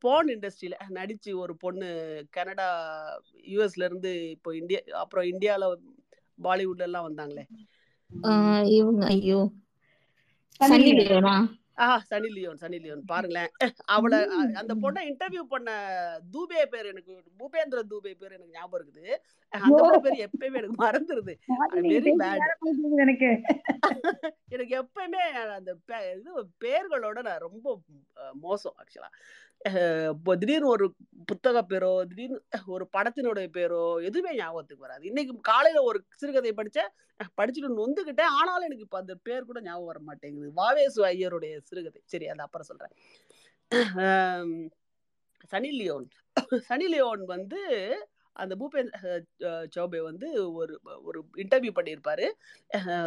போன் 0.00 0.28
இண்டஸ்ட்ரியில 0.28 0.76
நடிச்சு 0.90 1.30
ஒரு 1.42 1.54
பொண்ணு 1.58 1.88
கனடா 2.30 2.68
யூஎஸ்ல 3.48 3.84
இருந்து 3.84 4.12
இப்போ 4.34 4.50
இந்தியா 4.60 4.80
அப்புறம் 5.02 5.26
இந்தியால 5.32 5.68
பாலிவுட்ல 6.38 6.88
எல்லாம் 6.88 7.08
வந்தாங்களே. 7.08 7.44
இவங்க 8.76 9.02
ஐயோ. 9.12 9.40
ஆஹா 11.80 11.96
சனி 12.08 12.28
லியோன் 12.34 12.60
சனி 12.62 12.78
லியோன். 12.82 13.02
பாருங்களேன். 13.10 13.50
அவளை 13.94 14.18
அந்த 14.60 14.72
பொண்ணை 14.82 15.02
இன்டர்வியூ 15.10 15.44
பண்ண 15.48 15.70
தூபே 16.34 16.62
பேர் 16.72 16.90
எனக்கு 16.90 17.12
பூபேந்திர 17.40 17.82
தூபே 17.92 18.12
பேர் 18.14 18.36
எனக்கு 18.36 18.56
ஞாபகம் 18.56 18.80
இருக்குது. 18.80 19.12
அந்த 19.52 20.00
பேர் 20.04 20.24
எப்பயுமே 20.26 20.60
எனக்கு 20.60 20.80
மறந்துருது. 20.82 21.34
வெரி 21.92 22.12
பேட் 22.20 22.44
எனக்கு? 22.98 23.30
எனக்கு 24.54 24.74
எப்பயுமே 24.80 25.24
அந்த 25.56 25.70
இது 26.12 26.30
பேர்களோட 26.60 27.18
நான் 27.22 27.44
ரொம்ப 27.46 27.66
மோசம் 28.44 28.76
ஆக்சுவலா 28.80 29.10
இப்போ 29.60 30.32
திடீர்னு 30.40 30.72
ஒரு 30.74 30.86
புத்தக 31.30 31.58
பேரோ 31.70 31.90
திடீர்னு 32.10 32.38
ஒரு 32.74 32.84
படத்தினுடைய 32.96 33.48
பேரோ 33.56 33.82
எதுவுமே 34.08 34.30
ஞாபகத்துக்கு 34.38 34.86
வராது. 34.86 35.02
இன்னைக்கு 35.10 35.32
காலையில 35.50 35.82
ஒரு 35.88 35.98
சிறுகதை 36.20 36.52
படித்தேன் 36.60 36.90
படிச்சுட்டு 37.38 37.70
நொந்துக்கிட்டேன் 37.80 38.34
ஆனாலும் 38.38 38.66
எனக்கு 38.68 38.86
இப்போ 38.86 38.98
அந்த 39.02 39.14
பேர் 39.26 39.48
கூட 39.48 39.60
ஞாபகம் 39.66 39.90
வர 39.90 40.00
மாட்டேங்குது. 40.08 40.48
வாவேசு 40.60 41.00
ஐயருடைய 41.10 41.54
சிறுகதை. 41.68 42.00
சரி 42.12 42.28
அது 42.34 42.44
அப்புறம் 42.46 42.68
சொல்றேன். 42.70 42.94
சனி 45.52 45.70
லியோன். 45.80 46.08
சனி 46.68 46.86
லியோன் 46.94 47.24
வந்து 47.34 47.60
அந்த 48.32 48.56
பூபேந்த் 48.56 49.22
சௌபே 49.76 50.02
வந்து 50.02 50.52
ஒரு 50.52 50.80
ஒரு 51.02 51.24
இன்டர்வியூ 51.36 51.70
பண்ணியிருப்பாரு. 51.74 52.30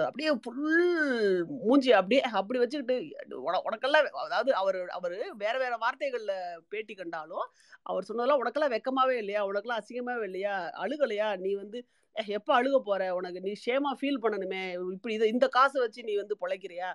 அப்படியே 0.04 0.32
ஃபுல் 0.42 1.46
மூஞ்சி 1.48 1.92
அப்படியே 1.92 2.22
அப்படி 2.22 2.60
வச்சுக்கிட்டு 2.60 3.08
உன- 3.42 3.62
உனக்கெல்லாம் 3.70 4.06
அதாவது 4.06 4.54
அவர் 4.54 4.88
அவர் 4.88 5.36
வேற 5.36 5.58
வேற 5.58 5.78
வார்த்தைகளில் 5.78 6.64
பேட்டி 6.70 6.94
கண்டாலும் 6.94 7.52
அவர் 7.82 8.04
சொன்னதெல்லாம் 8.04 8.44
உனக்கெல்லாம் 8.44 8.78
வெக்கமாவே 8.78 9.12
இல்லையா? 9.12 9.46
உனக்கெல்லாம் 9.46 9.78
அசிங்கமாவே 9.78 10.24
இல்லையா? 10.24 10.70
அழுகலையா? 10.70 11.38
நீ 11.38 11.54
வந்து 11.54 11.86
எப்போ 12.12 12.64
அழுக 12.64 12.80
போற? 12.80 13.16
உனக்கு 13.16 13.42
நீ 13.42 13.52
ஷேமா 13.66 13.94
ஃபீல் 14.02 14.20
பண்ணணுமே. 14.22 14.92
இப்படி 14.92 15.14
இதை 15.14 15.30
இந்த 15.30 15.48
காசை 15.48 15.82
வச்சு 15.82 16.04
நீ 16.04 16.16
வந்து 16.16 16.38
பொழைக்கிறியா? 16.42 16.94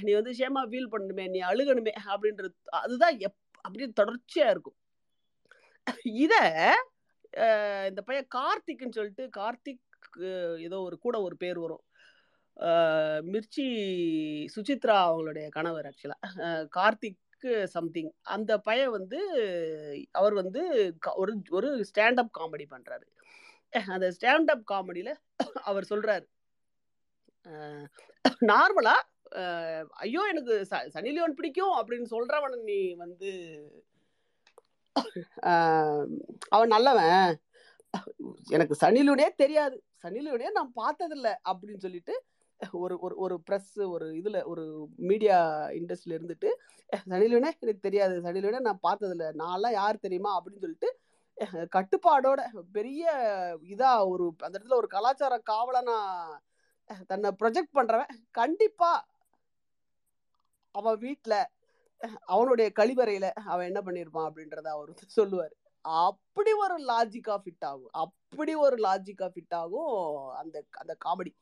நீ 0.00 0.12
வந்து 0.12 0.30
ஷேமா 0.30 0.66
ஃபீல் 0.66 0.88
பண்ணணுமே. 0.92 1.28
நீ 1.28 1.40
அழுகணுமே. 1.40 1.92
அப்படின்றது 2.06 2.54
அதுதான் 2.64 3.18
எப் 3.18 3.34
அப்படியே 3.60 3.92
தொடர்ச்சியா 4.00 4.50
இருக்கும். 4.50 4.76
இதை 6.02 6.38
இந்த 7.88 8.00
பையன் 8.02 8.26
கார்த்திக்னு 8.34 8.90
சொல்லிட்டு 8.90 9.28
கார்த்திக் 9.36 9.86
ஏதோ 10.58 10.80
ஒரு 10.80 10.98
கூட 10.98 11.22
ஒரு 11.22 11.36
பேர் 11.36 11.58
வரும். 11.58 11.84
மிர்ச்சி 13.26 13.64
சுசித்ரா 14.54 14.96
அவங்களுடைய 15.04 15.48
கணவர் 15.48 15.86
ஆக்சுவலாக 15.86 16.48
கார்த்திக்கு 16.76 17.52
சம்திங் 17.66 18.10
அந்த 18.28 18.58
பையன் 18.58 18.90
வந்து 18.90 19.20
அவர் 20.10 20.34
வந்து 20.34 20.62
க- 20.98 21.14
ஒரு 21.14 21.42
ஒரு 21.50 21.84
ஸ்டாண்டப் 21.90 22.36
காமெடி 22.38 22.66
பண்ணுறாரு 22.70 23.06
அந்த 23.88 24.10
ஸ்டாண்டப் 24.10 24.64
காமெடியில் 24.72 25.12
அவர் 25.62 25.90
சொல்கிறாரு 25.90 26.26
நார்மலாக 28.46 29.06
ஐயோ 30.00 30.22
எனக்கு 30.28 30.66
ச- 30.70 30.88
சனி 30.94 31.10
லியோன் 31.10 31.34
பிடிக்கும் 31.34 31.74
அப்படின்னு 31.78 32.08
சொல்றவன் 32.10 32.56
நீ 32.64 32.78
வந்து 32.94 33.30
அவன் 36.54 36.72
நல்லவன். 36.74 37.36
எனக்கு 38.54 38.74
சனிலுனே 38.82 39.28
தெரியாது. 39.42 39.76
சனிலுனே 40.02 40.50
நான் 40.58 40.76
பார்த்ததில்ல 40.80 41.28
அப்படின்னு 41.50 41.84
சொல்லிட்டு 41.86 42.14
ஒரு 42.82 42.94
ஒரு 43.04 43.14
ஒரு 43.24 43.36
ப்ரெஸ் 43.46 43.74
ஒரு 43.92 44.06
இதில் 44.18 44.46
ஒரு 44.52 44.64
மீடியா 45.10 45.36
இண்டஸ்ட்ரியில் 45.78 46.16
இருந்துட்டு 46.18 46.50
சனிலுனே 47.10 47.50
எனக்கு 47.64 47.86
தெரியாது. 47.86 48.16
சனிலுனே 48.26 48.60
நான் 48.68 48.84
பார்த்ததில்ல. 48.88 49.28
நான்லாம் 49.42 49.78
யார் 49.80 50.04
தெரியுமா 50.06 50.32
அப்படின்னு 50.36 50.64
சொல்லிட்டு 50.64 50.90
கட்டுப்பாடோட 51.76 52.40
பெரிய 52.76 53.04
இதா 53.74 53.90
ஒரு 54.12 54.24
அந்த 54.46 54.54
இடத்துல 54.56 54.80
ஒரு 54.80 54.88
கலாச்சார 54.96 55.34
காவலனா 55.50 55.96
தன்னை 57.10 57.30
ப்ரொஜெக்ட் 57.40 57.76
பண்றவன். 57.78 58.12
கண்டிப்பா 58.40 58.90
அவன் 60.74 60.98
வீட்டில் 61.06 61.40
அவனுடைய 62.24 62.72
கழிவறையில 62.80 63.30
அவன் 63.44 63.66
என்ன 63.66 63.80
பண்ணிருப்பான் 63.80 64.28
அப்படின்றத 64.30 64.68
அவர் 64.68 64.90
வந்து 64.90 65.48
அப்படி 65.82 66.52
ஒரு 66.52 66.76
லாஜிக்கா 66.84 67.34
ஃபிட் 67.42 67.64
ஆகும். 67.64 67.92
அப்படி 67.92 68.54
ஒரு 68.54 68.76
லாஜிக்கா 68.76 69.28
ஃபிட் 69.34 69.54
ஆகும் 69.54 70.28
அந்த 70.34 70.64
அந்த 70.70 70.96
காமெடி 71.04 71.32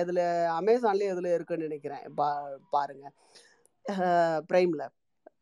இதுல 0.00 0.20
அமேசான்லயே 0.60 1.10
இதுல 1.14 1.34
இருக்குன்னு 1.34 1.62
நினைக்கிறேன். 1.62 2.04
பா- 2.16 2.56
பாருங்க. 2.70 3.12
பிரைம்ல 4.50 4.84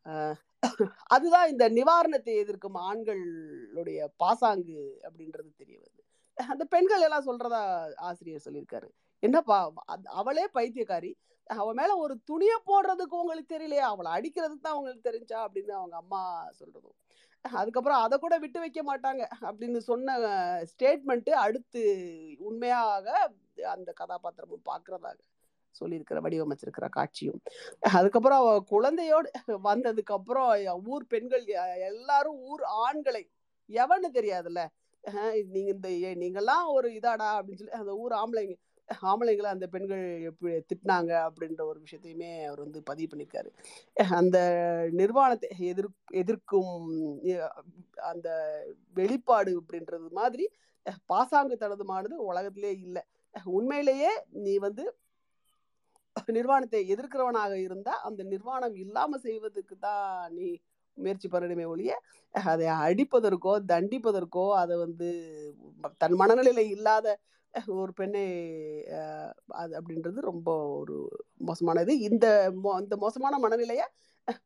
அதுதான் 1.07 1.49
இந்த 1.49 1.65
நிவாரணத்தை 1.71 2.33
எதிர்க்கும் 2.37 2.77
ஆண்களுடைய 2.77 4.07
பாசாங்கு 4.17 4.79
அப்படின்றது 5.03 5.51
தெரிய 5.57 5.79
வருது. 5.79 6.03
அந்த 6.49 6.65
பெண்கள் 6.65 7.01
எல்லாம் 7.01 7.27
சொல்றதா 7.27 7.61
ஆசிரியர் 7.95 8.45
சொல்லியிருக்காரு. 8.45 8.89
என்னப்பா 9.23 9.73
அவளே 10.05 10.45
பைத்தியக்காரி. 10.55 11.13
அவ 11.51 11.73
மேல 11.73 11.97
ஒரு 11.97 12.21
துணியை 12.25 12.57
போடுறதுக்கு 12.67 13.17
உங்களுக்கு 13.21 13.59
தெரியலையா? 13.59 13.87
அவளை 13.93 14.11
அடிக்கிறதுக்கு 14.13 14.61
தான் 14.63 14.73
அவங்களுக்கு 14.73 15.11
தெரிஞ்சா? 15.11 15.49
அப்படின்னு 15.49 15.71
அவங்க 15.71 15.97
அம்மா 15.97 16.49
சொல்றதும். 16.49 16.97
அதுக்கப்புறம் 17.41 17.99
அதை 17.99 18.19
கூட 18.19 18.39
விட்டு 18.39 18.61
வைக்க 18.61 18.81
மாட்டாங்க 18.83 19.27
அப்படின்னு 19.41 19.77
சொன்ன 19.77 20.19
ஸ்டேட்மெண்ட்டு 20.63 21.31
அடுத்து 21.31 21.83
உண்மையாக 22.39 23.33
அந்த 23.65 23.93
கதாபாத்திரமும் 24.01 24.69
பார்க்கறதாக 24.69 25.19
சொல்லியிருக்கிற 25.81 26.21
வடிவமைச்சிருக்கிற 26.21 26.89
காட்சியும். 26.89 27.41
அதுக்கப்புறம் 27.81 28.39
அவ 28.39 28.65
குழந்தையோடு 28.71 29.29
வந்ததுக்கு 29.47 30.13
அப்புறம் 30.13 30.83
ஊர் 30.85 31.07
பெண்கள் 31.07 31.45
எல்லாரும் 31.81 32.39
ஊர் 32.41 32.63
ஆண்களை 32.63 33.31
எவன்னு 33.69 34.09
தெரியாதுல்ல? 34.13 34.67
நீங்க 35.45 35.71
இந்த 35.71 35.91
ஏ- 35.91 36.15
நீங்கெல்லாம் 36.15 36.67
ஒரு 36.67 36.89
இதாடா 36.91 37.29
அப்படின்னு 37.31 37.55
சொல்லி 37.55 37.71
அந்த 37.71 37.97
ஊர் 37.97 38.13
ஆம்பளைங்க 38.13 38.57
ஆம்பளைங்களை 39.09 39.49
அந்த 39.53 39.67
பெண்கள் 39.75 40.05
எப்படி 40.31 40.53
திட்டினாங்க 40.71 41.13
அப்படின்ற 41.27 41.63
ஒரு 41.71 41.79
விஷயத்தையுமே 41.85 42.31
அவர் 42.49 42.65
வந்து 42.65 42.81
பதிவு 42.91 43.09
பண்ணியிருக்காரு. 43.11 43.51
அந்த 44.21 44.39
நிர்வாணத்தை 45.01 45.49
எதிர் 45.71 45.91
எதிர்க்கும் 46.23 46.75
அந்த 48.11 48.29
வெளிப்பாடு 48.97 49.53
அப்படின்றது 49.61 50.09
மாதிரி 50.21 50.47
பாசாங்குத்தனதுமானது 51.13 52.17
உலகத்திலே 52.31 52.73
இல்லை. 52.87 53.03
உண்மையிலேயே 53.59 54.13
நீ 54.45 54.55
வந்து 54.59 54.85
நிர்வாணத்தை 56.37 56.81
எதிர்க்கிறவனாக 56.95 57.55
இருந்தா 57.67 57.93
அந்த 58.09 58.23
நிர்வாணம் 58.33 58.77
இல்லாம 58.85 59.19
செய்வதற்கு 59.27 59.75
தான் 59.79 60.07
நீ 60.39 60.49
முயற்சி 60.97 61.29
பண்ணணுமே 61.29 61.67
ஒழிய 61.73 61.93
அதை 62.35 62.67
அடிப்பதற்கோ 62.85 63.53
தண்டிப்பதற்கோ 63.73 64.47
அதை 64.63 64.75
வந்து 64.85 65.09
தன் 66.03 66.17
மனநிலையில 66.21 66.65
இல்லாத 66.75 67.07
ஒரு 67.67 67.93
பெண்ணை 67.93 68.41
அது 69.47 69.83
அப்படின்றது 69.83 70.21
ரொம்ப 70.21 70.69
ஒரு 70.69 71.25
மோசமானது. 71.37 71.99
இந்த 71.99 72.53
மோ 72.65 72.81
இந்த 72.81 72.97
மோசமான 72.97 73.39
மனநிலையை 73.39 73.87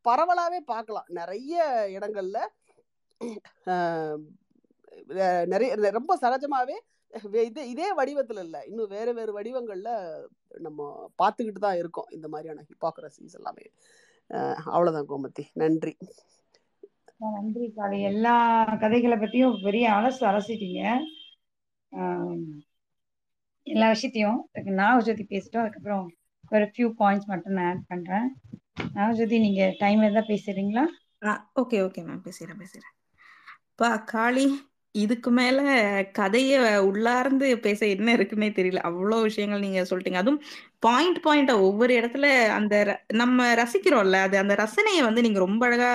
பரவலாகவே 0.08 0.58
பார்க்கலாம். 0.64 1.04
நிறைய 1.08 1.84
இடங்கள்ல 1.88 2.46
நிறைய 5.46 5.74
ரொம்ப 5.74 6.18
சகஜமாகவே 6.20 6.78
வே- 7.32 7.42
இதே 7.42 7.68
இதே 7.68 7.92
இல்லை. 8.28 8.66
இன்னும் 8.66 8.88
வேறு 8.88 9.14
வேறு 9.14 9.32
வடிவங்களில் 9.32 10.28
நம்ம 10.48 11.10
பார்த்துக்கிட்டு 11.22 11.52
தான் 11.52 11.76
இருக்கோம். 11.76 12.06
இந்த 12.10 12.28
மாதிரியான 12.28 12.64
ஹிப்பாக்ரசிஸ் 12.66 13.32
எல்லாமே. 13.32 13.70
அவ்வளோதான் 14.66 15.04
கோமதி. 15.08 15.44
நன்றி. 15.52 15.96
நன்றி 17.16 17.72
காளி 17.76 18.02
எல்லா 18.02 18.64
கதைகளை 18.80 19.16
பற்றியும் 19.16 19.60
பெரிய 19.62 19.90
அலசு 19.90 20.20
அலசிட்டீங்க. 20.20 20.98
எல்லா 23.66 23.88
விஷயத்தையும் 23.88 24.40
நாகஜோதி 24.80 25.24
பேசிட்டோம். 25.30 25.64
அதுக்கப்புறம் 25.64 26.06
ஒரு 26.50 26.64
ஃபியூ 26.72 26.88
பாயிண்ட்ஸ் 26.98 27.30
மட்டும் 27.32 27.52
நான் 27.52 27.68
ஆட் 27.70 27.88
பண்றேன். 27.88 28.26
நாகஜோதி 28.94 29.38
நீங்க 29.40 29.62
டைம் 29.78 30.02
இருந்தா 30.02 30.24
பேசுறீங்களா? 30.26 30.84
ஓகே 31.60 31.78
ஓகே 31.86 32.02
மேம் 32.06 32.24
பேசுறேன் 32.26 32.60
பேசுறேன் 32.62 32.94
பா 33.74 33.90
காளி 34.10 34.46
இதுக்கு 34.94 35.30
மேல 35.32 35.60
கதைய 36.18 36.52
உள்ளார்ந்து 36.88 37.46
பேச 37.58 37.80
என்ன 37.86 38.08
இருக்குன்னே 38.16 38.48
தெரியல. 38.54 38.80
அவ்வளோ 38.88 39.16
விஷயங்கள் 39.22 39.60
நீங்க 39.60 39.80
சொல்லிட்டீங்க 39.82 40.20
அதுவும் 40.20 40.38
பாயிண்ட் 40.80 41.18
பாயிண்ட்டா 41.24 41.54
ஒவ்வொரு 41.64 41.92
இடத்துல 41.94 42.26
அந்த 42.54 42.74
ர 42.84 42.90
நம்ம 43.14 43.46
ரசிக்கிறோம்ல, 43.54 44.18
அது 44.20 44.36
அந்த 44.38 44.54
ரசனையை 44.54 45.02
வந்து 45.02 45.22
நீங்க 45.22 45.38
ரொம்ப 45.38 45.62
அழகா 45.66 45.90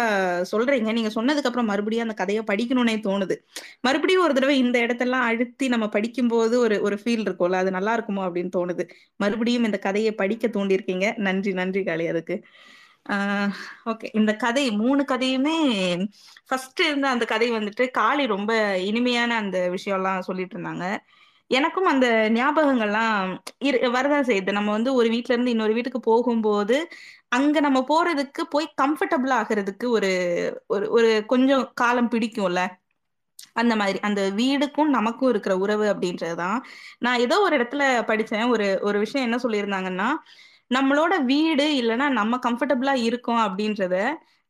சொல்றீங்க. 0.51 0.91
நீங்க 0.91 1.11
சொன்னதுக்கு 1.15 1.49
அப்புறம் 1.49 1.69
மறுபடியும் 1.71 2.05
அந்த 2.07 2.15
கதையை 2.15 2.43
படிக்கணும்னே 2.45 2.95
தோணுது. 3.05 3.38
மறுபடியும் 3.81 4.23
ஒரு 4.23 4.34
தடவை 4.34 4.57
இந்த 4.59 4.80
இடத்தெல்லாம் 4.80 5.27
அழுத்தி 5.30 5.67
நம்ம 5.67 5.88
படிக்கும்போது 5.89 6.57
ஒரு 6.59 6.77
ஒரு 6.81 6.97
ஃபீல் 7.03 7.26
இருக்கும்ல, 7.26 7.61
அது 7.63 7.71
நல்லா 7.71 7.93
இருக்குமோ 7.97 8.26
அப்படின்னு 8.27 8.53
தோணுது. 8.57 8.85
மறுபடியும் 9.19 9.67
இந்த 9.69 9.80
கதையை 9.80 10.13
படிக்க 10.15 10.47
தூண்டியிருக்கீங்க. 10.49 11.07
நன்றி, 11.21 11.53
நன்றி 11.53 11.84
காளி 11.84 12.07
அதுக்கு. 12.07 12.38
ஓகே. 13.86 14.07
இந்த 14.14 14.36
கதை 14.36 14.72
மூணு 14.72 15.06
கதையுமே 15.07 15.56
ஃபர்ஸ்ட் 16.48 16.80
இருந்த 16.80 17.07
அந்த 17.10 17.26
கதை 17.26 17.52
வந்துட்டு 17.52 17.91
காளி 17.91 18.26
ரொம்ப 18.26 18.52
இனிமையான 18.80 19.36
அந்த 19.36 19.69
விஷயம்லாம் 19.69 20.19
சொல்லிட்டு 20.19 20.60
இருந்தாங்க. 20.60 20.86
எனக்கும் 21.52 21.86
அந்த 21.86 22.07
ஞாபகங்கள்லாம் 22.34 23.38
இரு 23.60 23.91
வரதான் 23.91 24.27
செய்யுது. 24.30 24.52
நம்ம 24.52 24.72
வந்து 24.72 24.94
ஒரு 24.94 25.10
வீட்ல 25.10 25.34
இருந்து 25.34 25.52
இன்னொரு 25.52 25.73
வீட்டுக்கு 25.73 25.99
போகும்போது, 25.99 26.77
அங்க 27.30 27.60
நம்ம 27.60 27.80
போறதுக்கு 27.81 28.41
போய் 28.49 28.73
கம்ஃபர்டபுள் 28.81 29.34
ஆகுறதுக்கு 29.40 29.88
ஒரு 29.88 30.11
ஒரு 30.68 30.90
ஒரு 30.91 31.23
கொஞ்சம் 31.26 31.72
காலம் 31.76 32.10
பிடிக்கும்ல. 32.10 32.61
அந்த 33.53 33.76
மாதிரி. 33.76 33.99
அந்த 33.99 34.22
வீடுக்கும் 34.31 34.90
நமக்கும் 34.90 35.30
இருக்கிற 35.30 35.57
உறவு 35.57 35.86
அப்படின்றது 35.86 36.36
தான். 36.36 36.65
நான் 36.99 37.19
ஏதோ 37.19 37.40
ஒரு 37.40 37.57
இடத்துல 37.57 37.84
படிச்சேன். 38.10 38.49
ஒரு 38.49 38.80
ஒரு 38.81 38.99
விஷயம் 38.99 39.31
என்ன 39.31 39.40
சொல்லியிருந்தாங்கன்னா, 39.44 40.10
நம்மளோட 40.71 41.13
வீடு 41.23 41.65
இல்லைன்னா 41.81 42.07
நம்ம 42.11 42.39
கம்ஃபர்டபுளா 42.45 42.93
இருக்கோம் 43.03 43.41
அப்படின்றத, 43.45 43.95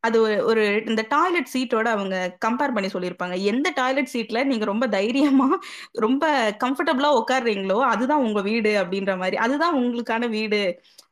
அது 0.04 0.18
ஒரு 0.22 0.36
ஒரு 0.46 0.64
இந்த 0.86 1.02
டாய்லெட் 1.10 1.50
சீட்டோட 1.54 1.88
அவங்க 1.88 2.16
கம்பேர் 2.46 2.74
பண்ணி 2.76 2.90
சொல்லியிருப்பாங்க. 2.94 3.36
எந்த 3.44 3.68
டாய்லெட் 3.76 4.12
சீட்ல 4.14 4.44
நீங்க 4.44 4.66
ரொம்ப 4.66 4.86
தைரியமா, 4.88 5.48
ரொம்ப 5.98 6.26
கம்ஃபர்டபுளா 6.64 7.10
உட்கார்றீங்களோ, 7.20 7.78
அதுதான் 7.90 8.24
உங்க 8.24 8.42
வீடு 8.42 8.72
அப்படின்ற 8.84 9.18
மாதிரி 9.18 9.38
அதுதான் 9.38 9.76
உங்களுக்கான 9.76 10.30
வீடு 10.30 10.62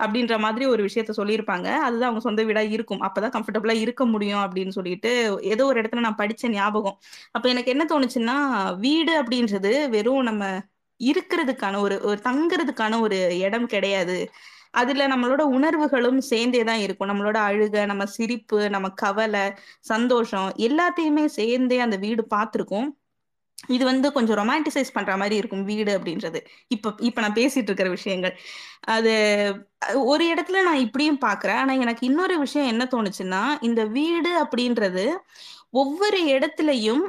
அப்படின்ற 0.04 0.40
மாதிரி 0.40 0.66
ஒரு 0.66 0.82
விஷயத்த 0.84 1.14
சொல்லியிருப்பாங்க. 1.18 1.68
அதுதான் 1.82 2.10
அவங்க 2.10 2.20
சொந்த 2.20 2.44
வீடா 2.44 2.64
இருக்கும். 2.76 3.02
அப்பதான் 3.02 3.36
கம்ஃபர்டபுளா 3.36 3.76
இருக்க 3.80 4.06
முடியும் 4.06 4.44
அப்படின்னு 4.46 4.70
சொல்லிட்டு, 4.70 5.12
ஏதோ 5.46 5.66
ஒரு 5.66 5.82
இடத்துல 5.82 6.00
நான் 6.00 6.20
படிச்ச 6.20 6.50
ஞாபகம். 6.52 6.98
அப்ப 7.32 7.46
எனக்கு 7.50 7.74
என்ன 7.76 7.86
தோணுச்சுன்னா, 7.90 8.38
வீடு 8.80 9.14
அப்படின்றது 9.24 9.74
வெறும் 9.90 10.24
நம்ம 10.24 10.44
இருக்கிறதுக்கான 11.00 11.80
ஒரு 11.80 11.96
ஒரு 12.04 12.20
தங்குறதுக்கான 12.24 13.00
ஒரு 13.00 13.18
இடம் 13.40 13.68
கிடையாது. 13.68 14.18
அதுல 14.74 15.08
நம்மளோட 15.08 15.42
உணர்வுகளும் 15.52 16.22
சேர்ந்தே 16.24 16.64
தான் 16.64 16.80
இருக்கும். 16.80 17.10
நம்மளோட 17.10 17.38
அழுகை, 17.44 17.86
நம்ம 17.86 18.06
சிரிப்பு, 18.10 18.70
நம்ம 18.70 18.90
கவலை, 18.98 19.46
சந்தோஷம் 19.86 20.50
எல்லாத்தையுமே 20.62 21.26
சேர்ந்தே 21.34 21.80
அந்த 21.80 21.98
வீடு 21.98 22.26
பார்த்துருக்கோம் 22.36 22.90
இது 23.70 23.86
வந்து 23.86 24.12
கொஞ்சம் 24.12 24.38
ரொமான்டிசைஸ் 24.38 24.94
பண்ற 24.94 25.18
மாதிரி 25.18 25.36
இருக்கும் 25.36 25.64
வீடு 25.66 25.92
அப்படின்றது. 25.98 26.40
இப்ப 26.68 26.94
இப்ப 27.00 27.22
நான் 27.22 27.34
பேசிட்டு 27.34 27.70
இருக்கிற 27.72 27.90
விஷயங்கள். 27.90 28.34
அது 28.90 29.14
ஒரு 30.06 30.26
இடத்துல 30.26 30.64
நான் 30.64 30.80
இப்படியும் 30.80 31.22
பாக்குறேன் 31.22 31.60
ஆனா 31.60 31.74
எனக்கு 31.76 32.06
இன்னொரு 32.06 32.38
விஷயம் 32.40 32.68
என்ன 32.68 32.86
தோணுச்சுன்னா, 32.92 33.42
இந்த 33.62 33.86
வீடு 33.98 34.32
அப்படின்றது 34.44 35.06
ஒவ்வொரு 35.74 36.20
இடத்துலயும் 36.30 37.04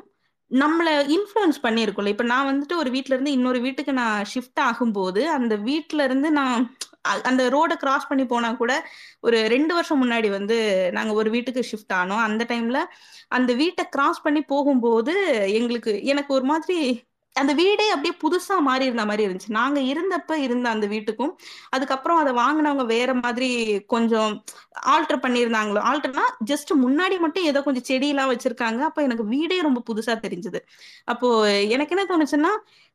நம்மள 0.51 0.89
இன்ஃப்ளூயன்ஸ் 1.17 1.59
பண்ணியிருக்கோம்ல 1.63 2.09
இப்ப 2.09 2.25
நான் 2.25 2.49
வந்துட்டு 2.51 2.77
ஒரு 2.77 2.91
வீட்ல 2.91 3.15
இருந்து 3.15 3.33
இன்னொரு 3.33 3.61
வீட்டுக்கு 3.61 3.93
நான் 3.95 4.25
ஷிஃப்ட் 4.35 4.63
ஆகும்போது, 4.63 5.23
அந்த 5.31 5.57
வீட்ல 5.65 6.05
இருந்து 6.05 6.31
நான் 6.33 6.59
அந்த 7.03 7.43
ரோட 7.51 7.73
கிராஸ் 7.75 8.09
பண்ணி 8.09 8.27
போனா 8.27 8.53
கூட, 8.53 8.89
ஒரு 9.21 9.49
ரெண்டு 9.49 9.75
வருஷம் 9.75 10.03
முன்னாடி 10.05 10.31
வந்து 10.31 10.89
நாங்க 10.93 11.13
ஒரு 11.13 11.31
வீட்டுக்கு 11.31 11.65
ஷிஃப்ட் 11.73 11.93
ஆனோம். 11.93 12.25
அந்த 12.29 12.45
டைம்ல 12.49 12.85
அந்த 13.29 13.53
வீட்டை 13.53 13.85
கிராஸ் 13.89 14.23
பண்ணி 14.23 14.43
போகும்போது, 14.43 15.15
எங்களுக்கு 15.53 16.05
எனக்கு 16.05 16.35
ஒரு 16.35 16.45
மாதிரி 16.45 17.07
அந்த 17.37 17.53
வீடே 17.55 17.85
அப்படியே 17.95 18.15
புதுசா 18.23 18.55
மாறி 18.59 18.85
இருந்த 18.85 19.05
மாதிரி 19.05 19.23
இருந்துச்சு. 19.27 19.51
நாங்க 19.51 19.79
இருந்தப்ப 19.91 20.33
இருந்த 20.47 20.67
அந்த 20.69 20.87
வீட்டுக்கும், 20.87 21.33
அதுக்கப்புறம் 21.71 22.19
அதை 22.23 22.33
வாங்கினவங்க 22.35 22.85
வேற 22.87 23.11
மாதிரி 23.15 23.49
கொஞ்சம் 23.87 24.33
ஆல்டர் 24.95 25.23
பண்ணியிருந்தாங்களோ 25.25 25.81
ஆல்டர்னா 25.91 26.25
ஜஸ்ட் 26.51 26.73
முன்னாடி 26.85 27.19
மட்டும் 27.19 27.45
ஏதோ 27.45 27.63
கொஞ்சம் 27.63 27.87
செடியெல்லாம் 27.91 28.33
வச்சிருக்காங்க. 28.33 28.81
அப்ப 28.89 29.03
எனக்கு 29.03 29.27
வீடே 29.35 29.59
ரொம்ப 29.69 29.83
புதுசா 29.91 30.17
தெரிஞ்சது. 30.27 30.61
அப்போ 31.05 31.31
எனக்கு 31.77 31.95
என்ன 31.97 32.07
தோணுச்சுன்னா, 32.13 32.53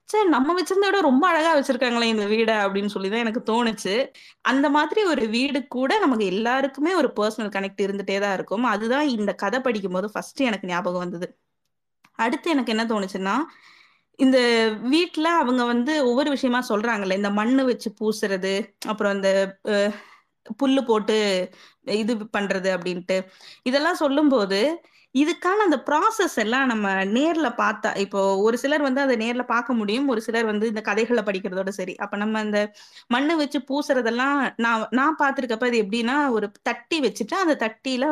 சரி 0.09 0.27
நம்ம 0.29 0.53
வச்சிருந்த 0.55 0.87
விட 0.87 0.99
ரொம்ப 1.01 1.23
அழகா 1.27 1.51
வச்சிருக்காங்களே 1.57 2.07
இந்த 2.13 2.25
வீடை 2.33 2.55
அப்படின்னு 2.65 2.93
சொல்லி 2.95 3.09
தான் 3.09 3.23
எனக்கு 3.25 3.41
தோணுச்சு. 3.51 3.93
அந்த 4.51 4.67
மாதிரி 4.69 5.01
ஒரு 5.11 5.25
வீடு 5.35 5.59
கூட 5.77 5.91
நமக்கு 5.99 6.25
எல்லாருக்குமே 6.33 6.93
ஒரு 7.01 7.09
பர்சனல் 7.19 7.53
கனெக்ட் 7.55 7.85
இருந்துட்டே 7.85 8.17
தான் 8.25 8.35
இருக்கும். 8.39 8.65
அதுதான் 8.73 9.07
இந்த 9.17 9.33
கதை 9.43 9.59
படிக்கும்போது 9.67 10.09
ஃபர்ஸ்ட் 10.15 10.41
எனக்கு 10.49 10.67
ஞாபகம் 10.67 11.03
வந்தது. 11.05 11.29
அடுத்து 12.19 12.47
எனக்கு 12.55 12.73
என்ன 12.75 12.83
தோணுச்சுன்னா, 12.85 13.35
இந்த 14.19 14.37
வீட்ல 14.91 15.27
அவங்க 15.39 15.63
வந்து 15.65 15.93
ஒவ்வொரு 16.05 16.29
விஷயமா 16.29 16.59
சொல்றாங்கல்ல. 16.69 17.15
இந்த 17.15 17.31
மண்ணு 17.33 17.61
வச்சு 17.65 17.89
பூசுறது, 17.99 18.53
அப்புறம் 18.87 19.13
இந்த 19.15 19.29
அ 19.71 19.75
புல்லு 20.59 20.81
போட்டு 20.85 21.17
இது 21.97 22.13
பண்றது 22.35 22.69
அப்படின்ட்டு. 22.75 23.17
இதெல்லாம் 23.65 24.01
சொல்லும்போது, 24.01 24.59
இதுக்கான 25.15 25.63
அந்த 25.65 25.77
ப்ராசஸ் 25.87 26.37
எல்லாம் 26.43 26.67
நம்ம 26.67 26.87
நேர்ல 27.13 27.47
பார்த்தா 27.59 27.91
இப்போ 28.03 28.19
ஒரு 28.43 28.57
சிலர் 28.59 28.83
வந்து 28.83 29.01
அதை 29.01 29.15
நேர்ல 29.23 29.43
பார்க்க 29.49 29.73
முடியும். 29.75 30.07
ஒரு 30.09 30.21
சிலர் 30.21 30.47
வந்து 30.47 30.67
இந்த 30.67 30.83
கதைகளை 30.89 31.23
படிக்கிறதோட 31.25 31.71
சரி. 31.77 31.95
அப்ப 31.99 32.17
நம்ம 32.17 32.39
அந்த 32.39 32.59
மண்ணு 33.09 33.35
வச்சு 33.37 33.59
பூசுறதெல்லாம் 33.69 34.37
நான் 34.59 34.87
நான் 34.93 35.19
பார்த்திருக்கப்ப 35.21 35.69
அது 35.71 35.83
எப்படின்னா, 35.83 36.17
ஒரு 36.33 36.49
தட்டி 36.63 36.99
வச்சுட்டு, 37.05 37.37
அந்த 37.43 37.57
தட்டியில 37.63 38.07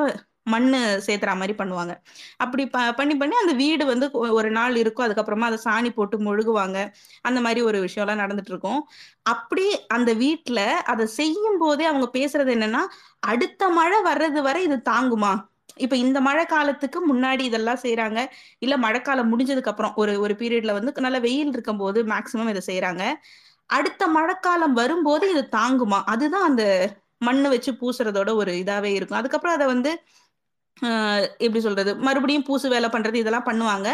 மண்ணு 0.53 0.78
சேர்த்துற 1.07 1.32
மாதிரி 1.36 1.53
பண்ணுவாங்க. 1.57 1.94
அப்படி 2.38 2.64
ப 2.68 2.80
பண்ணி 2.99 3.15
பண்ணி 3.15 3.36
அந்த 3.41 3.53
வீடு 3.61 3.84
வந்து 3.91 4.06
ஒரு 4.38 4.49
நாள் 4.52 4.76
இருக்கும். 4.82 5.06
அதுக்கப்புறமா 5.07 5.48
அதை 5.49 5.60
சாணி 5.65 5.90
போட்டு 5.91 6.18
மொழுகுவாங்க. 6.28 6.78
அந்த 7.23 7.40
மாதிரி 7.41 7.61
ஒரு 7.69 7.80
விஷயம்லாம் 7.86 8.22
நடந்துட்டு 8.23 8.53
இருக்கும். 8.53 8.82
அப்படி 9.26 9.65
அந்த 9.98 10.11
வீட்டில் 10.23 10.64
அதை 10.86 11.06
செய்யும் 11.19 11.60
போதே 11.60 11.86
அவங்க 11.86 12.07
பேசுறது 12.14 12.52
என்னன்னா, 12.57 12.84
அடுத்த 13.28 13.69
மழை 13.80 13.99
வர்றது 14.10 14.41
வரை 14.41 14.61
இது 14.64 14.78
தாங்குமா? 14.91 15.34
இப்ப 15.78 15.95
இந்த 15.98 16.19
மழை 16.22 16.44
காலத்துக்கு 16.45 16.99
முன்னாடி 17.11 17.44
இதெல்லாம் 17.49 17.82
செய்யறாங்க 17.84 18.19
இல்ல 18.60 18.76
மழைக்காலம் 18.78 19.32
முடிஞ்சதுக்கு 19.32 19.72
அப்புறம் 19.73 19.94
ஒரு 19.95 20.14
ஒரு 20.23 20.34
பீரியட்ல 20.40 20.73
வந்து 20.78 20.94
நல்ல 20.99 21.19
வெயில் 21.19 21.53
இருக்கும் 21.53 21.82
போது 21.84 21.99
மேக்ஸிமம் 22.06 22.52
இதை 22.53 22.64
செய்யறாங்க 22.68 23.03
அடுத்த 23.69 24.03
மழைக்காலம் 24.15 24.73
வரும்போது 24.73 25.26
இது 25.34 25.44
தாங்குமா? 25.53 25.99
அதுதான் 26.06 26.48
அந்த 26.49 26.64
மண்ணு 27.22 27.48
வச்சு 27.49 27.72
பூசுறதோட 27.82 28.30
ஒரு 28.36 28.52
இதாவே 28.61 28.91
இருக்கும். 28.98 29.19
அதுக்கப்புறம் 29.19 29.56
அதை 29.57 29.68
வந்து 29.73 29.91
எப்படி 31.40 31.60
சொல்றது? 31.60 31.91
மறுபடியும் 31.99 32.44
பூசு 32.44 32.68
வேலை 32.70 32.90
பண்றது 32.90 33.16
இதெல்லாம் 33.16 33.49
பண்ணுவாங்க. 33.49 33.90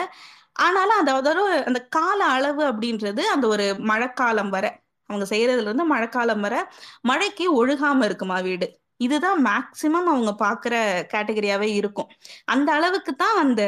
ஆனாலும் 0.59 0.99
அதாவது 0.99 1.29
அந்த 1.65 1.79
கால 1.89 2.19
அளவு 2.27 2.63
அப்படின்றது 2.71 3.23
அந்த 3.35 3.45
ஒரு 3.47 3.65
மழைக்காலம் 3.91 4.49
வர. 4.49 4.65
அவங்க 5.09 5.25
செய்யறதுல 5.29 5.67
இருந்து 5.69 5.85
மழைக்காலம் 5.85 6.41
வர, 6.41 6.55
மழைக்கு 7.01 7.45
ஒழுகாம 7.59 8.05
இருக்குமா 8.05 8.39
வீடு. 8.39 8.67
இதுதான் 8.99 9.39
மேக்சிமம் 9.45 10.09
அவங்க 10.13 10.31
பார்க்குற 10.45 10.75
கேட்டகரியாவே 11.13 11.69
இருக்கும். 11.73 12.09
அந்த 12.45 12.69
அளவுக்கு 12.73 13.15
தான் 13.15 13.37
அந்த 13.37 13.63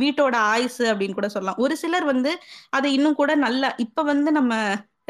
வீட்டோட 0.00 0.36
ஆயுசு 0.52 0.84
அப்படின்னு 0.92 1.14
கூட 1.14 1.28
சொல்லலாம். 1.28 1.58
ஒரு 1.58 1.74
சிலர் 1.76 2.04
வந்து 2.04 2.30
அதை 2.70 2.88
இன்னும் 2.94 3.14
கூட 3.14 3.32
நல்லா 3.36 3.68
இப்ப 3.78 4.02
வந்து 4.02 4.30
நம்ம 4.32 4.54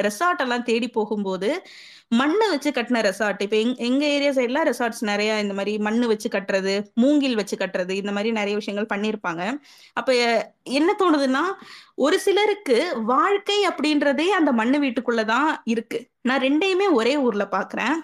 ரெசார்ட் 0.03 0.37
எல்லாம் 0.39 0.63
தேடி 0.63 0.89
போகும்போது, 0.89 1.67
மண்ணு 2.09 2.49
வச்சு 2.49 2.71
கட்டின 2.71 3.13
ரெசார்ட். 3.13 3.43
இப்ப 3.43 3.57
எங் 3.57 3.75
எங்க 3.77 4.05
ஏரியா 4.07 4.31
சைட்லாம் 4.31 4.67
ரெசார்ட்ஸ் 4.67 5.01
நிறைய 5.01 5.39
இந்த 5.39 5.55
மாதிரி 5.55 5.79
மண்ணு 5.79 6.07
வச்சு 6.07 6.29
கட்டுறது, 6.29 6.85
மூங்கில் 6.95 7.35
வச்சு 7.35 7.57
கட்டுறது, 7.57 7.91
இந்த 7.91 8.13
மாதிரி 8.13 8.33
நிறைய 8.33 8.57
விஷயங்கள் 8.57 8.99
பண்ணியிருப்பாங்க. 8.99 9.61
அப்ப 9.93 10.15
என்ன 10.63 10.97
தோணுதுன்னா, 10.99 11.65
ஒரு 11.95 12.21
சிலருக்கு 12.21 13.03
வாழ்க்கை 13.03 13.67
அப்படின்றதே 13.67 14.27
அந்த 14.27 14.53
மண்ணு 14.53 14.79
வீட்டுக்குள்ளதான் 14.79 15.57
இருக்கு. 15.65 16.09
நான் 16.23 16.41
ரெண்டையுமே 16.41 16.93
ஒரே 16.93 17.17
ஊர்ல 17.17 17.49
பார்க்குறேன். 17.51 17.95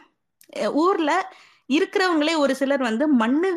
ஊர்ல 0.72 1.34
இருக்கிறவங்களே 1.72 2.36
ஒரு 2.36 2.54
சிலர் 2.54 2.80
வந்து 2.80 3.08
மண்ணு 3.08 3.54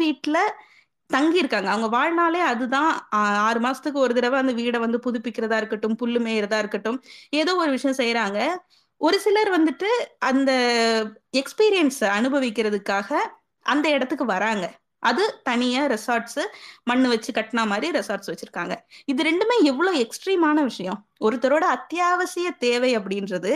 தங்கியிருக்காங்க. 1.10 1.70
அவங்க 1.74 1.88
வாழ்நாளே 1.96 2.42
அதுதான். 2.52 2.92
ஆறு 3.48 3.60
மாசத்துக்கு 3.66 4.04
ஒரு 4.06 4.14
தடவை 4.18 4.38
அந்த 4.44 4.54
வீடை 4.62 4.80
வந்து 4.86 5.00
புதுப்பிக்கிறதா 5.06 5.58
இருக்கட்டும், 5.62 5.98
புல்லு 6.02 6.22
மேயிறதா 6.28 6.60
இருக்கட்டும், 6.64 7.00
ஏதோ 7.42 7.54
ஒரு 7.64 7.72
விஷயம் 7.78 8.00
செய்யறாங்க 8.02 8.40
ஒரு 9.02 9.18
சிலர் 9.24 9.50
வந்துட்டு 9.56 9.90
அந்த 10.28 10.52
எக்ஸ்பீரியன்ஸ் 11.40 12.02
அனுபவிக்கிறதுக்காக 12.18 13.10
அந்த 13.66 13.88
இடத்துக்கு 13.96 14.26
வராங்க. 14.34 14.66
அது 15.04 15.24
தனியா 15.44 15.82
ரெசார்ட்ஸ் 15.94 16.42
மண்ணு 16.90 17.08
வச்சு 17.14 17.32
கட்டின 17.32 17.66
மாதிரி 17.72 17.88
ரெசார்ட்ஸ் 17.98 18.30
வச்சிருக்காங்க. 18.32 18.76
இது 19.12 19.22
ரெண்டுமே 19.30 19.56
எவ்வளவு 19.72 19.98
எக்ஸ்ட்ரீமான 20.06 20.58
விஷயம். 20.70 21.00
ஒருத்தரோட 21.22 21.66
அத்தியாவசிய 21.78 22.48
தேவை 22.66 22.92
அப்படின்றது, 22.98 23.52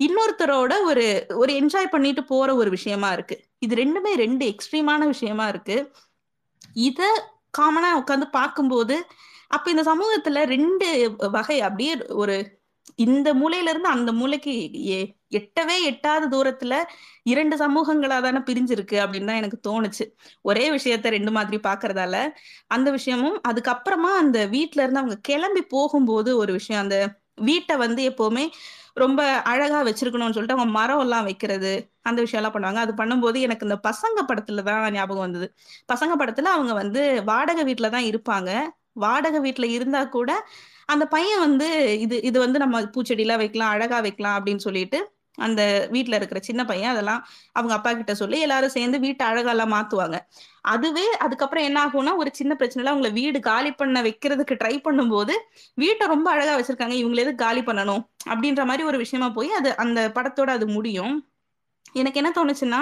இன்னொருத்தரோட 0.00 0.72
ஒரு 0.90 1.06
ஒரு 1.42 1.52
என்ஜாய் 1.60 1.92
பண்ணிட்டு 1.94 2.24
போற 2.24 2.48
ஒரு 2.54 2.72
விஷயமா 2.76 3.10
இருக்கு. 3.12 3.36
இது 3.66 3.76
2மே 3.82 4.14
2 4.24 4.48
எக்ஸ்ட்ரீமான 4.54 5.00
விஷயமா 5.14 5.46
இருக்கு. 5.48 5.76
இத 6.76 7.00
காமனா 7.58 7.90
உட்காந்து 7.98 8.26
பார்க்கும்போது, 8.32 8.96
அப்ப 9.50 9.66
இந்த 9.70 9.84
சமூகத்துல 9.84 10.44
ரெண்டு 10.48 10.88
வகை. 11.32 11.58
அப்படியே 11.62 11.92
ஒரு 12.16 12.36
இந்த 12.98 13.28
மூலையில 13.34 13.70
இருந்து 13.70 13.88
அந்த 13.88 14.10
மூலைக்கு 14.12 14.52
எ 14.92 14.98
எட்டவே 15.34 15.76
எட்டாத 15.84 16.28
தூரத்துல 16.28 16.74
இரண்டு 17.24 17.56
சமூகங்களா 17.56 18.18
தானே 18.20 18.40
பிரிஞ்சிருக்கு 18.46 18.96
அப்படின்னு 19.02 19.30
தான் 19.30 19.40
எனக்கு 19.42 19.58
தோணுச்சு. 19.68 20.04
ஒரே 20.44 20.66
விஷயத்த 20.72 21.10
ரெண்டு 21.10 21.32
மாதிரி 21.32 21.58
பாக்குறதால 21.62 22.16
அந்த 22.68 22.88
விஷயமும் 22.90 23.38
அதுக்கப்புறமா 23.48 24.12
அந்த 24.22 24.40
வீட்டுல 24.48 24.84
இருந்து 24.84 25.02
அவங்க 25.02 25.18
கிளம்பி 25.22 25.62
போகும்போது 25.70 26.32
ஒரு 26.38 26.52
விஷயம். 26.52 26.82
அந்த 26.82 26.98
வீட்டை 27.42 27.76
வந்து 27.78 28.02
எப்பவுமே 28.10 28.44
ரொம்ப 28.98 29.20
அழகா 29.50 29.78
வச்சிருக்கணும்னு 29.88 30.36
சொல்லிட்டு 30.36 30.56
அவங்க 30.56 30.72
மரம் 30.78 31.02
எல்லாம் 31.04 31.26
வைக்கிறது 31.28 31.72
அந்த 32.02 32.18
விஷயம் 32.24 32.40
எல்லாம் 32.40 32.54
பண்ணுவாங்க. 32.56 32.80
அது 32.84 32.92
பண்ணும்போது 33.00 33.38
எனக்கு 33.46 33.66
இந்த 33.68 33.76
பசங்க 33.88 34.18
படத்துல 34.30 34.62
தான் 34.68 34.92
ஞாபகம் 34.92 35.24
வந்தது. 35.26 35.46
பசங்க 35.92 36.12
படத்துல 36.20 36.52
அவங்க 36.56 36.74
வந்து 36.82 37.02
வாடகை 37.30 37.64
வீட்டுல 37.70 37.90
தான் 37.96 38.08
இருப்பாங்க. 38.10 38.50
வாடகை 39.04 39.40
வீட்டுல 39.46 39.66
இருந்தா 39.76 40.00
கூட 40.16 40.30
அந்த 40.92 41.04
பையன் 41.14 41.42
வந்து 41.46 41.66
இது 42.04 42.16
இது 42.22 42.38
வந்து 42.44 42.58
நம்ம 42.58 42.76
பூச்செடியெல்லாம் 42.94 43.42
வைக்கலாம் 43.42 43.72
அழகா 43.74 43.98
வைக்கலாம் 44.06 44.36
அப்படின்னு 44.38 44.62
சொல்லிட்டு 44.66 44.98
அந்த 45.38 45.62
வீட்டுல 45.92 46.18
இருக்கிற 46.18 46.40
சின்ன 46.40 46.62
பையன் 46.64 46.90
அதெல்லாம் 46.90 47.20
அவங்க 47.52 47.74
அப்பா 47.74 47.90
கிட்ட 47.92 48.14
சொல்லி 48.14 48.38
எல்லாரும் 48.40 48.68
சேர்ந்து 48.68 48.98
வீட்டை 49.00 49.24
அழகாலாம் 49.26 49.74
மாத்துவாங்க. 49.76 50.18
அதுவே 50.64 51.06
அதுக்கப்புறம் 51.16 51.64
என்ன 51.64 51.78
ஆகும்னா 51.84 52.12
ஒரு 52.16 52.30
சின்ன 52.32 52.56
பிரச்சனைல 52.58 52.92
அவங்களை 52.92 53.12
வீடு 53.12 53.40
காலி 53.40 53.72
பண்ண 53.72 54.02
வைக்கிறதுக்கு 54.02 54.58
ட்ரை 54.64 54.74
பண்ணும்போது 54.88 55.34
வீட்டை 55.74 56.06
ரொம்ப 56.06 56.30
அழகா 56.30 56.54
வச்சிருக்காங்க 56.58 56.96
இவங்கள 57.02 57.16
எது 57.16 57.34
காலி 57.34 57.60
பண்ணணும்? 57.60 58.04
அப்படின்ற 58.28 58.64
மாதிரி 58.64 58.82
ஒரு 58.82 58.98
விஷயமா 58.98 59.28
போய் 59.28 59.52
அது 59.52 59.76
அந்த 59.76 60.00
படத்தோட 60.14 60.50
அது 60.58 60.68
முடியும். 60.68 61.14
எனக்கு 61.92 62.20
என்ன 62.22 62.32
தோணுச்சுன்னா 62.36 62.80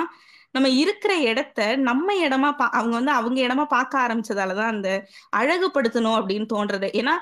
நம்ம 0.51 0.69
இருக்கிற 0.69 1.13
இடத்த 1.21 1.61
நம்ம 1.77 2.15
இடமா 2.15 2.51
பா 2.57 2.67
அவங்க 2.71 2.95
வந்து 2.95 3.11
அவங்க 3.11 3.39
இடமா 3.41 3.65
பார்க்க 3.65 3.99
ஆரம்பிச்சதாலதான் 3.99 4.71
அந்த 4.75 4.91
அழகுபடுத்தணும் 5.37 6.19
அப்படின்னு 6.19 6.47
தோன்றது. 6.55 6.89
ஏன்னா 7.01 7.15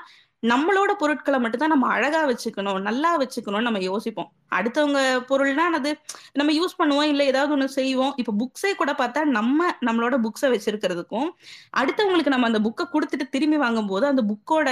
நம்மளோட 0.51 0.91
பொருட்களை 1.01 1.37
மட்டும்தான் 1.39 1.73
நம்ம 1.73 1.87
அழகா 1.95 2.21
வச்சுக்கணும் 2.29 2.79
நல்லா 2.87 3.11
வச்சுக்கணும்னு 3.21 3.67
நம்ம 3.67 3.79
யோசிப்போம். 3.79 4.29
அடுத்தவங்க 4.55 4.99
பொருள்னா 5.29 5.65
அது 5.79 5.91
நம்ம 6.39 6.53
யூஸ் 6.53 6.79
பண்ணுவோம் 6.81 7.09
இல்ல 7.11 7.23
ஏதாவது 7.23 7.53
ஒண்ணு 7.55 7.67
செய்வோம். 7.79 8.13
இப்ப 8.21 8.33
புக்ஸே 8.41 8.71
கூட 8.81 8.91
பார்த்தா 9.01 9.23
நம்ம 9.37 9.69
நம்மளோட 9.87 10.17
புக்ஸை 10.25 10.49
வச்சிருக்கிறதுக்கும் 10.55 11.29
அடுத்தவங்களுக்கு 11.81 12.33
நம்ம 12.35 12.49
அந்த 12.51 12.61
புக்கை 12.67 12.85
கொடுத்துட்டு 12.93 13.27
திரும்பி 13.29 13.57
வாங்கும் 13.57 13.91
போது 13.93 14.07
அந்த 14.07 14.23
புக்கோட 14.31 14.69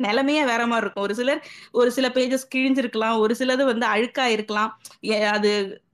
நிலைமையே 0.00 0.42
வேற 0.44 0.62
மாதிரி 0.66 0.84
இருக்கும். 0.84 1.04
ஒரு 1.04 1.14
சிலர் 1.14 1.40
ஒரு 1.72 1.90
சில 1.92 2.08
பேஜஸ் 2.08 2.46
கிழிஞ்சிருக்கலாம் 2.54 3.16
ஒரு 3.18 3.34
சிலது 3.38 3.64
வந்து 3.64 3.86
அழுக்கா 3.86 4.26
இருக்கலாம் 4.36 4.70
அது 5.32 5.50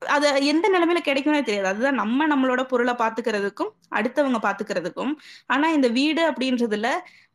அது 0.08 0.26
எந்த 0.46 0.66
நிலைமையில 0.68 1.00
கிடைக்கும்னே 1.04 1.42
தெரியாது. 1.42 1.68
அதுதான் 1.68 1.94
நம்ம 1.94 2.26
நம்மளோட 2.26 2.62
பொருளை 2.64 2.94
பாத்துக்கிறதுக்கும் 2.94 3.70
அடுத்தவங்க 3.96 4.38
பாத்துக்கிறதுக்கும் 4.46 5.12
ஆனா 5.46 5.68
இந்த 5.70 5.88
வீடு 5.90 6.22
அப்படின்றதுல 6.30 6.88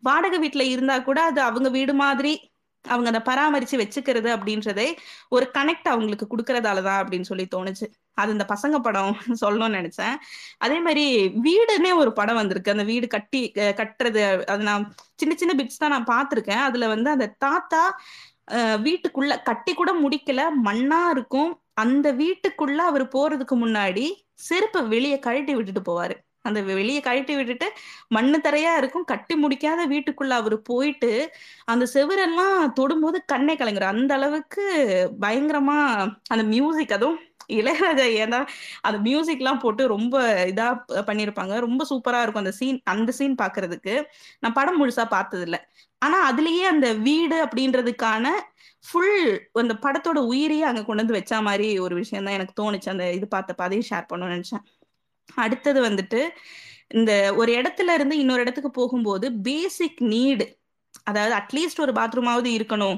வாடகை 0.04 0.40
வீட்டுல 0.40 0.66
இருந்தா 0.70 0.96
கூட 1.02 1.20
அது 1.24 1.42
அவங்க 1.42 1.70
வீடு 1.70 1.94
மாதிரி 1.96 2.34
அவங்க 2.86 3.08
அதை 3.10 3.22
பராமரிச்சு 3.26 3.76
வச்சுக்கிறது 3.82 4.30
அப்படின்றதே 4.36 4.88
ஒரு 5.30 5.46
கனெக்ட் 5.58 5.90
அவங்களுக்கு 5.90 6.28
கொடுக்கறதாலதான் 6.28 7.00
அப்படின்னு 7.02 7.30
சொல்லி 7.32 7.46
தோணுச்சு. 7.56 7.88
அது 8.18 8.32
இந்த 8.32 8.46
பசங்க 8.50 8.78
படம் 8.80 9.12
சொல்லணும்னு 9.42 9.78
நினைச்சேன். 9.80 10.16
அதே 10.58 10.78
மாதிரி 10.80 11.04
வீடுன்னே 11.46 11.92
ஒரு 11.96 12.12
படம் 12.14 12.36
வந்திருக்கு. 12.36 12.72
அந்த 12.72 12.84
வீடு 12.84 13.08
கட்டி 13.08 13.42
கட்டுறது 13.80 14.24
அது 14.46 14.64
நான் 14.64 14.86
சின்ன 15.16 15.34
சின்ன 15.36 15.54
பிட்ஸ் 15.60 15.82
தான் 15.84 15.94
நான் 15.96 16.10
பார்த்துருக்கேன். 16.10 16.64
அதுல 16.68 16.88
வந்து 16.88 17.10
அந்த 17.10 17.28
தாத்தா 17.40 17.82
வீட்டுக்குள்ள 18.86 19.34
கட்டி 19.44 19.74
கூட 19.74 19.92
முடிக்கல. 20.04 20.42
மண்ணா 20.68 21.02
இருக்கும். 21.10 21.52
அந்த 21.74 22.08
வீட்டுக்குள்ள 22.14 22.80
அவர் 22.92 23.06
போறதுக்கு 23.08 23.56
முன்னாடி 23.66 24.06
செருப்பை 24.42 24.82
வெளியே 24.94 25.20
கழட்டி 25.20 25.54
விட்டுட்டு 25.56 25.84
போவாரு. 25.90 26.16
அந்த 26.46 26.60
வெளியே 26.62 27.00
கழட்டி 27.00 27.34
விட்டுட்டு 27.36 27.68
மண்ணு 28.08 28.38
தரையா 28.48 28.74
இருக்கும். 28.82 29.08
கட்டி 29.12 29.36
முடிக்காத 29.44 29.82
வீட்டுக்குள்ள 29.94 30.34
அவரு 30.42 30.58
போயிட்டு 30.72 31.12
அந்த 31.66 31.86
செவரெல்லாம் 31.96 32.60
தொடும்போது 32.80 33.18
கண்ணே 33.34 33.56
கலங்குற 33.56 33.88
அந்த 33.96 34.14
அளவுக்கு 34.20 34.66
பயங்கரமா 35.26 35.78
அந்த 36.34 36.44
மியூசிக் 36.54 36.96
அதுவும் 36.98 37.20
இளையராஜா 37.60 38.06
ஏன்னா 38.24 38.40
அந்த 38.88 38.98
மியூசிக் 39.08 39.42
எல்லாம் 39.44 39.62
போட்டு 39.64 39.84
ரொம்ப 39.88 40.16
இதா 40.52 40.68
பண்ணிருப்பாங்க. 41.10 41.54
ரொம்ப 41.68 41.82
சூப்பரா 41.92 42.20
இருக்கும் 42.24 42.44
அந்த 42.46 42.54
சீன் 42.60 42.80
அந்த 42.94 43.12
சீன் 43.20 43.36
பாக்குறதுக்கு. 43.42 43.96
நான் 44.42 44.58
படம் 44.60 44.80
முழுசா 44.82 45.06
பார்த்தது 45.16 45.46
இல்லை 45.48 45.60
ஆனா 46.02 46.18
அதுலயே 46.32 46.66
அந்த 46.74 46.88
வீடு 47.08 47.38
அப்படின்றதுக்கான 47.46 48.26
ஃபுல் 48.86 49.16
அந்த 49.62 49.74
படத்தோட 49.86 50.20
உயிரியே 50.34 50.66
அங்க 50.70 50.82
கொண்டு 50.86 51.02
வந்து 51.04 51.18
வச்ச 51.20 51.42
மாதிரி 51.48 51.68
ஒரு 51.86 51.96
விஷயம் 51.96 52.26
தான் 52.28 52.38
எனக்கு 52.38 52.54
தோணுச்சு. 52.62 52.90
அந்த 52.94 53.06
இது 53.18 53.28
பார்த்தப்ப. 53.36 53.62
அதையும் 53.68 53.88
ஷேர் 53.92 54.10
பண்ணணும்னு 54.12 54.36
நினைச்சேன். 54.38 54.64
அடுத்தது 55.36 55.84
வந்துட்டு 55.84 56.30
இந்த 56.88 57.34
ஒரு 57.36 57.52
இடத்துல 57.54 57.94
இருந்து 57.94 58.18
இன்னொரு 58.18 58.42
இடத்துக்கு 58.42 58.72
போகும்போது 58.72 59.34
பேசிக் 59.34 60.04
நீடு 60.04 60.58
அதாவது 61.04 61.36
அட்லீஸ்ட் 61.36 61.80
ஒரு 61.80 61.92
பாத்ரூமாவது 61.92 62.50
இருக்கணும் 62.58 62.98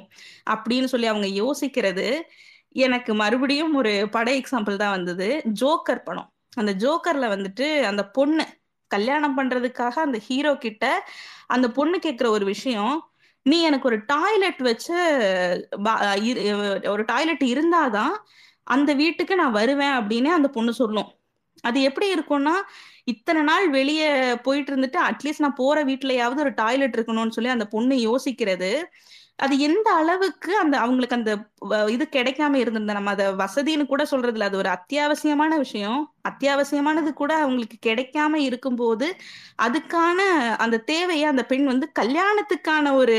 அப்படின்னு 0.49 0.83
சொல்லி 0.83 1.07
அவங்க 1.07 1.27
யோசிக்கிறது 1.27 2.21
எனக்கு 2.69 3.13
மறுபடியும் 3.13 3.75
ஒரு 3.75 4.07
பட 4.09 4.31
எக்ஸாம்பிள் 4.31 4.75
தான் 4.75 4.89
வந்தது. 4.89 5.41
ஜோக்கர் 5.61 6.03
படம். 6.03 6.33
அந்த 6.55 6.73
ஜோக்கர்ல 6.73 7.25
வந்துட்டு 7.35 7.81
அந்த 7.81 8.07
பொண்ணு 8.07 8.45
கல்யாணம் 8.87 9.37
பண்றதுக்காக 9.37 9.91
அந்த 9.91 10.19
ஹீரோ 10.19 10.55
கிட்ட 10.55 11.07
அந்த 11.47 11.71
பொண்ணு 11.71 11.97
கேட்குற 11.97 12.27
ஒரு 12.27 12.45
விஷயம் 12.45 13.11
நீ 13.41 13.61
எனக்கு 13.61 13.87
ஒரு 13.87 14.05
டாய்லெட் 14.05 14.57
வச்சு 14.57 14.93
ஒரு 16.89 17.05
டாய்லெட் 17.05 17.43
இருந்தாதான் 17.43 18.15
அந்த 18.63 18.93
வீட்டுக்கு 18.93 19.35
நான் 19.35 19.51
வருவேன் 19.51 19.91
அப்படின்னு 19.91 20.25
அந்த 20.25 20.47
பொண்ணு 20.49 20.73
சொல்லும். 20.73 21.20
அது 21.61 21.81
எப்படி 21.81 22.13
இருக்கும்னா 22.13 22.55
இத்தனை 23.03 23.41
நாள் 23.41 23.69
வெளியே 23.69 24.35
போயிட்டு 24.35 24.75
இருந்துட்டு 24.75 24.99
அட்லீஸ்ட் 25.09 25.45
நான் 25.45 25.55
போற 25.55 25.83
வீட்லயாவது 25.85 26.39
ஒரு 26.39 26.53
டாய்லெட் 26.53 26.95
இருக்கணும்னு 26.95 27.29
சொல்லி 27.29 27.49
அந்த 27.49 27.67
பொண்ணு 27.67 27.95
யோசிக்கிறது. 28.09 28.71
அது 29.35 29.59
எந்த 29.59 29.87
அளவுக்கு 29.91 30.57
அந்த 30.57 30.79
அவங்களுக்கு 30.79 31.15
அந்த 31.15 31.31
இது 31.91 32.07
கிடைக்காம 32.11 32.53
இருந்திருந்த 32.53 32.93
நம்ம 32.93 33.09
அதை 33.09 33.27
வசதின்னு 33.27 33.85
கூட 33.85 34.03
சொல்றதுல 34.11 34.39
அது 34.39 34.57
ஒரு 34.57 34.69
அத்தியாவசியமான 34.69 35.57
விஷயம். 35.57 36.13
அத்தியாவசியமானது 36.29 37.13
கூட 37.13 37.35
அவங்களுக்கு 37.35 37.77
கிடைக்காம 37.89 38.35
இருக்கும்போது 38.35 39.07
அதுக்கான 39.61 40.19
அந்த 40.57 40.77
தேவையை 40.77 41.23
அந்த 41.23 41.45
பெண் 41.45 41.65
வந்து 41.65 41.89
கல்யாணத்துக்கான 41.99 42.93
ஒரு 42.93 43.17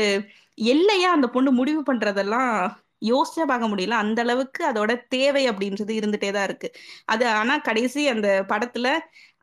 எல்லையா 0.61 1.09
அந்த 1.17 1.27
பொண்ணு 1.27 1.51
முடிவு 1.51 1.83
பண்றதெல்லாம் 1.83 2.57
யோசிச்சா 3.03 3.45
பார்க்க 3.51 3.71
முடியல. 3.71 3.97
அந்த 4.03 4.19
அளவுக்கு 4.25 4.61
அதோட 4.71 4.91
தேவை 5.07 5.43
அப்படின்றது 5.51 5.93
இருந்துட்டே 5.99 6.31
தான் 6.31 6.47
இருக்கு. 6.49 6.69
அது 7.05 7.25
ஆனா 7.39 7.55
கடைசி 7.69 8.03
அந்த 8.13 8.29
படத்துல 8.51 8.87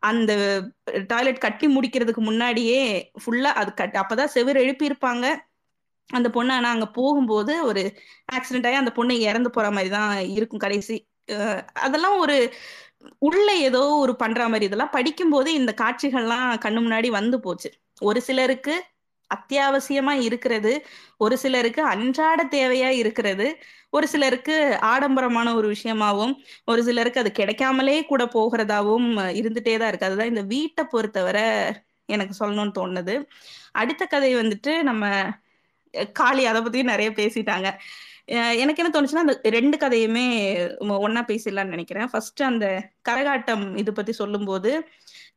அந்த 0.03 0.32
டாய்லெட் 1.09 1.45
கட்டி 1.47 1.66
முடிக்கிறதுக்கு 1.69 2.23
முன்னாடியே 2.28 2.81
ஃபுல்லா 3.23 3.51
அது 3.62 3.70
கட் 3.74 3.99
அப்பதான் 4.03 4.35
செவர் 4.37 4.62
எழுப்பியிருப்பாங்க. 4.65 5.24
அந்த 6.11 6.28
பொண்ணு 6.31 6.53
ஆனா 6.53 6.69
அங்க 6.70 6.87
போகும்போது 6.91 7.53
ஒரு 7.65 7.82
ஆக்சிடென்ட் 8.37 8.66
ஆகி 8.69 8.78
அந்த 8.82 8.93
பொண்ணு 8.93 9.15
இறந்து 9.28 9.51
போற 9.51 9.66
மாதிரி 9.70 9.91
தான் 9.97 10.12
இருக்கும் 10.37 10.65
கடைசி. 10.66 10.97
அதெல்லாம் 11.85 12.16
ஒரு 12.19 12.37
உள்ள 13.28 13.49
ஏதோ 13.69 13.82
ஒரு 14.05 14.12
பண்ற 14.16 14.41
மாதிரி. 14.49 14.69
இதெல்லாம் 14.69 14.95
படிக்கும் 14.97 15.32
போது 15.35 15.51
இந்த 15.53 15.73
காட்சிகள்லாம் 15.82 16.49
கண்ணு 16.65 16.81
முன்னாடி 16.87 17.09
வந்து 17.11 17.37
போச்சு. 17.41 17.70
ஒரு 18.03 18.20
சிலருக்கு 18.28 18.74
அத்தியாவசியமா 19.35 20.15
இருக்கிறது. 20.28 20.73
ஒரு 21.16 21.36
சிலருக்கு 21.39 21.82
அன்றாட 21.82 22.40
தேவையா 22.57 22.90
இருக்கிறது. 23.02 23.47
ஒரு 23.90 24.07
சிலருக்கு 24.09 24.57
ஆடம்பரமான 24.93 25.48
ஒரு 25.55 25.69
விஷயமாவும் 25.74 26.35
ஒரு 26.65 26.81
சிலருக்கு 26.89 27.23
அது 27.23 27.32
கிடைக்காமலே 27.32 27.97
கூட 28.11 28.24
போகிறதாவும் 28.35 29.09
இருந்துட்டே 29.40 29.74
தான் 29.78 29.90
இருக்கு. 29.90 30.09
அதுதான் 30.09 30.32
இந்த 30.35 30.43
வீட்டை 30.55 30.85
பொறுத்தவரை 30.85 31.47
எனக்கு 32.07 32.35
சொல்லணும்னு 32.43 32.77
தோணுது. 32.78 33.15
அடுத்த 33.73 34.07
கதை 34.07 34.31
வந்துட்டு 34.36 34.73
நம்ம 34.82 35.05
காளி 36.12 36.43
அதை 36.47 36.61
பத்தியும் 36.62 36.93
நிறைய 36.93 37.11
பேசிட்டாங்க. 37.11 37.69
எனக்கு 38.62 38.82
என்ன 38.82 38.90
தோணுச்சுன்னா 38.94 39.24
அந்த 39.24 39.35
ரெண்டு 39.57 39.77
கதையுமே 39.77 40.27
ஒன்னா 41.07 41.23
பேசிடலாம்னு 41.31 41.74
நினைக்கிறேன். 41.74 42.09
ஃபர்ஸ்ட் 42.12 42.43
அந்த 42.43 42.66
கரகாட்டம் 43.09 43.65
இது 43.78 43.93
பத்தி 43.93 44.12
சொல்லும்போது 44.12 44.70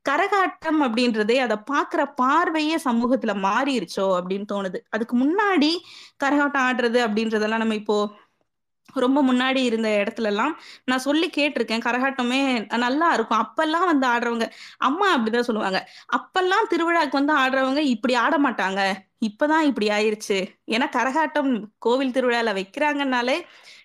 கரகாட்டம் 0.09 0.80
அப்படின்றதே 0.85 1.35
அதை 1.38 1.57
பாக்குற 1.71 2.01
பார்வையே 2.15 2.75
சமூகத்துல 2.75 3.34
மாறிடுச்சோ 3.47 4.07
அப்படின்னு 4.17 4.45
தோணுது. 4.53 4.80
அதுக்கு 4.89 5.15
முன்னாடி 5.17 5.71
கரகாட்டம் 6.23 6.65
ஆடுறது 6.67 6.99
அப்படின்றதெல்லாம் 7.07 7.63
நம்ம 7.63 7.75
இப்போ 7.75 7.97
ரொம்ப 8.93 9.19
முன்னாடி 9.23 9.61
இருந்த 9.63 9.89
இடத்துல 10.01 10.30
எல்லாம் 10.31 10.59
நான் 10.85 10.99
சொல்லி 10.99 11.27
கேட்டிருக்கேன். 11.38 11.84
கரகாட்டமே 11.85 12.39
நல்லா 12.77 13.13
இருக்கும். 13.13 13.41
அப்பெல்லாம் 13.43 13.85
வந்து 13.85 14.05
ஆடுறவங்க 14.07 14.47
அம்மா 14.77 15.07
அப்படிதான் 15.17 15.47
சொல்லுவாங்க. 15.49 15.80
அப்பெல்லாம் 16.17 16.69
திருவிழாக்கு 16.69 17.11
வந்து 17.11 17.35
ஆடுறவங்க 17.38 17.77
இப்படி 17.77 18.13
ஆட 18.13 18.38
மாட்டாங்க. 18.38 18.81
இப்பதான் 19.25 19.67
இப்படி 19.69 19.88
ஆயிருச்சு. 19.88 20.39
ஏன்னா 20.71 20.88
கரகாட்டம் 20.97 21.51
கோவில் 21.77 22.11
திருவிழால 22.11 22.53
வைக்கிறாங்கனாலே 22.59 23.38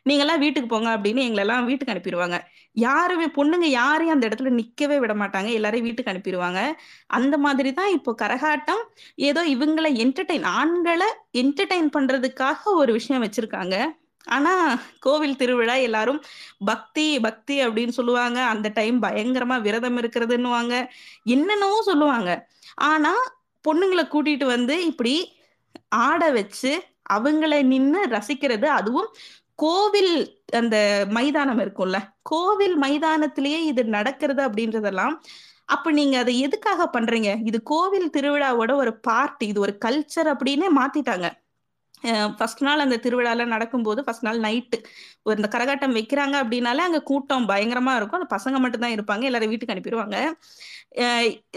நீங்க 0.02 0.22
எல்லாம் 0.24 0.38
வீட்டுக்கு 0.38 0.68
போங்க 0.68 0.90
அப்படின்னு 0.96 1.24
எங்களை 1.28 1.42
எல்லாம் 1.46 1.64
வீட்டுக்கு 1.64 1.94
அனுப்பிடுவாங்க. 1.94 2.38
யாருமே 2.86 3.26
பொண்ணுங்க 3.38 3.66
யாரையும் 3.80 4.14
அந்த 4.14 4.26
இடத்துல 4.28 4.50
நிக்கவே 4.60 4.96
விட 4.98 5.14
மாட்டாங்க. 5.14 5.48
எல்லாரையும் 5.58 5.86
வீட்டுக்கு 5.88 6.12
அனுப்பிடுவாங்க 6.12 6.60
அந்த 7.06 7.34
மாதிரி 7.38 7.72
தான் 7.72 7.92
இப்போ 7.92 8.14
கரகாட்டம். 8.22 8.82
ஏதோ 9.28 9.42
இவங்களை 9.54 9.90
என்டர்டைன் 10.04 10.46
ஆண்களை 10.58 11.08
என்டர்டைன் 11.42 11.88
பண்றதுக்காக 11.96 12.74
ஒரு 12.74 12.92
விஷயம் 12.92 13.24
வச்சிருக்காங்க. 13.24 13.76
ஆனா 14.26 14.52
கோவில் 14.98 15.36
திருவிழா 15.36 15.74
எல்லாரும் 15.88 16.20
பக்தி 16.64 17.06
பக்தி 17.20 17.56
அப்படின்னு 17.66 17.94
சொல்லுவாங்க. 17.98 18.38
அந்த 18.52 18.68
டைம் 18.74 18.96
பயங்கரமா 19.02 19.56
விரதம் 19.60 19.98
இருக்கிறதுன்னுவாங்க. 19.98 20.74
என்னென்னவோ 21.24 21.78
சொல்லுவாங்க. 21.82 22.30
ஆனா 22.90 23.12
பொண்ணுங்களை 23.64 24.04
கூட்டிட்டு 24.14 24.44
வந்து 24.44 24.74
இப்படி 24.86 25.14
ஆட 25.88 26.22
வச்சு 26.30 26.72
அவங்கள 27.12 27.54
நின்று 27.62 28.00
ரசிக்கிறது 28.16 28.66
அதுவும் 28.78 29.08
கோவில் 29.54 30.14
அந்த 30.48 30.76
மைதானம் 31.16 31.60
இருக்கும்ல 31.64 31.98
கோவில் 32.22 32.76
மைதானத்திலேயே 32.84 33.60
இது 33.70 33.82
நடக்கிறது 33.96 34.42
அப்படின்றதெல்லாம் 34.48 35.16
அப்ப 35.68 35.90
நீங்க 35.90 36.14
அதை 36.18 36.32
எதுக்காக 36.46 36.82
பண்றீங்க? 36.94 37.30
இது 37.48 37.58
கோவில் 37.72 38.08
திருவிழாவோட 38.16 38.72
ஒரு 38.82 38.92
பார்ட் 39.08 39.42
இது 39.50 39.58
ஒரு 39.60 39.74
கல்ச்சர் 39.84 40.28
அப்படின்னே 40.34 40.68
மாத்திட்டாங்க. 40.78 41.26
ஃபர்ஸ்ட் 42.38 42.62
நாள் 42.66 42.82
அந்த 42.84 42.96
திருவிழால 43.04 43.46
நடக்கும்போது 43.52 44.00
ஃபர்ஸ்ட் 44.06 44.26
நாள் 44.26 44.38
நைட்டு 44.46 44.78
ஒரு 45.26 45.36
இந்த 45.40 45.48
கரகாட்டம் 45.54 45.96
வைக்கிறாங்க 45.98 46.34
அப்படின்னாலே 46.42 46.82
அங்கே 46.88 47.00
கூட்டம் 47.10 47.48
பயங்கரமா 47.52 47.94
இருக்கும். 47.98 48.20
அந்த 48.20 48.30
பசங்க 48.36 48.58
மட்டும்தான் 48.64 48.94
இருப்பாங்க 48.96 49.24
எல்லாரும் 49.30 49.52
வீட்டுக்கு 49.52 49.74
அனுப்பிடுவாங்க. 49.74 50.16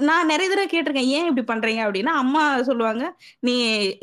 நான் 0.07 0.29
நிறைய 0.31 0.47
தடவை 0.49 0.65
கேட்டிருக்கேன் 0.71 1.11
ஏன் 1.17 1.27
இப்படி 1.29 1.43
பண்றீங்க? 1.51 1.81
அப்படின்னா 1.87 2.13
அம்மா 2.23 2.41
சொல்லுவாங்க 2.69 3.03
நீ 3.47 3.53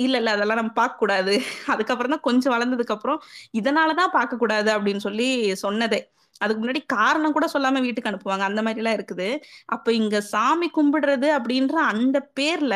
இல்ல 0.05 0.15
இல்ல 0.21 0.31
அதெல்லாம் 0.37 0.61
நம்ம 0.61 0.73
பார்க்க 0.73 1.03
கூடாது. 1.03 1.35
அதுக்கப்புறம் 1.73 2.15
தான் 2.15 2.25
கொஞ்சம் 2.29 2.55
வளர்ந்ததுக்கு 2.55 2.95
அப்புறம் 2.97 3.21
இதனாலதான் 3.61 4.15
பார்க்க 4.17 4.43
கூடாது 4.43 4.71
அப்படின்னு 4.77 5.05
சொல்லி 5.09 5.29
சொன்னதே. 5.65 6.01
அதுக்கு 6.41 6.61
முன்னாடி 6.63 6.83
காரணம் 6.97 7.37
கூட 7.37 7.47
சொல்லாம 7.55 7.81
வீட்டுக்கு 7.81 8.11
அனுப்புவாங்க. 8.11 8.45
அந்த 8.51 8.61
மாதிரி 8.63 8.83
எல்லாம் 8.83 8.99
இருக்குது. 8.99 9.29
அப்ப 9.67 9.93
இங்க 10.01 10.21
சாமி 10.33 10.69
கும்பிடுறது 10.79 11.29
அப்படின்ற 11.39 11.77
அந்த 11.93 12.19
பேர்ல 12.41 12.75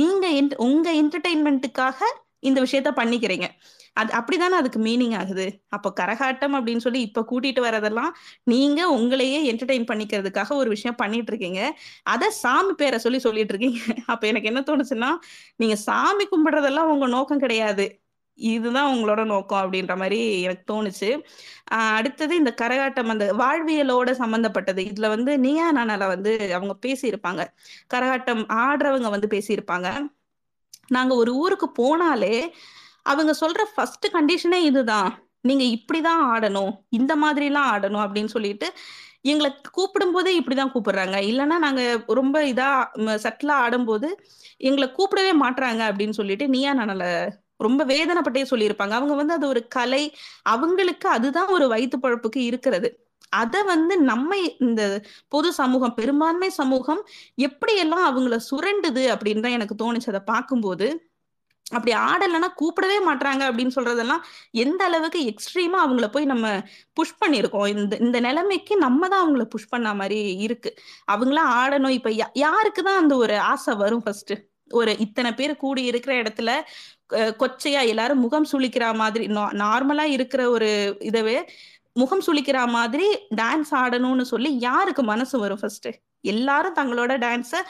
நீங்க 0.00 0.26
உங்க 0.66 0.88
என்டர்டைன்மெண்ட்டுக்காக 1.02 2.00
இந்த 2.48 2.58
விஷயத்த 2.66 2.90
பண்ணிக்கிறீங்க. 3.00 3.46
அது 3.96 4.10
அப்படிதானே 4.18 4.56
அதுக்கு 4.58 4.80
மீனிங் 4.80 5.14
ஆகுது? 5.18 5.46
அப்போ 5.68 5.88
கரகாட்டம் 6.00 6.54
அப்படின்னு 6.58 6.76
சொல்லி 6.76 7.00
இப்ப 7.00 7.24
கூட்டிட்டு 7.30 7.60
வரதெல்லாம் 7.60 8.12
நீங்க 8.44 8.80
உங்களையே 8.92 9.40
என்டர்டெயின் 9.50 9.88
பண்ணிக்கிறதுக்காக 9.90 10.54
ஒரு 10.54 10.68
விஷயம் 10.70 10.96
பண்ணிட்டு 10.96 11.30
இருக்கீங்க 11.32 11.60
அத 12.04 12.30
சாமி 12.42 12.74
பேரை 12.74 12.98
சொல்லி 12.98 13.18
சொல்லிட்டு 13.18 13.54
இருக்கீங்க 13.54 13.80
அப்ப 14.06 14.22
எனக்கு 14.26 14.50
என்ன 14.52 14.62
தோணுச்சுன்னா 14.70 15.10
நீங்க 15.56 15.76
சாமி 15.88 16.26
கும்பிடுறதெல்லாம் 16.26 16.90
உங்க 16.94 17.08
நோக்கம் 17.08 17.38
கிடையாது. 17.38 17.86
இதுதான் 18.38 18.90
உங்களோட 18.92 19.22
நோக்கம் 19.24 19.62
அப்படின்ற 19.62 19.94
மாதிரி 19.96 20.18
எனக்கு 20.42 20.64
தோணுச்சு. 20.72 21.08
அடுத்தது 21.96 22.32
இந்த 22.36 22.52
கரகாட்டம் 22.62 23.12
அந்த 23.14 23.26
வாழ்வியலோட 23.34 24.10
சம்பந்தப்பட்டது. 24.12 24.82
இதுல 24.90 25.08
வந்து 25.08 25.32
நீயா 25.38 25.66
நானால 25.78 26.06
வந்து 26.14 26.32
அவங்க 26.56 26.74
பேசியிருப்பாங்க. 26.86 27.42
கரகாட்டம் 27.94 28.42
ஆடுறவங்க 28.62 29.10
வந்து 29.16 29.28
பேசியிருப்பாங்க. 29.34 29.88
நாங்க 30.88 31.12
ஒரு 31.14 31.32
ஊருக்கு 31.34 31.68
போனாலே 31.80 32.34
அவங்க 33.02 33.32
சொல்ற 33.40 33.64
ஃபர்ஸ்ட் 33.74 34.06
கண்டிஷனே 34.12 34.60
இதுதான். 34.62 35.30
நீங்க 35.40 35.64
இப்படிதான் 35.64 36.24
ஆடணும். 36.34 36.72
இந்த 36.88 37.16
மாதிரி 37.16 37.46
எல்லாம் 37.46 37.76
ஆடணும் 37.76 38.02
அப்படின்னு 38.04 38.24
சொல்லிட்டு 38.24 38.72
எங்களை 39.20 39.54
கூப்பிடும் 39.72 40.12
போதே 40.12 40.40
இப்படிதான் 40.40 40.72
கூப்பிடுறாங்க. 40.74 41.16
இல்லைன்னா 41.30 41.58
நாங்க 41.58 42.04
ரொம்ப 42.06 42.44
இதா 42.44 42.86
சட்டிலா 42.96 43.50
ஆடும்போது 43.50 44.24
எங்களை 44.56 44.88
கூப்பிடவே 44.88 45.32
மாட்றாங்க 45.42 45.82
அப்படின்னு 45.90 46.10
சொல்லிட்டு 46.10 46.48
நீயா 46.48 46.74
நானல 46.74 47.30
ரொம்ப 47.56 47.84
வேதனைப்பட்டே 47.84 48.44
சொல்லியிருப்பாங்க. 48.50 48.90
அவங்க 48.90 49.14
வந்து 49.14 49.32
அது 49.32 49.48
ஒரு 49.48 49.68
கலை. 49.68 50.14
அவங்களுக்கு 50.42 51.08
அதுதான் 51.08 51.48
ஒரு 51.48 51.68
வயிற்று 51.68 51.98
பழப்புக்கு 51.98 52.36
இருக்கிறது. 52.36 53.06
அதை 53.28 53.62
வந்து 53.62 54.00
நம்ம 54.00 54.36
இந்த 54.58 55.02
பொது 55.28 55.52
சமூகம் 55.52 55.94
பெரும்பான்மை 55.94 56.48
சமூகம் 56.48 57.04
எப்படியெல்லாம் 57.40 58.06
அவங்கள 58.08 58.38
சுரண்டுது 58.50 59.04
அப்படின்னு 59.14 59.40
தான் 59.40 59.56
எனக்கு 59.58 59.76
தோணுச்சு. 59.82 60.06
அதை 60.06 60.20
பார்க்கும்போது 60.24 61.11
அப்படி 61.70 61.92
ஆடலைன்னா 61.96 62.48
கூப்பிடவே 62.60 62.96
மாட்றாங்க 63.08 63.42
அப்படின்னு 63.50 63.76
சொல்றதெல்லாம் 63.76 64.22
எந்த 64.50 64.84
அளவுக்கு 64.84 65.20
எக்ஸ்ட்ரீமா 65.22 65.78
அவங்கள 65.84 66.06
போய் 66.06 66.24
நம்ம 66.24 66.60
புஷ் 66.92 67.14
பண்ணியிருக்கோம். 67.26 67.68
இந்த 67.68 67.96
இந்த 67.96 68.20
நிலைமைக்கு 68.20 68.76
நம்ம 68.76 69.08
தான் 69.08 69.22
அவங்கள 69.24 69.44
புஷ் 69.44 69.68
பண்ண 69.68 69.94
மாதிரி 69.94 70.36
இருக்கு. 70.36 70.74
அவங்களாம் 71.12 71.52
ஆடணும். 71.60 71.88
இப்ப 71.88 72.10
யா- 72.10 72.32
யாருக்கு 72.32 72.82
தான் 72.82 72.96
அந்த 72.96 73.16
ஒரு 73.16 73.38
ஆசை 73.38 73.74
வரும் 73.74 74.02
ஃபர்ஸ்ட் 74.02 74.32
ஒரு 74.70 74.98
இத்தனை 74.98 75.32
பேர் 75.32 75.56
கூடி 75.56 75.82
இருக்கிற 75.82 76.22
இடத்துல 76.22 76.50
கொச்சையா 77.12 77.86
எல்லாரும் 77.86 78.18
முகம் 78.18 78.46
சுளிக்கிற 78.52 78.94
மாதிரி 78.94 79.26
நார்மலா 79.62 80.02
இருக்கிற 80.02 80.50
ஒரு 80.50 80.96
இதவே 81.00 81.44
முகம் 81.92 82.22
சுளிக்கிற 82.26 82.68
மாதிரி 82.68 83.18
டான்ஸ் 83.36 83.72
ஆடணும்னு 83.72 84.22
சொல்லி 84.22 84.58
யாருக்கு 84.60 85.02
மனசு 85.02 85.38
வரும் 85.38 85.58
ஃபர்ஸ்ட் 85.60 85.88
எல்லாரும் 86.24 86.76
தங்களோட 86.78 87.12
டான்ஸை 87.18 87.60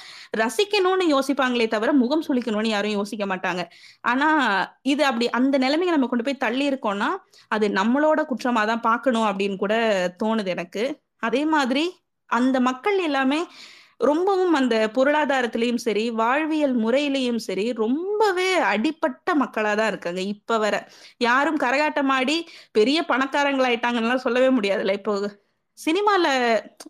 ரசிக்கணும்னு 0.43 1.07
யோசிப்பாங்களே 1.15 1.69
தவிர 1.69 1.93
முகம் 1.93 2.25
சுளிக்கணும்னு 2.29 2.69
யாரும் 2.69 2.97
யோசிக்க 2.99 3.27
மாட்டாங்க. 3.27 3.63
ஆனா 4.03 4.29
இது 4.83 5.05
அப்படி 5.05 5.29
அந்த 5.31 5.59
நிலைமையை 5.59 5.93
நம்ம 5.95 6.09
கொண்டு 6.11 6.25
போய் 6.25 6.43
தள்ளி 6.47 6.65
இருக்கோம்னா 6.71 7.11
அது 7.49 7.69
நம்மளோட 7.81 8.21
குற்றமா 8.33 8.65
தான் 8.67 8.81
பார்க்கணும் 8.81 9.29
அப்படின்னு 9.31 9.57
கூட 9.57 9.75
தோணுது 10.23 10.53
எனக்கு. 10.57 10.85
அதே 11.21 11.45
மாதிரி 11.55 11.85
அந்த 12.31 12.57
மக்கள் 12.61 12.99
எல்லாமே 12.99 13.41
ரொம்பவும் 14.01 14.55
அந்த 14.59 14.75
பொருளாதாரத்திலையும் 14.95 15.81
சரி 15.85 16.11
வாழ்வியல் 16.11 16.75
முறையிலையும் 16.85 17.39
சரி 17.47 17.73
ரொம்பவே 17.73 18.49
அடிப்பட்ட 18.71 19.35
மக்களா 19.43 19.73
தான் 19.81 19.91
இருக்காங்க 19.93 20.21
இப்ப 20.35 20.59
வர. 20.59 20.75
யாரும் 21.19 21.61
கரகாட்டம் 21.65 22.13
ஆடி 22.17 22.37
பெரிய 22.73 22.99
பணக்காரங்களாயிட்டாங்கன்னு 23.09 24.25
சொல்லவே 24.27 24.49
முடியாதுல்ல 24.59 24.97
இப்போ. 25.01 25.15
சினிமால 25.79 26.25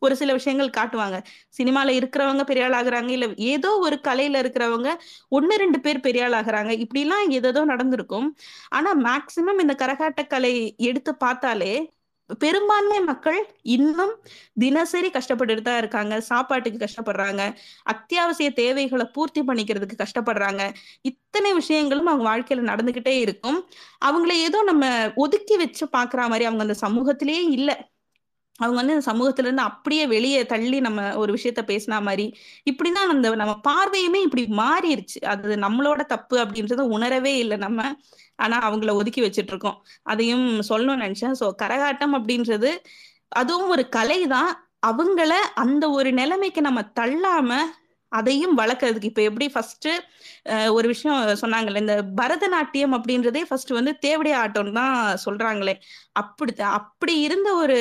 ஒரு 0.00 0.14
சில 0.16 0.30
விஷயங்கள் 0.32 0.76
காட்டுவாங்க. 0.78 1.18
சினிமால 1.58 1.88
இருக்கிறவங்க 1.98 2.44
பெரிய 2.44 2.64
ஆள் 2.66 2.76
ஆகுறாங்க 2.80 3.08
இல்ல 3.08 3.26
ஏதோ 3.52 3.70
ஒரு 3.78 3.96
கலையில 4.08 4.42
இருக்கிறவங்க 4.44 4.90
ஒன்னு 5.28 5.56
ரெண்டு 5.56 5.80
பேர் 5.80 6.00
பெரிய 6.00 6.24
ஆள் 6.24 6.38
ஆகுறாங்க 6.40 6.72
இப்படிலாம் 6.84 7.26
ஏதோ 7.38 7.64
நடந்திருக்கும். 7.64 8.28
ஆனா 8.68 8.92
மேக்சிமம் 9.08 9.62
இந்த 9.64 9.76
கரகாட்ட 9.82 10.22
கலை 10.26 10.54
எடுத்து 10.90 11.14
பார்த்தாலே 11.16 11.74
பெரும்பான்மை 12.40 12.98
மக்கள் 13.00 13.38
இன்னும் 13.76 14.12
தினசரி 14.58 15.08
கஷ்டப்பட்டுட்டு 15.08 15.62
தான் 15.62 15.80
இருக்காங்க. 15.82 16.14
சாப்பாட்டுக்கு 16.20 16.78
கஷ்டப்படுறாங்க. 16.84 17.42
அத்தியாவசிய 17.84 18.48
தேவைகளை 18.60 19.06
பூர்த்தி 19.14 19.40
பண்ணிக்கிறதுக்கு 19.42 19.96
கஷ்டப்படுறாங்க. 20.04 20.62
இத்தனை 21.02 21.50
விஷயங்களும் 21.52 22.06
அவங்க 22.06 22.26
வாழ்க்கையில 22.30 22.66
நடந்துகிட்டே 22.70 23.14
இருக்கும். 23.24 23.58
அவங்கள 24.04 24.34
ஏதோ 24.48 24.62
நம்ம 24.62 24.84
ஒதுக்கி 25.16 25.56
வச்சு 25.56 25.86
பாக்குற 25.98 26.28
மாதிரி 26.28 26.46
அவங்க 26.50 26.64
அந்த 26.68 26.78
சமூகத்திலேயே 26.84 27.42
இல்லை. 27.58 27.76
அவங்க 28.60 28.76
வந்து 28.78 28.94
இந்த 28.94 29.04
சமூகத்துல 29.10 29.46
இருந்து 29.48 29.64
அப்படியே 29.70 30.04
வெளியே 30.06 30.40
தள்ளி 30.52 30.78
நம்ம 30.80 31.00
ஒரு 31.16 31.30
விஷயத்த 31.36 31.62
பேசினா 31.70 31.98
மாதிரி 32.08 32.26
இப்படிதான் 32.70 33.12
அந்த 33.14 33.28
நம்ம 33.42 33.54
பார்வையுமே 33.68 34.20
இப்படி 34.26 34.44
மாறிடுச்சு 34.60 35.20
அது 35.32 35.56
நம்மளோட 35.64 36.02
தப்பு 36.14 36.36
அப்படின்றத 36.44 36.84
உணரவே 36.96 37.34
இல்லை 37.44 37.56
நம்ம. 37.56 37.80
ஆனா 38.38 38.56
அவங்கள 38.68 38.92
ஒதுக்கி 39.00 39.20
வச்சிட்டு 39.24 39.52
இருக்கோம் 39.54 39.78
அதையும் 40.12 40.46
சொல்லணும்னு 40.70 41.04
நினைச்சேன். 41.06 41.36
சோ 41.40 41.46
கரகாட்டம் 41.62 42.16
அப்படின்றது 42.18 42.70
அதுவும் 43.32 43.72
ஒரு 43.74 43.84
கலை 43.88 44.20
தான் 44.36 44.52
அவங்கள 44.86 45.32
அந்த 45.64 45.84
ஒரு 45.90 46.10
நிலைமைக்கு 46.12 46.60
நம்ம 46.60 46.80
தள்ளாம 47.00 47.50
அதையும் 48.12 48.54
வளர்க்கறதுக்கு. 48.60 49.10
இப்ப 49.10 49.22
எப்படி 49.28 49.46
ஃபர்ஸ்ட் 49.52 49.88
ஒரு 50.76 50.86
விஷயம் 50.92 51.20
சொன்னாங்கல்ல 51.42 51.82
இந்த 51.84 51.96
பரதநாட்டியம் 52.20 52.94
அப்படின்றதே 52.96 53.42
ஃபர்ஸ்ட் 53.48 53.72
வந்து 53.78 53.92
தேவடைய 54.06 54.34
ஆட்டம்னு 54.44 54.74
தான் 54.80 54.96
சொல்றாங்களே. 55.26 55.74
அப்படி 56.14 56.52
அப்படி 56.80 57.14
இருந்த 57.28 57.48
ஒரு 57.62 57.78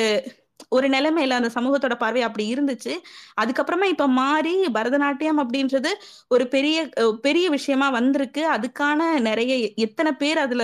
ஒரு 0.69 0.87
நிலைமையில 0.89 1.37
அந்த 1.39 1.49
சமூகத்தோட 1.55 1.95
பார்வை 1.97 2.21
அப்படி 2.21 2.45
இருந்துச்சு. 2.53 2.93
அதுக்கப்புறமா 3.41 3.85
இப்ப 3.85 4.07
மாறி 4.15 4.55
பரதநாட்டியம் 4.73 5.41
அப்படின்றது 5.43 5.91
ஒரு 6.27 6.45
பெரிய 6.47 6.77
பெரிய 7.23 7.45
விஷயமா 7.49 7.89
வந்திருக்கு. 7.91 8.43
அதுக்கான 8.51 8.99
நிறைய 9.21 9.53
எத்தனை 9.85 10.13
பேர் 10.13 10.39
அதுல 10.39 10.63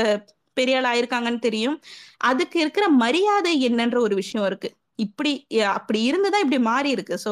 பெரிய 0.58 0.78
ஆள் 0.80 0.90
ஆயிருக்காங்கன்னு 0.92 1.42
தெரியும். 1.42 1.78
அதுக்கு 2.24 2.58
இருக்கிற 2.60 2.86
மரியாதை 3.04 3.54
என்னன்ற 3.68 3.98
ஒரு 4.00 4.16
விஷயம் 4.16 4.46
இருக்கு. 4.46 4.70
இப்படி 5.00 5.32
அஹ் 5.56 5.74
அப்படி 5.78 6.00
இருந்துதான் 6.04 6.44
இப்படி 6.44 6.60
மாறி 6.64 6.90
இருக்கு. 6.90 7.16
சோ 7.26 7.32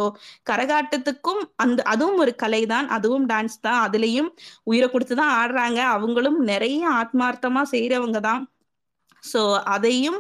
கரகாட்டத்துக்கும் 0.49 1.41
அந்த 1.55 1.79
அதுவும் 1.85 2.17
ஒரு 2.17 2.33
கலை 2.35 2.61
தான் 2.65 2.87
அதுவும் 2.89 3.25
டான்ஸ் 3.29 3.57
தான். 3.61 3.79
அதுலயும் 3.87 4.29
உயிரை 4.63 4.89
கொடுத்துதான் 4.89 5.33
ஆடுறாங்க. 5.39 5.79
அவங்களும் 5.95 6.39
நிறைய 6.51 6.81
ஆத்மார்த்தமா 6.99 7.63
செய்யறவங்க 7.73 8.19
தான் 8.21 8.43
சோ 9.23 9.41
அதையும் 9.75 10.19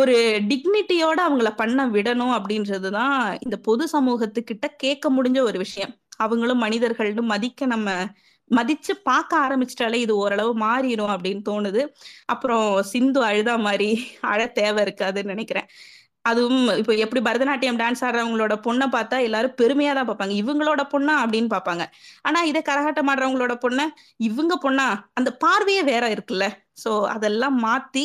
ஒரு 0.00 0.14
டிக்னிட்டியோட 0.50 1.18
அவங்கள 1.28 1.50
பண்ண 1.56 1.80
விடணும் 1.86 2.34
அப்படின்றதுதான் 2.38 3.18
இந்த 3.44 3.56
பொது 3.68 3.84
சமூகத்துக்கிட்ட 3.94 4.66
கேட்க 4.76 5.10
முடிஞ்ச 5.16 5.38
ஒரு 5.42 5.58
விஷயம். 5.58 5.92
அவங்களும் 6.16 6.62
மனிதர்கள்னு 6.64 7.22
மதிக்க 7.32 7.66
நம்ம 7.66 7.90
மதிச்சு 8.50 8.92
பார்க்க 9.08 9.32
ஆரம்பிச்சிட்டாலே 9.44 9.98
இது 10.04 10.14
ஓரளவு 10.16 10.52
மாறிடும் 10.58 11.12
அப்படின்னு 11.14 11.42
தோணுது. 11.48 11.82
அப்புறம் 12.26 12.66
சிந்து 12.92 13.20
அழுதா 13.28 13.54
மாதிரி 13.66 13.88
அழ 14.32 14.40
தேவை 14.58 14.80
இருக்காதுன்னு 14.86 15.32
நினைக்கிறேன். 15.34 15.68
அதுவும் 16.22 16.68
இப்போ 16.80 16.92
எப்படி 17.04 17.20
பரதநாட்டியம் 17.26 17.80
டான்ஸ் 17.80 18.02
ஆடுறவங்களோட 18.06 18.54
பொண்ணை 18.66 18.86
பார்த்தா 18.94 19.16
எல்லாரும் 19.26 19.56
பெருமையா 19.62 19.92
தான் 19.94 20.08
பார்ப்பாங்க. 20.08 20.34
இவங்களோட 20.42 20.82
பொண்ணா 20.94 21.14
அப்படின்னு 21.24 21.50
பார்ப்பாங்க. 21.54 21.84
ஆனா 22.22 22.38
இதே 22.50 22.62
கரகாட்டம் 22.70 23.10
ஆடுறவங்களோட 23.12 23.54
பொண்ணை 23.64 23.84
இவங்க 24.28 24.54
பொண்ணா 24.64 24.86
அந்த 25.14 25.32
பார்வையே 25.44 25.82
வேற 25.92 26.04
இருக்குல்ல. 26.14 26.46
சோ 26.84 26.90
அதெல்லாம் 27.16 27.56
மாத்தி 27.66 28.04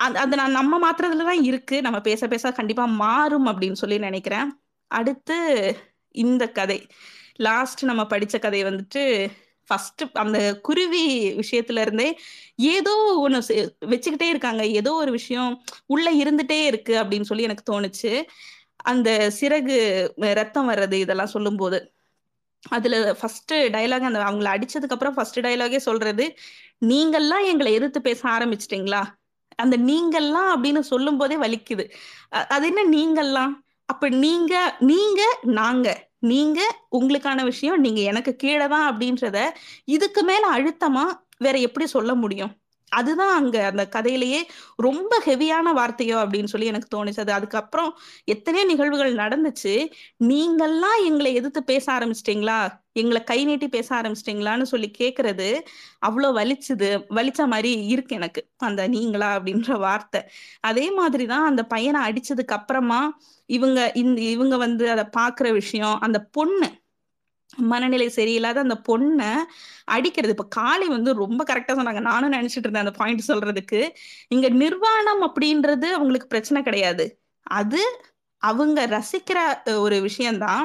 அது 0.00 0.36
நான் 0.36 0.50
நம்ம 0.50 0.90
மாத்துறதுலதான் 0.90 1.42
இருக்கு. 1.42 1.82
நம்ம 1.82 2.00
பேச 2.00 2.28
பேச 2.28 2.52
கண்டிப்பா 2.52 2.84
மாறும் 2.84 3.46
அப்படின்னு 3.46 3.72
சொல்லி 3.72 3.98
நினைக்கிறேன். 3.98 4.60
அடுத்து 4.86 5.76
இந்த 6.08 6.48
கதை. 6.48 6.86
லாஸ்ட் 7.36 7.84
நம்ம 7.84 8.02
படிச்ச 8.02 8.38
கதை 8.38 8.64
வந்துட்டு 8.64 9.30
ஃபர்ஸ்ட் 9.66 10.02
அந்த 10.12 10.60
குருவி 10.60 11.34
விஷயத்துல 11.34 11.80
இருந்தே 11.80 12.18
ஏதோ 12.56 12.94
ஒன்று 13.18 13.76
வச்சுக்கிட்டே 13.86 14.22
இருக்காங்க. 14.22 14.66
ஏதோ 14.66 14.92
ஒரு 14.92 15.10
விஷயம் 15.10 15.64
உள்ள 15.86 16.12
இருந்துட்டே 16.12 16.64
இருக்கு 16.64 17.02
அப்படின்னு 17.02 17.22
சொல்லி 17.22 17.42
எனக்கு 17.42 17.64
தோணுச்சு. 17.72 18.22
அந்த 18.76 19.32
சிறகு 19.40 20.08
ரத்தம் 20.34 20.70
வர்றது 20.70 20.92
இதெல்லாம் 20.92 21.26
சொல்லும்போது. 21.26 21.92
அதுல 22.68 23.14
ஃபர்ஸ்ட் 23.14 23.54
டைலாக் 23.54 24.00
அந்த 24.00 24.18
அவங்கள 24.18 24.48
அடிச்சதுக்கு 24.54 24.88
அப்புறம் 24.88 25.14
ஃபர்ஸ்ட் 25.14 25.40
டைலாகே 25.40 25.76
சொல்றது 25.76 26.36
நீங்கள்லாம் 26.80 27.44
எங்களை 27.44 27.72
எதிர்த்து 27.72 28.00
பேச 28.00 28.28
ஆரம்பிச்சிட்டீங்களா? 28.28 29.18
அந்த 29.60 29.76
நீங்கள்லாம் 29.90 30.50
அப்படின்னு 30.54 30.82
சொல்லும் 30.92 31.18
போதே 31.20 31.36
வலிக்குது 31.38 31.84
அது 32.56 32.66
என்ன 32.70 32.84
நீங்கள்லாம்? 32.94 33.52
அப்ப 33.88 34.08
நீங்க 34.24 34.54
நீங்க 34.90 35.22
நாங்க. 35.60 35.88
நீங்க 36.28 36.60
உங்களுக்கான 36.98 37.44
விஷயம் 37.44 37.80
நீங்க 37.80 38.00
எனக்கு 38.10 38.32
கீழே 38.36 38.66
தான் 38.68 38.88
அப்படின்றத 38.90 39.38
இதுக்கு 39.88 40.22
மேல 40.24 40.44
அழுத்தமா 40.56 41.04
வேற 41.38 41.56
எப்படி 41.68 41.86
சொல்ல 41.94 42.12
முடியும்? 42.16 42.52
அதுதான் 42.90 43.34
அங்க 43.34 43.64
அந்த 43.64 43.88
கதையிலேயே 43.96 44.40
ரொம்ப 44.76 45.22
ஹெவியான 45.26 45.66
வார்த்தையோ 45.76 46.16
அப்படின்னு 46.22 46.44
சொல்லி 46.44 46.66
எனக்கு 46.66 46.88
தோணுச்சு. 46.94 47.20
அது 47.20 47.32
அதுக்கப்புறம் 47.32 47.98
எத்தனையோ 48.24 48.66
நிகழ்வுகள் 48.66 49.14
நடந்துச்சு. 49.14 49.74
நீங்கள்லாம் 50.24 50.98
எங்களை 51.04 51.34
எதிர்த்து 51.34 51.64
பேச 51.64 51.92
ஆரம்பிச்சிட்டீங்களா? 51.92 52.58
எங்களை 52.92 53.24
கை 53.24 53.44
நீட்டி 53.44 53.68
பேச 53.68 54.00
ஆரம்பிச்சிட்டீங்களான்னு 54.00 54.62
சொல்லி 54.62 54.90
கேக்குறது 54.98 55.48
அவ்வளோ 56.06 56.28
வலிச்சுது 56.38 56.88
வலிச்ச 57.10 57.46
மாதிரி 57.46 57.86
இருக்கு 57.86 58.14
எனக்கு 58.14 58.48
அந்த 58.56 58.88
நீங்களா 58.88 59.38
அப்படின்ற 59.38 59.78
வார்த்தை. 59.78 60.22
அதே 60.60 60.90
மாதிரிதான் 60.90 61.44
அந்த 61.44 61.64
பையனை 61.64 62.00
அடிச்சதுக்கு 62.10 62.56
அப்புறமா 62.58 63.18
இவங்க 63.46 63.92
இந்த 63.94 64.20
இவங்க 64.20 64.56
வந்து 64.56 64.90
அதை 64.90 65.04
பாக்குற 65.18 65.52
விஷயம் 65.52 66.00
அந்த 66.00 66.18
பொண்ணு 66.32 66.79
மனநிலை 67.56 68.06
சரியில்லாத 68.06 68.58
அந்த 68.58 68.80
பொண்ணை 68.88 69.34
அடிக்கிறது. 69.84 70.32
இப்ப 70.32 70.46
காளி 70.48 70.88
வந்து 70.88 71.14
ரொம்ப 71.14 71.44
கரெக்டா 71.52 71.72
சொன்னாங்க. 71.72 72.00
நானும் 72.00 72.32
நினைச்சிட்டு 72.32 72.66
இருந்தேன் 72.66 72.84
அந்த 72.84 72.90
பாயிண்ட் 72.90 73.22
சொல்றதுக்கு. 73.28 73.88
இங்க 74.28 74.48
நிர்வாணம் 74.48 75.22
அப்படின்றது 75.22 75.84
அவங்களுக்கு 75.84 76.26
பிரச்சனை 76.26 76.62
கிடையாது. 76.62 77.20
அது 77.42 78.02
அவங்க 78.42 78.80
ரசிக்கிற 78.92 79.38
ஒரு 79.82 79.96
விஷயம்தான். 80.02 80.64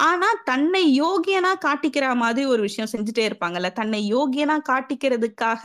ஆனா 0.00 0.28
தன்னை 0.44 0.82
யோகியனா 0.98 1.50
காட்டிக்கிற 1.64 2.06
மாதிரி 2.16 2.46
ஒரு 2.46 2.62
விஷயம் 2.62 2.90
செஞ்சுட்டே 2.92 3.24
இருப்பாங்கல்ல. 3.28 3.68
தன்னை 3.72 4.00
யோகியனா 4.12 4.56
காட்டிக்கிறதுக்காக 4.68 5.62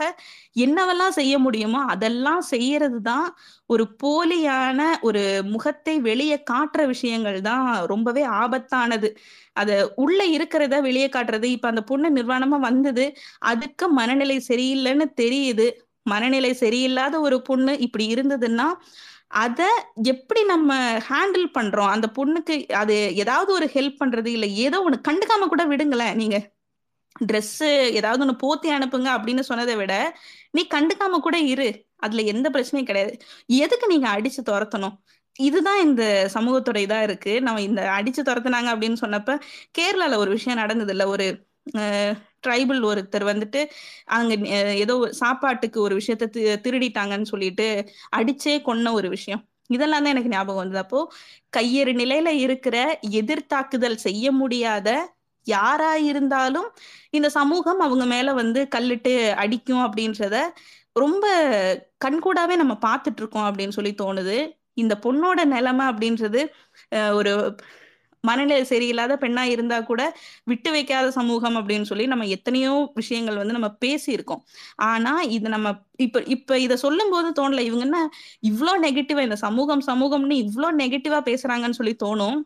என்னவெல்லாம் 0.64 1.16
செய்ய 1.18 1.34
முடியுமோ 1.38 1.80
அதெல்லாம் 1.94 2.42
செய்யறது 2.50 2.98
தான் 3.02 3.28
ஒரு 3.70 3.84
போலியான 4.02 4.78
ஒரு 5.02 5.22
முகத்தை 5.52 5.94
வெளியே 6.02 6.38
காட்டுற 6.52 6.82
விஷயங்கள் 6.88 7.40
தான் 7.42 7.64
ரொம்பவே 7.86 8.24
ஆபத்தானது. 8.40 9.10
அத 9.56 9.70
உள்ள 9.98 10.20
இருக்கிறத 10.36 10.76
வெளியே 10.82 11.08
காட்டுறது. 11.10 11.48
இப்ப 11.56 11.68
அந்த 11.68 11.84
பொண்ணு 11.90 12.10
நிர்வாணமா 12.18 12.60
வந்தது. 12.68 13.06
அதுக்கு 13.52 13.86
மனநிலை 14.00 14.38
சரியில்லைன்னு 14.50 15.08
தெரியுது. 15.22 15.68
மனநிலை 16.06 16.50
சரியில்லாத 16.60 17.14
ஒரு 17.22 17.38
பொண்ணு 17.42 17.72
இப்படி 17.86 18.04
இருந்ததுன்னா 18.12 18.66
அதை 19.30 19.66
எப்படி 20.02 20.44
நம்ம 20.44 20.98
ஹேண்டில் 20.98 21.46
பண்றோம்? 21.58 21.88
அந்த 21.88 22.06
பொண்ணுக்கு 22.18 22.66
அது 22.72 23.16
ஏதாவது 23.16 23.52
ஒரு 23.52 23.70
ஹெல்ப் 23.74 23.96
பண்றது 24.04 24.26
இல்ல 24.26 24.46
ஏதோ 24.46 24.90
ஒண்ணு 24.90 24.98
கண்டுக்காம 25.08 25.48
கூட 25.48 25.66
விடுங்களேன் 25.66 26.14
நீங்க. 26.14 26.54
ட்ரெஸ்ஸு 27.32 27.68
ஏதாவது 27.90 28.26
ஒன்று 28.26 28.36
போத்தி 28.44 28.72
அனுப்புங்க 28.72 29.10
அப்படின்னு 29.16 29.40
சொன்னதை 29.40 29.76
விட 29.76 30.18
நீ 30.50 30.66
கண்டுக்காம 30.74 31.18
கூட 31.20 31.38
இரு. 31.38 31.68
அதுல 31.96 32.22
எந்த 32.22 32.50
பிரச்சனையும் 32.50 32.84
கிடையாது. 32.84 33.16
எதுக்கு 33.46 33.86
நீங்க 33.86 34.08
அடிச்சு 34.16 34.42
துரத்தணும்? 34.50 34.96
இதுதான் 35.38 35.80
இந்த 35.80 36.02
சமூகத்தோட 36.34 36.78
இதா 36.86 37.02
இருக்கு. 37.02 37.42
நம்ம 37.42 37.60
இந்த 37.60 37.82
அடிச்சு 37.98 38.22
துரத்துனாங்க 38.24 38.70
அப்படின்னு 38.74 38.96
சொன்னப்ப 39.00 39.40
கேரளால 39.78 40.16
ஒரு 40.16 40.30
விஷயம் 40.30 40.58
நடந்தது 40.58 40.90
இல்ல 40.90 41.06
ஒரு 41.08 41.45
ட்ரைபிள் 42.44 42.80
ஒருத்தர் 42.84 43.24
வந்துட்டு 43.24 43.60
அங்க 44.08 44.32
ஏதோ 44.76 44.94
சாப்பாட்டுக்கு 45.12 45.78
ஒரு 45.80 45.94
விஷயத்த 45.96 46.26
தி- 46.30 46.60
திருடிட்டாங்கன்னு 46.64 47.22
சொல்லிட்டு 47.24 47.66
அடிச்சே 48.16 48.54
கொன்ன 48.62 48.92
ஒரு 48.92 49.08
விஷயம். 49.08 49.42
இதெல்லாம் 49.70 50.02
தான் 50.02 50.12
எனக்கு 50.12 50.30
ஞாபகம் 50.30 50.62
வந்தது. 50.62 50.78
அப்போ 50.78 51.00
கையெறு 51.56 51.92
நிலையில 51.98 52.28
இருக்கிற 52.44 52.76
எதிர்த்தாக்குதல் 53.20 53.98
செய்ய 54.04 54.32
முடியாத 54.32 54.88
யாரா 55.46 55.94
இருந்தாலும் 56.08 56.68
இந்த 57.10 57.28
சமூகம் 57.28 57.80
அவங்க 57.80 58.04
மேல 58.06 58.32
வந்து 58.32 58.68
கல்லிட்டு 58.68 59.12
அடிக்கும் 59.36 59.84
அப்படின்றத 59.86 60.36
ரொம்ப 60.96 61.26
கண்கூடாவே 62.04 62.54
நம்ம 62.56 62.74
பார்த்துட்டு 62.86 63.20
இருக்கோம் 63.22 63.48
அப்படின்னு 63.48 63.76
சொல்லி 63.78 63.94
தோணுது. 64.02 64.38
இந்த 64.74 64.94
பொண்ணோட 65.04 65.40
நிலைமை 65.46 65.84
அப்படின்றது 65.86 66.40
ஒரு 67.14 67.32
மனநிலை 68.28 68.62
சரியில்லாத 68.70 69.16
பெண்ணா 69.22 69.44
இருந்தா 69.54 69.78
கூட 69.82 70.02
விட்டு 70.44 70.70
வைக்காத 70.70 71.08
சமூகம் 71.18 71.56
அப்படின்னு 71.60 71.88
சொல்லி 71.90 72.06
நம்ம 72.06 72.26
எத்தனையோ 72.36 72.72
விஷயங்கள் 73.00 73.40
வந்து 73.42 73.56
நம்ம 73.58 73.70
பேசியிருக்கோம். 73.84 74.42
ஆனா 74.90 75.12
இது 75.36 75.48
நம்ம 75.54 75.68
இப்ப 75.98 76.22
இப்ப 76.36 76.58
இதை 76.58 76.76
சொல்லும் 76.84 77.12
போது 77.14 77.28
தோணல 77.38 77.64
இவங்க 77.68 77.84
என்ன 77.88 78.00
இவ்வளோ 78.50 78.74
நெகட்டிவா 78.86 79.22
இந்த 79.28 79.38
சமூகம் 79.46 79.84
சமூகம்னு 79.90 80.36
இவ்வளோ 80.44 80.70
நெகட்டிவா 80.82 81.20
பேசுறாங்கன்னு 81.30 81.80
சொல்லி 81.80 81.96
தோணும். 82.04 82.38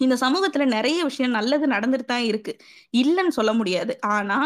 இந்த 0.00 0.16
சமூகத்துல 0.22 0.64
நிறைய 0.74 0.98
விஷயம் 1.04 1.36
நல்லது 1.36 1.66
நடந்துட்டு 1.66 2.06
தான் 2.06 2.26
இருக்கு. 2.30 2.52
இல்லைன்னு 2.94 3.34
சொல்ல 3.38 3.52
முடியாது. 3.52 3.92
ஆனா 4.16 4.38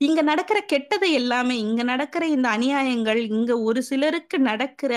இங்க 0.00 0.20
நடக்கிற 0.22 0.58
கெட்டது 0.72 1.08
எல்லாமே 1.12 1.54
இங்க 1.58 1.82
நடக்கிற 1.82 2.24
இந்த 2.28 2.48
அநியாயங்கள் 2.56 3.20
இங்க 3.30 3.52
ஒரு 3.68 3.80
சிலருக்கு 3.90 4.38
நடக்கிற 4.50 4.92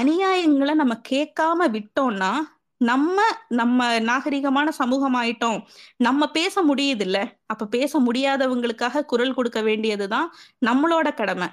அநியாயங்களை 0.00 0.74
நம்ம 0.82 0.94
கேட்காம 1.12 1.68
விட்டோம்னா 1.76 2.32
நம்ம 2.80 3.16
நம்ம 3.48 4.00
நாகரிகமான 4.00 4.68
சமூகம் 4.68 5.16
ஆயிட்டோம் 5.22 5.58
நம்ம 5.96 6.28
பேச 6.30 6.62
முடியுது 6.62 7.00
இல்ல 7.00 7.18
அப்ப 7.46 7.66
பேச 7.66 8.00
முடியாதவங்களுக்காக 8.00 9.02
குரல் 9.04 9.34
கொடுக்க 9.34 9.60
வேண்டியதுதான் 9.62 10.28
நம்மளோட 10.66 11.14
கடமை. 11.14 11.48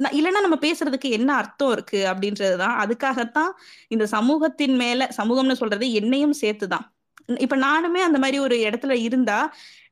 இல்லைன்னா 0.00 0.40
நம்ம 0.40 0.56
பேசுறதுக்கு 0.60 1.08
என்ன 1.10 1.30
அர்த்தம் 1.34 1.72
இருக்கு 1.72 1.98
அப்படின்றதுதான். 2.12 2.76
அதுக்காகத்தான் 2.82 3.50
இந்த 3.88 4.06
சமூகத்தின் 4.06 4.76
மேல 4.76 5.08
சமூகம்னு 5.16 5.52
சொல்றது 5.52 5.92
என்னையும் 5.92 6.34
சேர்த்துதான். 6.40 6.86
இப்ப 7.38 7.56
நானுமே 7.56 8.00
அந்த 8.08 8.18
மாதிரி 8.18 8.38
ஒரு 8.38 8.56
இடத்துல 8.56 8.90
இருந்தா 8.90 9.38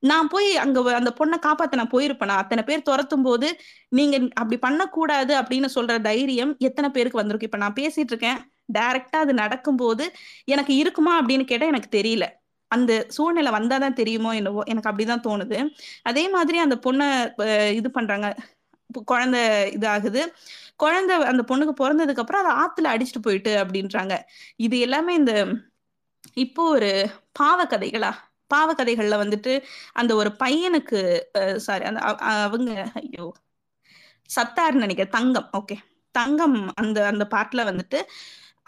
நான் 0.00 0.28
போய் 0.28 0.56
அங்க 0.56 0.94
அந்த 0.94 1.10
பொண்ணை 1.20 1.36
காப்பாத்த 1.46 1.76
நான் 1.76 1.94
போயிருப்பேனா? 1.94 2.36
அத்தனை 2.42 2.64
பேர் 2.64 2.82
துரத்தும் 2.82 3.22
போது 3.22 3.48
நீங்க 3.88 4.16
அப்படி 4.34 4.58
பண்ணக்கூடாது 4.58 5.34
அப்படின்னு 5.40 5.68
சொல்ற 5.74 6.00
தைரியம் 6.00 6.56
எத்தனை 6.58 6.90
பேருக்கு 6.90 7.18
வந்திருக்கு? 7.18 7.48
இப்ப 7.50 7.58
நான் 7.58 7.78
பேசிட்டு 7.80 8.12
இருக்கேன். 8.12 8.40
டைரக்டா 8.68 9.18
அது 9.24 9.34
நடக்கும்போது 9.34 10.04
எனக்கு 10.54 10.72
இருக்குமா 10.76 11.12
அப்படின்னு 11.20 11.44
கேட்டா 11.50 11.66
எனக்கு 11.66 11.90
தெரியல. 11.98 12.24
அந்த 12.70 12.92
சூழ்நிலை 13.16 13.50
வந்தாதான் 13.52 13.98
தெரியுமோ 14.00 14.30
என்னவோ 14.40 14.62
எனக்கு 14.72 14.90
அப்படிதான் 14.90 15.26
தோணுது. 15.28 15.58
அதே 16.02 16.24
மாதிரி 16.28 16.58
அந்த 16.58 16.76
பொண்ணை 16.86 17.06
இது 17.78 17.88
பண்றாங்க. 17.90 18.28
இப்போ 18.90 19.00
குழந்தை 19.12 19.40
இதாகுது. 19.76 20.22
குழந்தை 20.76 21.14
அந்த 21.30 21.42
பொண்ணுக்கு 21.50 21.74
பிறந்ததுக்கு 21.80 22.22
அப்புறம் 22.22 22.42
அதை 22.44 22.52
ஆத்துல 22.62 22.92
அடிச்சுட்டு 22.94 23.22
போயிட்டு 23.26 23.52
அப்படின்றாங்க. 23.62 24.14
இது 24.66 24.76
எல்லாமே 24.86 25.14
இந்த 25.14 25.32
இப்போ 26.36 26.62
ஒரு 26.76 26.90
பாவக்கதைகளா? 27.40 28.10
பாவக்கதைகள்ல 28.50 29.16
வந்துட்டு 29.22 29.52
அந்த 30.00 30.12
ஒரு 30.14 30.30
பையனுக்கு 30.42 31.00
சாரி 31.66 31.84
அந்த 31.90 32.00
அவங்க 32.44 32.70
ஐயோ 33.00 33.26
சத்தார்னு 34.30 34.84
நினைக்கிறேன். 34.84 35.14
தங்கம் 35.18 35.48
ஓகே 35.58 35.76
தங்கம் 36.14 36.58
அந்த 36.82 36.98
அந்த 37.12 37.24
பாட்டுல 37.34 37.60
வந்துட்டு 37.70 37.98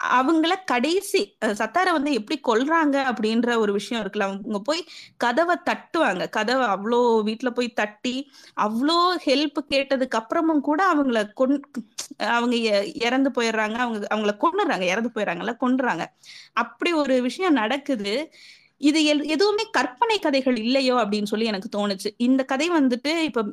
அவங்கள 0.09 0.53
கடைசி 0.65 1.21
சத்தார 1.41 1.71
சத்தாரை 1.71 1.91
வந்து 1.91 2.11
எப்படி 2.13 2.37
கொல்றாங்க 2.43 2.95
அப்படின்ற 3.11 3.57
ஒரு 3.57 3.71
விஷயம் 3.73 4.01
இருக்குல்ல. 4.03 4.27
அவங்க 4.29 4.59
போய் 4.59 4.81
கதவை 5.17 5.55
தட்டுவாங்க. 5.69 6.29
கதவை 6.29 6.65
அவ்வளோ 6.67 6.99
வீட்டுல 7.27 7.49
போய் 7.49 7.69
தட்டி 7.69 8.15
அவ்வளோ 8.61 8.97
ஹெல்ப் 9.25 9.59
கேட்டதுக்கு 9.69 10.19
அப்புறமும் 10.21 10.65
கூட 10.69 10.81
அவங்கள 10.95 11.33
கொன் 11.33 11.61
அவங்க 12.17 12.55
இறந்து 13.07 13.29
போயிடுறாங்க. 13.29 13.77
அவங்க 13.85 13.99
அவங்கள 14.15 14.33
கொண்டுறாங்க 14.45 14.85
இறந்து 14.93 15.11
போயிடுறாங்கல்ல 15.15 15.55
கொண்டுறாங்க 15.61 16.05
அப்படி 16.53 16.93
ஒரு 16.93 17.21
விஷயம் 17.21 17.53
நடக்குது. 17.53 18.15
இது 18.81 18.99
எதுவுமே 19.05 19.63
கற்பனை 19.71 20.19
கதைகள் 20.19 20.57
இல்லையோ 20.57 20.95
அப்படின்னு 20.95 21.23
சொல்லி 21.23 21.45
எனக்கு 21.45 21.69
தோணுச்சு. 21.75 22.09
இந்த 22.17 22.43
கதை 22.43 22.67
வந்துட்டு 22.71 23.11
இப்ப 23.19 23.43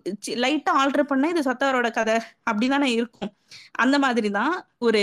லைட்டா 0.45 0.71
ஆல்டர் 0.83 1.11
பண்ணா 1.11 1.29
இது 1.29 1.43
சத்தாரோட 1.51 1.93
கதை 1.93 2.17
அப்படிதானே 2.51 2.91
இருக்கும். 2.99 3.33
அந்த 3.73 3.99
மாதிரிதான் 3.99 4.55
ஒரு 4.79 5.01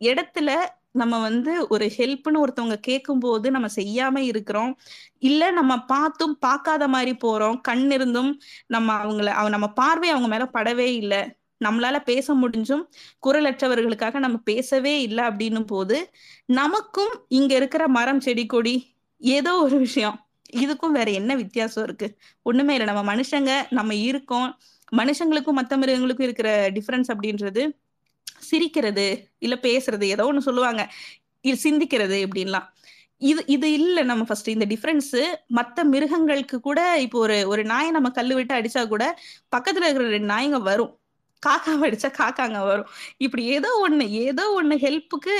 இடத்துல 0.00 0.50
நம்ம 0.96 1.20
வந்து 1.20 1.66
ஒரு 1.68 1.92
ஹெல்ப்னு 1.96 2.44
ஒருத்தவங்க 2.44 2.74
கேட்கும்போது 2.74 3.50
நம்ம 3.50 3.66
செய்யாம 3.76 4.16
இருக்கிறோம். 4.16 4.78
இல்ல 5.18 5.50
நம்ம 5.50 5.84
பார்த்தும் 5.84 6.38
பார்க்காத 6.38 6.88
மாதிரி 6.88 7.16
போறோம். 7.24 7.60
கண் 7.60 7.90
இருந்தும் 7.90 8.40
நம்ம 8.66 9.04
அவங்கள 9.04 9.26
அவ- 9.26 9.48
நம்ம 9.48 9.68
பார்வை 9.68 10.08
அவங்க 10.08 10.28
மேல 10.28 10.48
படவே 10.52 10.94
இல்லை. 10.94 11.34
நம்மளால 11.64 11.98
பேச 11.98 12.34
முடிஞ்சும் 12.34 12.82
குரலற்றவர்களுக்காக 13.26 14.18
நம்ம 14.18 14.38
பேசவே 14.38 15.02
இல்லை 15.02 15.24
அப்படின்னும் 15.24 15.66
போது 15.66 16.10
நமக்கும் 16.46 17.24
இங்க 17.28 17.54
இருக்கிற 17.54 17.88
மரம் 17.88 18.20
செடி 18.20 18.46
கொடி 18.46 18.94
ஏதோ 19.18 19.62
ஒரு 19.62 19.78
விஷயம். 19.78 20.26
இதுக்கும் 20.56 20.90
வேற 20.90 21.10
என்ன 21.10 21.34
வித்தியாசம் 21.34 21.84
இருக்கு? 21.84 22.16
ஒண்ணுமே 22.42 22.74
இல்லை. 22.74 22.94
நம்ம 22.94 23.16
மனுஷங்க 23.16 23.66
நம்ம 23.70 23.94
இருக்கோம். 23.94 24.58
மனுஷங்களுக்கும் 24.96 25.50
மற்ற 25.50 25.76
மிருகங்களுக்கும் 25.76 26.26
இருக்கிற 26.26 26.70
டிஃபரன்ஸ் 26.70 27.10
அப்படின்றது 27.12 27.70
சிரிக்கிறது 28.50 29.06
இல்ல 29.38 29.54
பேசுறது 29.68 30.04
ஏதோ 30.14 30.24
ஒண்ணு 30.30 30.46
சொல்லுவாங்க. 30.48 30.82
இது 31.44 31.56
சிந்திக்கிறது 31.66 32.16
இப்படின்லாம். 32.26 32.66
இது 33.22 33.42
இது 33.46 33.66
இல்ல 33.78 33.98
நம்ம 34.02 34.22
ஃபர்ஸ்ட் 34.28 34.48
இந்த 34.54 34.66
டிஃபரன்ஸ் 34.72 35.12
மத்த 35.58 35.84
மிருகங்களுக்கு 35.92 36.56
கூட 36.60 36.80
இப்போ 37.04 37.18
ஒரு 37.18 37.36
ஒரு 37.52 37.62
நாயை 37.64 37.90
நம்ம 37.96 38.08
கல்லு 38.18 38.34
விட்டு 38.38 38.54
அடிச்சா 38.58 38.82
கூட 38.94 39.04
பக்கத்துல 39.56 39.86
இருக்கிற 39.86 40.08
ரெண்டு 40.16 40.30
நாய்ங்க 40.34 40.58
வரும். 40.70 40.92
காக்காவை 41.42 41.84
அடிச்சா 41.88 42.10
காக்காங்க 42.20 42.58
வரும். 42.70 42.88
இப்படி 43.24 43.42
ஏதோ 43.58 43.70
ஒண்ணு 43.86 44.04
ஏதோ 44.26 44.44
ஒண்ணு 44.60 44.76
ஹெல்ப்புக்கு 44.84 45.34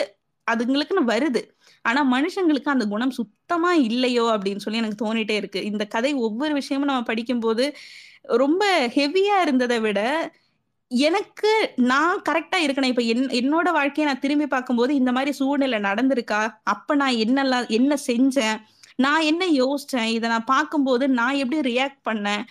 அதுங்களுக்குன்னு 0.46 1.04
வருது. 1.12 1.40
ஆனா 1.84 2.00
மனுஷங்களுக்கு 2.14 2.74
அந்த 2.74 2.84
குணம் 2.86 3.14
சுத்தமா 3.18 3.70
இல்லையோ 3.88 4.24
அப்படின்னு 4.34 4.62
சொல்லி 4.64 4.82
எனக்கு 4.82 5.02
தோணிட்டே 5.04 5.36
இருக்கு. 5.40 5.60
இந்த 5.70 5.84
கதை 5.94 6.12
ஒவ்வொரு 6.26 6.52
விஷயமும் 6.60 6.90
நம்ம 6.90 7.06
படிக்கும்போது 7.10 7.64
ரொம்ப 8.42 8.62
ஹெவியா 8.96 9.36
இருந்ததை 9.44 9.78
விட 9.80 10.00
எனக்கு 10.90 11.50
நான் 11.76 12.22
கரெக்டா 12.28 12.58
இருக்கணும். 12.64 12.92
இப்ப 12.92 13.02
என் 13.12 13.32
என்னோட 13.40 13.68
வாழ்க்கையை 13.72 14.04
நான் 14.10 14.22
திரும்பி 14.24 14.46
பார்க்கும்போது 14.46 14.92
இந்த 14.94 15.10
மாதிரி 15.12 15.32
சூழ்நிலை 15.32 15.78
நடந்திருக்கா? 15.80 16.40
அப்ப 16.74 16.94
நான் 16.94 17.16
என்னெல்லாம் 17.24 17.66
என்ன 17.68 17.96
செஞ்சேன்? 18.06 18.58
நான் 18.96 19.22
என்ன 19.22 19.44
யோசிச்சேன்? 19.62 20.10
இதை 20.16 20.26
நான் 20.28 20.50
பார்க்கும்போது 20.54 21.04
நான் 21.18 21.40
எப்படி 21.42 21.60
ரியாக்ட் 21.70 22.02
பண்ணேன்? 22.10 22.44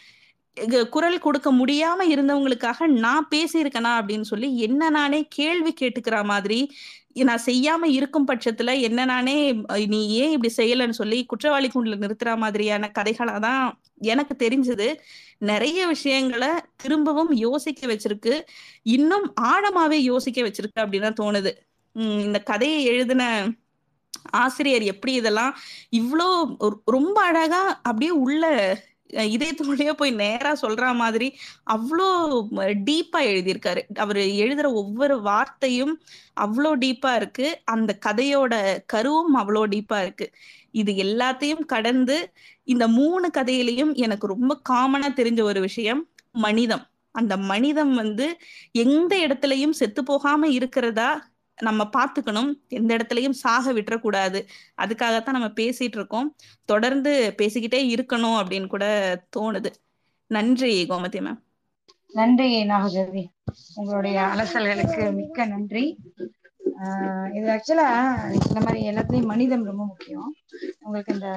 குரல் 0.90 1.18
கொடுக்க 1.20 1.50
முடியாம 1.52 2.04
இருந்தவங்களுக்காக 2.12 2.86
நான் 3.06 3.26
பேசியிருக்கேனா 3.32 3.92
அப்படின்னு 4.00 4.28
சொல்லி 4.32 4.50
என்ன 4.58 4.90
நானே 4.90 5.20
கேள்வி 5.38 5.72
கேட்டுக்கிற 5.82 6.18
மாதிரி 6.24 6.60
நான் 7.30 7.44
செய்யாம 7.46 7.84
இருக்கும் 7.98 8.28
பட்சத்துல 8.28 8.72
என்ன 8.82 9.06
நானே 9.06 9.36
நீ 9.94 10.00
ஏன் 10.22 10.34
இப்படி 10.36 10.52
செய்யலைன்னு 10.58 10.98
சொல்லி 11.02 11.20
குற்றவாளி 11.26 11.68
கூண்டுல 11.74 11.98
நிறுத்துற 12.04 12.32
மாதிரியான 12.38 12.92
கதைகளா 12.98 13.36
தான் 13.40 13.64
எனக்கு 14.14 14.36
தெரிஞ்சது. 14.46 14.88
நிறைய 15.38 15.88
விஷயங்களை 15.88 16.50
திரும்பவும் 16.76 17.32
யோசிக்க 17.32 17.88
வச்சிருக்கு. 17.88 18.42
இன்னும் 18.84 19.34
ஆழமாவே 19.42 20.00
யோசிக்க 20.02 20.42
வச்சிருக்கு 20.42 20.80
அப்படின்னு 20.80 21.12
தோணுது. 21.22 21.52
இந்த 22.26 22.40
கதையை 22.40 22.84
எழுதின 22.86 23.24
ஆசிரியர் 24.32 24.82
எப்படி 24.82 25.14
இதெல்லாம் 25.14 25.58
இவ்வளோ 25.92 26.28
ரொம்ப 26.86 27.22
அழகா 27.22 27.64
அப்படியே 27.68 28.12
உள்ள 28.12 28.46
இதயத்துக்குள்ளேயே 29.14 29.94
போய் 29.94 30.12
நேரா 30.12 30.52
சொல்ற 30.62 30.96
மாதிரி 30.96 31.36
அவ்வளோ 31.72 32.08
டீப்பா 32.88 33.18
எழுதியிருக்காரு. 33.18 33.82
அவர் 33.96 34.18
எழுதுற 34.18 34.74
ஒவ்வொரு 34.74 35.22
வார்த்தையும் 35.22 36.02
அவ்வளோ 36.42 36.72
டீப்பா 36.84 37.16
இருக்கு. 37.16 37.62
அந்த 37.66 37.98
கதையோட 38.06 38.54
கருவும் 38.94 39.34
அவ்வளோ 39.36 39.64
டீப்பா 39.74 40.02
இருக்கு. 40.02 40.32
இது 40.82 40.92
எல்லாத்தையும் 41.04 41.64
கடந்து 41.74 42.18
இந்த 42.64 42.86
மூணு 42.88 43.28
கதையிலையும் 43.34 43.94
எனக்கு 44.06 44.26
ரொம்ப 44.28 44.52
காமனா 44.70 45.08
தெரிஞ்ச 45.20 45.42
ஒரு 45.42 45.60
விஷயம் 45.62 46.02
மனிதம். 46.46 46.84
அந்த 47.16 47.34
மனிதம் 47.52 47.94
வந்து 47.96 48.28
எந்த 48.72 49.14
இடத்துலயும் 49.28 49.78
செத்து 49.80 50.04
போகாம 50.04 50.48
இருக்கிறதா 50.58 51.10
நம்ம 51.58 51.84
பார்த்துக்கணும். 51.98 52.52
எந்த 52.68 52.92
இடத்துலயும் 52.96 53.40
சாக 53.44 53.74
விட்டுறக்கூடாது. 53.74 54.40
அதுக்காகத்தான் 54.82 55.38
நம்ம 55.38 55.52
பேசிட்டு 55.60 55.98
இருக்கோம். 56.00 56.30
தொடர்ந்து 56.66 57.14
பேசிக்கிட்டே 57.38 57.82
இருக்கணும் 57.96 58.38
அப்படின்னு 58.40 58.68
கூட 58.68 58.86
தோணுது. 59.38 59.72
நன்றி 60.28 60.74
கோமதி 60.90 61.20
மேம் 61.26 61.42
நன்றி 62.14 62.50
நாகஜோதி 62.64 63.24
உங்களுடைய 63.76 64.18
அலசல்களுக்கு 64.34 65.02
மிக்க 65.14 65.46
நன்றி. 65.46 65.86
ஆஹ் 66.82 67.28
இது 67.34 67.48
ஆக்சுவலா 67.52 67.88
இந்த 68.40 68.60
மாதிரி 68.60 68.80
எல்லாத்துலயும் 68.90 69.32
மனிதம் 69.32 69.64
ரொம்ப 69.64 69.84
முக்கியம். 69.86 70.30
உங்களுக்கு 70.80 71.14
இந்த 71.14 71.30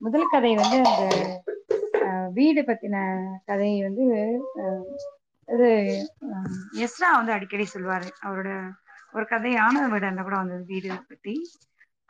முதல் 0.00 0.32
கதை 0.32 0.52
வந்து 0.56 0.78
அந்த 0.86 1.04
வீடு 2.32 2.62
பத்தின 2.62 2.96
கதை 3.44 3.70
வந்து 3.82 4.04
இது 5.48 5.68
எஸ்ரா 6.84 7.08
வந்து 7.16 7.32
அடிக்கடி 7.32 7.66
சொல்லுவாரு 7.66 8.08
அவரோட 8.22 8.50
ஒரு 9.12 9.24
கதை 9.26 9.50
வீடு 9.58 9.82
வீடு 9.86 10.22
கூட 10.22 10.36
வந்தது 10.36 10.64
வீடு 10.66 10.88
பத்தி. 11.04 11.34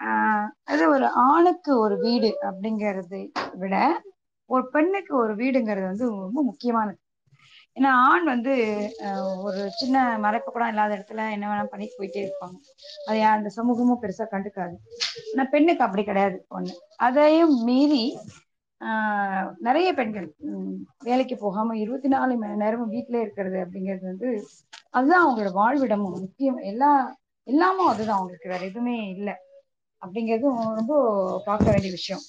ஆஹ், 0.00 0.48
அது 0.64 0.82
ஒரு 0.88 1.06
ஆணுக்கு 1.26 1.72
ஒரு 1.78 1.96
வீடு 1.98 2.30
அப்படிங்கறதை 2.42 3.22
விட 3.54 3.74
ஒரு 4.50 4.64
பெண்ணுக்கு 4.70 5.12
ஒரு 5.16 5.34
வீடுங்கிறது 5.34 5.86
வந்து 5.86 6.06
ரொம்ப 6.18 6.40
முக்கியமானது 6.42 6.98
ஏன்னா 7.76 7.90
ஆண் 8.04 8.24
வந்து 8.24 8.52
ஒரு 9.42 9.60
சின்ன 9.72 9.96
மறைப்பு 10.18 10.50
கூட 10.50 10.68
இல்லாத 10.68 10.92
இடத்துல 10.96 11.22
என்ன 11.32 11.46
வேணா 11.48 11.64
பண்ணிட்டு 11.64 11.98
போயிட்டே 11.98 12.20
இருப்பாங்க. 12.24 12.56
அதை 13.06 13.22
அந்த 13.30 13.48
சமூகமும் 13.48 14.02
பெருசா 14.02 14.26
கண்டுக்காது. 14.26 14.76
ஆனா 15.32 15.44
பெண்ணுக்கு 15.44 15.84
அப்படி 15.84 16.04
கிடையாது 16.04 16.46
ஒண்ணு. 16.50 16.74
அதையும் 17.00 17.56
மீறி 17.64 18.04
ஆஹ், 18.80 19.48
நிறைய 19.58 19.88
பெண்கள் 19.92 20.26
வேலைக்கு 21.02 21.36
போகாம 21.36 21.76
இருபத்தி 21.78 22.08
நாலு 22.08 22.36
மணி 22.36 22.56
நேரமும் 22.56 22.88
வீட்டிலே 22.88 23.20
இருக்கிறது 23.20 23.58
அப்படிங்கிறது 23.58 24.04
வந்து 24.04 24.30
அதுதான் 24.90 25.24
அவங்களோட 25.24 25.50
வாழ்விடமும் 25.54 26.18
முக்கியம். 26.20 26.58
எல்லா 26.62 26.90
எல்லாமும் 27.46 27.86
அதுதான் 27.86 28.16
அவங்களுக்கு. 28.16 28.48
வேற 28.48 28.62
எதுவுமே 28.64 28.96
இல்லை. 29.08 29.34
அப்படிங்கிறதும் 30.02 30.58
ரொம்ப 30.74 30.94
பார்க்க 31.44 31.70
வேண்டிய 31.70 31.90
விஷயம். 31.90 32.22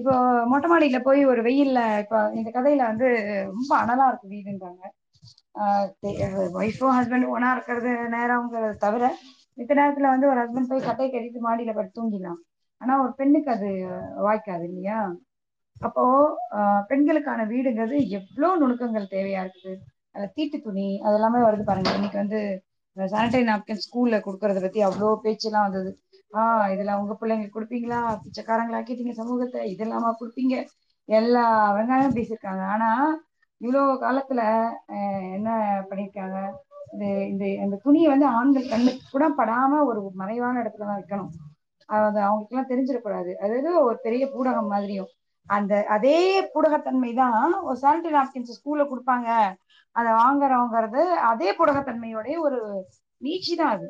இப்போ 0.00 0.14
மொட்டை 0.50 0.68
மாடியில 0.68 0.98
போய் 1.02 1.20
ஒரு 1.24 1.40
வெயில்ல 1.42 1.80
இப்போ 2.02 2.18
இந்த 2.34 2.48
கதையில 2.50 2.82
வந்து 2.90 3.08
ரொம்ப 3.48 3.72
அனலா 3.82 4.06
இருக்கு 4.08 4.32
வீடுன்றாங்க. 4.32 4.82
ஒய்ஃபும் 6.58 6.96
ஹஸ்பண்டும் 6.96 7.34
ஒன்னா 7.34 7.50
இருக்கிறது 7.54 7.92
நேரங்கிறத 8.14 8.72
தவிர 8.78 9.04
மித்த 9.58 9.74
நேரத்துல 9.74 10.12
வந்து 10.12 10.30
ஒரு 10.30 10.38
ஹஸ்பண்ட் 10.42 10.70
போய் 10.70 10.86
கட்டையை 10.86 11.10
கட்டிட்டு 11.10 11.40
மாடியில 11.42 11.72
படுத்து 11.74 11.98
தூங்கிடலாம். 11.98 12.40
ஆனா 12.80 12.94
ஒரு 13.02 13.12
பெண்ணுக்கு 13.18 13.50
அது 13.52 13.68
வாய்க்காது 14.26 14.64
இல்லையா? 14.70 14.98
அப்போ 15.80 16.02
ஆஹ் 16.58 16.82
பெண்களுக்கான 16.88 17.40
வீடுங்கிறது 17.50 17.96
எவ்வளவு 18.18 18.60
நுணுக்கங்கள் 18.62 19.12
தேவையா 19.12 19.40
இருக்குது. 19.44 19.74
அதுல 20.14 20.28
தீட்டு 20.36 20.58
துணி 20.62 20.86
அது 21.04 21.16
எல்லாமே 21.18 21.40
வருது 21.42 21.64
பாருங்க. 21.64 21.90
இன்னைக்கு 21.96 22.18
வந்து 22.22 22.40
சானிடரி 22.96 23.44
நாப்கின் 23.48 23.82
ஸ்கூல்ல 23.84 24.16
கொடுக்கறத 24.22 24.60
பத்தி 24.62 24.80
அவ்வளோ 24.86 25.08
பேச்செல்லாம் 25.24 25.66
வந்தது. 25.66 25.90
ஆ 26.36 26.42
இதுல 26.74 26.94
உங்க 27.00 27.14
பிள்ளைங்களுக்கு 27.20 27.56
கொடுப்பீங்களா? 27.56 28.00
பிச்சைக்காரங்களா 28.24 28.78
ஆக்கிட்டீங்க 28.80 29.14
சமூகத்தை. 29.20 29.60
இதெல்லாமா 29.74 30.10
கொடுப்பீங்க? 30.20 30.54
எல்லா 31.08 31.44
வெங்காயம் 31.76 32.16
பேசியிருக்காங்க. 32.18 32.62
ஆனா 32.74 32.88
இவ்வளோ 33.60 33.82
காலத்துல 34.04 34.40
என்ன 35.36 35.48
பண்ணியிருக்காங்க? 35.90 36.38
இந்த 36.92 37.04
இந்த 37.32 37.44
இந்த 37.64 37.76
துணியை 37.84 38.08
வந்து 38.14 38.26
ஆண்கள் 38.38 38.70
கண்ணுக்கு 38.72 39.04
கூட 39.14 39.24
படாம 39.40 39.80
ஒரு 39.90 40.00
மறைவான 40.20 40.60
இடத்துல 40.62 40.86
தான் 40.88 41.00
வைக்கணும். 41.00 41.32
அது 41.88 42.18
அவங்களுக்கு 42.26 42.54
எல்லாம் 42.54 42.70
தெரிஞ்சிடக்கூடாது 42.72 43.32
அதாவது 43.44 43.70
ஒரு 43.88 43.96
பெரிய 44.06 44.24
பூடகம் 44.34 44.72
மாதிரியும். 44.74 45.10
அந்த 45.48 45.72
அதே 45.96 46.18
பூடகத்தன்மை 46.54 47.10
தான் 47.22 47.36
ஒரு 47.68 47.76
சானிடரி 47.84 48.14
நாப்கின்ஸ் 48.18 48.56
ஸ்கூல்ல 48.58 48.84
கொடுப்பாங்க. 48.92 49.28
அதை 49.96 50.10
வாங்குறவங்கிறது 50.22 51.02
அதே 51.30 51.50
புடகத்தன்மையோடைய 51.60 52.36
ஒரு 52.46 52.58
நீட்சி 53.20 53.54
தான் 53.60 53.74
அது. 53.76 53.86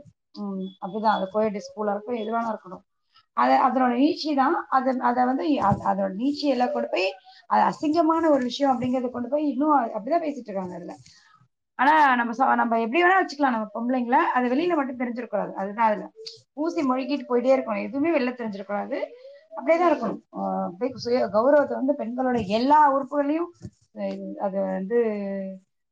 அப்படிதான். 0.86 1.16
அது 1.16 1.28
கோயட் 1.34 1.60
ஸ்கூலா 1.66 1.90
இருக்கும் 1.90 2.14
எது 2.14 2.32
வேணா 2.32 2.56
இருக்கணும் 2.56 2.84
அது 3.32 3.54
அதனோட 3.68 3.92
நீச்சி 3.94 4.34
தான். 4.34 4.66
அது 4.68 5.00
அதை 5.00 5.24
வந்து 5.24 5.44
அதோட 5.54 6.12
நீச்சி 6.18 6.46
எல்லாம் 6.54 6.72
கொண்டு 6.72 6.88
போய் 6.88 7.12
அது 7.46 7.62
அசிங்கமான 7.62 8.30
ஒரு 8.30 8.42
விஷயம் 8.42 8.80
அப்படிங்கறத 8.80 9.10
கொண்டு 9.10 9.28
போய் 9.28 9.48
இன்னும் 9.48 9.78
அப்படிதான் 9.78 10.22
பேசிட்டு 10.22 10.50
இருக்காங்க 10.50 10.74
அதுல. 10.74 10.94
ஆனா 11.74 12.14
நம்ம 12.14 12.32
ச- 12.32 12.54
நம்ம 12.54 12.80
எப்படி 12.80 13.02
வேணா 13.02 13.24
வச்சுக்கலாம். 13.24 13.54
நம்ம 13.56 13.66
பொம்பளைங்கள 13.74 14.10
அது 14.10 14.48
வெளியில 14.48 14.74
மட்டும் 14.74 14.98
தெரிஞ்சிடக்கூடாது 14.98 15.52
அதுதான் 15.52 15.88
அதுல. 15.88 16.10
ஊசி 16.52 16.88
மொழிகிட்டு 16.88 17.24
போயிட்டே 17.28 17.56
இருக்கணும். 17.56 17.82
எதுவுமே 17.82 18.18
வெளில 18.18 18.32
தெரிஞ்சிடக்கூடாது 18.32 19.02
அப்படியேதான் 19.56 19.92
இருக்கணும். 19.92 20.20
அப்படியே 20.64 20.96
சுய 20.96 21.28
கௌரவத்தை 21.28 21.76
வந்து 21.76 21.94
பெண்களோட 21.98 22.46
எல்லா 22.46 22.94
உறுப்புகளையும் 22.94 23.50
அது 24.38 24.60
வந்து 24.60 24.96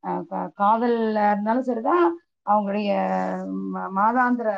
கா- 0.03 0.49
காதல்ல 0.57 1.31
இருந்தாலும் 1.31 1.63
சரிதான். 1.63 2.19
அவங்களுடைய 2.45 2.91
மாதாந்திர 3.99 4.49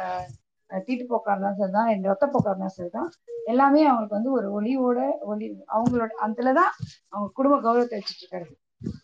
தீட்டு 0.70 0.88
தீட்டுப்போக்கா 0.88 1.34
இருந்தாலும் 1.34 1.60
சரிதான் 1.62 1.90
இந்த 1.96 2.06
ரத்தப்போக்கா 2.12 2.50
இருந்தாலும் 2.52 2.78
சரிதான் 2.80 3.10
எல்லாமே 3.52 3.82
அவங்களுக்கு 3.90 4.18
வந்து 4.18 4.32
ஒரு 4.38 4.48
ஒளியோட 4.58 5.00
ஒளி 5.32 5.46
அவங்களோட 5.76 6.10
அதுலதான் 6.26 6.72
அவங்க 7.14 7.28
குடும்ப 7.38 7.56
கௌரவத்தை 7.66 7.98
வச்சுட்டு 8.00 8.24
இருக்காரு. 8.24 8.48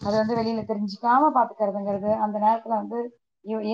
அது 0.06 0.16
வந்து 0.22 0.34
வெளியில 0.40 0.64
தெரிஞ்சுக்காம 0.72 1.30
பாத்துக்கிறதுங்கிறது 1.38 2.12
அந்த 2.26 2.38
நேரத்துல 2.46 2.74
வந்து 2.82 3.00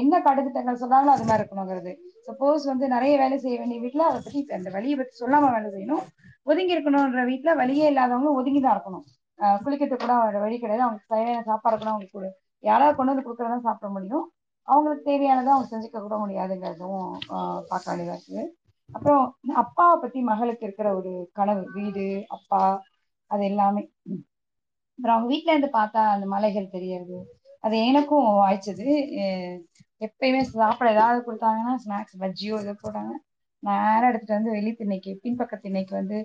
என்ன 0.02 0.19
கடுத்திட்டங்கள் 0.27 0.81
சொன்னாலும் 0.84 1.14
அது 1.15 1.26
மாதிரி 1.30 1.41
இருக்கணுங்கிறது. 1.41 1.91
சப்போஸ் 2.27 2.64
வந்து 2.72 2.86
நிறைய 2.94 3.14
வேலை 3.23 3.38
செய்ய 3.44 3.56
வேண்டிய 3.61 3.80
வீட்டுல 3.86 4.06
அதை 4.10 4.19
பத்தி 4.26 4.40
அந்த 4.57 4.69
வழியை 4.76 4.95
பத்தி 4.99 5.14
சொல்லாம 5.23 5.49
வேலை 5.56 5.69
செய்யணும். 5.76 6.06
ஒதுங்கி 6.52 6.76
இருக்கணும்ன்ற 6.76 7.23
வீட்டுல 7.31 7.53
வழியே 7.61 7.88
இல்லாதவங்க 7.91 8.31
ஒதுங்கி 8.40 8.61
தான் 8.65 8.76
இருக்கணும். 8.77 9.06
குளிக்கிறது 9.40 9.64
குளிக்கிறதுக்கு 9.65 10.06
கூட 10.06 10.14
அவங்களோட 10.15 10.40
வழி 10.45 10.56
கிடையாது. 10.61 10.84
அவங்களுக்கு 10.86 11.14
தேவையான 11.15 11.44
சாப்பாடு 11.49 11.76
கூட 11.81 11.90
அவங்களுக்கு 11.91 12.18
கொடு 12.18 12.30
யாராவது 12.64 12.95
கொண்டு 12.98 13.11
வந்து 13.14 13.26
கொடுக்கறதா 13.27 13.60
சாப்பிட 13.68 13.90
முடியும். 13.98 14.26
அவங்களுக்கு 14.72 15.04
தேவையானதை 15.10 15.52
அவங்க 15.54 15.68
செஞ்சுக்க 15.72 16.00
கூட 16.06 16.16
முடியாதுங்கிறதும் 16.24 17.04
பார்க்க 17.72 17.90
வேண்டியதாக 17.90 18.18
இருக்குது. 18.18 18.44
அப்புறம் 18.90 19.24
அப்பாவை 19.62 19.96
பற்றி 20.04 20.20
மகளுக்கு 20.32 20.66
இருக்கிற 20.68 20.90
ஒரு 21.00 21.12
கனவு 21.40 21.64
வீடு 21.78 22.06
அப்பா 22.38 22.62
அது 23.32 23.44
எல்லாமே. 23.52 23.84
அப்புறம் 25.00 25.16
அவங்க 25.16 25.30
வீட்டில 25.34 25.54
இருந்து 25.54 25.72
பார்த்தா 25.80 26.02
அந்த 26.16 26.26
மலைகள் 26.36 26.74
தெரியறது 26.76 27.20
அது 27.66 27.76
எனக்கும் 27.90 28.28
வாய்ச்சது. 28.41 28.88
எப்பயுமே 30.08 30.41
சாப்பிட 30.54 30.88
ஏதாவது 30.96 31.20
கொடுத்தாங்கன்னா 31.28 31.74
ஸ்நாக்ஸ் 31.84 32.20
பஜ்ஜியோ 32.24 32.58
ஏதோ 32.64 32.74
போட்டாங்க. 32.84 33.14
நேரம் 33.64 34.10
எடுத்துட்டு 34.10 34.38
வந்து 34.38 34.54
வெளி 34.58 34.72
திண்ணைக்கு 34.80 35.12
பின்பக்க 35.24 35.56
திண்ணைக்கு 35.64 35.94
வந்து 36.02 36.18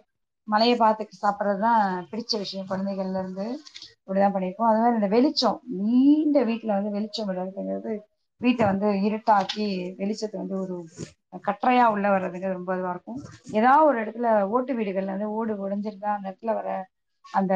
மலையை 0.48 0.74
பார்த்து 0.82 1.22
சாப்பிட்றது 1.24 1.60
தான் 1.68 1.84
பிடிச்ச 2.10 2.32
விஷயம். 2.42 2.68
குழந்தைகள்ல 2.70 3.20
இருந்து 3.22 3.46
இப்படிதான் 4.00 4.34
பண்ணியிருக்கோம். 4.34 4.70
அது 4.70 4.80
மாதிரி 4.82 4.98
இந்த 5.00 5.10
வெளிச்சம் 5.16 5.58
நீண்ட 5.80 6.38
வீட்டில் 6.50 6.76
வந்து 6.78 6.90
வெளிச்சம் 6.96 7.28
விடுறதுங்கிறது 7.30 7.92
வீட்டை 8.40 8.64
வந்து 8.66 8.88
இருட்டாக்கி 9.06 9.66
வெளிச்சத்தை 9.98 10.36
வந்து 10.40 10.56
ஒரு 10.60 10.76
கற்றையா 11.44 11.84
உள்ள 11.94 12.06
வர்றதுக்கு 12.10 12.56
ரொம்ப 12.56 12.74
இதுவா 12.76 12.90
இருக்கும். 12.90 13.20
ஏதாவது 13.52 13.86
ஒரு 13.86 13.98
இடத்துல 14.02 14.26
ஓட்டு 14.50 14.72
வீடுகள்ல 14.78 15.14
வந்து 15.16 15.30
ஓடு 15.36 15.54
உடைஞ்சிருந்தா 15.64 16.10
அந்த 16.16 16.26
இடத்துல 16.30 16.54
வர 16.54 16.68
அந்த 17.26 17.54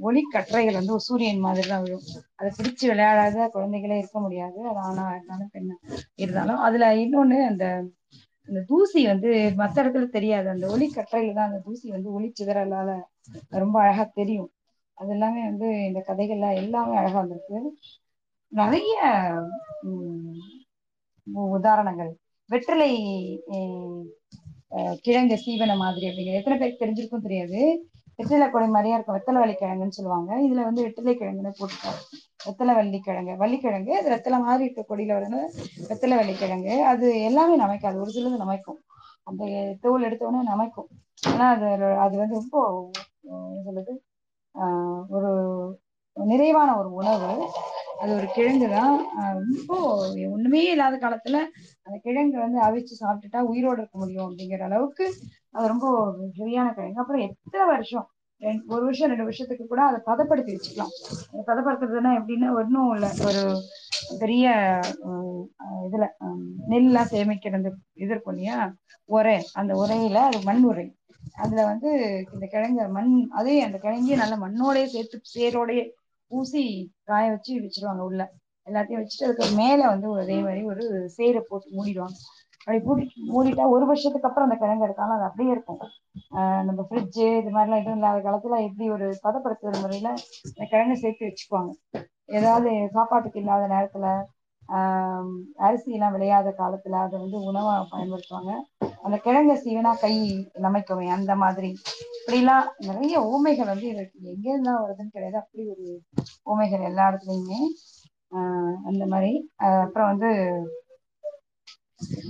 ஒளி 0.00 0.20
கற்றைகள் 0.26 0.78
வந்து 0.78 0.92
ஒரு 0.92 1.04
சூரியன் 1.06 1.44
மாதிரி 1.46 1.68
தான் 1.68 1.84
விழும். 1.84 2.04
அதை 2.38 2.48
பிடிச்சு 2.58 2.84
விளையாடாத 2.90 3.46
குழந்தைகளே 3.54 3.98
இருக்க 3.98 4.18
முடியாது. 4.20 4.58
அது 4.70 4.80
ஆணா 4.88 5.06
இருந்தாலும் 5.14 5.52
பெண்ணா 5.54 5.76
இருந்தாலும் 6.16 6.60
அதுல 6.66 6.88
இன்னொன்னு 7.04 7.38
அந்த 7.50 7.66
அந்த 8.48 8.60
தூசி 8.68 9.00
வந்து 9.06 9.30
மத்த 9.60 9.76
இடத்துல 9.82 10.08
தெரியாது. 10.08 10.46
அந்த 10.48 10.66
ஒளி 10.68 10.86
கற்றையில 10.90 11.32
தான் 11.32 11.48
அந்த 11.50 11.60
தூசி 11.64 11.86
வந்து 11.90 12.08
ஒளி 12.12 12.28
சிதறலால 12.32 12.90
ரொம்ப 13.58 13.76
அழகா 13.82 14.04
தெரியும். 14.20 14.50
அது 14.98 15.10
எல்லாமே 15.14 15.40
வந்து 15.48 15.68
இந்த 15.88 16.00
கதைகள்ல 16.08 16.50
எல்லாமே 16.60 16.94
அழகா 16.96 17.18
வந்திருக்கு. 17.22 17.58
நிறைய 18.48 18.94
உ- 19.82 21.50
உதாரணங்கள். 21.50 22.16
வெற்றிலை 22.48 22.90
அஹ், 24.70 24.94
கிழங்கு 25.00 25.42
சீவன 25.46 25.76
மாதிரி 25.76 26.06
அப்படிங்கிற 26.06 26.32
எத்தனை 26.32 26.58
பேருக்கு 26.58 26.86
தெரிஞ்சிருக்கும் 26.86 27.22
தெரியாது. 27.22 27.88
வெற்றிலை 28.16 28.50
கொடை 28.50 28.68
மாதிரியா 28.68 28.94
இருக்கும். 28.94 29.16
வெத்தலை 29.16 29.38
வள்ளி 29.38 29.54
கிழங்குன்னு 29.54 29.88
சொல்லுவாங்க. 29.88 30.40
இதுல 30.40 30.62
வந்து 30.62 30.82
வெற்றிலை 30.82 31.16
கிழங்குன்னு 31.16 31.52
போட்டுருக்காங்க 31.58 32.00
வெத்தலை 32.46 32.74
வள்ளி 32.74 33.00
கிழங்கு. 33.00 33.36
வள்ளிக்கிழங்கு 33.36 33.98
அது 33.98 34.10
வெத்தலை 34.14 34.40
மாதிரி 34.40 34.70
இருக்க 34.70 34.96
கொடியில 34.96 35.20
வந்து 35.20 35.52
வெத்தலை 35.88 36.16
வள்ளி 36.16 36.34
கிழங்கு. 36.34 36.84
அது 36.84 37.22
எல்லாமே 37.22 37.58
நமைக்காது 37.58 38.00
ஒரு 38.00 38.10
சிலது 38.14 38.40
நமைக்கும். 38.40 38.80
அந்த 39.22 39.76
தோல் 39.80 40.02
எடுத்த 40.02 40.30
நமைக்கும். 40.30 40.88
ஆனா 41.28 41.50
அது 41.50 41.84
அது 41.84 42.18
வந்து 42.18 42.34
ரொம்ப 42.34 42.90
அஹ், 43.30 43.50
என்ன 43.50 43.62
சொல்றது 43.64 44.02
ஒரு 45.08 45.30
நிறைவான 46.14 46.78
ஒரு 46.78 46.92
உணவு. 46.92 47.50
அது 47.96 48.10
ஒரு 48.18 48.28
கிழங்கு 48.34 48.66
தான். 48.70 48.94
ரொம்ப 49.38 49.70
ஒண்ணுமே 50.34 50.62
இல்லாத 50.72 50.96
காலத்துல 50.96 51.36
அந்த 51.86 51.96
கிழங்கு 52.04 52.36
வந்து 52.44 52.58
அவிச்சு 52.66 52.94
சாப்பிட்டுட்டா 53.02 53.40
உயிரோடு 53.50 53.80
இருக்க 53.80 53.96
முடியும் 53.98 54.26
அப்படிங்கிற 54.28 54.62
அளவுக்கு 54.68 55.06
அது 55.54 55.66
ரொம்ப 55.72 55.86
சரியான 56.38 56.68
கிழங்கு. 56.76 57.02
அப்புறம் 57.02 57.24
எத்தனை 57.28 57.66
வருஷம்? 57.72 58.06
ரெண் 58.40 58.62
ஒரு 58.72 58.82
வருஷம் 58.84 59.10
ரெண்டு 59.10 59.26
வருஷத்துக்கு 59.28 59.64
கூட 59.66 59.82
அதை 59.82 60.00
பதப்படுத்தி 60.08 60.54
வச்சுக்கலாம். 60.54 60.94
பதப்படுத்துறதுன்னா 61.48 62.12
எப்படின்னா 62.18 62.48
ஒன்றும் 62.60 62.90
இல்லை. 62.96 63.10
ஒரு 63.28 63.42
பெரிய 64.18 64.46
இதுல 65.86 66.04
நெல்லாம் 66.72 67.10
சேமிக்கிறது 67.12 67.58
அந்த 67.60 67.70
இது 68.02 68.12
இருக்கும் 68.14 68.34
இல்லையா? 68.34 68.58
உரை. 69.08 69.38
அந்த 69.60 69.72
உரையில 69.82 70.20
அது 70.28 70.38
மண் 70.42 70.62
உரை. 70.70 70.86
அதுல 71.36 71.62
வந்து 71.70 71.90
இந்த 72.34 72.44
கிழங்கு 72.46 72.84
மண் 72.96 73.10
அதே 73.40 73.54
அந்த 73.66 73.78
கிழங்கிய 73.78 74.16
நல்ல 74.22 74.34
மண்ணோடயே 74.44 74.86
சேர்த்து 74.86 75.16
சேரோடய 75.34 75.80
பூசி 76.30 76.62
காய 77.04 77.30
வச்சு 77.30 77.52
வச்சிருவாங்க 77.56 78.02
உள்ள. 78.02 78.22
எல்லாத்தையும் 78.66 79.00
வச்சுட்டு 79.00 79.26
அதுக்கு 79.26 79.56
மேல 79.56 79.80
வந்து 79.88 80.06
அதே 80.20 80.38
மாதிரி 80.42 80.62
ஒரு 80.66 80.84
சேரை 81.16 81.42
போட்டு 81.42 81.76
மூடிடுவாங்க. 81.76 82.16
அப்படி 82.60 82.78
பூட்டி 82.84 83.04
மூடிட்டா 83.28 83.64
ஒரு 83.68 83.84
வருஷத்துக்கு 83.86 84.28
அப்புறம் 84.28 84.48
அந்த 84.48 84.56
கிழங்கு 84.56 84.86
எடுத்தாலும் 84.86 85.16
அது 85.16 85.24
அப்படியே 85.24 85.50
இருக்கும். 85.50 85.80
ஆஹ் 86.36 86.62
நம்ம 86.64 86.80
ஃப்ரிட்ஜு 86.82 87.26
இது 87.40 87.50
மாதிரிலாம் 87.50 87.82
எதுவும் 87.82 87.96
இல்லாத 87.96 88.20
காலத்துல 88.20 88.58
எப்படி 88.62 88.86
ஒரு 88.90 89.06
பதப்படுத்துற 89.24 89.82
முறையில 89.82 90.08
அந்த 90.48 90.64
கிழங்கு 90.66 90.96
சேர்த்து 90.96 91.28
வச்சுக்குவாங்க. 91.28 91.72
ஏதாவது 92.30 92.70
சாப்பாட்டுக்கு 92.92 93.40
இல்லாத 93.40 93.66
நேரத்துல 93.68 94.06
ஆஹ் 94.68 95.28
அரிசி 95.58 95.90
எல்லாம் 95.92 96.12
விளையாத 96.12 96.48
காலத்துல 96.58 97.00
அதை 97.00 97.16
வந்து 97.20 97.38
உணவா 97.48 97.74
பயன்படுத்துவாங்க. 97.92 98.52
அந்த 99.04 99.16
கிழங்கை 99.18 99.56
சீவனா 99.56 99.92
கை 100.00 100.14
நமைக்குமே 100.60 101.06
அந்த 101.08 101.34
மாதிரி. 101.36 101.70
இப்படிலாம் 102.26 102.68
நிறைய 102.80 103.16
ஊமைகள் 103.26 103.68
வந்து 103.72 103.86
இதுக்கு 103.90 104.30
எங்க 104.30 104.46
இருந்தா 104.50 104.72
வருதுன்னு 104.78 105.12
கிடையாது. 105.12 105.36
அப்படி 105.36 105.62
ஒரு 105.72 105.84
ஊமைகள் 106.46 106.82
எல்லா 106.82 107.04
இடத்துலயுமே. 107.10 107.58
ஆஹ் 108.32 108.76
அந்த 108.88 109.04
மாதிரி. 109.06 109.30
அப்புறம் 109.82 110.10
வந்து 110.12 110.30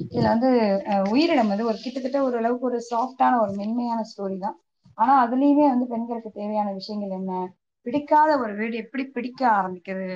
இதுல 0.06 0.26
வந்து 0.34 0.50
உயிரிடம் 0.50 1.12
உயிரினம் 1.12 1.52
வந்து 1.52 1.68
ஒரு 1.70 1.78
கிட்டத்தட்ட 1.80 2.18
ஒரு 2.22 2.36
அளவுக்கு 2.36 2.68
ஒரு 2.70 2.78
சாஃப்டான 2.90 3.38
ஒரு 3.44 3.52
மென்மையான 3.56 4.04
ஸ்டோரி 4.10 4.36
தான். 4.38 4.56
ஆனா 4.98 5.14
அதுலயுமே 5.24 5.66
வந்து 5.72 5.86
பெண்களுக்கு 5.86 6.30
தேவையான 6.32 6.68
விஷயங்கள் 6.72 7.16
என்ன? 7.18 7.32
பிடிக்காத 7.86 8.30
ஒரு 8.38 8.52
வீடு 8.54 8.76
எப்படி 8.76 9.04
பிடிக்க 9.16 9.40
ஆரம்பிக்குது 9.58 10.10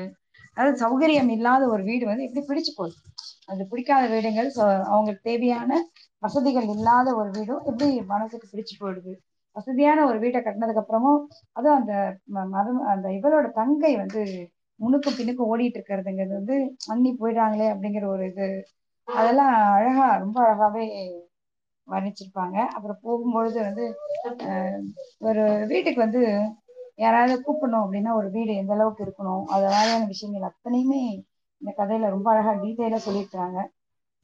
அதாவது 0.57 0.77
சௌகரியம் 0.85 1.31
இல்லாத 1.31 1.62
ஒரு 1.69 1.82
வீடு 1.82 2.05
வந்து 2.07 2.27
எப்படி 2.28 2.44
பிடிச்சு 2.47 2.73
போகுது? 2.77 2.97
அது 3.48 3.62
பிடிக்காத 3.73 4.05
வீடுங்கள் 4.15 4.51
அவங்களுக்கு 4.90 5.28
தேவையான 5.31 5.70
வசதிகள் 6.23 6.69
இல்லாத 6.74 7.09
ஒரு 7.16 7.31
வீடும் 7.31 7.65
எப்படி 7.65 7.89
மனசுக்கு 8.07 8.48
பிடிச்சு 8.52 8.74
போயிடுது? 8.81 9.12
வசதியான 9.57 10.05
ஒரு 10.07 10.19
வீட்டை 10.19 10.41
கட்டினதுக்கு 10.41 10.83
அப்புறமும் 10.83 11.21
அதுவும் 11.53 11.79
அந்த 11.79 11.95
ம- 12.29 12.65
அந்த 12.87 13.09
இவளோட 13.11 13.53
தங்கை 13.53 13.97
வந்து 13.97 14.23
முன்னுக்கும் 14.81 15.17
பின்னுக்கும் 15.19 15.51
ஓடிட்டு 15.51 15.79
இருக்கிறதுங்கிறது 15.79 16.35
வந்து 16.35 16.57
அண்ணி 16.87 17.17
போயிடுறாங்களே 17.21 17.67
அப்படிங்கிற 17.73 18.07
ஒரு 18.07 18.27
இது. 18.27 18.47
அதெல்லாம் 19.09 19.55
அழகா 19.73 20.17
ரொம்ப 20.17 20.39
அழகாவே 20.45 20.85
வர்ணிச்சிருப்பாங்க. 21.89 22.57
அப்புறம் 22.69 23.01
போகும்பொழுது 23.03 23.59
வந்து 23.63 23.85
ஒரு 25.21 25.43
வீட்டுக்கு 25.67 26.01
வந்து 26.01 26.23
யாராவது 26.97 27.35
கூப்பிடணும் 27.41 27.85
அப்படின்னா 27.85 28.13
ஒரு 28.15 28.31
வீடு 28.31 28.55
எந்த 28.55 28.73
அளவுக்கு 28.73 29.05
இருக்கணும் 29.05 29.45
அது 29.49 29.67
மாதிரியான 29.67 30.07
விஷயங்கள் 30.07 30.49
அத்தனையுமே 30.51 31.01
இந்த 31.63 31.71
கதையில 31.79 32.09
ரொம்ப 32.09 32.31
அழகா 32.31 32.53
டீட்டெயிலா 32.63 33.01
சொல்லியிருக்காங்க 33.07 33.59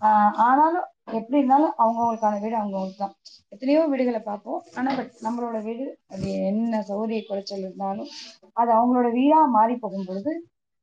ஆஹ் 0.01 0.32
ஆனாலும் 0.44 0.86
எப்படி 1.08 1.38
இருந்தாலும் 1.38 1.74
அவங்கவுங்களுக்கான 1.78 2.40
வீடு 2.40 2.56
அவங்கவுங்களுக்கு 2.56 3.02
தான் 3.02 3.14
எத்தனையோ 3.52 3.82
வீடுகளை 3.92 4.20
பார்ப்போம். 4.22 4.60
ஆனா 4.74 4.90
பட் 4.96 5.12
நம்மளோட 5.26 5.58
வீடு 5.62 5.84
அது 6.12 6.26
என்ன 6.50 6.80
சௌகரிய 6.88 7.20
குறைச்சல் 7.24 7.64
இருந்தாலும் 7.64 8.10
அது 8.54 8.70
அவங்களோட 8.78 9.08
வீடா 9.12 9.40
மாறி 9.56 9.74
போகும் 9.76 10.06
பொழுது 10.08 10.32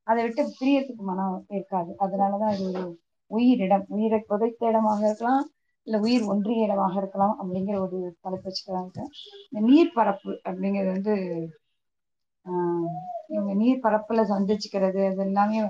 அதை 0.06 0.20
விட்டு 0.24 0.42
பிரியத்துக்கு 0.58 1.02
மனம் 1.02 1.36
இருக்காது. 1.56 1.90
அதனாலதான் 2.04 2.52
அது 2.54 2.64
ஒரு 2.70 2.82
உயிரிடம் 3.30 3.86
உயிரை 3.88 4.20
புதைத்த 4.30 4.70
இடமாக 4.70 5.00
இருக்கலாம் 5.06 5.44
இல்ல 5.86 5.96
உயிர் 5.98 6.24
ஒன்றிய 6.32 6.66
இடமாக 6.66 6.94
இருக்கலாம் 7.02 7.34
அப்படிங்கிற 7.40 7.76
ஒரு 7.86 7.96
தலைப்பு 8.20 8.48
வச்சுக்கிறாங்க 8.48 8.98
இந்த 9.48 9.60
நீர்ப்பரப்பு 9.68 10.32
அப்படிங்கிறது 10.46 10.94
வந்து 10.96 11.14
ஆஹ் 12.46 12.88
இவங்க 13.28 13.52
நீர் 13.54 13.84
பரப்புல 13.84 14.22
சந்திச்சுக்கிறது 14.30 15.00
அது 15.10 15.22
எல்லாமே 15.26 15.60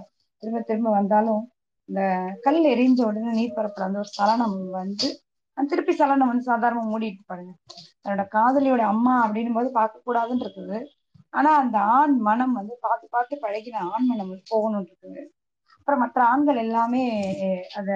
திரும்ப 0.43 0.61
திரும்ப 0.63 0.89
வந்தாலும் 0.91 1.43
இந்த 1.89 2.01
கல் 2.45 2.61
எரிஞ்ச 2.75 3.01
உடனே 3.11 3.33
நீர் 3.39 3.57
பரப்புல 3.59 3.87
வந்து 3.87 4.03
ஒரு 4.05 4.11
சலனம் 4.19 4.59
வந்து 4.81 5.09
திருப்பி 5.59 5.93
சலனம் 6.01 6.31
வந்து 6.31 6.45
சாதாரணமா 6.51 6.85
மூடிட்டு 6.93 7.23
பாருங்க 7.31 7.53
தன்னோட 8.03 8.23
காதலியோட 8.37 8.83
அம்மா 8.93 9.15
அப்படின்னும் 9.25 9.59
போது 9.59 9.69
பார்க்க 9.79 10.07
கூடாதுன்னு 10.07 10.45
இருக்குது. 10.47 10.79
ஆனா 11.39 11.51
அந்த 11.63 11.77
ஆண் 11.99 12.17
மனம் 12.29 12.55
வந்து 12.59 12.75
பார்த்து 12.87 13.07
பார்த்து 13.17 13.35
பழகின 13.45 13.83
ஆண் 13.93 14.09
மனம் 14.11 14.31
வந்து 14.33 14.45
போகணும்னு 14.53 14.89
இருக்குது. 14.91 15.23
அப்புறம் 15.79 16.03
மற்ற 16.05 16.19
ஆண்கள் 16.33 16.59
எல்லாமே 16.65 17.03
அத 17.81 17.91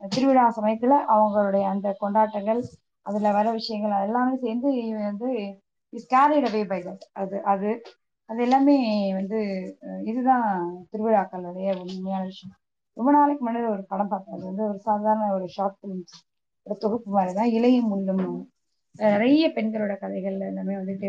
திருவிழா 0.00 0.44
சமயத்துல 0.58 0.94
அவங்களுடைய 1.14 1.64
அந்த 1.72 1.88
கொண்டாட்டங்கள் 2.02 2.60
அதுல 3.06 3.32
வர 3.38 3.46
விஷயங்கள் 3.58 3.96
அது 3.96 4.08
எல்லாமே 4.10 4.34
சேர்ந்து 4.44 4.70
வந்து 5.10 5.30
is 5.92 6.10
carried 6.14 6.48
away 6.50 6.62
by 6.72 6.80
that 6.86 7.04
அது 7.22 7.36
அது 7.52 7.70
அது 8.30 8.40
எல்லாமே 8.46 8.76
வந்து 9.18 9.38
இதுதான் 10.10 10.48
திருவிழாக்களுடைய 10.92 11.68
உண்மையான 11.82 12.22
விஷயம். 12.32 12.56
ரொம்ப 13.00 13.18
நாளைக்கு 13.18 13.42
முன்னாடி 13.48 13.68
ஒரு 13.68 13.84
படம் 13.84 14.08
பார்த்தேன். 14.08 14.34
அது 14.34 14.44
வந்து 14.44 14.64
ஒரு 14.68 14.78
சாதாரண 14.78 15.32
ஒரு 15.32 15.48
ஷார்ட் 15.48 15.76
ஃபிலிம்ஸ் 15.82 16.16
ஒரு 16.62 16.76
தொகுப்பு 16.78 17.10
மாதிரிதான். 17.10 17.50
இலையும் 17.50 17.90
முள்ளும். 17.92 18.46
நிறைய 18.94 19.48
பெண்களோட 19.48 19.96
கதைகள் 19.96 20.40
எல்லாமே 20.40 20.74
வந்துட்டு 20.74 21.08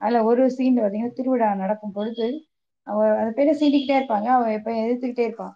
அதுல 0.00 0.24
ஒரு 0.24 0.50
சீன் 0.50 0.78
பார்த்தீங்கன்னா 0.78 1.12
திருவிழா 1.12 1.54
நடக்கும் 1.54 1.92
பொழுது 1.92 2.26
அவ 2.86 3.18
அந்த 3.18 3.30
பேரை 3.30 3.52
சீண்டிக்கிட்டே 3.54 3.90
இருப்பாங்க. 3.90 4.28
அவ 4.36 4.52
எப்ப 4.52 4.70
எதிர்த்துக்கிட்டே 4.72 5.18
இருப்பான். 5.18 5.54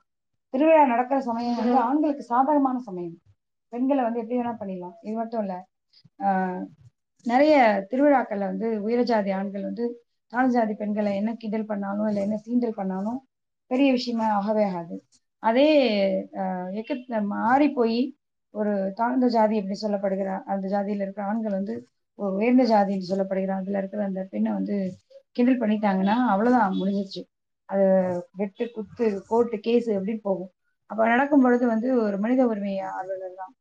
திருவிழா 0.48 0.84
நடக்கிற 0.86 1.20
சமயம் 1.20 1.56
வந்து 1.56 1.76
ஆண்களுக்கு 1.76 2.22
சாதகமான 2.22 2.78
சமயம். 2.78 3.16
பெண்களை 3.68 4.04
வந்து 4.04 4.20
எப்படி 4.20 4.38
வேணா 4.40 4.52
பண்ணிடலாம். 4.52 4.96
இது 5.00 5.16
மட்டும் 5.16 5.40
இல்ல. 5.40 5.54
ஆஹ் 6.18 6.62
நிறைய 7.24 7.86
திருவிழாக்கள்ல 7.90 8.38
வந்து 8.38 8.88
உயர்ஜாதி 8.88 9.32
ஆண்கள் 9.34 9.62
வந்து 9.62 9.86
தாழ்ஜாதி 10.32 10.48
ஜாதி 10.48 10.74
பெண்களை 10.74 11.16
என்ன 11.16 11.34
கிண்டல் 11.34 11.66
பண்ணாலும் 11.66 12.06
இல்லை 12.06 12.22
என்ன 12.22 12.36
சீண்டல் 12.46 12.78
பண்ணாலும் 12.80 13.20
பெரிய 13.70 13.92
விஷயமா 13.92 14.26
ஆகவே 14.28 14.64
ஆகாது. 14.64 14.96
அதே 15.42 15.66
ஆஹ் 16.40 16.70
எக்கத்துல 16.80 17.16
மாறி 17.26 17.68
போய் 17.70 17.98
ஒரு 18.54 18.72
தாழ்ந்த 18.94 19.26
ஜாதி 19.28 19.54
எப்படி 19.56 19.76
சொல்லப்படுகிற 19.82 20.30
அந்த 20.44 20.64
ஜாதியில 20.68 21.04
இருக்கிற 21.04 21.24
ஆண்கள் 21.24 21.58
வந்து 21.60 21.74
ஒரு 22.18 22.32
உயர்ந்த 22.36 22.64
ஜாதின்னு 22.64 23.10
சொல்லப்படுகிற 23.10 23.52
அதுல 23.54 23.78
இருக்கிற 23.78 24.02
அந்த 24.04 24.20
பெண்ணை 24.30 24.52
வந்து 24.52 24.76
கிண்டல் 25.32 25.60
பண்ணிட்டாங்கன்னா 25.60 26.16
அவ்வளவுதான் 26.32 26.78
முடிஞ்சிருச்சு. 26.80 27.22
அது 27.68 27.84
வெட்டு 28.32 28.64
குத்து 28.70 29.06
கோர்ட்டு 29.28 29.56
கேஸ் 29.58 29.88
அப்படின்னு 29.90 30.22
போகும். 30.22 30.52
அப்ப 30.90 31.06
நடக்கும் 31.06 31.44
பொழுது 31.44 31.64
வந்து 31.66 31.88
ஒரு 32.02 32.16
மனித 32.18 32.42
உரிமை 32.46 32.74
ஆர்வலர் 32.90 33.40
தான். 33.40 33.54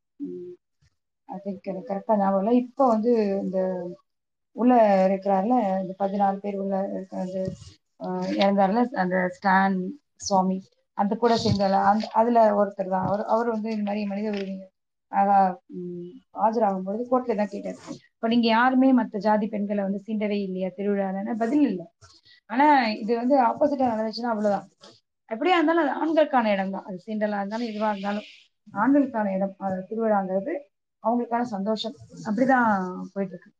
ஐ 1.29 1.37
திங்க் 1.45 1.69
எனக்கு 1.71 1.89
கரெக்டா 1.91 2.15
ஞாபகம் 2.17 2.41
இல்லை. 2.43 2.55
இப்போ 2.63 2.83
வந்து 2.87 3.11
இந்த 3.43 3.59
உள்ள 4.55 4.73
இருக்கிறார்ல 5.07 5.55
இந்த 5.81 5.93
பதினாலு 5.99 6.37
பேர் 6.37 6.59
உள்ள 6.63 6.75
இருக்கிற 6.93 7.19
அந்த 7.21 7.39
இறந்தாருல 8.39 8.83
அந்த 9.03 9.17
ஸ்டான் 9.37 9.77
சுவாமி. 10.27 10.57
அந்த 10.97 11.13
கூட 11.21 11.33
சேர்ந்தால 11.43 11.79
அந்த 11.89 12.05
அதுல 12.19 12.39
ஒருத்தர் 12.59 12.93
தான். 12.93 13.07
அவர் 13.07 13.23
அவர் 13.33 13.53
வந்து 13.55 13.69
இந்த 13.75 13.85
மாதிரி 13.87 14.03
மனித 14.11 14.29
உரிமை 14.35 14.67
ஆஜராகும் 16.45 16.85
பொழுது 16.87 17.03
கோர்ட்ல 17.09 17.35
தான் 17.39 17.51
கேட்டார். 17.51 17.79
இப்ப 18.15 18.27
நீங்க 18.27 18.47
யாருமே 18.49 18.89
மற்ற 18.99 19.19
ஜாதி 19.25 19.47
பெண்களை 19.53 19.81
வந்து 19.83 19.99
சீண்டவே 20.05 20.37
இல்லையா? 20.45 20.69
திருவிழான்னு 20.77 21.35
பதில் 21.43 21.65
இல்லை. 21.69 21.85
ஆனா 22.49 22.65
இது 23.01 23.11
வந்து 23.21 23.35
ஆப்போசிட்டா 23.49 23.91
நடந்துச்சுன்னா 23.93 24.33
அவ்வளவுதான். 24.33 24.65
எப்படியா 25.29 25.57
இருந்தாலும் 25.57 25.83
அது 25.85 25.93
ஆண்களுக்கான 26.01 26.51
இடம் 26.55 26.73
தான். 26.75 26.85
அது 26.87 26.97
சீண்டலா 27.05 27.39
இருந்தாலும் 27.41 27.69
இதுவா 27.71 27.89
இருந்தாலும் 27.93 28.27
ஆண்களுக்கான 28.77 29.33
இடம். 29.37 29.53
திருவிழாங்கிறது 29.89 30.53
அவங்களுக்கான 31.03 31.47
சந்தோஷம். 31.55 31.95
அப்படிதான் 32.27 32.69
போயிட்டு 33.13 33.35
இருக்கு 33.35 33.51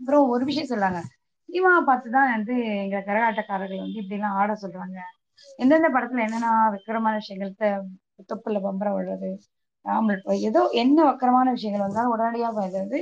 அப்புறம் 0.00 0.30
ஒரு 0.34 0.44
விஷயம் 0.48 0.70
சொல்றாங்க 0.70 1.00
சினிமாவை 1.48 1.82
பார்த்துதான் 1.88 2.30
வந்து 2.34 2.54
எங்க 2.84 2.98
கரகாட்டக்காரர்கள் 3.08 3.84
வந்து 3.84 4.00
இப்படி 4.02 4.18
எல்லாம் 4.18 4.38
ஆட 4.40 4.52
சொல்றாங்க. 4.62 4.98
எந்தெந்த 5.58 5.88
படத்துல 5.88 6.24
என்னென்ன 6.24 6.50
விக்கிரமான 6.74 7.14
விஷயங்கள் 7.20 7.52
தொப்புல 8.30 8.58
பம்பரம் 8.60 8.96
விடுறது 8.96 9.30
ஆம்பல் 9.86 10.24
போய் 10.24 10.44
ஏதோ 10.44 10.60
என்ன 10.82 10.98
வக்கரமான 11.04 11.52
விஷயங்கள் 11.56 11.86
வந்தாலும் 11.86 12.12
உடனடியாக 12.12 12.66
இது 12.66 12.78
வந்து 12.78 12.98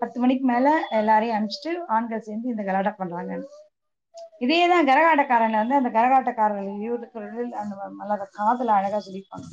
பத்து 0.00 0.18
மணிக்கு 0.20 0.44
மேல 0.44 0.68
எல்லாரையும் 0.92 1.36
அனுப்பிச்சிட்டு 1.36 1.72
ஆண்கள் 1.88 2.26
சேர்ந்து 2.26 2.52
இந்த 2.52 2.62
கலாட்டா 2.62 2.92
பண்றாங்க. 2.94 3.34
இதே 4.40 4.58
தான் 4.66 4.88
கரகாட்டக்காரன் 4.88 5.60
வந்து 5.60 5.74
அந்த 5.74 5.90
கரகாட்டக்காரர்கள் 5.90 6.68
இருக்கிறது 6.86 7.42
அந்த 7.60 7.74
மலர 8.00 8.22
காதல 8.38 8.74
அழகா 8.78 8.98
சொல்லியிருப்பாங்க 8.98 9.46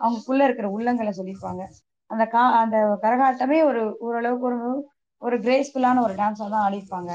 அவங்களுக்குள்ள 0.00 0.42
இருக்கிற 0.44 0.68
உள்ளங்களை 0.76 1.12
சொல்லியிருப்பாங்க 1.18 1.62
அந்த 2.10 2.24
கா 2.26 2.42
அந்த 2.60 2.76
கரகாட்டமே 3.02 3.58
ஒரு 3.70 3.82
ஓரளவுக்கு 4.00 4.46
ஒரு 4.50 4.60
ஒரு 5.22 5.36
கிரேஸ்ஃபுல்லான 5.44 6.02
ஒரு 6.02 6.14
டான்ஸா 6.14 6.46
தான் 6.46 6.64
ஆடிருப்பாங்க 6.66 7.10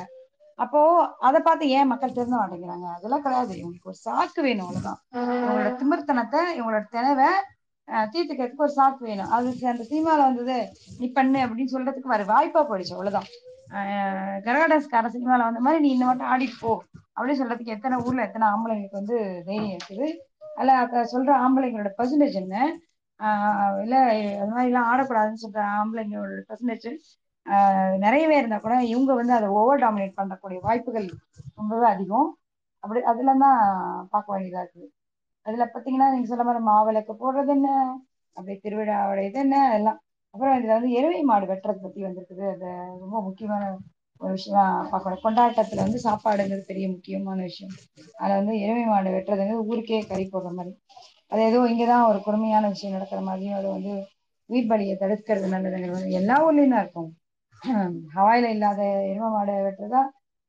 அப்போ 0.64 0.80
அதை 1.28 1.40
பார்த்து 1.42 1.70
ஏன் 1.78 1.90
மக்கள் 1.92 2.16
திருந்த 2.18 2.36
மாட்டேங்கிறாங்க? 2.38 2.88
அதெல்லாம் 2.98 3.22
கிடையாது. 3.22 3.54
இவங்களுக்கு 3.62 3.92
ஒரு 3.92 4.00
சாக்கு 4.06 4.42
வேணும் 4.48 4.66
அவ்வளவுதான். 4.66 5.00
இவங்களோட 5.14 5.72
திமிர்த்தனத்தை 5.82 6.42
இவங்களோட 6.58 6.84
தினவை 6.96 7.30
தீர்த்துக்கிறதுக்கு 8.14 8.66
ஒரு 8.68 8.76
சாக்கு 8.78 9.02
வேணும். 9.10 9.32
அது 9.36 9.48
அந்த 9.72 9.84
சினிமால 9.90 10.20
வந்தது 10.28 10.58
நீ 11.00 11.08
பண்ணு 11.12 11.40
அப்படின்னு 11.46 11.74
சொல்றதுக்கு 11.76 12.14
வர 12.14 12.24
வாய்ப்பா 12.34 12.62
போயிடுச்சு 12.70 12.96
அவ்வளவுதான். 12.98 13.28
ஆஹ் 13.78 14.38
கரகாட்டக்கார 14.46 15.10
சினிமால 15.16 15.46
வந்த 15.50 15.62
மாதிரி 15.66 15.82
நீ 15.86 15.90
இந்த 15.96 16.06
மட்டும் 16.06 16.30
ஆடிட்டு 16.34 16.58
போ 16.62 16.72
அப்படின்னு 17.16 17.40
சொல்றதுக்கு 17.42 17.76
எத்தனை 17.78 17.96
ஊர்ல 18.06 18.28
எத்தனை 18.28 18.46
ஆம்பளைங்களுக்கு 18.48 19.02
வந்து 19.02 19.18
தைரியம் 19.48 19.76
இருக்குது. 19.78 20.08
அல்ல 20.60 20.72
அத 20.78 21.04
சொல்ற 21.14 21.32
ஆம்பளைங்களோட 21.46 21.92
பர்சன்டேஜ் 22.00 22.38
என்ன? 22.44 22.56
ஆஹ் 23.20 23.78
இல்ல 23.84 23.96
அது 24.42 24.52
மாதிரி 24.52 24.70
எல்லாம் 24.72 24.90
ஆடக்கூடாதுன்னு 24.92 25.44
சொல்ற 25.46 25.60
ஆம்பளைங்களோட 25.80 26.40
பர்சன்டேஜ் 26.50 26.88
நிறையவே 28.04 28.36
இருந்தா 28.38 28.58
கூட 28.58 28.76
இவங்க 28.92 29.12
வந்து 29.14 29.34
அதை 29.34 29.48
ஓவர் 29.60 29.84
டாமினேட் 29.84 30.20
பண்ணக்கூடிய 30.20 30.60
வாய்ப்புகள் 30.68 31.08
ரொம்பவே 31.60 31.88
அதிகம். 31.94 32.30
அப்படி 32.84 33.02
அதுல 33.12 33.34
தான் 33.44 33.60
பார்க்க 34.14 34.34
வேண்டியதா 34.34 34.62
இருக்குது. 34.64 34.88
அதுல 35.46 35.66
பாத்தீங்கன்னா 35.74 36.08
நீங்க 36.14 36.28
சொல்ல 36.32 36.44
மாதிரி 36.44 36.62
மாவிளக்கு 36.70 37.14
போடுறது 37.22 37.52
என்ன? 37.52 37.70
அப்படியே 38.36 38.58
திருவிழாவோட 38.66 39.20
இது 39.30 39.40
என்ன? 39.40 39.58
எல்லாம் 39.78 40.00
அப்புறம் 40.34 40.56
இதுல 40.58 40.76
வந்து 40.78 40.92
எருமை 41.00 41.22
மாடு 41.24 41.46
வெட்டுறது 41.52 41.80
பத்தி 41.80 42.00
வந்திருக்குது. 42.06 42.46
அது 42.54 42.68
ரொம்ப 43.04 43.18
முக்கியமான 43.22 43.64
ஒரு 44.22 44.32
விஷயமா 44.32 44.64
பார்க்கணும் 44.92 45.24
கொண்டாட்டத்துல 45.26 45.84
வந்து 45.86 46.00
சாப்பாடுங்கிறது 46.06 46.64
பெரிய 46.66 46.86
முக்கியமான 46.90 47.40
விஷயம். 47.42 47.74
அதுல 48.20 48.38
வந்து 48.42 48.56
எருமை 48.60 48.86
மாடு 48.86 49.10
வெட்டுறதுங்கிறது 49.16 49.68
ஊருக்கே 49.72 50.00
கறி 50.12 50.26
போடுற 50.28 50.52
மாதிரி. 50.52 50.74
அது 51.32 51.42
ஏதோ 51.42 51.60
இங்கதான் 51.66 52.08
ஒரு 52.10 52.20
கொடுமையான 52.22 52.68
விஷயம் 52.68 52.96
நடக்கிற 52.98 53.22
மாதிரியும் 53.22 53.58
அது 53.60 53.68
வந்து 53.68 53.94
உயிர் 54.50 54.70
பலியை 54.72 54.96
தடுக்கிறது 54.98 55.48
நல்லதுங்கிறது 55.56 56.18
எல்லா 56.20 56.36
ஊர்லயும் 56.48 56.74
தான் 56.76 56.84
இருக்கும். 56.86 57.12
ஹவாயில 58.14 58.50
இல்லாத 58.50 58.82
எரும 59.10 59.30
மாடு 59.30 59.54
வெட்டுறதா 59.66 60.02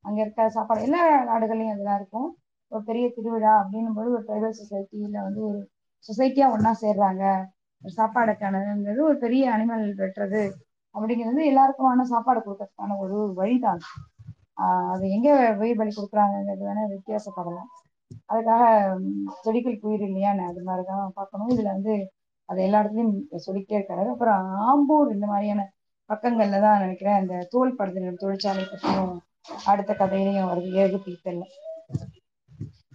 அங்க 0.04 0.18
இருக்க 0.20 0.48
சாப்பாடு 0.50 0.80
எல்லா 0.82 1.00
நாடுகள்லயும் 1.24 1.74
அதெல்லாம் 1.74 1.98
இருக்கும். 1.98 2.28
ஒரு 2.72 2.82
பெரிய 2.84 3.06
திருவிழா 3.10 3.52
அப்படின்னும் 3.60 3.96
போது 3.96 4.08
ஒரு 4.10 4.24
ட்ரைபல் 4.26 4.58
சொசைட்டியில 4.60 5.16
வந்து 5.22 5.40
ஒரு 5.44 5.60
சொசைட்டியா 6.04 6.46
ஒன்னா 6.54 6.72
சேர்றாங்க. 6.82 7.24
ஒரு 7.82 7.92
சாப்பாடுக்கானதுங்கிறது 7.96 9.00
ஒரு 9.02 9.18
பெரிய 9.18 9.44
அனிமல் 9.54 9.84
வெட்டுறது 10.00 10.42
அப்படிங்கிறது 10.94 11.40
எல்லாருக்குமான 11.44 12.06
சாப்பாடு 12.06 12.40
கொடுக்கறதுக்கான 12.40 12.96
ஒரு 12.98 13.18
வழிதான். 13.34 13.80
ஆஹ் 14.58 14.90
அது 14.92 15.04
எங்க 15.10 15.28
உயிர் 15.60 15.78
பலி 15.78 15.92
கொடுக்குறாங்கிறது 15.92 16.64
வேணா 16.64 16.82
வித்தியாசப்படலாம். 16.92 17.70
அதுக்காக 18.28 18.64
செடிகள் 19.42 19.78
உயிர் 19.82 20.04
இல்லையான்னு 20.08 20.44
அது 20.50 20.60
மாதிரிதான் 20.62 21.16
பார்க்கணும். 21.16 21.52
இதுல 21.54 21.68
வந்து 21.72 21.94
அது 22.48 22.60
எல்லா 22.62 22.80
இடத்துலயும் 22.80 23.14
சொல்லிக்கிட்டே 23.38 23.78
இருக்காரு. 23.78 24.04
அப்புறம் 24.08 24.40
ஆம்பூர் 24.66 25.14
இந்த 25.14 25.26
மாதிரியான 25.26 25.62
பக்கங்கள்ல 26.10 26.60
தான் 26.60 26.82
நினைக்கிறேன். 26.82 27.20
அந்த 27.20 27.34
தோல் 27.52 27.76
படுத்துகிற 27.76 28.12
தொழிற்சாலை 28.16 28.64
பற்றியும் 28.64 29.14
அடுத்த 29.66 29.92
கதையிலையும் 29.94 30.50
வருது. 30.50 30.68
இறகு 30.76 30.98
பீத்தல். 31.06 31.42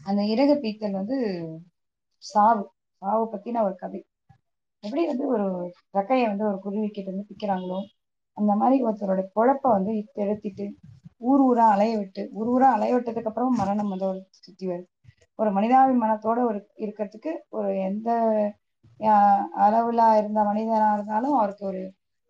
அந்த 0.06 0.22
இறகு 0.34 0.56
பீத்தல் 0.64 1.00
வந்து 1.02 1.18
சாவு. 2.24 2.64
சாவு 3.02 3.26
பத்தின 3.34 3.62
ஒரு 3.64 3.76
கதை. 3.76 4.02
எப்படி 4.84 5.02
வந்து 5.06 5.26
ஒரு 5.28 5.46
ரெக்கையை 5.98 6.26
வந்து 6.28 6.46
ஒரு 6.46 6.58
குருவிக்கிட்ட 6.66 7.10
இருந்து 7.10 7.30
பிக்கிறாங்களோ 7.30 7.80
அந்த 8.38 8.52
மாதிரி 8.56 8.78
ஒருத்தரோட 8.84 9.22
குழப்ப 9.36 9.66
வந்து 9.70 9.92
எடுத்திட்டு 10.24 10.66
ஊர் 11.22 11.42
ஊரா 11.48 11.66
அலைய 11.68 11.94
விட்டு 11.98 12.22
ஊர் 12.32 12.50
ஊரா 12.50 12.68
அலைய 12.76 12.94
விட்டதுக்கு 12.96 13.32
அப்புறம் 13.32 13.60
மரணம் 13.62 13.92
வந்து 13.94 14.06
ஒரு 14.06 14.20
சுத்தி 14.38 14.66
வருது. 14.68 14.88
ஒரு 15.40 15.50
மனிதாபிமானத்தோட 15.52 16.40
ஒரு 16.50 16.60
இருக்கிறதுக்கு 16.80 17.32
ஒரு 17.50 17.70
எந்த 17.82 18.10
அளவுல 19.66 20.02
இருந்த 20.20 20.40
மனிதனா 20.44 20.90
இருந்தாலும் 20.94 21.36
அவருக்கு 21.38 21.64
ஒரு 21.66 21.82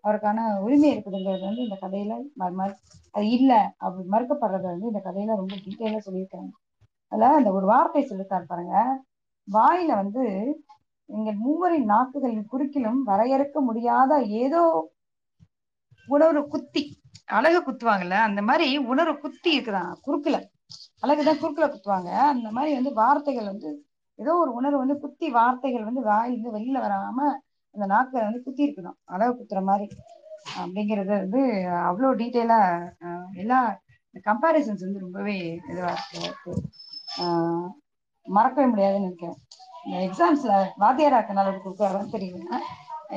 அவருக்கான 0.10 0.60
உரிமை 0.60 0.90
இருக்குதுங்கிறது 0.94 1.46
வந்து 1.46 1.66
இந்த 1.68 1.78
கதையில 1.82 2.14
அது 3.16 3.28
இல்ல 3.30 3.52
அப்படி 3.78 4.04
மறுக்கப்படுறத 4.10 4.66
வந்து 4.66 4.90
இந்த 4.92 5.02
கதையில 5.06 5.36
ரொம்ப 5.36 5.56
டீட்டெயிலா 5.66 6.00
சொல்லியிருக்காங்க. 6.06 6.52
அதுல 7.12 7.30
அந்த 7.36 7.52
ஒரு 7.52 7.66
வார்த்தை 7.66 8.02
சொல்லிருக்காரு 8.04 8.46
பாருங்க. 8.46 8.76
வாயில 9.48 9.92
வந்து 9.96 10.24
எங்கள் 11.10 11.38
மூவரின் 11.38 11.90
நாக்குகளின் 11.90 12.50
குறுக்கிலும் 12.52 13.00
வரையறுக்க 13.06 13.60
முடியாத 13.62 14.12
ஏதோ 14.42 14.62
உணர்வு 16.08 16.42
குத்தி 16.48 16.84
அழகு 17.30 17.60
குத்துவாங்கல்ல 17.62 18.18
அந்த 18.28 18.42
மாதிரி 18.42 18.68
உணர்வு 18.88 19.16
குத்தி 19.20 19.50
இருக்குதான் 19.58 19.92
குறுக்குல. 20.06 20.38
அழகுதான் 21.04 21.42
குறுக்குல 21.42 21.68
குத்துவாங்க. 21.70 22.10
அந்த 22.34 22.48
மாதிரி 22.52 22.72
வந்து 22.76 22.94
வார்த்தைகள் 22.94 23.46
வந்து 23.46 23.70
ஏதோ 24.20 24.32
ஒரு 24.36 24.52
உணர்வு 24.54 24.78
வந்து 24.78 24.98
குத்தி 25.00 25.28
வார்த்தைகள் 25.30 25.84
வந்து 25.84 26.02
வாயிலிருந்து 26.02 26.56
வெளியில 26.58 26.78
வராம 26.80 27.20
அந்த 27.76 27.86
நாக்கை 27.94 28.20
வந்து 28.28 28.42
குத்தி 28.46 28.66
இருக்கணும் 28.68 28.98
அளவு 29.16 29.32
குத்துற 29.40 29.62
மாதிரி. 29.70 29.88
அப்படிங்கிறது 30.62 31.14
வந்து 31.24 31.42
அவ்வளோ 31.90 32.10
டீட்டெயிலா 32.22 32.60
எல்லா 33.44 33.60
கம்பாரிசன்ஸ் 34.28 34.86
வந்து 34.86 35.04
ரொம்பவே 35.06 35.36
இதுவா 35.72 35.92
இருக்கு. 36.20 36.54
மறக்கவே 38.26 38.68
முடியாதுன்னு 38.72 39.08
நினைக்கிறேன். 39.08 39.38
இந்த 39.86 40.00
எக்ஸாம்ஸ்ல 40.08 40.54
வாத்தியாரா 40.84 41.20
அளவுக்கு 41.44 41.66
கொடுக்குறாருன்னு 41.66 42.14
தெரியல. 42.16 42.60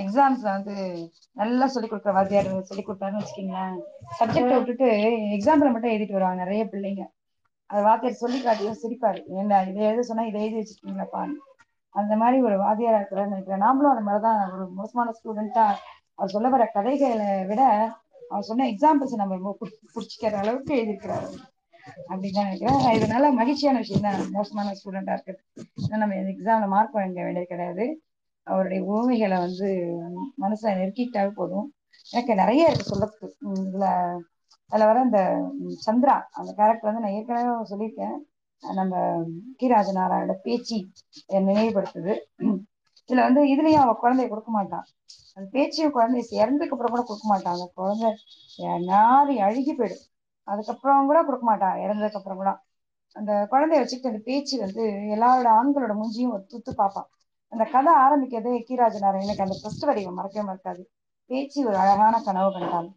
எக்ஸாம்ஸ்ல 0.03 0.49
வந்து 0.57 0.75
நல்லா 1.41 1.67
சொல்லி 1.75 1.89
கொடுக்குற 1.89 2.13
வாத்தியார் 2.19 2.51
சொல்லி 2.71 2.85
கொடுத்தாருன்னு 2.85 3.23
வச்சுக்கீங்களேன். 3.23 3.75
சப்ஜெக்ட 4.19 4.53
விட்டுட்டு 4.59 4.89
எக்ஸாம்பிள் 5.39 5.73
மட்டும் 5.75 5.93
எழுதிட்டு 5.95 6.19
வருவாங்க 6.19 6.45
நிறைய 6.45 6.65
பிள்ளைங்க. 6.73 7.05
அது 7.71 7.83
வாத்தியார் 7.89 8.23
சொல்லி 8.23 8.39
காட்டியும் 8.41 8.81
சிரிப்பாரு. 8.83 9.21
ஏன்னா 9.39 9.59
இதை 9.71 9.83
எழுத 9.91 10.05
சொன்னா 10.11 10.25
இதை 10.31 10.41
எழுதி 10.45 10.59
வச்சுருக்கீங்களாப்பான்னு 10.61 11.39
அந்த 11.93 12.17
மாதிரி 12.17 12.43
ஒரு 12.43 12.57
வாதியாரா 12.63 12.99
இருக்கிறான்னு 13.01 13.33
நினைக்கிறேன். 13.33 13.61
நாமளும் 13.61 13.93
அந்த 13.93 14.05
மாதிரிதான் 14.09 14.53
ஒரு 14.53 14.65
மோசமான 14.71 15.13
ஸ்டூடெண்டா 15.19 15.67
அவர் 16.15 16.35
சொல்ல 16.35 16.49
வர 16.49 16.65
கதைகளை 16.67 17.45
விட 17.45 17.63
அவர் 18.29 18.43
சொன்ன 18.43 18.67
எக்ஸாம்பிள்ஸ் 18.67 19.21
நம்ம 19.21 19.35
ரொம்ப 19.35 19.57
பிடிச்சிக்கிற 19.95 20.35
அளவுக்கு 20.35 20.73
எழுதியிருக்கிறாரு. 20.75 21.29
அப்படின்னு 22.09 22.43
நினைக்கிறேன். 22.43 22.81
இதனால 22.97 23.33
மகிழ்ச்சியான 23.33 23.79
விஷயம் 23.79 24.03
தான். 24.03 24.31
மோசமான 24.31 24.73
ஸ்டூடெண்டா 24.79 25.15
இருக்குது 25.15 25.99
நம்ம 26.03 26.15
எக்ஸாம்ல 26.15 26.67
மார்க் 26.67 26.93
வாங்க 26.93 27.23
வேண்டியது 27.23 27.47
கிடையாது. 27.47 27.87
அவருடைய 28.47 28.85
உவமைகளை 28.85 29.39
வந்து 29.39 29.69
மனசுல 30.43 30.71
நெருக்கிட்டாவே 30.81 31.31
போதும். 31.31 31.67
எனக்கு 32.11 32.35
நிறைய 32.35 32.63
இருக்கு 32.67 32.91
சொல்லத்துக்கு 32.93 33.37
இதுல 33.55 33.87
அதுல 34.69 34.87
வர 34.91 35.01
இந்த 35.01 35.21
சந்திரா 35.87 36.15
அந்த 36.31 36.51
கேரக்டர் 36.57 36.89
வந்து 36.91 37.01
நான் 37.01 37.17
ஏற்கனவே 37.19 37.49
சொல்லியிருக்கேன். 37.73 38.17
நம்ம 38.63 38.95
கீராஜ 39.61 39.89
நாராயணோட 39.99 40.35
பேச்சு 40.47 40.77
நினைவுபடுத்துது. 41.49 42.15
இதுல 43.09 43.23
வந்து 43.29 43.43
இதுலயும் 43.53 43.85
அவ 43.85 43.95
குழந்தைய 44.03 44.27
கொடுக்க 44.33 44.51
மாட்டான் 44.57 44.87
அந்த 45.37 45.47
பேச்சையும் 45.55 45.95
குழந்தைய 45.97 46.25
இறந்ததுக்கு 46.43 46.75
அப்புறம் 46.77 46.95
கூட 46.95 47.03
கொடுக்க 47.09 47.27
மாட்டான் 47.33 47.55
அந்த 47.57 47.67
குழந்தை 47.79 48.11
நாரி 48.91 49.35
அழுகி 49.47 49.73
போயிடும். 49.81 50.05
அதுக்கப்புறம் 50.49 51.09
கூட 51.11 51.19
கொடுக்க 51.29 51.45
மாட்டான் 51.51 51.77
இறந்ததுக்கு 51.85 52.21
அப்புறம் 52.21 52.41
கூட. 52.43 52.53
அந்த 53.17 53.33
குழந்தைய 53.53 53.81
வச்சுக்கிட்டு 53.81 54.13
அந்த 54.13 54.23
பேச்சு 54.29 54.55
வந்து 54.65 54.83
எல்லாரோட 55.15 55.49
ஆண்களோட 55.59 55.95
மூஞ்சியும் 56.01 56.47
துத்து 56.53 56.73
பார்ப்பான். 56.81 57.09
அந்த 57.53 57.65
கதை 57.75 57.93
ஆரம்பிக்கிறதே 58.05 58.53
கீராஜ 58.69 58.97
நாராயணனுக்கு 59.05 59.47
அந்த 59.47 59.57
ஃபர்ஸ்ட் 59.63 59.87
வடிவம் 59.89 60.19
மறக்கவே 60.19 60.45
மறக்காது. 60.51 60.83
பேச்சு 61.31 61.59
ஒரு 61.69 61.77
அழகான 61.83 62.15
கனவு 62.29 62.51
கண்டாள். 62.53 62.89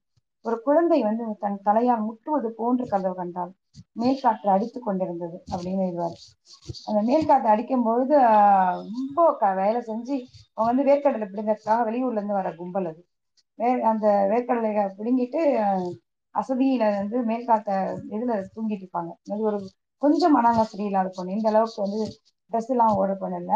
ஒரு 0.46 0.58
குழந்தை 0.68 1.00
வந்து 1.04 1.24
தன் 1.44 1.60
தலையால் 1.68 2.06
முட்டுவது 2.08 2.50
போன்று 2.60 2.86
கனவு 2.94 3.16
கண்டாள். 3.16 3.52
மேற்காற்று 3.94 4.48
அடித்து 4.50 4.80
கொண்டிருந்தது 4.80 5.38
அப்படின்னு 5.54 5.86
எழுதுவார். 5.86 6.18
அந்த 6.88 7.00
மேற்காற்று 7.02 7.50
அடிக்கும் 7.50 7.84
பொழுது 7.84 8.16
ரொம்ப 8.90 9.28
வேலை 9.56 9.82
செஞ்சு 9.82 10.18
அவங்க 10.58 10.70
வந்து 10.72 10.84
வேர்க்கடலை 10.84 11.28
பிடுங்கிறதுக்காக 11.28 11.86
வெளியூர்ல 11.90 12.20
இருந்து 12.20 12.40
வர 12.40 12.52
கும்பல் 12.54 12.88
அது. 12.88 13.02
வே 13.60 13.68
அந்த 13.92 14.08
வேர்க்கடலை 14.32 14.70
பிடுங்கிட்டு 14.98 15.42
அசதியில 16.36 16.84
வந்து 16.96 17.18
மேல்காத்த 17.26 17.72
இதுல 18.16 18.34
தூங்கிட்டு 18.56 18.84
இருப்பாங்க. 18.86 19.12
அது 19.32 19.42
ஒரு 19.42 19.60
கொஞ்சம் 20.02 20.36
மனவசதி 20.38 20.84
இல்லாத 20.86 21.10
பொண்ணு. 21.10 21.38
இந்த 21.38 21.50
அளவுக்கு 21.50 21.80
வந்து 21.82 22.02
ட்ரெஸ் 22.52 22.72
எல்லாம் 22.74 22.96
ஓட 22.96 23.12
பண்ணல 23.22 23.54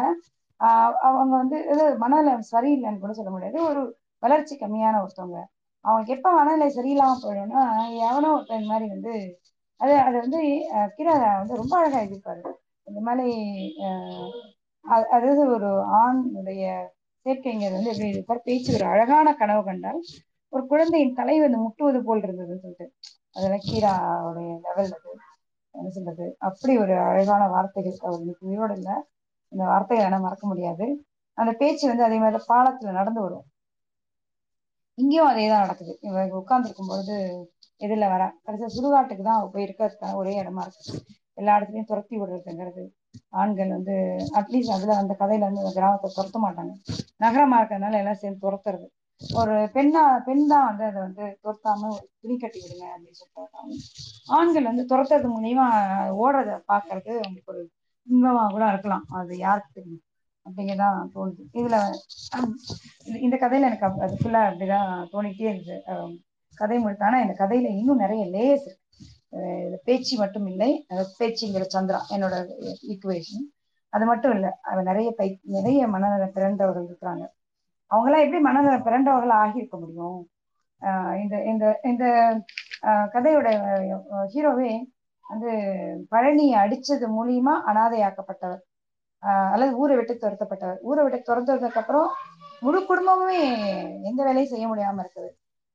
ஆஹ் 0.59 0.95
அவங்க 1.09 1.33
வந்து 1.35 1.57
இது 1.71 1.83
மனநிலை 1.97 2.33
சரியில்லைன்னு 2.51 2.99
கூட 2.99 3.13
சொல்ல 3.13 3.31
முடியாது. 3.31 3.59
ஒரு 3.69 3.81
வளர்ச்சி 4.23 4.55
கம்மியான 4.55 4.95
ஒருத்தவங்க. 5.03 5.39
அவங்களுக்கு 5.85 6.15
எப்ப 6.15 6.29
மனநிலை 6.33 6.67
சரியில்லாம 6.75 7.19
போயிடும்னா 7.23 7.61
எவனோ 8.07 8.29
ஒருத்தன் 8.33 8.65
மாதிரி 8.65 8.87
வந்து 8.89 9.13
அது 9.81 9.93
அது 9.99 10.17
வந்து 10.19 10.39
கீரா 10.95 11.13
வந்து 11.39 11.59
ரொம்ப 11.61 11.73
அழகா 11.79 11.99
எழுதியிருப்பாரு. 11.99 12.41
இந்த 12.87 12.99
மாதிரி 12.99 13.33
அதாவது 15.05 15.41
ஒரு 15.55 15.69
ஆணுடைய 15.99 16.63
சேர்க்கைங்கிறது 17.25 17.77
வந்து 17.77 17.91
எப்படி 17.93 18.09
இருப்பார் 18.09 18.45
பேச்சு 18.45 18.69
ஒரு 18.73 18.85
அழகான 18.85 19.33
கனவு 19.35 19.63
கண்டால் 19.63 19.99
ஒரு 20.53 20.63
குழந்தையின் 20.67 21.13
தலை 21.13 21.35
வந்து 21.39 21.57
முட்டுவது 21.57 21.99
போல் 22.03 22.23
இருந்ததுன்னு 22.23 22.63
சொல்லிட்டு. 22.63 22.87
அதெல்லாம் 23.35 23.65
கீராவுடைய 23.67 24.51
லெவல் 24.65 24.93
அது. 24.97 25.11
என்ன 25.75 25.89
சொல்றது? 25.89 26.25
அப்படி 26.39 26.73
ஒரு 26.77 26.93
அழகான 27.09 27.43
வார்த்தைகள். 27.47 27.97
அவர் 28.01 28.21
இன்னைக்கு 28.21 28.47
உயிரோடு 28.47 28.75
இல்லை. 28.75 28.95
இந்த 29.51 29.63
வார்த்தைகளை 29.65 30.07
ஆனால் 30.07 30.25
மறக்க 30.27 30.45
முடியாது. 30.47 30.85
அந்த 31.37 31.51
பேச்சு 31.53 31.85
வந்து 31.87 32.03
அதே 32.03 32.17
மாதிரி 32.17 32.39
பாலத்துல 32.49 32.91
நடந்து 32.91 33.21
வரும். 33.21 33.45
இங்கேயும் 34.99 35.29
அதே 35.31 35.45
தான் 35.49 35.63
நடக்குது 35.65 35.93
இவங்க 36.07 36.35
உட்கார்ந்துருக்கும் 36.41 36.91
பொழுது 36.91 37.15
எதில் 37.81 38.11
வர. 38.13 38.23
கடைசியா 38.45 38.69
சுடுகாட்டுக்கு 38.75 39.23
தான் 39.23 39.39
அவ 39.39 39.49
போய் 39.53 39.65
இருக்கிறதுக்கான 39.67 40.15
ஒரே 40.21 40.33
இடமா 40.41 40.63
இருக்கு. 40.65 40.95
எல்லா 41.37 41.53
இடத்துலயும் 41.57 41.89
துரத்தி 41.91 42.15
விடுறதுங்கிறது. 42.21 42.83
ஆண்கள் 43.41 43.75
வந்து 43.77 43.95
அட்லீஸ்ட் 44.39 44.75
அதுல 44.75 44.95
அந்த 45.01 45.13
கதையில 45.19 45.47
வந்து 45.49 45.61
அந்த 45.63 45.73
கிராமத்தை 45.77 46.09
துரத்த 46.17 46.39
மாட்டாங்க. 46.45 46.73
நகரமா 47.19 47.59
இருக்கிறதுனால 47.59 47.99
எல்லாம் 48.01 48.21
சேர்ந்து 48.23 48.43
துரத்துறது. 48.45 48.87
ஒரு 49.21 49.55
பெண்ணா 49.75 50.03
பெண் 50.27 50.43
தான் 50.47 50.67
வந்து 50.69 50.83
அதை 50.89 50.99
வந்து 51.01 51.23
துரத்தாம 51.43 51.89
துணி 52.21 52.35
கட்டி 52.37 52.59
விடுங்க 52.61 52.85
அப்படின்னு 52.93 53.19
சொல்லிட்டு 53.21 53.79
ஆண்கள் 54.37 54.69
வந்து 54.71 54.83
துரத்துறது 54.91 55.29
மூலியமா 55.35 55.67
ஓடுறத 56.23 56.51
பாக்குறது 56.71 57.11
அவங்களுக்கு 57.21 57.53
ஒரு 57.53 57.63
இன்பமா 58.07 58.43
கூட 58.53 58.65
இருக்கலாம். 58.73 59.05
அது 59.19 59.33
யாருக்கு 59.37 59.71
தெரியும்? 59.73 60.03
அப்படிங்கதான் 60.49 61.07
தோணுது. 61.15 61.43
இதுல 61.53 61.81
இந்த- 63.05 63.19
இந்த 63.19 63.35
கதையில 63.35 63.61
எனக்கு 63.61 63.85
அது 63.85 64.17
ஃபுல்லா 64.23 64.43
அப்படிதான் 64.43 65.07
தோணிட்டே 65.13 65.41
இருந்தது. 65.41 65.83
கதை 66.55 66.79
முழுக்க 66.79 67.05
ஆனா 67.05 67.19
இந்த 67.19 67.45
கதையில 67.45 67.77
இன்னும் 67.77 67.97
நிறைய 67.97 68.25
லேயர்ஸ் 68.25 68.77
இருக்கு. 69.29 69.81
பேச்சு 69.83 70.17
மட்டும் 70.17 70.45
இல்லை 70.45 70.85
பேச்சுங்கிற 71.19 71.65
சந்திரா 71.73 71.99
என்னோட 72.09 72.51
ஈக்குவேஷன் 72.87 73.47
அது 73.89 74.05
மட்டும் 74.05 74.33
இல்லை 74.33 74.49
அவ 74.61 74.81
நிறைய 74.81 75.13
பை 75.17 75.39
நிறைய 75.43 75.87
மனநல 75.87 76.25
பிறந்தவர்கள் 76.25 76.85
இருக்கிறாங்க. 76.85 77.27
அவங்களாம் 77.89 78.25
எப்படி 78.25 78.39
மனநல 78.39 78.79
பிறந்தவர்கள் 78.79 79.37
ஆகியிருக்க 79.37 79.79
முடியும்? 79.79 80.29
இந்த 81.23 81.43
இந்த 81.43 81.79
இந்த 81.83 82.05
கதையோட 82.83 83.47
ஹீரோவே 84.33 84.81
வந்து 85.29 85.49
பழனியை 86.11 86.55
அடிச்சது 86.55 87.07
மூலியமா 87.17 87.61
அனாதையாக்கப்பட்டவர். 87.67 88.59
அல்லது 89.19 89.77
ஊரை 89.77 89.95
விட்டு 89.95 90.17
துரத்தப்பட்டவர். 90.21 90.77
ஊரை 90.81 91.09
விட்டு 91.09 91.35
துரத்ததுக்கு 91.35 91.77
அப்புறம் 91.77 92.07
முழு 92.59 92.79
குடும்பமுமே 92.79 93.41
எந்த 94.03 94.23
வேலையும் 94.23 94.51
செய்ய 94.51 94.67
முடியாம 94.67 95.05
இருக்குது. 95.05 95.29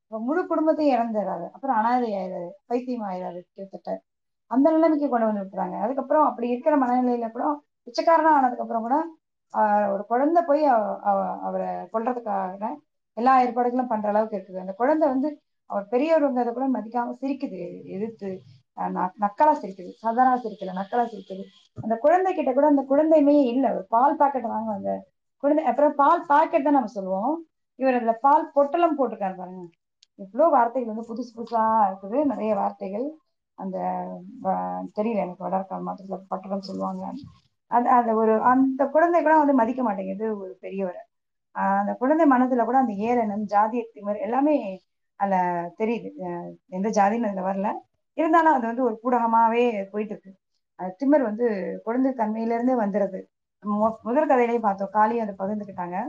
இப்ப 0.05 0.21
முழு 0.21 0.47
குடும்பத்தையும் 0.47 1.01
இழந்துடுறாரு 1.01 1.51
அப்புறம் 1.51 1.77
அனாதை 1.77 2.13
ஆயிடுறாரு 2.13 2.49
பைத்தியம் 2.67 3.09
ஆயிடுறாரு 3.09 3.41
கிட்டத்தட்ட. 3.55 4.03
அந்த 4.47 4.71
நிலைமைக்கு 4.71 5.09
கொண்டு 5.09 5.27
வந்து 5.27 5.43
விட்டுறாங்க. 5.43 5.81
அதுக்கப்புறம் 5.81 6.27
அப்படி 6.27 6.49
இருக்கிற 6.49 6.79
மனநிலையில 6.79 7.31
கூட 7.31 7.63
பிச்சைக்காரனா 7.87 8.33
ஆனதுக்கு 8.35 8.63
அப்புறம் 8.63 8.83
கூட 8.83 9.07
ஆஹ் 9.53 9.93
ஒரு 9.93 10.07
குழந்தை 10.07 10.43
போய் 10.47 10.65
அவ- 10.65 11.39
அவரை 11.39 11.69
கொல்றதுக்காக 11.69 12.75
எல்லா 13.13 13.41
ஏற்பாடுகளும் 13.41 13.87
பண்ற 13.87 14.09
அளவுக்கு 14.09 14.37
இருக்குது. 14.37 14.59
அந்த 14.59 14.73
குழந்தை 14.73 15.09
வந்து 15.09 15.41
அவர் 15.67 15.87
பெரியவருங்கிறத 15.91 16.53
கூட 16.53 16.69
மதிக்காம 16.69 17.15
சிரிக்குது 17.21 17.85
எதிர்த்து. 17.85 18.41
நக்கலா 19.25 19.53
சிரிக்குது. 19.55 19.91
சாதாரண 19.99 20.35
சிரிக்கல 20.37 20.75
நக்கலா 20.79 21.05
சிரிக்குது. 21.07 21.45
அந்த 21.79 21.95
குழந்தை 21.97 22.31
கிட்ட 22.35 22.51
கூட 22.53 22.67
அந்த 22.67 22.83
குழந்தையுமே 22.89 23.37
இல்ல. 23.53 23.67
ஒரு 23.77 23.85
பால் 23.89 24.17
பாக்கெட் 24.17 24.49
வாங்க 24.49 24.71
அந்த 24.75 24.93
குழந்தை 25.43 25.65
அப்புறம் 25.65 25.95
பால் 25.95 26.27
பாக்கெட் 26.27 26.67
தான் 26.67 26.79
நம்ம 26.79 26.93
சொல்லுவோம். 26.95 27.33
இவர் 27.79 27.95
அதுல 27.95 28.13
பால் 28.23 28.53
பொட்டலம் 28.55 28.97
போட்டிருக்காரு 28.99 29.37
பாருங்க. 29.37 29.65
இவ்வளவு 30.19 30.51
வார்த்தைகள் 30.51 30.93
வந்து 30.93 31.09
புதுசு 31.09 31.33
புதுசா 31.35 31.63
இருக்குது. 31.89 32.19
நிறைய 32.33 32.53
வார்த்தைகள். 32.55 33.07
அந்த 33.59 33.77
தெரியல 34.97 35.25
எனக்கு 35.25 35.47
வடர்கால் 35.47 35.87
மாத்திரத்துல 35.87 36.19
பட்டலம் 36.29 36.69
சொல்லுவாங்க 36.69 37.03
அது 37.71 37.89
அந்த 37.97 38.13
ஒரு 38.15 38.33
அந்த 38.51 38.83
குழந்தை 38.89 39.19
கூட 39.23 39.35
வந்து 39.39 39.55
மதிக்க 39.55 39.83
மாட்டேங்குது 39.85 40.27
ஒரு 40.39 40.53
பெரியவர். 40.61 41.01
ஆஹ் 41.57 41.79
அந்த 41.81 41.93
குழந்தை 41.95 42.25
மனதுல 42.27 42.65
கூட 42.65 42.79
அந்த 42.79 42.95
ஏளனம் 43.05 43.45
ஜாதிய 43.51 43.83
திமிர் 43.91 44.19
எல்லாமே 44.19 44.57
அதுல 45.21 45.37
தெரியுது. 45.79 46.09
எந்த 46.71 46.89
ஜாதின்னு 46.91 47.29
அதுல 47.29 47.45
வரல. 47.45 47.69
இருந்தாலும் 48.15 48.53
அது 48.53 48.67
வந்து 48.67 48.83
ஒரு 48.83 49.01
கூடகமாவே 49.05 49.85
போயிட்டு 49.85 50.15
இருக்கு 50.15 50.35
அது 50.75 50.97
திமிர் 51.05 51.23
வந்து 51.23 51.81
குழந்தை 51.85 52.13
தன்மையில 52.13 52.61
இருந்தே 52.61 52.73
வந்துடுது 52.73 53.23
மு- 53.67 54.01
முதல் 54.03 54.29
கதையிலேயே 54.29 54.59
பார்த்தோம். 54.59 54.89
காளி 54.93 55.19
அதை 55.19 55.35
பகிர்ந்துக்கிட்டாங்க. 55.39 56.01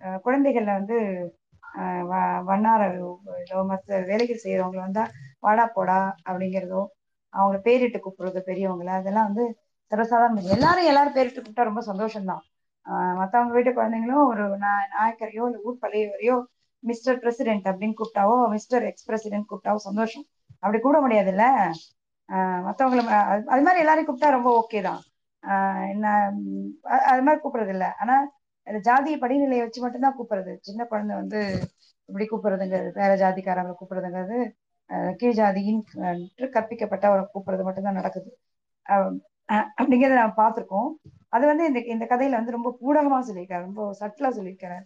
குழந்தைகள்ல 0.00 0.72
வந்து 0.72 0.98
வ- 1.78 2.42
வண்ணார 2.44 3.64
மற்ற 3.66 4.00
வேலைகள் 4.00 4.40
செய்யறவங்க 4.44 4.76
வந்தா 4.76 5.08
வாடா 5.38 5.66
போடா 5.66 6.14
அப்படிங்கிறதோ 6.28 6.84
அவங்கள 7.32 7.58
பேரிட்டு 7.64 8.00
கூப்பிடுறது 8.00 8.40
பெரியவங்கள 8.46 8.84
அதெல்லாம் 8.84 9.24
வந்து 9.24 9.58
சர்வசாதாரணம் 9.90 10.42
எல்லாரும் 10.42 10.84
எல்லாரும் 10.84 11.12
பேரிட்டு 11.12 11.44
கூப்பிட்டா 11.44 11.64
ரொம்ப 11.64 11.80
சந்தோஷம்தான். 11.86 12.38
மற்றவங்க 12.90 13.48
வீட்டு 13.48 13.70
குழந்தைங்களும் 13.70 14.26
ஒரு 14.26 14.56
நா- 14.56 14.88
நாயக்கரையோ 15.00 15.44
இல்லை 15.44 15.60
ஊர் 15.62 15.78
பழையவரையோ 15.82 16.42
மிஸ்டர் 16.78 17.18
பிரசிடென்ட் 17.18 17.66
அப்படின்னு 17.66 17.94
கூப்பிட்டாவோ 17.94 18.48
மிஸ்டர் 18.48 18.82
எக்ஸ் 18.82 19.04
பிரசிடென்ட் 19.04 19.44
கூப்பிட்டாவோ 19.50 19.74
சந்தோஷம். 19.74 20.24
அப்படி 20.62 20.78
கூட 20.80 20.96
முடியாதுல்ல? 21.00 21.44
ஆஹ் 22.28 22.62
அது 23.48 23.62
மாதிரி 23.62 23.78
எல்லாரையும் 23.78 24.08
கூப்பிட்டா 24.08 24.30
ரொம்ப 24.30 24.50
ஓகே 24.60 24.80
தான். 24.82 25.00
ஆஹ் 25.44 25.84
என்ன 25.88 26.06
அது 27.10 27.22
மாதிரி 27.22 27.40
கூப்பிடுறது 27.42 27.68
இல்ல 27.68 27.86
ஆனா 27.98 28.14
இந்த 28.66 28.78
ஜாதிய 28.86 29.16
படிநிலையை 29.16 29.60
வச்சு 29.60 29.80
மட்டும்தான் 29.80 30.16
கூப்பிடுறது. 30.16 30.52
சின்ன 30.60 30.84
குழந்தை 30.84 31.16
வந்து 31.16 31.40
இப்படி 32.08 32.24
கூப்பிடுறதுங்கிறது 32.26 32.90
வேற 32.94 33.12
ஜாதிக்காரங்களை 33.16 33.74
கூப்பிடுறதுங்கிறது 33.76 34.38
கீழ் 35.16 35.38
ஜாதியின் 35.38 35.80
கற்பிக்கப்பட்ட 36.52 37.06
ஒரு 37.10 37.22
கூப்பிடுறது 37.32 37.62
மட்டும்தான் 37.62 37.94
நடக்குது. 37.94 38.28
அஹ், 38.86 39.14
அஹ், 39.48 39.68
அப்படிங்கிறத 39.78 40.14
நான் 40.14 40.36
பார்த்திருக்கோம். 40.36 40.90
அது 41.28 41.46
வந்து 41.46 41.64
இந்த 41.66 41.80
இந்த 41.86 42.04
கதையில 42.04 42.30
வந்து 42.32 42.52
ரொம்ப 42.52 42.70
பூடகமா 42.80 43.18
சொல்லியிருக்காரு. 43.28 43.66
ரொம்ப 43.68 43.94
சட்டிலா 44.00 44.30
சொல்லியிருக்காரு. 44.38 44.78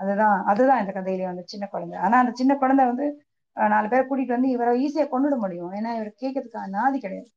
அதுதான் 0.00 0.44
அதுதான் 0.46 0.80
இந்த 0.80 0.92
கதையில 0.92 1.24
வந்து 1.24 1.44
சின்ன 1.46 1.66
குழந்தை. 1.66 1.98
ஆனா 1.98 2.18
அந்த 2.18 2.32
சின்ன 2.34 2.52
குழந்தை 2.56 2.84
வந்து 2.86 3.06
நாலு 3.52 3.88
பேர் 3.88 4.06
கூட்டிட்டு 4.10 4.26
வந்து 4.26 4.48
இவரை 4.48 4.86
ஈஸியா 4.86 4.98
கொண்டுட 4.98 5.36
முடியும். 5.36 5.72
ஏன்னா 5.72 5.94
இவர் 5.94 6.14
கேட்கறதுக்கு 6.20 6.58
நாதி 6.72 6.98
கிடையாது. 6.98 7.30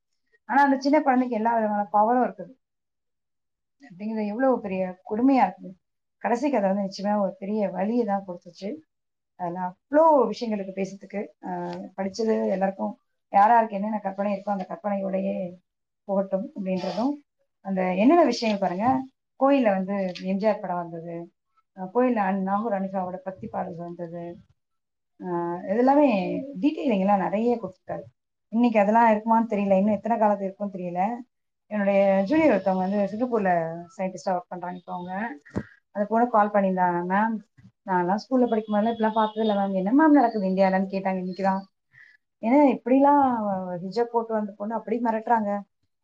ஆனா 0.46 0.64
அந்த 0.64 0.80
சின்ன 0.80 1.02
குழந்தைக்கு 1.02 1.36
எல்லா 1.36 1.56
விதமான 1.56 1.88
பவரும் 1.94 2.30
இருக்குது. 2.30 2.52
அப்படிங்கிறது 3.90 4.28
எவ்வளவு 4.28 4.62
பெரிய 4.62 5.00
கொடுமையா 5.10 5.54
இருக்குது. 5.54 5.74
கடைசி 6.18 6.52
கதை 6.52 6.74
வந்து 6.74 6.90
நிச்சயமா 6.90 7.20
ஒரு 7.20 7.36
பெரிய 7.40 7.70
வழியை 7.70 8.06
தான் 8.06 8.24
கொடுத்துச்சு. 8.28 8.76
அதுல 9.36 9.60
அவ்வளோ 9.60 10.30
விஷயங்களுக்கு 10.30 10.76
பேசுறதுக்கு. 10.76 11.28
ஆஹ் 11.42 11.90
படிச்சது 11.98 12.50
எல்லாருக்கும் 12.50 12.98
யார் 13.30 13.50
யாருக்கு 13.50 13.76
என்னென்ன 13.76 14.00
கற்பனை 14.00 14.34
இருக்கோ 14.34 14.50
அந்த 14.50 14.66
கற்பனையோடயே 14.70 15.54
போகட்டும் 16.04 16.52
அப்படின்றதும். 16.56 17.10
அந்த 17.62 17.94
என்னென்ன 17.94 18.24
விஷயங்கள் 18.24 18.70
பாருங்க. 18.70 19.06
கோயிலில் 19.36 19.72
வந்து 19.72 19.94
எம்ஜிஆர் 20.22 20.60
படம் 20.60 20.78
வந்தது. 20.78 21.32
கோயிலில் 21.92 22.24
அன்- 22.24 22.42
நாகூர் 22.42 22.74
அனிகாவோட 22.74 23.16
பக்தி 23.16 23.48
பாடல் 23.48 23.76
வந்தது. 23.76 24.38
இதெல்லாமே 25.20 25.74
எல்லாமே 25.76 26.08
டீட்டெயிலிங் 26.64 27.04
எல்லாம் 27.06 27.24
நிறைய 27.26 27.52
கொடுத்துருக்காரு 27.62 28.04
இன்னைக்கு 28.54 28.80
அதெல்லாம் 28.82 29.10
இருக்குமான்னு 29.14 29.52
தெரியல. 29.54 29.78
இன்னும் 29.80 29.98
எத்தனை 29.98 30.16
காலத்துக்கு 30.18 30.50
இருக்கும்னு 30.50 30.76
தெரியல. 30.78 31.02
என்னுடைய 31.72 32.00
ஜூனியர் 32.30 32.54
ஒருத்தவங்க 32.56 32.84
வந்து 32.86 33.00
சிங்கப்பூர்ல 33.12 33.52
சயின்டிஸ்டா 33.96 34.34
ஒர்க் 34.36 34.52
பண்றாங்க. 34.54 34.78
இப்போ 34.82 34.94
அவங்க 34.96 35.14
அது 35.96 36.04
கூட 36.08 36.24
கால் 36.36 36.54
பண்ணியிருந்தாங்க 36.56 37.00
மேம் 37.12 37.36
நான்லாம் 37.90 38.22
ஸ்கூல்ல 38.24 38.46
படிக்கும் 38.52 38.76
போதெல்லாம் 38.76 38.94
இப்பெல்லாம் 38.94 39.20
பார்த்தது 39.20 39.44
இல்லை 39.46 39.56
மேம் 39.60 39.80
என்ன 39.82 39.92
மேம் 40.00 40.18
நடக்குது 40.20 40.50
இந்தியாலன்னு 40.52 40.94
கேட்டாங்க 40.94 41.20
இன்னைக்குதான். 41.24 41.62
ஏன்னா 42.44 42.60
இப்படிலாம் 42.76 43.24
ஹிஜப் 43.84 44.14
போட்டு 44.14 44.34
வந்த 44.34 44.52
பொண்ணு 44.58 44.74
அப்படி 44.76 44.96
மிரட்டுறாங்க. 45.06 45.52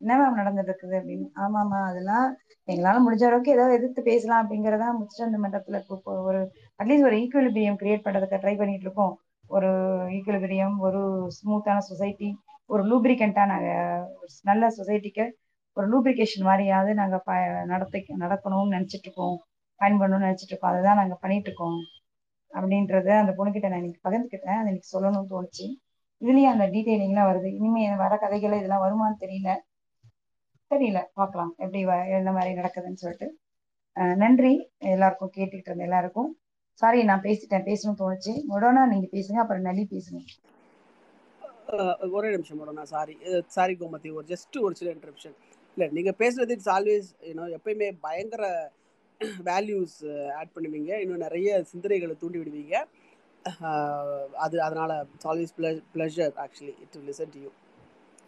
என்ன 0.00 0.12
மேம் 0.20 0.38
நடந்துட்டு 0.40 0.70
இருக்குது 0.72 0.96
அப்படின்னு. 1.00 1.26
ஆமாமா 1.44 1.80
அதெல்லாம் 1.90 2.26
எங்களால 2.68 3.00
முடிஞ்ச 3.06 3.24
அளவுக்கு 3.28 3.54
ஏதோ 3.56 3.64
எதிர்த்து 3.76 4.02
பேசலாம் 4.10 4.42
அப்படிங்கறதா 4.42 4.88
முச்சந்த 5.00 5.38
மன்றத்துல 5.44 5.78
ஒரு 6.28 6.40
அட்லீஸ்ட் 6.82 7.02
ஒரு 7.02 7.16
ஈக்குவலிபிரியம் 7.16 7.76
கிரியேட் 7.76 8.04
பண்றதுக்கு 8.04 8.36
ட்ரை 8.36 8.56
பண்ணிட்டு 8.56 8.80
இருக்கோம் 8.80 9.18
ஒரு 9.46 9.68
ஈக்குவலிபிரியம் 10.08 10.78
ஒரு 10.78 11.28
ஸ்மூத்தான 11.28 11.78
சொசைட்டி 11.78 12.38
ஒரு 12.66 12.84
லூப்ரிகண்டான 12.84 13.48
நல்ல 14.42 14.68
சொசைட்டிக்கு 14.68 15.30
ஒரு 15.72 15.88
லூப்ரிகேஷன் 15.88 16.40
மாதிரியாவது 16.40 16.92
நாங்க 16.92 17.18
ப 17.18 17.34
நடத்த 17.64 18.02
நடக்கணும்னு 18.18 18.70
நினைச்சிட்டு 18.70 19.02
இருக்கோம் 19.02 19.42
பயன்படணும்னு 19.78 20.24
நினைச்சிட்டு 20.24 20.48
இருக்கோம் 20.48 20.70
அதுதான் 20.70 20.96
நாங்க 20.96 21.14
பண்ணிட்டு 21.14 21.46
இருக்கோம் 21.46 21.76
அப்படின்றத 22.52 23.08
அந்த 23.08 23.34
பொண்ணுகிட்ட 23.38 23.68
நான் 23.68 23.78
இன்னைக்கு 23.78 24.10
பகிர்ந்துக்கிட்டேன். 24.10 24.48
அது 24.48 24.68
எனக்கு 24.68 25.00
சொல்லணும்னு 25.00 25.26
தோணுச்சு. 25.30 25.74
இதுலயும் 26.20 26.50
அந்த 26.50 26.66
டீட்டெயிலிங்லாம் 26.66 27.30
வருது. 27.32 27.44
இனிமே 27.44 27.96
வர 27.96 28.16
கதைகள் 28.16 28.52
இதெல்லாம் 28.52 28.82
வருமான்னு 28.82 29.22
தெரியல. 29.22 29.56
தெரியல. 30.74 31.02
பார்க்கலாம். 31.14 31.54
எப்படி 31.56 31.86
வ- 31.86 32.10
என்ன 32.10 32.32
மாதிரி 32.32 32.60
நடக்குதுன்னு 32.60 32.92
சொல்லிட்டு. 32.92 33.38
நன்றி. 33.92 34.70
எல்லாருக்கும் 34.78 35.30
கேட்டுக்கிட்டு 35.36 35.64
இருந்த 35.64 35.82
எல்லாருக்கும். 35.82 36.36
சாரி 36.80 37.00
நான் 37.08 37.24
பேசிட்டேன். 37.26 37.66
பேசணும் 37.68 37.98
தோணுச்சு. 38.00 38.32
மொடோனா 38.52 38.82
நீங்க 38.92 39.08
பேசுங்க. 39.16 39.38
அப்புறம் 39.42 39.66
நலி 39.68 39.82
பேசுங்க. 39.94 40.20
ஒரே 42.16 42.28
நிமிஷம் 42.34 42.58
மொடோனா. 42.60 42.84
Sorry 42.94 43.14
sorry 43.56 43.74
Gomathi. 43.80 44.08
ஒரு 44.18 44.26
ஜஸ்ட் 44.32 44.56
ஒரு 44.66 44.74
சில 44.80 44.90
இன்டர்ப்ஷன் 44.96 45.36
இல்லை 45.74 45.86
நீங்கள் 45.96 46.16
பேசுறது 46.22 46.54
இட்ஸ் 46.56 46.72
ஆல்வேஸ் 46.76 47.08
யூனோ 47.28 47.44
எப்பயுமே 47.58 47.88
பயங்கர 48.06 48.44
வேல்யூஸ் 49.48 49.96
ஆட் 50.40 50.54
பண்ணுவீங்க. 50.56 50.92
இன்னும் 51.04 51.24
நிறைய 51.26 51.48
சிந்தனைகளை 51.72 52.14
தூண்டி 52.22 52.40
விடுவீங்க. 52.40 52.76
அது 54.44 54.56
அதனால் 54.66 54.94
it's 55.12 55.28
always 55.30 55.54
pleasure 55.94 56.34
actually 56.44 56.74
to 56.94 57.00
listen 57.08 57.32
to 57.36 57.40
you 57.44 57.50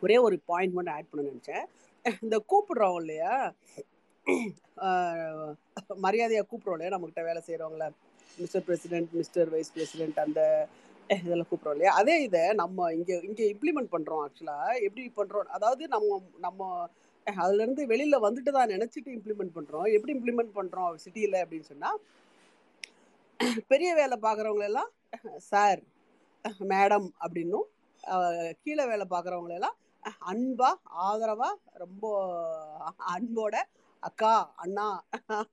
ஒரே 0.05 0.17
ஒரு 0.27 0.37
பாயிண்ட் 0.51 0.75
மட்டும் 0.77 0.95
ஆட் 0.97 1.11
பண்ண 1.11 1.29
நினச்சேன். 1.31 1.67
இந்த 2.25 2.37
கூப்பிடுறோம் 2.51 2.99
இல்லையா? 3.03 3.35
மரியாதையாக 6.07 6.47
கூப்பிடுறோம் 6.51 6.77
இல்லையா? 6.77 6.95
நம்மக்கிட்ட 6.95 7.23
வேலை 7.29 7.43
செய்கிறவங்கள 7.47 7.87
mister 8.39 8.65
president 8.67 9.13
mister 9.13 9.51
vice 9.55 9.73
president 9.75 10.19
அந்த 10.25 10.41
eh, 11.11 11.19
இதெல்லாம் 11.19 11.49
கூப்பிடுறோம் 11.49 11.77
இல்லையா 11.77 11.93
அதே 12.01 12.15
இதை 12.27 12.43
நம்ம 12.61 12.87
இங்கே 12.93 13.17
இங்கே 13.29 13.45
இம்ப்ளிமெண்ட் 13.53 13.91
பண்ணுறோம் 13.95 14.23
ஆக்சுவலாக 14.25 14.79
எப்படி 14.81 15.03
பண்ணுறோம் 15.19 15.55
அதாவது 15.57 15.85
நம்ம 15.89 16.21
நம்ம 16.39 16.69
eh, 17.27 17.35
அதுலேருந்து 17.37 17.85
வெளியில் 17.93 18.25
வந்துட்டு 18.27 18.53
தான் 18.53 18.73
நினச்சிட்டு 18.75 19.11
இம்ப்ளிமெண்ட் 19.17 19.57
பண்ணுறோம் 19.57 19.89
எப்படி 19.97 20.15
இம்ப்ளிமெண்ட் 20.17 20.55
பண்ணுறோம் 20.57 20.99
சிட்டியில் 21.05 21.39
அப்படின்னு 21.43 21.71
சொன்னால் 21.73 22.01
பெரிய 23.69 23.91
வேலை 23.95 24.17
பார்க்குறவங்களெல்லாம் 24.19 24.91
சார் 25.45 25.81
மேடம் 26.69 27.09
அப்படின்னும் 27.21 27.69
கீழே 28.65 28.85
வேலை 28.87 29.07
பார்க்குறவங்களெல்லாம் 29.07 29.77
அன்பாக 30.03 30.31
அன்பா 30.31 30.71
ஆதரவா 31.05 31.51
ரொம்ப 31.75 32.07
அன்போட 33.15 33.57
அக்கா 34.03 34.33
அண்ணா 34.57 34.87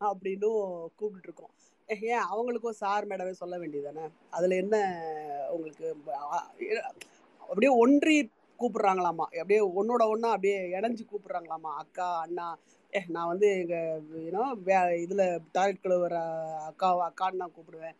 அப்படின்னும் 0.10 0.64
கூப்பிட்டுருக்கோம். 0.98 1.54
ஏன் 1.92 2.26
அவங்களுக்கும் 2.32 2.80
சார் 2.82 3.08
மேடமே 3.08 3.34
சொல்ல 3.34 3.56
வேண்டியதானே 3.60 4.06
அதுல 4.30 4.56
என்ன 4.56 4.76
உங்களுக்கு 5.50 5.88
அப்படியே 7.42 7.72
ஒன்றி 7.76 8.16
கூப்பிடுறாங்களாமா? 8.60 9.26
அப்படியே 9.34 9.62
ஒன்னோட 9.80 10.04
ஒன்றா 10.08 10.30
அப்படியே 10.30 10.58
இணைஞ்சு 10.78 11.04
கூப்பிடுறாங்களாமா? 11.06 11.72
அக்கா 11.76 12.20
அண்ணா 12.20 12.46
ஏ 12.94 13.00
நான் 13.08 13.28
வந்து 13.28 13.48
எங்க 13.60 13.76
ஏன்னா 14.22 14.44
வே 14.60 14.76
இதுல 15.06 15.24
டாய்லெட் 15.52 15.84
கழுவுற 15.84 16.16
அக்கா 16.70 16.90
அக்கான்னு 17.10 17.42
நான் 17.42 17.56
கூப்பிடுவேன். 17.58 17.96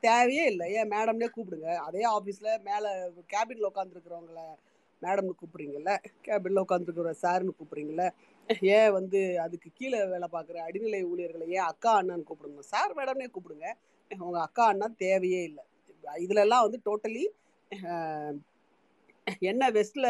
தேவையே 0.00 0.44
இல்லை. 0.44 0.66
ஏன் 0.72 0.90
மேடம்னே 0.90 1.28
கூப்பிடுங்க. 1.36 1.68
அதே 1.86 2.02
ஆஃபீஸில் 2.16 2.62
மேலே 2.62 2.90
கேபினில் 3.32 3.70
உட்காந்துருக்குறவங்கள 3.70 4.40
மேடம்னு 5.02 5.38
கூப்பிடுறீங்கல்ல? 5.40 5.92
கேபினில் 6.26 6.64
உட்காந்துருக்குற 6.64 7.10
சார்னு 7.22 7.56
கூப்பிடுறீங்கல்ல? 7.58 8.06
ஏன் 8.76 8.90
வந்து 8.98 9.20
அதுக்கு 9.44 9.68
கீழே 9.78 9.98
வேலை 10.12 10.28
பார்க்குற 10.34 10.58
அடிநிலை 10.66 11.00
ஊழியர்களை 11.10 11.46
ஏன் 11.56 11.68
அக்கா 11.70 11.90
அண்ணான்னு 12.00 12.28
கூப்பிடுங்க? 12.28 12.62
சார் 12.72 12.94
மேடம்னே 12.98 13.28
கூப்பிடுங்க. 13.32 13.68
உங்கள் 14.10 14.44
அக்கா 14.46 14.64
அண்ணா 14.72 14.86
தேவையே 15.04 15.40
இல்லை. 15.50 15.64
இதுலலாம் 16.24 16.64
வந்து 16.66 16.80
டோட்டலி 16.88 17.24
என்ன 19.50 19.64
வெஸ்டில் 19.76 20.08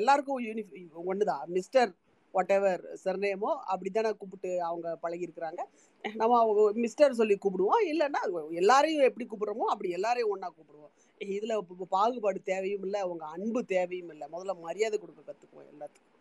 எல்லாருக்கும் 0.00 0.40
யூனிஃபி 0.46 0.80
ஒன்று 1.10 1.30
தான் 1.30 1.44
மிஸ்டர் 1.56 1.90
வாட் 2.34 2.54
எவர் 2.56 2.82
சர்நேமோ 3.04 3.50
அப்படி 3.72 3.90
தானே 3.90 4.10
கூப்பிட்டு 4.20 4.50
அவங்க 4.70 4.88
பழகியிருக்கிறாங்க. 5.04 5.60
நம்ம 6.04 6.38
அவங்க 6.42 6.62
மிஸ்டர் 6.84 7.18
சொல்லி 7.20 7.36
கூப்பிடுவோம். 7.44 7.84
இல்லைன்னா 7.92 8.22
எல்லாரையும் 8.62 9.06
எப்படி 9.10 9.26
கூப்பிடுறோமோ 9.26 9.68
அப்படி 9.74 9.90
எல்லாரையும் 9.98 10.32
ஒன்றா 10.34 10.48
கூப்பிடுவோம். 10.56 10.92
இதில் 11.20 11.54
பாகுபாடு 11.94 12.40
தேவையும் 12.52 12.84
இல்லை 12.88 13.00
அவங்க 13.06 13.24
அன்பு 13.36 13.62
தேவையும் 13.74 14.12
இல்லை. 14.14 14.28
முதல்ல 14.34 14.54
மரியாதை 14.66 14.98
கொடுக்க 14.98 15.22
கற்றுக்குவோம் 15.22 15.70
எல்லாத்துக்கும். 15.74 16.12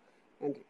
நன்றி. 0.42 0.64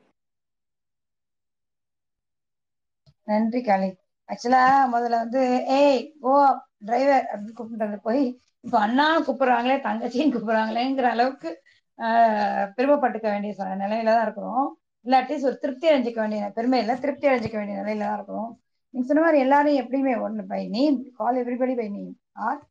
நன்றி 3.27 3.61
காளி. 3.61 3.89
ஆக்சுவலா 4.29 4.63
முதல்ல 4.93 5.17
வந்து 5.23 5.41
ஏய் 5.79 5.99
ஓ 6.21 6.31
டிரைவர் 6.77 7.27
அப்படின்னு 7.31 7.53
கூப்பிட்டு 7.53 7.99
போய் 8.01 8.23
இப்போ 8.59 8.79
அண்ணாவும் 8.79 9.25
கூப்பிடுறாங்களே 9.27 9.77
தங்கச்சியும் 9.87 10.33
கூப்பிடுறாங்களேங்கிற 10.33 11.07
அளவுக்கு 11.15 11.49
பெருமைப்பட்டுக்க 12.77 13.27
வேண்டிய 13.33 13.53
ச- 13.57 13.67
நிலையில 13.83 14.13
தான் 14.13 14.21
இருக்கிறோம். 14.21 14.65
இல்லாட்டி 15.05 15.43
ஒரு 15.43 15.57
திருப்தி 15.57 15.87
அடைஞ்சிக்க 15.89 16.19
வேண்டிய 16.19 16.51
பெருமை 16.55 16.79
இல்லை 16.79 16.95
திருப்தி 16.99 17.27
அடைஞ்சிக்க 17.27 17.55
வேண்டிய 17.55 17.77
நிலையில 17.81 17.99
தான் 17.99 18.15
இருக்கிறோம். 18.15 18.49
நீங்க 18.93 19.07
சொன்ன 19.07 19.21
மாதிரி 19.21 19.39
எல்லாரையும் 19.39 19.81
எப்படியுமே 19.85 20.21
ஒன்று 20.21 20.45
by 20.45 20.67
name 20.67 20.97
call 21.13 21.39
everybody 21.43 21.75
by 21.75 21.89
name 21.89 22.13
or? 22.47 22.61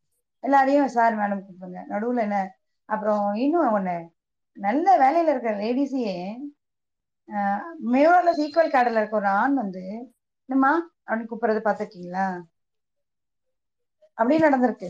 எல்லாரையும் 0.44 0.88
சார் 0.88 1.18
மேடம் 1.18 1.42
கூப்பிடுங்க. 1.46 1.80
நடுவில் 1.86 2.16
என்ன? 2.16 2.38
அப்புறம் 2.88 3.34
இன்னும் 3.34 3.72
ஒன்று 3.72 3.96
நல்ல 4.56 4.86
வேலையில 5.02 5.32
இருக்கிற 5.32 5.54
லேடிஸையே 5.58 6.16
மேலோட 7.92 8.30
சீக்வல் 8.40 8.72
கார்டில் 8.74 8.98
இருக்க 9.00 9.16
ஒரு 9.16 9.26
ஆண் 9.26 9.54
வந்து 9.54 9.84
என்னம்மா? 10.48 10.70
அப்படின்னு 11.02 11.30
கூப்பிடுறது 11.30 11.62
பாத்துருக்கீங்களா 11.64 12.26
அப்படியே 14.18 14.40
நடந்திருக்கு. 14.44 14.88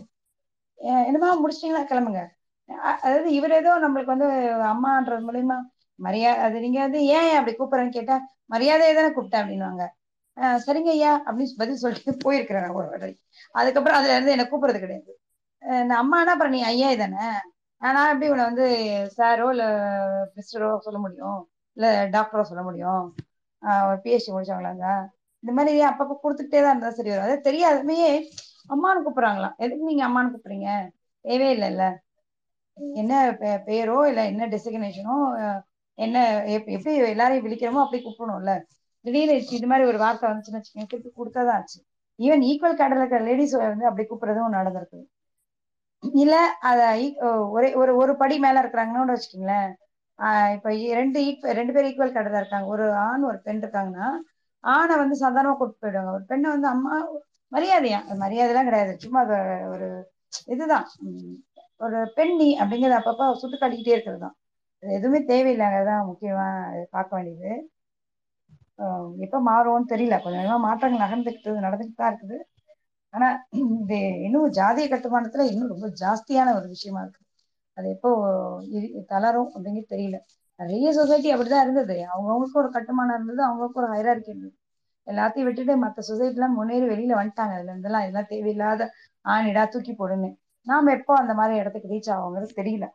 என்னமா 0.78 1.04
என்னம்மா 1.08 1.40
முடிச்சிட்டீங்களா? 1.40 1.82
கிளம்புங்க. 1.86 2.22
அதாவது 2.98 3.28
இவர் 3.36 3.52
ஏதோ 3.52 3.70
நம்மளுக்கு 3.82 4.14
வந்து 4.14 4.28
அம்மான்றது 4.70 5.26
மூலியமா 5.26 5.58
மரியாதை 5.98 6.40
அது 6.46 6.62
நீங்க 6.64 6.78
வந்து 6.84 7.00
ஏன் 7.16 7.36
அப்படி 7.38 7.52
கூப்பிடுறேன்னு 7.54 7.96
கேட்டா 7.96 8.16
மரியாதையை 8.50 8.92
தானே 8.94 9.10
கூப்பிட்டேன் 9.12 9.42
அப்படின்னுவாங்க. 9.42 9.84
சரிங்க 10.64 10.90
ஐயா 10.90 11.12
அப்படின்னு 11.20 11.58
பதில் 11.58 11.82
சொல்லிட்டு 11.82 12.12
போயிருக்கிறேன் 12.24 12.64
நான் 12.64 12.76
ஒரு 12.76 12.86
வாட்டி 12.92 13.10
அதுக்கப்புறம் 13.54 13.98
அதுல 13.98 14.14
இருந்து 14.16 14.34
என்ன 14.34 14.46
கூப்பிடுறது 14.50 14.80
கிடையாது. 14.80 15.12
அஹ் 15.62 15.84
நான் 15.86 16.00
அம்மானா 16.02 16.32
அப்புறம் 16.34 16.54
நீ 16.54 16.60
ஐயா 16.64 16.88
தானே? 16.96 17.26
ஆனா 17.82 18.00
எப்படி 18.10 18.30
உன்னை 18.30 18.44
வந்து 18.50 18.66
சாரோ 19.16 19.46
இல்ல 19.50 19.64
மிஸ்டரோ 20.36 20.68
சொல்ல 20.86 20.98
முடியும்? 21.00 21.38
இல்ல 21.76 21.86
டாக்டரோ 22.14 22.44
சொல்ல 22.44 22.62
முடியும்? 22.64 23.04
ஆஹ் 23.62 23.84
ஒரு 23.88 23.98
பிஹெச்டி 24.04 24.30
முடிச்சவங்களாங்க. 24.32 24.86
இந்த 25.44 25.52
மாதிரி 25.56 25.78
அப்பப்போ 25.84 26.14
கொடுத்துட்டே 26.22 26.60
தான் 26.62 26.72
இருந்தா 26.72 26.90
சரி 26.90 27.10
வரும். 27.10 27.24
அது 27.24 27.50
தெரியாதமையே 27.50 28.10
அம்மான்னு 28.74 29.02
கூப்பிடுறாங்களாம் 29.06 29.56
எதுக்கு 29.56 29.84
நீங்க 29.84 30.04
அம்மான்னு 30.08 30.30
கூப்பிடுறீங்க? 30.34 30.68
தேவையே 31.24 31.52
இல்லைல்ல. 31.56 31.84
என்ன 32.94 33.12
பெ- 33.40 33.60
பேரோ 33.68 33.96
இல்ல 34.10 34.20
என்ன 34.30 34.46
டெசிக்னேஷனோ 34.52 35.16
என்ன 35.98 36.18
எப்படி 36.56 36.94
எல்லாரையும் 36.96 37.46
விழிக்கிறோமோ 37.46 37.82
அப்படி 37.84 38.00
கூப்பிடணும்ல. 38.04 38.52
திடீர்னு 39.04 39.36
இது 39.58 39.66
மாதிரி 39.66 39.88
ஒரு 39.88 39.98
வார்த்தை 39.98 40.30
வந்துச்சுன்னு 40.30 40.60
வச்சுக்கோங்க 40.60 40.86
திருப்பி 40.92 41.10
கொடுத்தாதான் 41.16 41.56
ஆச்சு. 41.58 41.78
ஈவன் 42.18 42.44
ஈக்குவல் 42.50 42.78
கேட்டல 42.80 42.98
இருக்கிற 43.00 43.20
லேடிஸ் 43.28 43.52
வந்து 43.52 43.86
அப்படி 43.90 44.06
கூப்பிடுறதும் 44.08 44.56
நடந்திருக்கு. 44.58 45.00
இல்ல 46.22 46.36
அத 46.70 46.80
ஒரே 47.56 47.68
ஒரு 47.82 47.92
ஒரு 48.02 48.12
படி 48.22 48.38
மேல 48.38 48.62
இருக்கிறாங்கன்னு 48.62 49.14
வச்சுக்கோங்களேன். 49.14 49.70
இப்ப 50.56 50.70
ரெண்டு 51.00 51.18
ஈக்குவல் 51.28 51.56
ரெண்டு 51.60 51.72
பேர் 51.72 51.86
ஈக்குவல் 51.90 52.14
கேட்டதா 52.16 52.40
இருக்காங்க. 52.42 52.66
ஒரு 52.74 52.86
ஆண் 52.92 53.22
ஒரு 53.30 53.38
பெண் 53.46 53.62
இருக்காங்கன்னா 53.64 54.08
ஆணை 54.64 54.94
வந்து 54.96 55.16
சாதாரணமா 55.22 55.54
கூப்பிட்டு 55.56 55.82
போயிடுவாங்க. 55.84 56.12
ஒரு 56.16 56.24
பெண்ணை 56.30 56.48
வந்து 56.50 56.68
அம்மா 56.68 56.94
மரியாதையா? 57.52 57.98
மரியாதைலாம் 58.22 58.68
கிடையாது. 58.68 58.92
சும்மா 59.04 59.20
அது 59.26 59.36
ஒரு 59.74 59.88
இதுதான். 60.54 60.86
ஒரு 61.80 61.98
பெண்ணி 62.16 62.48
அப்படிங்கிறது 62.60 62.98
அப்பப்ப 63.00 63.28
சுட்டு 63.42 63.56
காட்டிக்கிட்டே 63.56 63.94
இருக்கிறது 63.94 64.22
தான் 64.24 64.36
அது 64.82 64.92
எதுவுமே 64.98 65.20
தேவையில்லைங்கிறதான் 65.30 66.08
முக்கியமா 66.10 66.46
பார்க்க 66.94 67.16
வேண்டியது. 67.16 67.52
எப்ப 69.24 69.38
மாறும்னு 69.48 69.90
தெரியல. 69.92 70.16
கொஞ்சம் 70.22 70.40
கொஞ்சமா 70.40 70.58
மாற்றங்கள் 70.66 71.02
நகர்ந்துக்கிட்டு 71.04 71.64
நடந்துட்டு 71.66 71.94
தான் 71.94 72.10
இருக்குது. 72.12 72.38
ஆனா 73.14 73.28
இது 73.82 73.98
இன்னும் 74.26 74.54
ஜாதிய 74.58 74.86
கட்டுமானத்துல 74.90 75.44
இன்னும் 75.52 75.72
ரொம்ப 75.74 75.88
ஜாஸ்தியான 76.02 76.54
ஒரு 76.58 76.66
விஷயமா 76.68 77.00
இருக்கு. 77.04 77.20
அது 77.78 77.86
எப்போ 77.94 78.10
தளரும் 79.12 79.50
அப்படிங்கிறது 79.54 79.92
தெரியல. 79.94 80.18
நிறைய 80.60 80.88
சொசைட்டி 80.92 81.28
அப்படிதான் 81.34 81.64
இருந்தது. 81.64 81.96
அவங்கவுங்களுக்கு 82.10 82.60
ஒரு 82.62 82.70
கட்டுமானம் 82.70 83.16
இருந்தது 83.16 83.42
அவங்களுக்கு 83.42 83.80
ஒரு 83.82 83.90
ஹைரார்கி 83.92 84.28
இருந்தது. 84.28 84.54
எல்லாத்தையும் 85.06 85.42
விட்டுட்டு 85.42 85.74
மற்ற 85.76 86.02
சொசைட்டி 86.02 86.34
எல்லாம் 86.34 86.54
முன்னேறி 86.54 86.86
வெளியில 86.86 87.14
வந்துட்டாங்க. 87.18 87.54
அதுல 87.56 87.72
இருந்தெல்லாம் 87.72 88.04
இதெல்லாம் 88.04 88.28
தேவையில்லாத 88.28 88.88
ஆணிடா 89.24 89.64
தூக்கி 89.68 89.94
போடுன்னு. 89.94 90.30
நாம 90.66 90.92
எப்போ 90.92 91.14
அந்த 91.14 91.32
மாதிரி 91.34 91.60
இடத்துக்கு 91.60 91.92
ரீச் 91.92 92.12
ஆகுங்கிறது 92.14 92.58
தெரியல. 92.60 92.86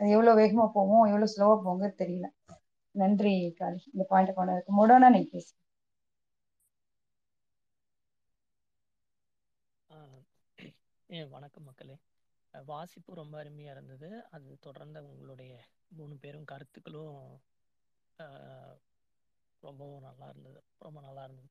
அது 0.00 0.08
எவ்வளவு 0.10 0.40
வேகமா 0.40 0.66
போவோம் 0.72 1.04
எவ்வளவு 1.04 1.32
ஸ்லோவா 1.32 1.56
போவோங்கிறது 1.58 2.00
தெரியல. 2.02 2.26
நன்றி 2.94 3.32
காலி 3.54 3.80
இந்த 3.92 4.04
பாயிண்ட் 4.08 4.34
கொண்டு 4.34 4.76
முடோனா 4.78 5.10
நீ 5.10 5.22
பேசு. 5.28 5.52
வணக்கம் 11.30 11.64
மக்களே. 11.64 11.96
வாசிப்பு 12.64 13.20
ரொம்ப 13.20 13.34
அருமையா 13.44 13.70
இருந்தது. 13.76 14.08
அது 14.30 14.56
தொடர்ந்த 14.60 14.98
உங்களுடைய 15.10 15.52
மூணு 15.98 16.14
பேரும் 16.22 16.48
கருத்துக்களும் 16.52 17.18
ரொம்பவும் 19.62 20.06
நல்லா 20.08 20.26
இருந்தது. 20.28 20.60
ரொம்ப 20.78 20.98
நல்லா 21.00 21.22
இருந்தது. 21.24 21.50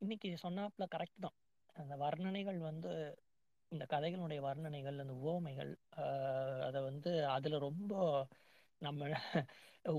இன்னைக்கு 0.00 0.28
சொன்னாப்புல 0.44 0.84
கரெக்ட் 0.94 1.24
தான். 1.26 1.36
அந்த 1.76 1.94
வர்ணனைகள் 1.96 2.58
வந்து 2.70 2.92
இந்த 3.72 3.84
கதைகளுடைய 3.90 4.40
வர்ணனைகள் 4.48 4.98
அந்த 5.04 5.14
உவமைகள் 5.26 5.70
அதை 6.66 6.80
வந்து 6.82 7.10
அதில் 7.26 7.64
ரொம்ப 7.68 7.92
நம்ம 8.82 9.08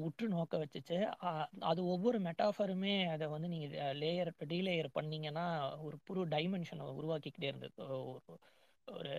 உற்று 0.06 0.26
நோக்க 0.28 0.58
வச்சுச்சு. 0.58 0.98
அது 1.72 1.82
ஒவ்வொரு 1.86 2.18
மெட்டாஃபருமே 2.22 2.96
அதை 3.14 3.28
வந்து 3.28 3.48
நீங்கள் 3.48 3.98
லேயர் 4.02 4.32
டீலேயர் 4.54 4.90
பண்ணீங்கன்னா 4.94 5.46
ஒரு 5.88 5.98
புது 6.08 6.22
டைமென்ஷனை 6.28 6.86
உருவாக்கிக்கிட்டே 7.00 7.50
இருந்தது. 7.52 7.74
ஒரு 8.88 9.14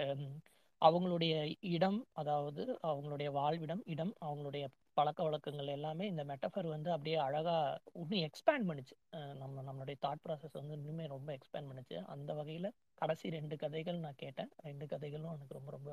அவங்களுடைய 0.83 1.35
இடம் 1.75 1.99
அதாவது 2.21 2.63
அவங்களுடைய 2.89 3.29
வாழ்விடம் 3.39 3.83
இடம் 3.93 4.13
அவங்களுடைய 4.27 4.65
பழக்க 4.99 5.21
வழக்கங்கள் 5.27 5.71
எல்லாமே 5.77 6.05
இந்த 6.13 6.23
மெட்டஃபர் 6.31 6.67
வந்து 6.75 6.91
அப்படியே 6.95 7.17
அழகா 7.27 7.55
இன்னும் 8.01 8.25
எக்ஸ்பேண்ட் 8.27 8.69
பண்ணுச்சு. 8.71 8.95
நம்ம 9.43 9.63
நம்மளுடைய 9.69 9.97
தாட் 10.05 10.23
ப்ராசஸ் 10.27 10.59
வந்து 10.61 10.77
இன்னுமே 10.79 11.07
ரொம்ப 11.15 11.31
எக்ஸ்பேண்ட் 11.39 11.71
பண்ணுச்சு. 11.71 11.97
அந்த 12.15 12.31
வகையில 12.41 12.69
கடைசி 13.03 13.33
ரெண்டு 13.37 13.57
கதைகள் 13.63 14.03
நான் 14.05 14.21
கேட்டேன். 14.25 14.51
ரெண்டு 14.69 14.87
கதைகளும் 14.93 15.35
எனக்கு 15.37 15.59
ரொம்ப 15.59 15.73
ரொம்ப 15.77 15.91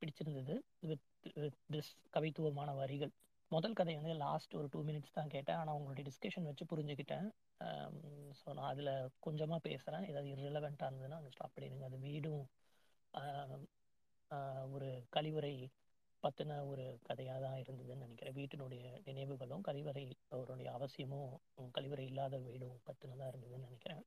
பிடிச்சிருந்தது. 0.00 0.54
வித் 0.90 1.06
வித் 1.42 1.60
திஸ் 1.74 1.92
கவித்துவமான 2.14 2.70
வரிகள். 2.80 3.12
முதல் 3.50 3.76
கதை 3.78 3.94
வந்து 3.98 4.14
லாஸ்ட் 4.24 4.54
ஒரு 4.58 4.68
டூ 4.74 4.80
மினிட்ஸ் 4.88 5.16
தான் 5.18 5.32
கேட்டேன். 5.34 5.58
ஆனால் 5.60 5.76
உங்களுடைய 5.78 6.04
டிஸ்கஷன் 6.08 6.48
வச்சு 6.50 6.64
புரிஞ்சுக்கிட்டேன். 6.72 7.26
ஸோ 8.40 8.46
நான் 8.58 8.70
அதில் 8.72 8.92
கொஞ்சமாக 9.26 9.60
பேசுகிறேன் 9.68 10.06
ஏதாவது 10.10 10.30
irrelevant-ஆ 10.34 10.88
இருந்ததுன்னா 10.90 11.18
ஸ்டாப் 11.36 11.54
பண்ணிடுங்க. 11.56 11.86
அது 11.90 11.98
வீடும் 12.08 12.42
ஒரு 14.72 15.06
கழிவறை 15.16 15.68
பற்றின 16.22 16.66
ஒரு 16.66 16.98
கதையாக 17.02 17.40
தான் 17.40 17.58
இருந்ததுன்னு 17.58 17.96
நினைக்கிறேன். 17.96 18.34
வீட்டினுடைய 18.34 19.00
நினைவுகளும் 19.04 19.62
கழிவறை 19.68 20.12
அவருடைய 20.28 20.72
அவசியமும் 20.72 21.40
கழிவறை 21.78 21.98
இல்லாத 21.98 22.38
வீடும் 22.38 22.80
பற்றினதாக 22.86 23.32
இருந்ததுன்னு 23.32 23.68
நினைக்கிறேன். 23.68 24.04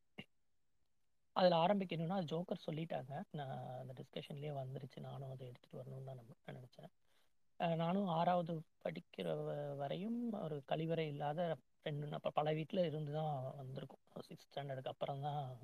அதில் 1.32 1.52
ஆரம்பிக்கணும்னா 1.52 2.24
ஜோக்கர் 2.24 2.68
சொல்லிட்டாங்க. 2.72 3.24
நான் 3.32 3.80
அந்த 3.80 3.94
டிஸ்கஷன்லேயே 4.02 4.54
வந்துருச்சு. 4.62 5.00
நானும் 5.00 5.32
அதை 5.32 5.48
எடுத்துகிட்டு 5.48 5.78
வரணும்னு 5.78 6.04
தான் 6.04 6.16
நம்ம 6.16 6.36
நினச்சேன். 6.52 7.76
நானும் 7.76 8.08
ஆறாவது 8.08 8.62
படிக்கிற 8.84 9.24
வ- 9.24 9.76
வரையும் 9.76 10.32
ஒரு 10.32 10.64
கழிவறை 10.68 11.08
இல்லாத 11.08 11.58
ரெண்டு 11.84 12.12
அப்போ 12.12 12.30
பல 12.30 12.54
வீட்டில் 12.54 12.86
இருந்து 12.86 13.14
தான் 13.14 13.56
வந்திருக்கும். 13.56 14.00
சிக்ஸ்த் 14.28 14.56
ஸ்டாண்டர்டுக்கு 14.56 14.88
அப்புறம் 14.88 15.22
தான் 15.22 15.58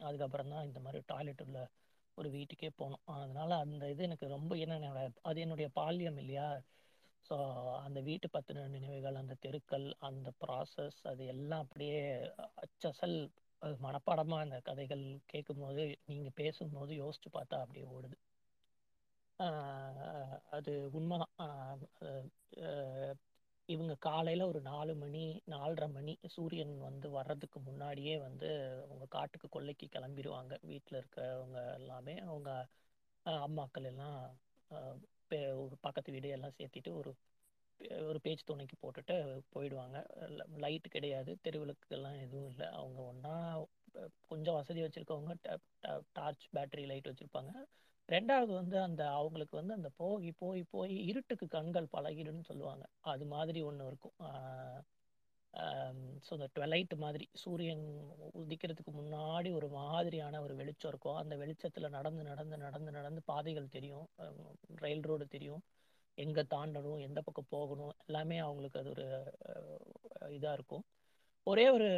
அதுக்கப்புறம் 0.00 0.48
தான் 0.48 0.64
இந்த 0.64 0.80
மாதிரி 0.80 1.02
டாய்லெட் 1.06 1.42
உள்ள 1.44 1.68
ஒரு 2.18 2.28
வீட்டுக்கே 2.30 2.70
போனோம் 2.78 3.02
அதனால 3.16 3.50
அந்த 3.58 3.90
இது 3.90 4.02
எனக்கு 4.04 4.26
ரொம்ப 4.28 4.52
என்ன 4.56 4.92
அது 5.22 5.40
என்னுடைய 5.40 5.68
பால்யம் 5.74 6.18
இல்லையா? 6.18 6.48
ஸோ 7.26 7.36
அந்த 7.78 8.00
வீட்டு 8.00 8.28
பத்தின 8.32 8.66
நினைவுகள் 8.68 9.14
அந்த 9.14 9.34
தெருக்கள் 9.40 9.86
அந்த 10.00 10.28
ப்ராசஸ் 10.40 11.00
அது 11.04 11.26
எல்லாம் 11.26 11.60
அப்படியே 11.60 11.98
அச்சசல் 12.62 13.16
மனப்பாடமாக 13.82 14.46
அந்த 14.46 14.58
கதைகள் 14.60 15.04
கேட்கும்போது 15.26 15.84
நீங்கள் 16.06 16.36
பேசும்போது 16.36 16.92
யோசிச்சு 16.94 17.30
பார்த்தா 17.32 17.58
அப்படியே 17.60 17.86
ஓடுது. 17.90 18.16
அது 20.50 20.72
உண்மைதான். 20.92 21.32
இவங்க 23.68 23.94
காலையில் 24.00 24.42
ஒரு 24.42 24.60
நாலு 24.62 24.94
மணி 24.94 25.22
நாலரை 25.46 25.86
மணி 25.92 26.12
சூரியன் 26.26 26.78
வந்து 26.78 27.10
வர்றதுக்கு 27.10 27.58
முன்னாடியே 27.60 28.18
வந்து 28.18 28.48
அவங்க 28.84 29.06
காட்டுக்கு 29.08 29.48
கொல்லைக்கு 29.48 29.86
கிளம்பிடுவாங்க 29.88 30.54
வீட்டில் 30.62 30.98
இருக்கவங்க 30.98 31.58
எல்லாமே 31.74 32.14
அவங்க 32.24 32.50
அம்மாக்கள் 33.26 33.84
எல்லாம் 33.84 34.18
பே- 35.30 35.56
ஒரு 35.64 35.76
பக்கத்து 35.80 36.12
வீடு 36.12 36.28
எல்லாம் 36.28 36.56
சேர்த்திட்டு 36.58 36.92
ஒரு 36.94 37.10
ஒரு 38.06 38.18
பேச்சு 38.20 38.44
துணைக்கு 38.44 38.76
போட்டுட்டு 38.76 39.16
போயிடுவாங்க. 39.52 39.96
லைட்டு 40.58 40.88
கிடையாது 40.88 41.38
தெருவிளக்குகள்லாம் 41.44 42.20
எதுவும் 42.20 42.48
இல்லை. 42.48 42.66
அவங்க 42.74 43.00
ஒன்றா 43.02 43.34
கொஞ்சம் 44.28 44.54
வசதி 44.54 44.80
வச்சுருக்கவங்க 44.82 45.34
டார்ச் 46.12 46.46
பேட்டரி 46.56 46.84
லைட் 46.86 47.08
வச்சுருப்பாங்க. 47.08 47.52
ரெண்டாவது 48.08 48.52
வந்து 48.60 48.76
அந்த 48.86 49.02
அவங்களுக்கு 49.18 49.54
வந்து 49.60 49.74
அந்த 49.78 49.88
போகி 50.00 50.30
போய் 50.42 50.62
போய் 50.74 50.94
இருட்டுக்கு 51.10 51.46
கண்கள் 51.56 51.92
பழகிடுன்னு 51.96 52.44
சொல்லுவாங்க. 52.50 52.84
அது 53.12 53.24
மாதிரி 53.34 53.60
ஒன்று 53.68 53.88
இருக்கும். 53.90 54.16
ஸோ 56.26 56.30
இந்த 56.36 56.48
ட்வெலைட் 56.56 56.94
மாதிரி 57.04 57.24
சூரியன் 57.42 57.84
உதிக்கிறதுக்கு 58.42 58.92
முன்னாடி 58.98 59.50
ஒரு 59.58 59.68
மாதிரியான 59.78 60.40
ஒரு 60.46 60.54
வெளிச்சம் 60.60 60.90
இருக்கும். 60.92 61.18
அந்த 61.22 61.34
வெளிச்சத்தில் 61.42 61.94
நடந்து 61.96 62.22
நடந்து 62.30 62.56
நடந்து 62.64 62.90
நடந்து 62.98 63.22
பாதைகள் 63.32 63.74
தெரியும். 63.76 64.06
ரயில் 64.84 65.06
ரோடு 65.10 65.26
தெரியும். 65.36 65.62
எங்கே 66.18 66.42
தாண்டணும் 66.54 67.02
எந்த 67.08 67.20
பக்கம் 67.26 67.52
போகணும் 67.56 67.94
எல்லாமே 68.06 68.38
அவங்களுக்கு 68.46 68.80
அது 68.82 68.90
ஒரு 68.96 69.06
இதாக 70.36 70.56
இருக்கும். 70.58 70.84
ஒரே 71.46 71.66
ஒரு 71.76 71.88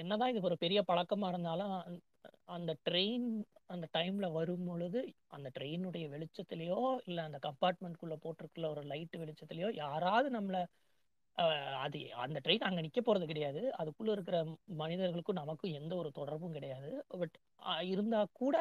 என்னதான் 0.00 0.32
இது 0.32 0.48
ஒரு 0.48 0.56
பெரிய 0.64 0.80
பழக்கமாக 0.90 1.32
இருந்தாலும் 1.32 1.74
அந்த- 2.48 2.76
ட்ரெயின் 2.86 3.28
அந்த 3.66 3.86
டைம்ல 3.92 4.26
வரும் 4.32 4.66
பொழுது 4.66 5.00
அந்த 5.28 5.48
ட்ரெயினுடைய 5.56 6.06
வெளிச்சத்திலேயோ 6.10 6.78
இல்லை 7.04 7.22
அந்த 7.24 7.38
கம்பார்ட்மெண்ட்குள்ள 7.42 8.14
போட்டிருக்குள்ள 8.22 8.68
ஒரு 8.70 8.82
லைட் 8.86 9.16
வெளிச்சத்திலேயோ 9.16 9.70
யாராவது 9.78 10.30
நம்மளை 10.30 10.62
அஹ், 11.38 11.76
அது 11.80 11.98
அந்த 12.20 12.38
ட்ரெயின் 12.44 12.66
அங்கே 12.66 12.80
நிற்க 12.80 13.00
போகிறது 13.00 13.26
கிடையாது. 13.26 13.60
அதுக்குள்ளே 13.76 14.12
இருக்கிற 14.12 14.38
மனிதர்களுக்கும் 14.80 15.38
நமக்கும் 15.38 15.72
எந்த 15.72 15.92
ஒரு 15.96 16.10
தொடர்பும் 16.12 16.52
கிடையாது. 16.52 16.90
பட் 17.18 17.36
இருந்தால் 17.86 18.32
கூட 18.32 18.56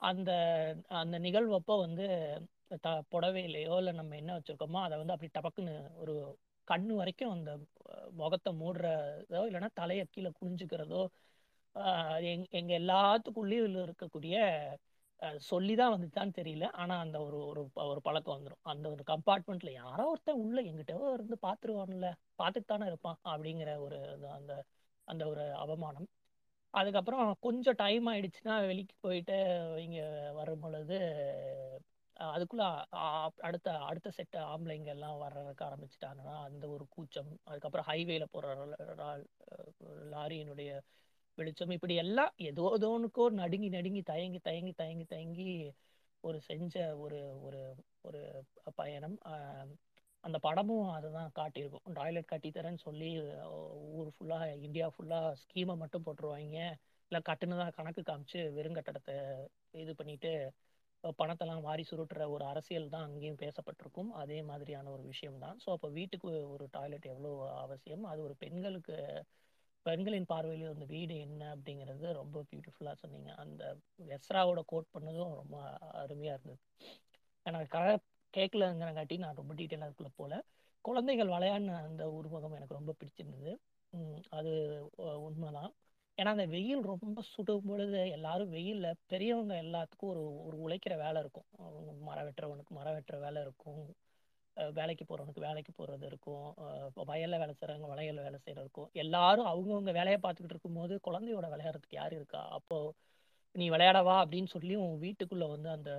அந்த 0.00 0.30
அந்த 0.98 1.16
நிகழ்வப்போ 1.18 1.74
வந்து 1.78 2.06
த 2.82 2.90
புடவையிலையோ 3.12 3.74
இல்லை 3.78 3.92
நம்ம 3.92 4.16
என்ன 4.16 4.36
வச்சுருக்கோமோ 4.36 4.80
அதை 4.82 4.98
வந்து 4.98 5.14
அப்படி 5.14 5.30
டபக்குன்னு 5.32 5.74
ஒரு 5.96 6.14
கண்ணு 6.68 6.92
வரைக்கும் 6.94 7.32
அந்த 7.32 7.52
முகத்தை 8.14 8.52
மூடுறதோ 8.56 9.40
இல்லைன்னா 9.48 9.70
தலையை 9.74 10.04
கீழே 10.08 10.30
குனிஞ்சுக்கிறதோ 10.36 11.02
எங் 12.22 12.46
எங்க 12.50 12.78
எல்லாத்துக்குள்ளேயும் 12.78 13.86
இருக்கக்கூடிய 13.86 14.36
சொல்லி 15.36 15.74
தான் 15.74 15.92
வந்துச்சான்னு 15.94 16.32
தெரியல. 16.36 16.72
ஆனா 16.72 16.98
அந்த 16.98 17.20
ஒரு 17.20 17.46
ஒரு 17.46 17.68
ப- 17.72 17.84
ஒரு 17.84 18.00
பழக்கம் 18.00 18.36
வந்துடும் 18.38 18.62
அந்த 18.62 18.90
ஒரு 18.90 19.02
கம்பார்ட்மெண்ட்ல 19.06 19.72
யாரோ 19.72 20.08
ஒருத்தன் 20.08 20.34
உள்ள 20.34 20.62
எங்கிட்டவோ 20.62 21.12
இருந்து 21.12 21.38
பார்த்துருவான்ல 21.42 22.12
பார்த்துட்டு 22.42 22.64
தானே 22.66 22.86
இருப்பான் 22.86 23.18
அப்படிங்கிற 23.24 23.78
ஒரு 23.78 23.98
அந்த 24.30 24.64
அந்த 25.04 25.26
ஒரு 25.26 25.52
அவமானம். 25.54 26.08
அதுக்கப்புறம் 26.70 27.36
கொஞ்சம் 27.40 27.74
டைம் 27.74 28.06
ஆயிடுச்சுன்னா 28.08 28.66
வெளிக்கு 28.66 28.94
போயிட்டு 29.00 29.36
இங்க 29.78 30.32
வரும் 30.34 30.60
பொழுது 30.60 30.98
அதுக்குள்ள 32.16 32.64
அடுத்த 33.36 33.78
அடுத்த 33.78 34.10
செட்டு 34.16 34.38
ஆம்பளைங்க 34.38 34.86
எல்லாம் 34.86 35.18
வர்றதுக்கு 35.18 35.64
ஆரம்பிச்சிட்டாங்கன்னா 35.64 36.42
அந்த 36.44 36.68
ஒரு 36.68 36.86
கூச்சம் 36.88 37.36
அதுக்கப்புறம் 37.44 37.86
ஹைவேல 37.88 38.24
போற 38.30 38.54
லாரியினுடைய 40.10 40.80
வெளிச்சம். 41.40 41.74
இப்படி 41.76 41.94
எல்லாம் 42.04 42.32
ஏதோ 42.50 42.64
ஏதோனுக்கோ 42.76 43.24
நடுங்கி 43.42 43.68
நடுங்கி 43.76 44.02
தயங்கி 44.12 44.40
தயங்கி 44.48 44.72
தயங்கி 44.82 45.06
தயங்கி 45.14 45.48
ஒரு 46.24 46.38
செஞ்ச 46.48 46.74
ஒரு 47.04 47.18
ஒரு 47.46 47.60
ஒரு 48.08 48.20
பயணம். 48.80 49.16
அந்த 50.24 50.38
படமும் 50.46 50.88
அதுதான் 50.96 51.30
காட்டியிருக்கும். 51.38 51.94
டாய்லெட் 51.98 52.30
கட்டித்தரேன்னு 52.32 52.82
சொல்லி 52.88 53.10
ஊர் 53.98 54.10
ஃபுல்லாக 54.16 54.48
இந்தியா 54.66 54.86
ஃபுல்லாக 54.94 55.36
ஸ்கீமை 55.42 55.76
மட்டும் 55.82 56.04
போட்டுருவாங்க. 56.06 56.58
இல்லை 57.12 57.20
கட்டுனதாக 57.28 57.74
கணக்கு 57.78 58.02
காமிச்சு 58.10 58.40
வெறும் 58.56 58.76
கட்டடத்தை 58.78 59.16
இது 59.84 59.92
பண்ணிட்டு 60.00 60.32
பணத்தெல்லாம் 61.20 61.64
வாரி 61.66 61.84
சுருட்டுற 61.90 62.22
ஒரு 62.34 62.44
அரசியல் 62.52 62.92
தான் 62.94 63.06
அங்கேயும் 63.08 63.40
பேசப்பட்டிருக்கும். 63.42 64.10
அதே 64.22 64.38
மாதிரியான 64.50 64.90
ஒரு 64.96 65.04
விஷயம் 65.12 65.38
தான் 65.44 65.56
ஸோ 65.64 65.68
அப்போ 65.76 65.88
வீட்டுக்கு 65.98 66.30
ஒரு 66.54 66.64
டாய்லெட் 66.76 67.06
எவ்வளோ 67.12 67.30
அவசியம்? 67.64 68.04
அது 68.12 68.20
ஒரு 68.28 68.34
பெண்களுக்கு 68.44 68.96
பெண்களின் 69.86 70.26
பார்வையில் 70.26 70.72
அந்த 70.72 70.84
வீடு 70.84 71.14
என்ன 71.18 71.42
அப்படிங்கிறது 71.56 72.06
ரொம்ப 72.12 72.44
பியூட்டிஃபுல்லாக 72.50 72.96
சொன்னீங்க. 73.02 73.30
அந்த 73.34 73.62
எஸ்ராவோட 74.16 74.60
கோட் 74.66 74.94
பண்ணதும் 74.94 75.34
ரொம்ப 75.34 75.56
அருமையாக 76.02 76.38
இருந்தது. 76.38 76.60
எனக்கு 77.46 77.68
கதை 77.68 77.94
கேட்கலங்கிறங்காட்டி 78.34 79.16
நான் 79.18 79.34
ரொம்ப 79.34 79.54
டீட்டெயிலாக 79.54 79.88
அதுக்குள்ள 79.88 80.10
போல. 80.16 80.34
குழந்தைகள் 80.84 81.28
விளையாடின 81.28 81.76
அந்த 81.82 82.04
உருவகம் 82.18 82.56
எனக்கு 82.58 82.78
ரொம்ப 82.78 82.92
பிடிச்சிருந்தது. 83.00 83.52
அது 84.30 84.52
உண்மைதான். 85.26 85.72
ஏன்னா 86.18 86.32
அந்த 86.34 86.46
வெயில் 86.46 86.82
ரொம்ப 86.82 87.22
சுடும் 87.22 87.66
பொழுது 87.66 88.00
எல்லாரும் 88.10 88.52
வெயில்ல 88.52 88.88
பெரியவங்க 89.06 89.54
எல்லாத்துக்கும் 89.62 90.10
ஒரு 90.12 90.22
ஒரு 90.44 90.56
உழைக்கிற 90.60 90.94
வேலை 90.96 91.18
இருக்கும். 91.20 91.46
அவங்க 91.58 91.92
மரம் 92.08 92.26
வெட்டுறவனுக்கு 92.26 92.72
மரம் 92.78 92.96
வெட்டுற 92.96 93.18
வேலை 93.20 93.40
இருக்கும். 93.42 93.82
வேலைக்கு 94.56 95.04
போறவனுக்கு 95.04 95.40
வேலைக்கு 95.40 95.72
போறது 95.78 96.04
இருக்கும். 96.06 96.46
வயல்ல 97.10 97.38
வேலை 97.38 97.54
செய்றவங்க 97.60 97.88
வயலில் 97.92 98.22
வேலை 98.22 98.38
செய்யறது 98.38 98.66
இருக்கும். 98.66 98.90
எல்லாரும் 98.92 99.46
அவங்கவுங்க 99.46 99.92
வேலையை 99.92 100.18
பார்த்துக்கிட்டு 100.22 100.56
இருக்கும்போது 100.56 100.96
குழந்தையோட 101.08 101.48
விளையாடுறதுக்கு 101.54 102.00
யார் 102.02 102.12
இருக்கா? 102.12 102.42
அப்போ 102.48 102.78
நீ 103.54 103.70
விளையாடவா 103.70 104.16
அப்படின்னு 104.22 104.46
சொல்லி 104.46 104.74
உன் 104.76 105.00
வீட்டுக்குள்ள 105.00 105.46
வந்து 105.48 105.68
அந்த 105.68 105.90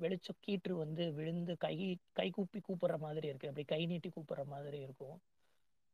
வெளிச்ச 0.00 0.28
கீற்று 0.46 0.72
வந்து 0.72 1.12
விழுந்து 1.12 1.56
கை 1.56 1.76
கை 2.12 2.30
கூப்பி 2.30 2.60
கூப்பிடுற 2.60 2.96
மாதிரி 2.98 3.26
இருக்கு. 3.26 3.48
அப்படி 3.48 3.64
கை 3.64 3.86
நீட்டி 3.86 4.10
கூப்பிடுற 4.16 4.44
மாதிரி 4.44 4.78
இருக்கும். 4.80 5.16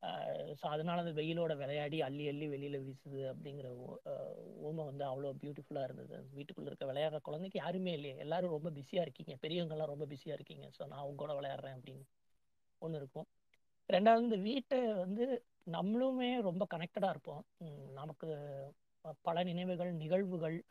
ஸோ 0.02 0.66
அதனால 0.66 1.02
அந்த 1.02 1.22
வெயிலோட 1.22 1.56
விளையாடி 1.56 2.02
அள்ளி 2.02 2.28
அள்ளி 2.28 2.48
வெளியில 2.48 2.78
வீசுது 2.82 3.34
அப்படிங்கிற 3.34 3.68
ஓ- 3.68 3.98
வந்து 4.84 5.04
அவ்வளோ 5.04 5.34
பியூட்டிஃபுல்லா 5.42 5.82
இருந்தது. 5.84 6.28
வீட்டுக்குள்ள 6.36 6.66
இருக்க 6.66 6.92
விளையாடுற 6.92 7.20
குழந்தைக்கு 7.20 7.58
யாருமே 7.58 7.92
இல்லையே. 7.92 8.16
எல்லாரும் 8.16 8.50
ரொம்ப 8.50 8.70
பிஸியா 8.70 9.00
இருக்கீங்க. 9.00 9.36
பெரியவங்கெல்லாம் 9.42 9.86
ரொம்ப 9.86 10.06
பிஸியா 10.06 10.32
இருக்கீங்க. 10.32 10.70
ஸோ 10.78 10.86
நான் 10.86 10.98
அவங்க 10.98 11.26
கூட 11.26 11.40
விளையாடுறேன் 11.40 11.76
அப்படின்னு 11.76 12.04
ஒன்று 12.78 12.96
இருக்கும். 12.96 13.26
ரெண்டாவது 13.88 14.20
இந்த 14.20 14.36
வீட்டை 14.36 14.92
வந்து 14.92 15.44
நம்மளுமே 15.70 16.40
ரொம்ப 16.40 16.66
கனெக்டடா 16.74 17.10
இருப்போம். 17.10 17.44
நமக்கு 17.92 18.28
பல 19.22 19.42
நினைவுகள் 19.42 19.92
நிகழ்வுகள் 19.92 20.64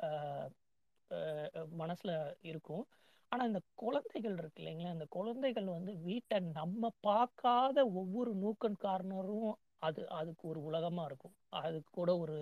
மனசில் 1.70 2.12
மனசுல 2.12 2.36
இருக்கும். 2.42 2.88
ஆனா 3.32 3.44
இந்த 3.46 3.60
குழந்தைகள் 3.76 4.36
இருக்கு 4.38 4.62
இல்லைங்களா? 4.64 4.92
இந்த 4.92 5.06
குழந்தைகள் 5.10 5.68
வந்து 5.68 5.92
வீட்டை 6.02 6.38
நம்ம 6.52 6.92
பார்க்காத 7.02 7.78
ஒவ்வொரு 7.94 8.32
நூக்கன் 8.36 8.78
கார்னரும் 8.82 9.52
அது 9.80 10.02
அதுக்கு 10.12 10.44
ஒரு 10.48 10.60
உலகமா 10.64 11.04
இருக்கும். 11.06 11.36
அதுக்கு 11.62 11.92
கூட 11.92 12.12
ஒரு 12.18 12.38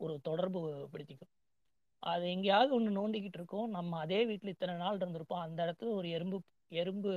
ஒரு 0.00 0.14
தொடர்பு 0.20 0.60
படுத்திக்கும். 0.92 1.32
அது 2.02 2.24
எங்கேயாவது 2.30 2.72
ஒன்று 2.74 2.90
நோண்டிக்கிட்டு 2.92 3.38
இருக்கோம். 3.38 3.68
நம்ம 3.70 3.98
அதே 3.98 4.20
வீட்டில் 4.24 4.52
இத்தனை 4.52 4.74
நாள் 4.76 4.98
இருந்திருப்போம். 4.98 5.44
அந்த 5.46 5.58
இடத்துல 5.66 5.92
ஒரு 5.94 6.08
எறும்பு 6.10 6.38
எறும்பு 6.72 7.10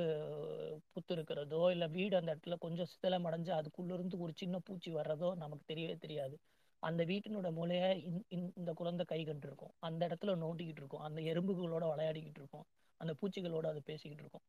புத்து 0.94 1.14
இருக்கிறதோ 1.14 1.62
இல்லை 1.74 1.88
வீடு 1.90 2.14
அந்த 2.18 2.30
இடத்துல 2.34 2.56
கொஞ்சம் 2.58 2.90
சிதலம் 2.94 3.28
அடைஞ்சு 3.30 3.52
அதுக்குள்ளேருந்து 3.52 4.18
ஒரு 4.20 4.34
சின்ன 4.36 4.60
பூச்சி 4.60 4.92
வர்றதோ 4.92 5.30
நமக்கு 5.36 5.66
தெரியவே 5.68 5.96
தெரியாது. 5.98 6.36
அந்த 6.84 7.02
வீட்டினோட 7.04 7.48
மூலையை 7.52 7.90
இந் 8.36 8.52
இந்த 8.56 8.72
குழந்தை 8.74 9.06
கை 9.06 9.22
கண்டு 9.26 9.48
இருக்கும் 9.48 9.74
அந்த 9.80 10.02
இடத்துல 10.08 10.36
நோண்டிக்கிட்டு 10.44 10.82
இருக்கும். 10.84 11.06
அந்த 11.08 11.20
எறும்புகளோட 11.32 11.86
விளையாடிக்கிட்டு 11.94 12.42
இருக்கும். 12.44 12.66
அந்த 13.02 13.12
பூச்சிகளோடு 13.20 13.68
அது 13.72 13.82
பேசிக்கிட்டு 13.90 14.24
இருக்கும். 14.26 14.46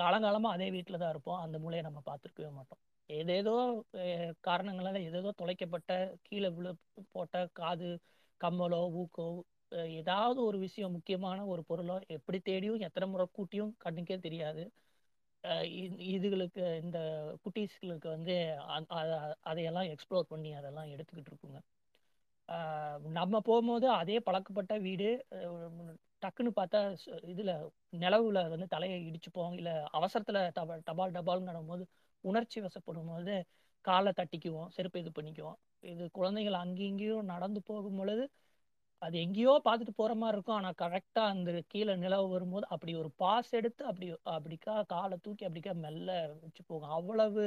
காலங்காலமாக 0.00 0.56
அதே 0.56 0.68
வீட்டில் 0.76 1.02
தான் 1.02 1.12
இருப்போம். 1.14 1.40
அந்த 1.44 1.56
மூலையை 1.64 1.82
நம்ம 1.88 2.00
பார்த்துருக்கவே 2.08 2.50
மாட்டோம். 2.58 2.80
ஏதேதோ 3.10 3.54
காரணங்களால் 4.48 5.04
ஏதேதோ 5.08 5.30
தொலைக்கப்பட்ட 5.40 5.92
கீழே 6.26 6.48
விழு 6.56 6.72
போட்ட 7.14 7.36
காது 7.60 7.88
கம்மலோ 8.40 8.82
ஊக்கோ 9.02 9.26
ஏதாவது 10.00 10.38
ஒரு 10.48 10.58
விஷயம் 10.58 10.94
முக்கியமான 10.96 11.38
ஒரு 11.52 11.62
பொருளோ 11.68 11.96
எப்படி 12.16 12.38
தேடியும் 12.48 12.84
எத்தனை 12.86 13.06
முறை 13.12 13.26
கூட்டியும் 13.36 13.72
கண்ணுக்கே 13.84 14.16
தெரியாது. 14.26 14.62
இதுகளுக்கு 16.14 16.62
இந்த 16.84 16.98
குட்டீஸ்களுக்கு 17.44 18.08
வந்து 18.16 18.34
அதையெல்லாம் 19.50 19.90
எக்ஸ்ப்ளோர் 19.94 20.30
பண்ணி 20.32 20.50
அதெல்லாம் 20.60 20.90
எடுத்துக்கிட்டு 20.94 21.30
இருக்குங்க. 21.32 21.60
நம்ம 23.18 23.34
போகும்போது 23.48 23.86
அதே 24.00 24.16
பழக்கப்பட்ட 24.28 24.74
வீடு 24.86 25.08
டக்குன்னு 26.22 26.50
பார்த்தா 26.56 26.80
இதில் 27.24 27.34
இதுல 27.34 27.52
நிலவுல 28.00 28.38
வந்து 28.48 28.66
தலையை 28.66 28.98
இடிச்சுப்போம் 29.08 29.54
இல்ல 29.54 29.70
அவசரத்துல 29.98 30.38
தபால் 30.52 30.82
டபால் 30.86 31.14
டபால்னு 31.16 31.64
போது 31.66 31.84
உணர்ச்சி 32.24 32.58
வசப்படும் 32.60 33.10
போது 33.10 33.34
காலை 33.84 34.10
தட்டிக்குவோம் 34.16 34.70
செருப்பு 34.70 35.00
இது 35.00 35.10
பண்ணிக்குவோம். 35.18 35.58
இது 35.84 36.04
குழந்தைகள் 36.12 36.56
அங்கேயும் 36.56 36.90
இங்கேயும் 36.90 37.30
நடந்து 37.32 37.60
போகும் 37.62 37.98
பொழுது 37.98 38.24
அது 39.02 39.16
எங்கேயோ 39.18 39.52
பார்த்துட்டு 39.64 39.94
போற 39.96 40.12
மாதிரி 40.14 40.36
இருக்கும். 40.36 40.56
ஆனா 40.56 40.70
கரெக்டா 40.82 41.22
அந்த 41.30 41.50
கீழே 41.68 41.94
நிலவு 41.96 42.26
வரும்போது 42.28 42.66
அப்படி 42.68 42.92
ஒரு 42.96 43.10
பாஸ் 43.16 43.50
எடுத்து 43.52 43.82
அப்படி 43.86 44.06
அப்படிக்கா 44.30 44.74
காலை 44.86 45.16
தூக்கி 45.22 45.46
அப்படிக்கா 45.48 45.74
மெல்ல 45.84 46.10
வச்சு 46.42 46.62
போகும். 46.64 46.90
அவ்வளவு 46.90 47.44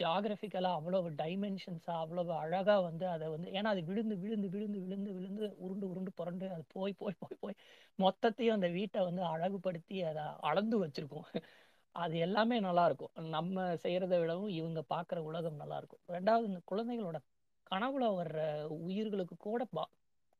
ஜாகிரபிக்கலாக 0.00 0.76
அவ்வளவு 0.78 1.10
டைமென்ஷன்ஸாக 1.10 1.98
அவ்வளவு 2.02 2.32
அழகாக 2.32 2.80
வந்து 2.80 3.08
அதை 3.08 3.28
வந்து 3.28 3.50
ஏன்னா 3.50 3.64
அது 3.64 3.82
விழுந்து 3.84 4.18
விழுந்து 4.18 4.48
விழுந்து 4.48 4.80
விழுந்து 4.80 5.12
விழுந்து 5.12 5.54
உருண்டு 5.58 5.88
உருண்டு 5.88 6.12
புரண்டு 6.12 6.50
அது 6.50 6.64
போய் 6.68 6.92
போய் 6.92 7.14
போய் 7.18 7.38
போய் 7.40 7.54
மொத்தத்தையும் 7.98 8.56
அந்த 8.58 8.68
வீட்டை 8.68 9.02
வந்து 9.02 9.22
அழகுபடுத்தி 9.22 10.02
அதை 10.02 10.22
அளந்து 10.40 10.86
வச்சிருக்கும். 10.86 11.28
அது 11.96 12.18
எல்லாமே 12.18 12.60
நல்லா 12.60 12.84
இருக்கும் 12.86 13.28
நம்ம 13.28 13.74
செய்கிறத 13.74 14.18
விடவும் 14.20 14.48
இவங்க 14.48 14.84
பார்க்குற 14.94 15.16
உலகம் 15.18 15.54
நல்லா 15.54 15.76
இருக்கும் 15.76 16.02
ரெண்டாவது 16.08 16.44
இந்த 16.44 16.60
குழந்தைகளோட 16.70 17.18
கனவுல 17.70 18.06
வர்ற 18.18 18.62
உயிர்களுக்கு 18.78 19.36
கூட 19.36 19.66
பா- 19.76 19.92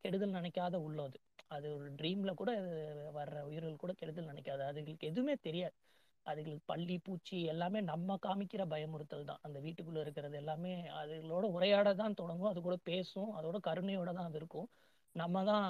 கெடுதல் 0.04 0.32
நினைக்காத 0.32 0.76
உள்ளது 0.76 1.18
அது. 1.46 1.74
ஒரு 1.76 1.92
ட்ரீம்ல 1.92 2.34
கூட 2.34 2.50
அது 2.58 2.74
வர்ற 3.14 3.40
உயிர்கள் 3.42 3.76
கூட 3.76 3.92
கெடுதல் 3.92 4.26
நினைக்காது. 4.26 4.62
அதுகளுக்கு 4.70 5.08
எதுவுமே 5.10 5.34
தெரியாது. 5.40 5.74
அதுகளுக்கு 6.26 6.64
பள்ளி 6.66 6.96
பூச்சி 6.98 7.36
எல்லாமே 7.52 7.80
நம்ம 7.90 8.16
காமிக்கிற 8.22 8.62
பயமுறுத்தல் 8.72 9.28
தான். 9.30 9.42
அந்த 9.42 9.58
வீட்டுக்குள்ள 9.60 10.00
இருக்கிறது 10.00 10.36
எல்லாமே 10.36 10.72
அதுகளோட 11.00 11.44
உரையாட 11.56 11.88
தான் 11.94 12.18
தொடங்கும். 12.20 12.50
அது 12.52 12.60
கூட 12.60 12.76
பேசும். 12.90 13.30
அதோட 13.38 13.58
கருணையோட 13.68 14.10
தான் 14.12 14.28
அது 14.30 14.40
இருக்கும். 14.42 14.68
நம்ம 15.14 15.44
தான் 15.44 15.68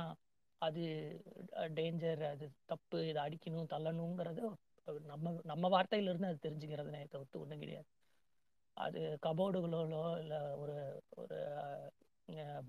அது 0.62 0.82
டேஞ்சர் 1.78 2.22
அது 2.32 2.46
தப்பு 2.66 2.98
இதை 3.08 3.20
அடிக்கணும் 3.24 3.70
தள்ளணுங்கிறது 3.74 4.42
நம்ம 5.06 5.32
நம்ம 5.44 5.68
வார்த்தையில 5.68 6.10
இருந்து 6.10 6.30
அது 6.30 6.44
தெரிஞ்சுக்கிறதுனே 6.46 7.00
தவிர்த்து 7.14 7.40
ஒண்ணும் 7.42 7.62
கிடையாது. 7.64 7.88
அது 8.76 9.00
கபோர்டுகளோ 9.26 9.82
இல்லை 10.22 10.40
ஒரு 10.62 10.76
ஒரு 11.14 11.38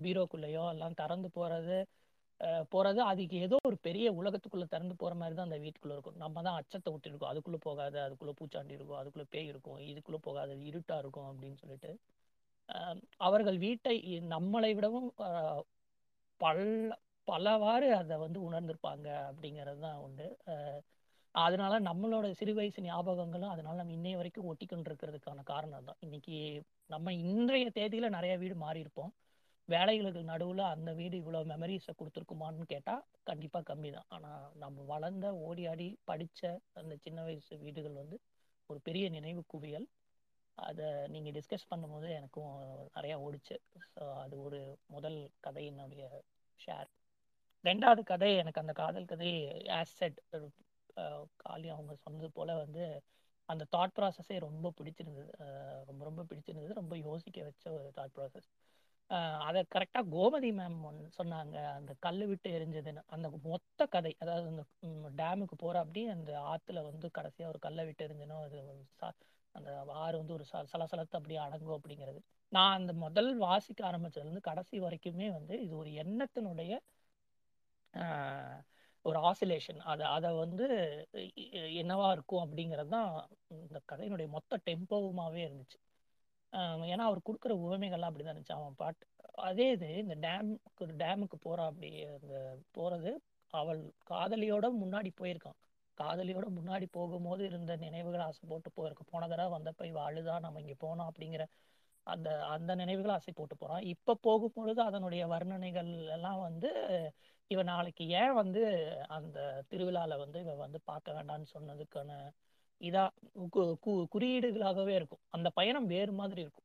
பீரோக்குள்ளேயோ 0.02 0.64
எல்லாம் 0.74 0.98
திறந்து 1.00 1.28
போறது 1.38 1.78
போறது. 2.72 3.00
அதுக்கு 3.10 3.36
ஏதோ 3.46 3.56
ஒரு 3.68 3.76
பெரிய 3.86 4.06
உலகத்துக்குள்ள 4.20 4.66
திறந்து 4.74 4.94
போற 5.02 5.12
மாதிரி 5.20 5.34
தான் 5.38 5.48
அந்த 5.48 5.58
வீட்டுக்குள்ள 5.64 5.94
இருக்கும். 5.96 6.18
நம்ம 6.24 6.42
தான் 6.46 6.58
அச்சத்தை 6.60 6.90
விட்டுருக்கோம் 6.94 7.30
அதுக்குள்ள 7.32 7.58
போகாத 7.66 7.96
அதுக்குள்ள 8.06 8.32
பூச்சாண்டி 8.40 8.76
இருக்கும் 8.78 9.00
அதுக்குள்ள 9.00 9.26
பேய் 9.34 9.50
இருக்கும் 9.52 9.80
இதுக்குள்ள 9.90 10.20
போகாத 10.28 10.56
இருட்டா 10.70 10.96
இருக்கும் 11.04 11.28
அப்படின்னு 11.32 11.58
சொல்லிட்டு. 11.62 11.92
அவர்கள் 13.26 13.58
வீட்டை 13.66 13.96
நம்மளை 14.34 14.70
விடவும் 14.78 15.10
பல்ல 16.40 16.90
பலவாறு 17.28 17.88
அதை 18.00 18.16
வந்து 18.24 18.38
உணர்ந்திருப்பாங்க 18.48 19.08
அப்படிங்கிறது 19.30 19.80
தான் 19.86 20.02
உண்டு. 20.06 20.26
அதனால 21.34 21.74
நம்மளோட 21.88 22.26
சிறு 22.38 22.52
வயசு 22.58 22.84
ஞாபகங்களும் 22.86 23.52
அதனால 23.54 23.76
நம்ம 23.80 23.94
இன்னைய 23.96 24.16
வரைக்கும் 24.20 24.48
ஒட்டிக்கொண்டு 24.52 24.88
இருக்கிறதுக்கான 24.90 25.42
காரணம் 25.52 25.88
தான் 25.88 26.00
இன்னைக்கு 26.06 26.36
நம்ம 26.94 27.12
இன்றைய 27.24 27.66
தேதியில 27.78 28.08
நிறைய 28.16 28.34
வீடு 28.42 28.56
மாறி 28.64 28.80
இருப்போம் 28.84 29.12
வேலைகளுக்கு 29.68 30.20
நடுவில் 30.30 30.62
அந்த 30.74 30.90
வீடு 31.00 31.16
இவ்வளோ 31.22 31.40
மெமரிஸை 31.52 31.92
கொடுத்துருக்குமான்னு 31.96 32.64
கேட்டால் 32.72 33.02
கண்டிப்பாக 33.24 33.66
கம்மி 33.70 33.90
தான் 33.96 34.08
ஆனால் 34.08 34.44
நம்ம 34.56 34.84
வளர்ந்த 34.92 35.26
ஓடி 35.48 35.64
ஆடி 35.72 35.88
படித்த 36.04 36.42
அந்த 36.80 36.94
சின்ன 37.04 37.18
வயசு 37.22 37.56
வீடுகள் 37.64 38.00
வந்து 38.02 38.18
ஒரு 38.70 38.80
பெரிய 38.88 39.04
நினைவு 39.10 39.42
குவியல். 39.46 39.86
அதை 40.58 40.86
நீங்கள் 41.14 41.34
டிஸ்கஸ் 41.36 41.70
பண்ணும்போது 41.72 42.08
எனக்கும் 42.18 42.52
நிறையா 42.96 43.16
ஓடிச்சு. 43.26 43.56
ஸோ 43.92 44.02
அது 44.24 44.34
ஒரு 44.46 44.60
முதல் 44.86 45.18
கதையினுடைய 45.46 46.04
ஷேர் 46.60 46.88
ரெண்டாவது 47.64 48.02
கதை 48.04 48.30
எனக்கு 48.36 48.62
அந்த 48.62 48.72
காதல் 48.80 49.10
கதை 49.12 49.30
ஆசட் 49.78 50.18
காலி 51.44 51.68
அவங்க 51.68 51.94
சொன்னது 52.04 52.28
போல் 52.30 52.60
வந்து 52.64 52.84
அந்த 53.48 53.64
தாட் 53.76 53.94
ப்ராசஸே 53.98 54.36
ரொம்ப 54.46 54.72
பிடிச்சிருந்தது. 54.78 55.30
ரொம்ப 55.86 56.02
ரொம்ப 56.04 56.22
பிடிச்சிருந்தது. 56.30 56.72
ரொம்ப 56.72 56.94
யோசிக்க 57.06 57.38
வச்ச 57.42 57.64
ஒரு 57.76 57.86
தாட் 57.98 58.16
ப்ராசஸ் 58.18 58.48
அதை 59.46 59.60
கரெக்டாக 59.74 60.10
கோமதி 60.14 60.48
மேம் 60.52 60.78
சொன்னாங்க. 61.18 61.56
அந்த 61.76 61.92
கல் 62.00 62.22
விட்டு 62.26 62.48
எரிஞ்சதுன்னு. 62.50 63.02
அந்த 63.06 63.26
மொத்த 63.46 63.86
கதை. 63.86 64.12
அதாவது 64.18 64.48
அந்த 64.50 64.64
டேமுக்கு 65.20 65.56
போகிற 65.56 65.80
அப்படி 65.80 66.02
அந்த 66.16 66.32
ஆற்றுல 66.52 66.82
வந்து 66.88 67.08
கடைசியாக 67.10 67.52
ஒரு 67.52 67.60
கல்லை 67.66 67.84
விட்டு 67.86 68.06
எரிஞ்சனும் 68.08 68.42
அது 68.42 68.58
ஒரு 68.64 68.82
அந்த 69.54 69.70
ஆறு 69.98 70.16
வந்து 70.20 70.34
ஒரு 70.34 70.44
ச 70.44 70.56
சலசலத்து 70.72 71.18
அப்படியே 71.18 71.40
அடங்கும் 71.44 71.76
அப்படிங்கிறது. 71.78 72.20
நான் 72.52 72.76
அந்த 72.78 72.92
முதல் 73.04 73.30
வாசிக்க 73.38 73.80
ஆரம்பிச்சதுலேருந்து 73.90 74.48
கடைசி 74.50 74.76
வரைக்குமே 74.80 75.28
வந்து 75.32 75.54
இது 75.64 75.74
ஒரு 75.76 75.90
எண்ணத்தினுடைய 76.02 76.72
ஒரு 79.04 79.18
ஆசிலேஷன். 79.28 79.80
அதை 79.90 80.04
அதை 80.16 80.30
வந்து 80.36 80.66
என்னவா 81.80 82.08
இருக்கும் 82.12 82.44
அப்படிங்கிறது 82.44 82.90
தான் 82.90 83.10
இந்த 83.56 83.78
கதையினுடைய 83.92 84.28
மொத்த 84.28 84.60
டெம்போவுமாவே 84.66 85.40
இருந்துச்சு. 85.46 85.78
ஏன்னா 86.92 87.04
அவர் 87.10 87.26
கொடுக்குற 87.28 87.52
உவமைகள்லாம் 87.66 88.10
அப்படிதான் 88.10 88.34
இருந்துச்சு. 88.34 88.58
அவன் 88.60 88.78
பாட்டு 88.82 89.04
அதே 89.48 89.66
இது 89.70 89.88
இந்த 90.02 90.14
டேமுக்கு 90.24 90.84
டேமுக்கு 91.02 91.36
போறா 91.46 91.64
அப்படி 91.70 91.90
அந்த 92.14 92.36
போறது 92.78 93.10
அவள் 93.52 93.80
காதலியோட 94.10 94.66
முன்னாடி 94.82 95.10
போயிருக்கான். 95.20 95.58
காதலியோட 95.98 96.46
முன்னாடி 96.56 96.86
போகும்போது 96.92 97.42
இருந்த 97.44 97.72
நினைவுகள் 97.76 98.24
ஆசை 98.26 98.42
போட்டு 98.48 98.70
போயிருக்கு. 98.76 99.04
போன 99.12 99.28
தடவை 99.28 99.50
வந்தப்ப 99.56 99.86
இவ 99.86 100.00
அழுதா 100.10 100.34
நம்ம 100.40 100.60
இங்க 100.60 100.76
போனோம் 100.84 101.08
அப்படிங்கிற 101.10 101.44
அந்த 102.06 102.28
அந்த 102.46 102.72
நினைவுகள் 102.74 103.14
ஆசை 103.16 103.32
போட்டு 103.32 103.56
போறான். 103.56 103.82
இப்ப 103.84 104.18
போகும்பொழுது 104.26 104.80
அதனுடைய 104.80 105.22
வர்ணனைகள் 105.26 105.90
எல்லாம் 106.16 106.40
வந்து 106.40 106.70
இவன் 107.50 107.70
நாளைக்கு 107.72 108.04
ஏன் 108.20 108.34
வந்து 108.34 108.62
அந்த 109.08 109.38
திருவிழால 109.70 110.16
வந்து 110.18 110.38
இவன் 110.40 110.62
வந்து 110.64 110.78
பார்க்க 110.84 111.16
வேண்டாம்னு 111.18 111.48
சொன்னதுக்கான 111.54 112.10
இதா 112.80 113.08
கு- 113.56 114.04
குறியீடுகளாகவே 114.18 114.88
இருக்கும். 114.88 115.18
அந்த 115.28 115.50
பயணம் 115.50 115.86
வேறு 115.86 116.12
மாதிரி 116.12 116.40
இருக்கும். 116.40 116.64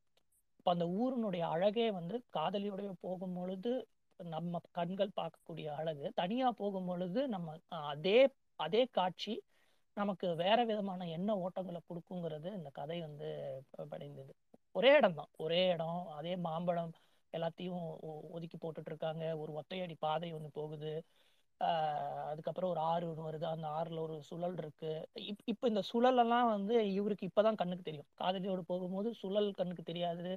இப்ப 0.56 0.72
அந்த 0.72 0.84
ஊரினுடைய 0.84 1.40
அழகே 1.40 1.90
வந்து 1.90 2.24
காதலியோடைய 2.36 2.92
போகும் 3.00 3.34
பொழுது 3.34 3.88
நம்ம 4.16 4.58
கண்கள் 4.70 5.10
பார்க்கக்கூடிய 5.20 5.66
அழகு. 5.66 6.12
தனியா 6.14 6.50
போகும் 6.50 6.86
பொழுது 6.86 7.28
நம்ம 7.28 7.54
அதே 7.68 8.28
அதே 8.56 8.84
காட்சி 8.84 9.42
நமக்கு 9.94 10.34
வேற 10.34 10.64
விதமான 10.64 11.08
எண்ண 11.08 11.34
ஓட்டங்களை 11.34 11.80
கொடுக்குங்கிறது 11.88 12.54
இந்த 12.56 12.70
கதை 12.72 13.00
வந்து 13.00 13.60
படைந்தது. 13.88 14.34
ஒரே 14.72 14.92
இடம் 14.92 15.14
தான். 15.14 15.28
ஒரே 15.36 15.68
இடம். 15.68 16.06
அதே 16.06 16.36
மாம்பழம் 16.36 16.92
எல்லாத்தையும் 17.32 17.96
ஒ- 18.00 18.20
ஒதுக்கி 18.30 18.56
போட்டுட்டு 18.56 18.86
இருக்காங்க. 18.86 19.36
ஒரு 19.36 19.52
ஒத்தையடி 19.52 19.94
பாதை 19.98 20.32
ஒன்று 20.32 20.50
போகுது. 20.52 21.02
அதுக்கப்புறம் 22.30 22.70
ஒரு 22.70 22.80
ஆறு 22.90 23.04
ஒன்று 23.08 23.28
வருது. 23.28 23.46
அந்த 23.46 23.66
ஆறுல 23.70 24.00
ஒரு 24.00 24.16
சுழல் 24.22 24.56
இருக்கு. 24.56 24.92
இப் 25.22 25.42
இப்போ 25.44 25.68
இந்த 25.68 25.82
சுழலெல்லாம் 25.92 26.48
வந்து 26.48 26.74
இவருக்கு 26.92 27.28
இப்பதான் 27.28 27.54
கண்ணுக்கு 27.54 27.84
தெரியும். 27.84 28.08
காதலியோடு 28.20 28.62
போகும்போது 28.66 29.10
சுழல் 29.14 29.50
கண்ணுக்கு 29.52 29.82
தெரியாது. 29.82 30.28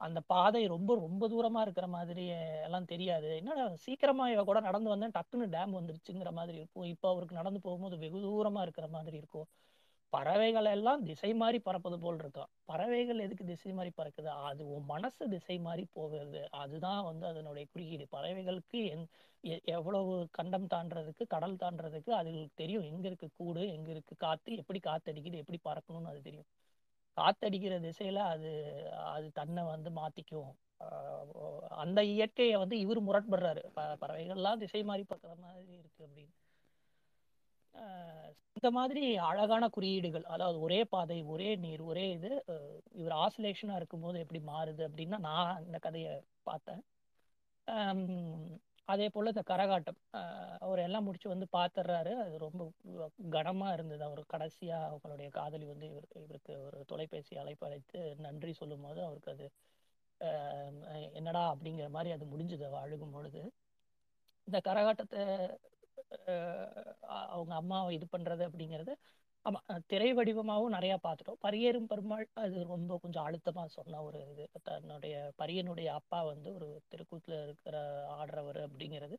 அந்த 0.00 0.20
பாதை 0.26 0.66
ரொம்ப 0.66 0.94
ரொம்ப 0.96 1.24
தூரமா 1.28 1.60
இருக்கிற 1.60 1.86
மாதிரி 1.88 2.22
எல்லாம் 2.66 2.84
தெரியாது. 2.84 3.36
என்னடா 3.36 3.64
சீக்கிரமா 3.76 4.30
இவ 4.30 4.44
கூட 4.44 4.60
நடந்து 4.60 4.90
வந்தேன் 4.90 5.16
டக்குன்னு 5.18 5.46
டேம் 5.56 5.76
வந்துருச்சுங்கிற 5.78 6.30
மாதிரி 6.32 6.56
இருக்கும். 6.56 6.86
இப்போ 6.86 7.08
அவருக்கு 7.08 7.34
நடந்து 7.34 7.60
போகும்போது 7.60 7.96
வெகு 7.98 8.20
தூரமா 8.26 8.62
இருக்கிற 8.62 8.88
மாதிரி 8.88 9.16
இருக்கும். 9.16 9.48
பறவைகள் 10.10 10.64
எல்லாம் 10.64 11.04
திசை 11.04 11.34
மாறி 11.34 11.58
பறப்பது 11.58 11.98
போல் 11.98 12.18
இருக்கும் 12.18 12.46
பறவைகள் 12.64 13.18
எதுக்கு 13.18 13.44
திசை 13.44 13.72
மாறி 13.72 13.90
பறக்குது? 13.96 14.26
அது 14.26 14.72
உன் 14.72 14.84
மனசு 14.84 15.28
திசை 15.28 15.58
மாறி 15.58 15.86
போகிறது. 15.92 16.48
அதுதான் 16.50 17.04
வந்து 17.04 17.26
அதனுடைய 17.26 17.68
குறியீடு. 17.72 18.06
பறவைகளுக்கு 18.16 18.76
எந் 18.76 19.06
எ- 19.44 19.60
எவ்வளவு 19.64 20.28
கண்டம் 20.30 20.66
தாண்டறதுக்கு 20.74 21.26
கடல் 21.28 21.56
தாண்டறதுக்கு 21.56 22.10
அதுகளுக்கு 22.10 22.48
தெரியும். 22.54 22.82
எங்க 22.82 23.06
இருக்கு 23.06 23.28
கூடு? 23.36 23.68
எங்க 23.72 23.90
இருக்கு 23.90 24.16
காத்து? 24.16 24.56
எப்படி 24.56 24.80
காத்தடிக்குது? 24.86 25.44
எப்படி 25.44 25.58
பறக்கணும்னு 25.64 26.04
அது 26.04 26.22
தெரியும். 26.22 26.46
காத்தடிக்கிற 27.20 27.90
திசையில 27.90 28.14
அது 28.14 28.52
அது 28.92 29.30
தன்னை 29.32 29.62
வந்து 29.64 29.90
மாத்திக்கும். 29.90 30.54
அந்த 31.68 32.04
இயற்கையை 32.04 32.56
வந்து 32.56 32.78
இவர் 32.78 33.02
முரண்படுறாரு. 33.02 33.66
ப- 33.72 33.96
பறவைகள்லாம் 34.00 34.56
திசை 34.56 34.82
மாறி 34.82 35.02
பறக்கிற 35.02 35.34
மாதிரி 35.34 35.72
இருக்கு 35.72 36.06
அப்படின்னு. 36.06 36.49
இந்த 38.56 38.68
மாதிரி 38.76 39.02
அழகான 39.28 39.64
குறியீடுகள் 39.68 40.24
அதாவது 40.34 40.58
ஒரே 40.66 40.78
பாதை 40.84 41.18
ஒரே 41.34 41.50
நீர் 41.64 41.82
ஒரே 41.90 42.06
இது 42.16 42.30
இவர் 43.00 43.14
ஆசிலேஷனா 43.24 43.76
இருக்கும்போது 43.80 44.22
எப்படி 44.24 44.40
மாறுது 44.50 44.82
அப்படின்னா 44.88 45.18
நான் 45.28 45.62
இந்த 45.66 45.78
கதையை 45.86 46.14
பார்த்தேன். 46.42 46.82
அதே 48.88 49.06
போல் 49.14 49.32
இந்த 49.32 49.42
கரகாட்டம் 49.50 49.98
அவர் 50.58 50.84
எல்லாம் 50.86 51.06
முடிச்சு 51.08 51.28
வந்து 51.32 51.46
பார்த்துடுறாரு 51.56 52.12
அது 52.22 52.32
ரொம்ப 52.38 52.62
கனமாக 53.36 53.74
இருந்தது. 53.76 54.02
அவர் 54.08 54.22
கடைசியாக 54.34 54.88
அவங்களுடைய 54.90 55.28
காதலி 55.38 55.66
வந்து 55.72 55.86
இவர் 55.92 56.08
இவருக்கு 56.22 56.54
ஒரு 56.66 56.78
தொலைபேசி 56.92 57.34
அழைப்பு 57.42 57.66
அழைத்து 57.68 58.00
நன்றி 58.26 58.54
சொல்லும் 58.60 58.84
போது 58.86 59.00
அவருக்கு 59.08 59.32
அது 59.34 59.46
என்னடா 61.18 61.44
அப்படிங்கிற 61.52 61.88
மாதிரி 61.96 62.10
அது 62.16 62.24
முடிஞ்சது 62.32 62.66
அழுகும் 62.84 63.14
பொழுது. 63.16 63.42
இந்த 64.48 64.58
கரகாட்டத்தை 64.68 65.22
அவங்க 67.06 67.54
அம்மாவை 67.54 67.94
இது 67.94 68.06
பண்றது 68.18 68.48
அப்படிங்கிறது 68.48 68.94
ஆமா 69.44 69.78
திரை 69.86 70.14
வடிவமாகவும் 70.14 70.74
நிறைய 70.76 70.98
பார்த்துட்டோம். 71.02 71.38
பரியேறும் 71.42 71.86
பெருமாள் 71.86 72.28
அது 72.34 72.64
ரொம்ப 72.64 72.98
கொஞ்சம் 73.02 73.26
அழுத்தமா 73.26 73.66
சொன்ன 73.66 74.02
ஒரு 74.02 74.18
இது. 74.30 74.48
தன்னுடைய 74.62 75.32
பரியனுடைய 75.38 75.86
அப்பா 75.86 76.22
வந்து 76.22 76.54
ஒரு 76.54 76.82
திருக்கூத்துல 76.90 77.42
இருக்கிற 77.42 77.76
ஆடுறவர் 78.24 78.60
அப்படிங்கிறது 78.66 79.16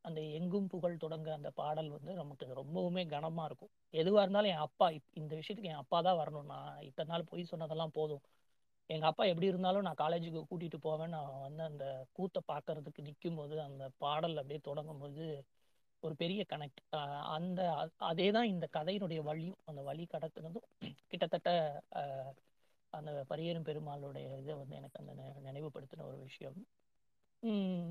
அந்த 0.00 0.20
எங்கும் 0.20 0.66
புகழ் 0.66 0.96
தொடங்க 0.96 1.32
அந்த 1.32 1.50
பாடல் 1.50 1.88
வந்து 1.88 2.14
நமக்கு 2.14 2.46
ரொம்பவுமே 2.46 3.02
கனமா 3.14 3.44
இருக்கும். 3.44 3.68
எதுவா 3.92 4.20
இருந்தாலும் 4.22 4.50
என் 4.50 4.56
அப்பா 4.56 4.88
இப்- 4.90 5.12
இந்த 5.12 5.36
விஷயத்துக்கு 5.36 5.70
என் 5.72 5.82
அப்பா 5.84 6.00
தான் 6.00 6.18
வரணும். 6.18 6.44
நான் 6.44 6.80
இத்தனை 6.80 7.12
நாள் 7.12 7.24
பொய் 7.24 7.44
சொன்னதெல்லாம் 7.44 7.90
போதும். 7.92 8.20
எங்க 8.86 9.06
அப்பா 9.06 9.24
எப்படி 9.24 9.46
இருந்தாலும் 9.46 9.82
நான் 9.82 10.00
காலேஜுக்கு 10.00 10.44
கூட்டிட்டு 10.50 10.76
போவேன். 10.80 11.08
நான் 11.08 11.40
வந்து 11.40 11.62
அந்த 11.62 12.06
கூத்தை 12.12 12.42
பார்க்கறதுக்கு 12.52 13.00
நிற்கும் 13.00 13.34
போது 13.34 13.60
அந்த 13.60 13.90
பாடல் 13.98 14.36
அப்படியே 14.36 14.60
தொடங்கும் 14.62 14.98
போது 14.98 15.24
ஒரு 16.02 16.14
பெரிய 16.14 16.40
கனெக்ட் 16.48 16.80
அந்த 17.36 17.60
அதே 18.10 18.26
தான் 18.30 18.50
இந்த 18.54 18.66
கதையினுடைய 18.72 19.20
வழியும் 19.20 19.60
அந்த 19.64 19.80
வழி 19.82 20.04
கடத்துனதும் 20.12 20.66
கிட்டத்தட்ட 21.08 21.50
அந்த 22.92 23.10
பரியரும் 23.30 23.68
பெருமாளுடைய 23.68 24.26
இதை 24.42 24.54
வந்து 24.54 24.76
எனக்கு 24.76 25.00
அந்த 25.02 25.12
நினைவுபடுத்தின 25.46 26.06
ஒரு 26.10 26.18
விஷயம். 26.18 26.58
உம் 27.42 27.88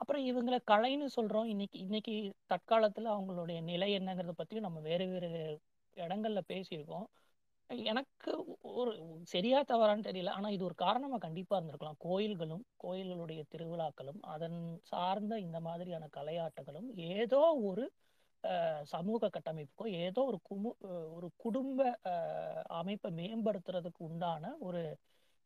அப்புறம் 0.00 0.24
இவங்கள 0.30 0.56
கலைன்னு 0.70 1.08
சொல்றோம். 1.16 1.44
இன்னைக்கு 1.44 1.78
இன்னைக்கு 1.78 2.14
தற்காலத்தில் 2.46 3.12
அவங்களுடைய 3.14 3.58
நிலை 3.62 3.90
என்னங்கிறத 3.98 4.34
பற்றியும் 4.36 4.66
நம்ம 4.68 4.80
வேறு 4.88 5.06
வேறு 5.12 5.30
இடங்கள்ல 5.96 6.40
பேசியிருக்கோம். 6.48 7.06
எனக்கு 7.70 8.32
ஒரு 8.74 8.92
சரியா 9.28 9.58
தவறான்னு 9.62 10.06
தெரியல. 10.06 10.30
ஆனா 10.30 10.48
இது 10.50 10.64
ஒரு 10.64 10.76
காரணமா 10.76 11.18
கண்டிப்பா 11.18 11.54
இருந்திருக்கலாம். 11.58 12.00
கோயில்களும் 12.04 12.64
கோயில்களுடைய 12.82 13.42
திருவிழாக்களும் 13.52 14.20
அதன் 14.34 14.58
சார்ந்த 14.90 15.34
இந்த 15.40 15.58
மாதிரியான 15.62 16.08
கலையாட்டங்களும் 16.16 16.88
ஏதோ 17.14 17.40
ஒரு 17.70 17.84
சமூக 18.90 19.28
கட்டமைப்புக்கோ 19.28 19.86
ஏதோ 20.02 20.20
ஒரு 20.30 20.38
குமு 20.48 20.70
ஒரு 21.16 21.28
குடும்ப 21.36 21.80
அமைப்பை 22.76 23.10
மேம்படுத்துறதுக்கு 23.18 24.02
உண்டான 24.08 24.52
ஒரு 24.60 24.80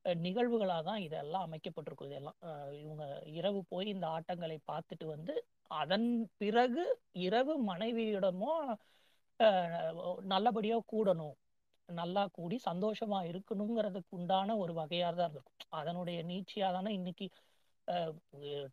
நிகழ்வுகளாக 0.05 0.83
தான் 0.85 1.01
இதெல்லாம் 1.05 1.47
அமைக்கப்பட்டிருக்கும். 1.47 2.11
இதெல்லாம் 2.11 2.39
இவங்க 2.83 3.05
இரவு 3.35 3.61
போய் 3.71 3.89
இந்த 3.95 4.07
ஆட்டங்களை 4.15 4.59
பார்த்துட்டு 4.69 5.07
வந்து 5.07 5.35
அதன் 5.81 6.09
பிறகு 6.39 6.85
இரவு 7.21 7.55
மனைவியிடமோ 7.69 8.53
அஹ், 9.41 9.95
நல்லபடியா 10.27 10.77
கூடணும். 10.93 11.35
நல்லா 11.89 12.27
கூடி 12.33 12.57
சந்தோஷமா 12.67 13.19
இருக்கணுங்கிறதுக்கு 13.31 14.11
உண்டான 14.11 14.57
ஒரு 14.57 14.73
வகையாக 14.73 15.15
தான் 15.15 15.31
இருக்கும். 15.31 15.69
அதனுடைய 15.71 16.19
நீட்சியாக 16.23 16.73
தானே 16.73 16.93
இன்னைக்கு 16.95 17.27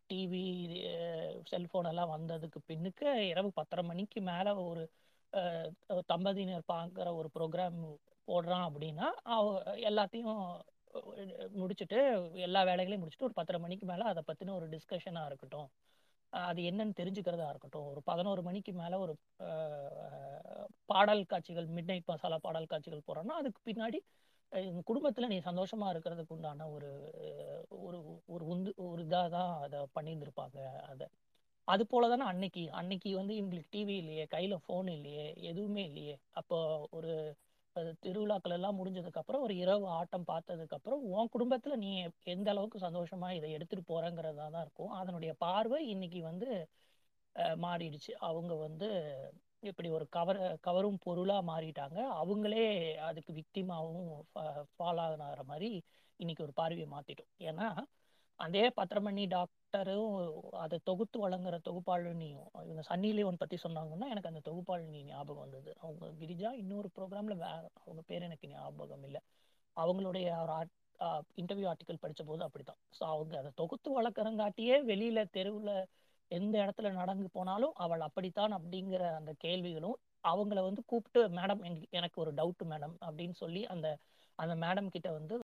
டிவி 0.10 0.44
செல்போன் 1.50 1.90
எல்லாம் 1.92 2.14
வந்ததுக்கு 2.16 2.60
பின்னுக்கு 2.68 3.08
இரவு 3.32 3.50
பத்தரை 3.54 3.84
மணிக்கு 3.84 4.22
மேல 4.22 4.56
ஒரு 4.64 4.84
தம்பதியினர் 6.06 6.72
பார்க்குற 6.74 7.08
ஒரு 7.20 7.30
ப்ரோக்ராம் 7.36 7.80
போடுறான் 8.28 8.66
அப்படின்னா 8.70 9.08
அவ 9.36 9.46
எல்லாத்தையும் 9.90 10.42
முடிச்சுட்டு 11.62 12.00
எல்லா 12.48 12.62
வேலைகளையும் 12.64 13.02
முடிச்சுட்டு 13.04 13.30
ஒரு 13.30 13.40
பத்தரை 13.40 13.60
மணிக்கு 13.60 13.86
மேலே 13.86 14.04
அதை 14.04 14.24
பற்றின 14.28 14.56
ஒரு 14.56 14.68
டிஸ்கஷனாக 14.70 15.26
இருக்கட்டும். 15.26 15.70
அது 16.34 16.62
என்னன்னு 16.64 16.94
தெரிஞ்சுக்கிறதா 16.98 17.48
இருக்கட்டும். 17.50 17.88
ஒரு 17.92 18.02
பதினோரு 18.04 18.42
மணிக்கு 18.44 18.72
மேல 18.76 19.00
ஒரு 19.00 19.14
பாடல் 20.90 21.24
காட்சிகள் 21.26 21.68
மிட் 21.76 21.90
நைட் 21.90 22.10
மசாலா 22.10 22.38
பாடல் 22.42 22.72
காட்சிகள் 22.72 23.08
போறோம்னா 23.08 23.36
அதுக்கு 23.42 23.62
பின்னாடி 23.68 24.00
அஹ், 24.52 24.82
குடும்பத்துல 24.88 25.28
நீ 25.30 25.38
சந்தோஷமா 25.46 25.88
இருக்கிறதுக்கு 25.94 26.36
உண்டான 26.36 26.68
ஒரு 26.72 26.90
ஒரு 27.82 28.00
ஒரு 28.30 28.44
உந்து 28.48 28.72
ஒரு 28.86 29.02
இதாக 29.06 29.30
தான் 29.36 29.52
அதை 29.64 29.80
பண்ணியிருந்திருப்பாங்க 29.96 30.58
அதை. 30.92 31.08
அது 31.68 31.84
போல 31.88 32.10
தானே 32.12 32.26
அன்னைக்கு. 32.32 32.64
அன்னைக்கு 32.80 33.10
வந்து 33.20 33.34
இவங்களுக்கு 33.40 33.74
டிவி 33.76 33.96
இல்லையே 34.02 34.26
கையில 34.32 34.56
ஃபோன் 34.64 34.90
இல்லையே 34.96 35.28
எதுவுமே 35.52 35.84
இல்லையே. 35.90 36.16
அப்போ 36.40 36.58
ஒரு 36.92 37.14
திருவிழாக்கள் 38.04 38.56
எல்லாம் 38.56 38.78
முடிஞ்சதுக்கு 38.80 39.20
அப்புறம் 39.20 39.44
ஒரு 39.44 39.54
இரவு 39.58 39.86
ஆட்டம் 39.94 40.28
பார்த்ததுக்கு 40.28 40.76
அப்புறம் 40.76 41.02
உன் 41.14 41.32
குடும்பத்துல 41.32 41.76
நீ 41.78 41.90
எந்த 42.28 42.50
அளவுக்கு 42.50 42.80
சந்தோஷமா 42.80 43.30
இதை 43.36 43.52
எடுத்துட்டு 43.52 43.86
போறங்கிறதா 43.90 44.48
தான் 44.50 44.62
இருக்கும். 44.62 44.92
அதனுடைய 45.00 45.34
பார்வை 45.42 45.80
இன்னைக்கு 45.94 46.22
வந்து 46.24 46.50
அஹ், 47.36 47.58
மாறிடுச்சு. 47.62 48.12
அவங்க 48.22 48.54
வந்து 48.66 48.88
இப்படி 49.64 49.90
ஒரு 49.90 50.06
கவர் 50.10 50.40
கவரும் 50.62 51.00
பொருளா 51.00 51.38
மாறிட்டாங்க. 51.48 52.00
அவங்களே 52.22 52.66
அதுக்கு 53.08 53.32
விக்டிமாவும் 53.34 54.10
ஃபாலோ 54.74 55.02
ஆகிற 55.22 55.44
மாதிரி 55.46 55.70
இன்னைக்கு 56.20 56.44
ஒரு 56.44 56.54
பார்வையை 56.54 56.88
மாத்திட்டோம். 56.90 57.32
ஏன்னா 57.48 57.68
அதே 58.44 58.64
பத்திரமணி 58.78 59.24
டாக்டரும் 59.34 60.14
அதை 60.60 60.78
தொகுத்து 60.84 61.18
வழங்குற 61.26 61.56
தொகுப்பாளினியும் 61.68 62.48
இவங்க 62.66 62.84
சன்னி 62.90 63.10
லியோன் 63.14 63.40
பத்தி 63.40 63.58
சொன்னாங்கன்னா 63.64 64.08
எனக்கு 64.14 64.32
அந்த 64.32 64.42
தொகுப்பாளினி 64.50 65.02
ஞாபகம் 65.04 65.44
வந்தது. 65.46 65.72
அவங்க 65.82 66.08
கிரிஜா 66.22 66.52
இன்னொரு 66.62 66.90
ப்ரோக்ராம்ல 66.98 67.36
வே 67.36 67.50
அவங்க 67.82 68.02
பேர் 68.08 68.28
எனக்கு 68.30 68.48
ஞாபகம் 68.50 69.04
இல்லை. 69.04 69.22
அவங்களுடைய 69.78 70.28
ஒரு 70.44 70.56
இன்டர்வியூ 71.38 71.68
ஆர்டிக்கல் 71.70 72.02
படித்த 72.02 72.24
போது 72.24 72.42
அப்படிதான் 72.48 72.80
ஸோ 72.98 73.04
அவங்க 73.06 73.34
அதை 73.38 73.52
தொகுத்து 73.56 73.90
வளர்க்குறங்காட்டியே 73.92 74.76
வெளியில 74.92 75.20
தெருவில் 75.32 75.74
எந்த 76.32 76.56
இடத்துல 76.64 76.92
நடந்து 76.94 77.28
போனாலும் 77.30 77.74
அவள் 77.76 78.00
அப்படித்தான் 78.00 78.54
அப்படிங்கிற 78.54 79.04
அந்த 79.18 79.32
கேள்விகளும் 79.40 79.98
அவங்கள 80.24 80.60
வந்து 80.62 80.82
கூப்பிட்டு 80.86 81.22
மேடம் 81.38 81.62
எனக்கு 81.92 82.18
ஒரு 82.22 82.32
டவுட் 82.34 82.64
மேடம் 82.66 82.96
அப்படின்னு 83.08 83.36
சொல்லி 83.36 83.62
அந்த 83.66 83.88
அந்த 84.40 84.54
மேடம் 84.56 84.88
கிட்ட 84.90 85.10
வந்து 85.12 85.34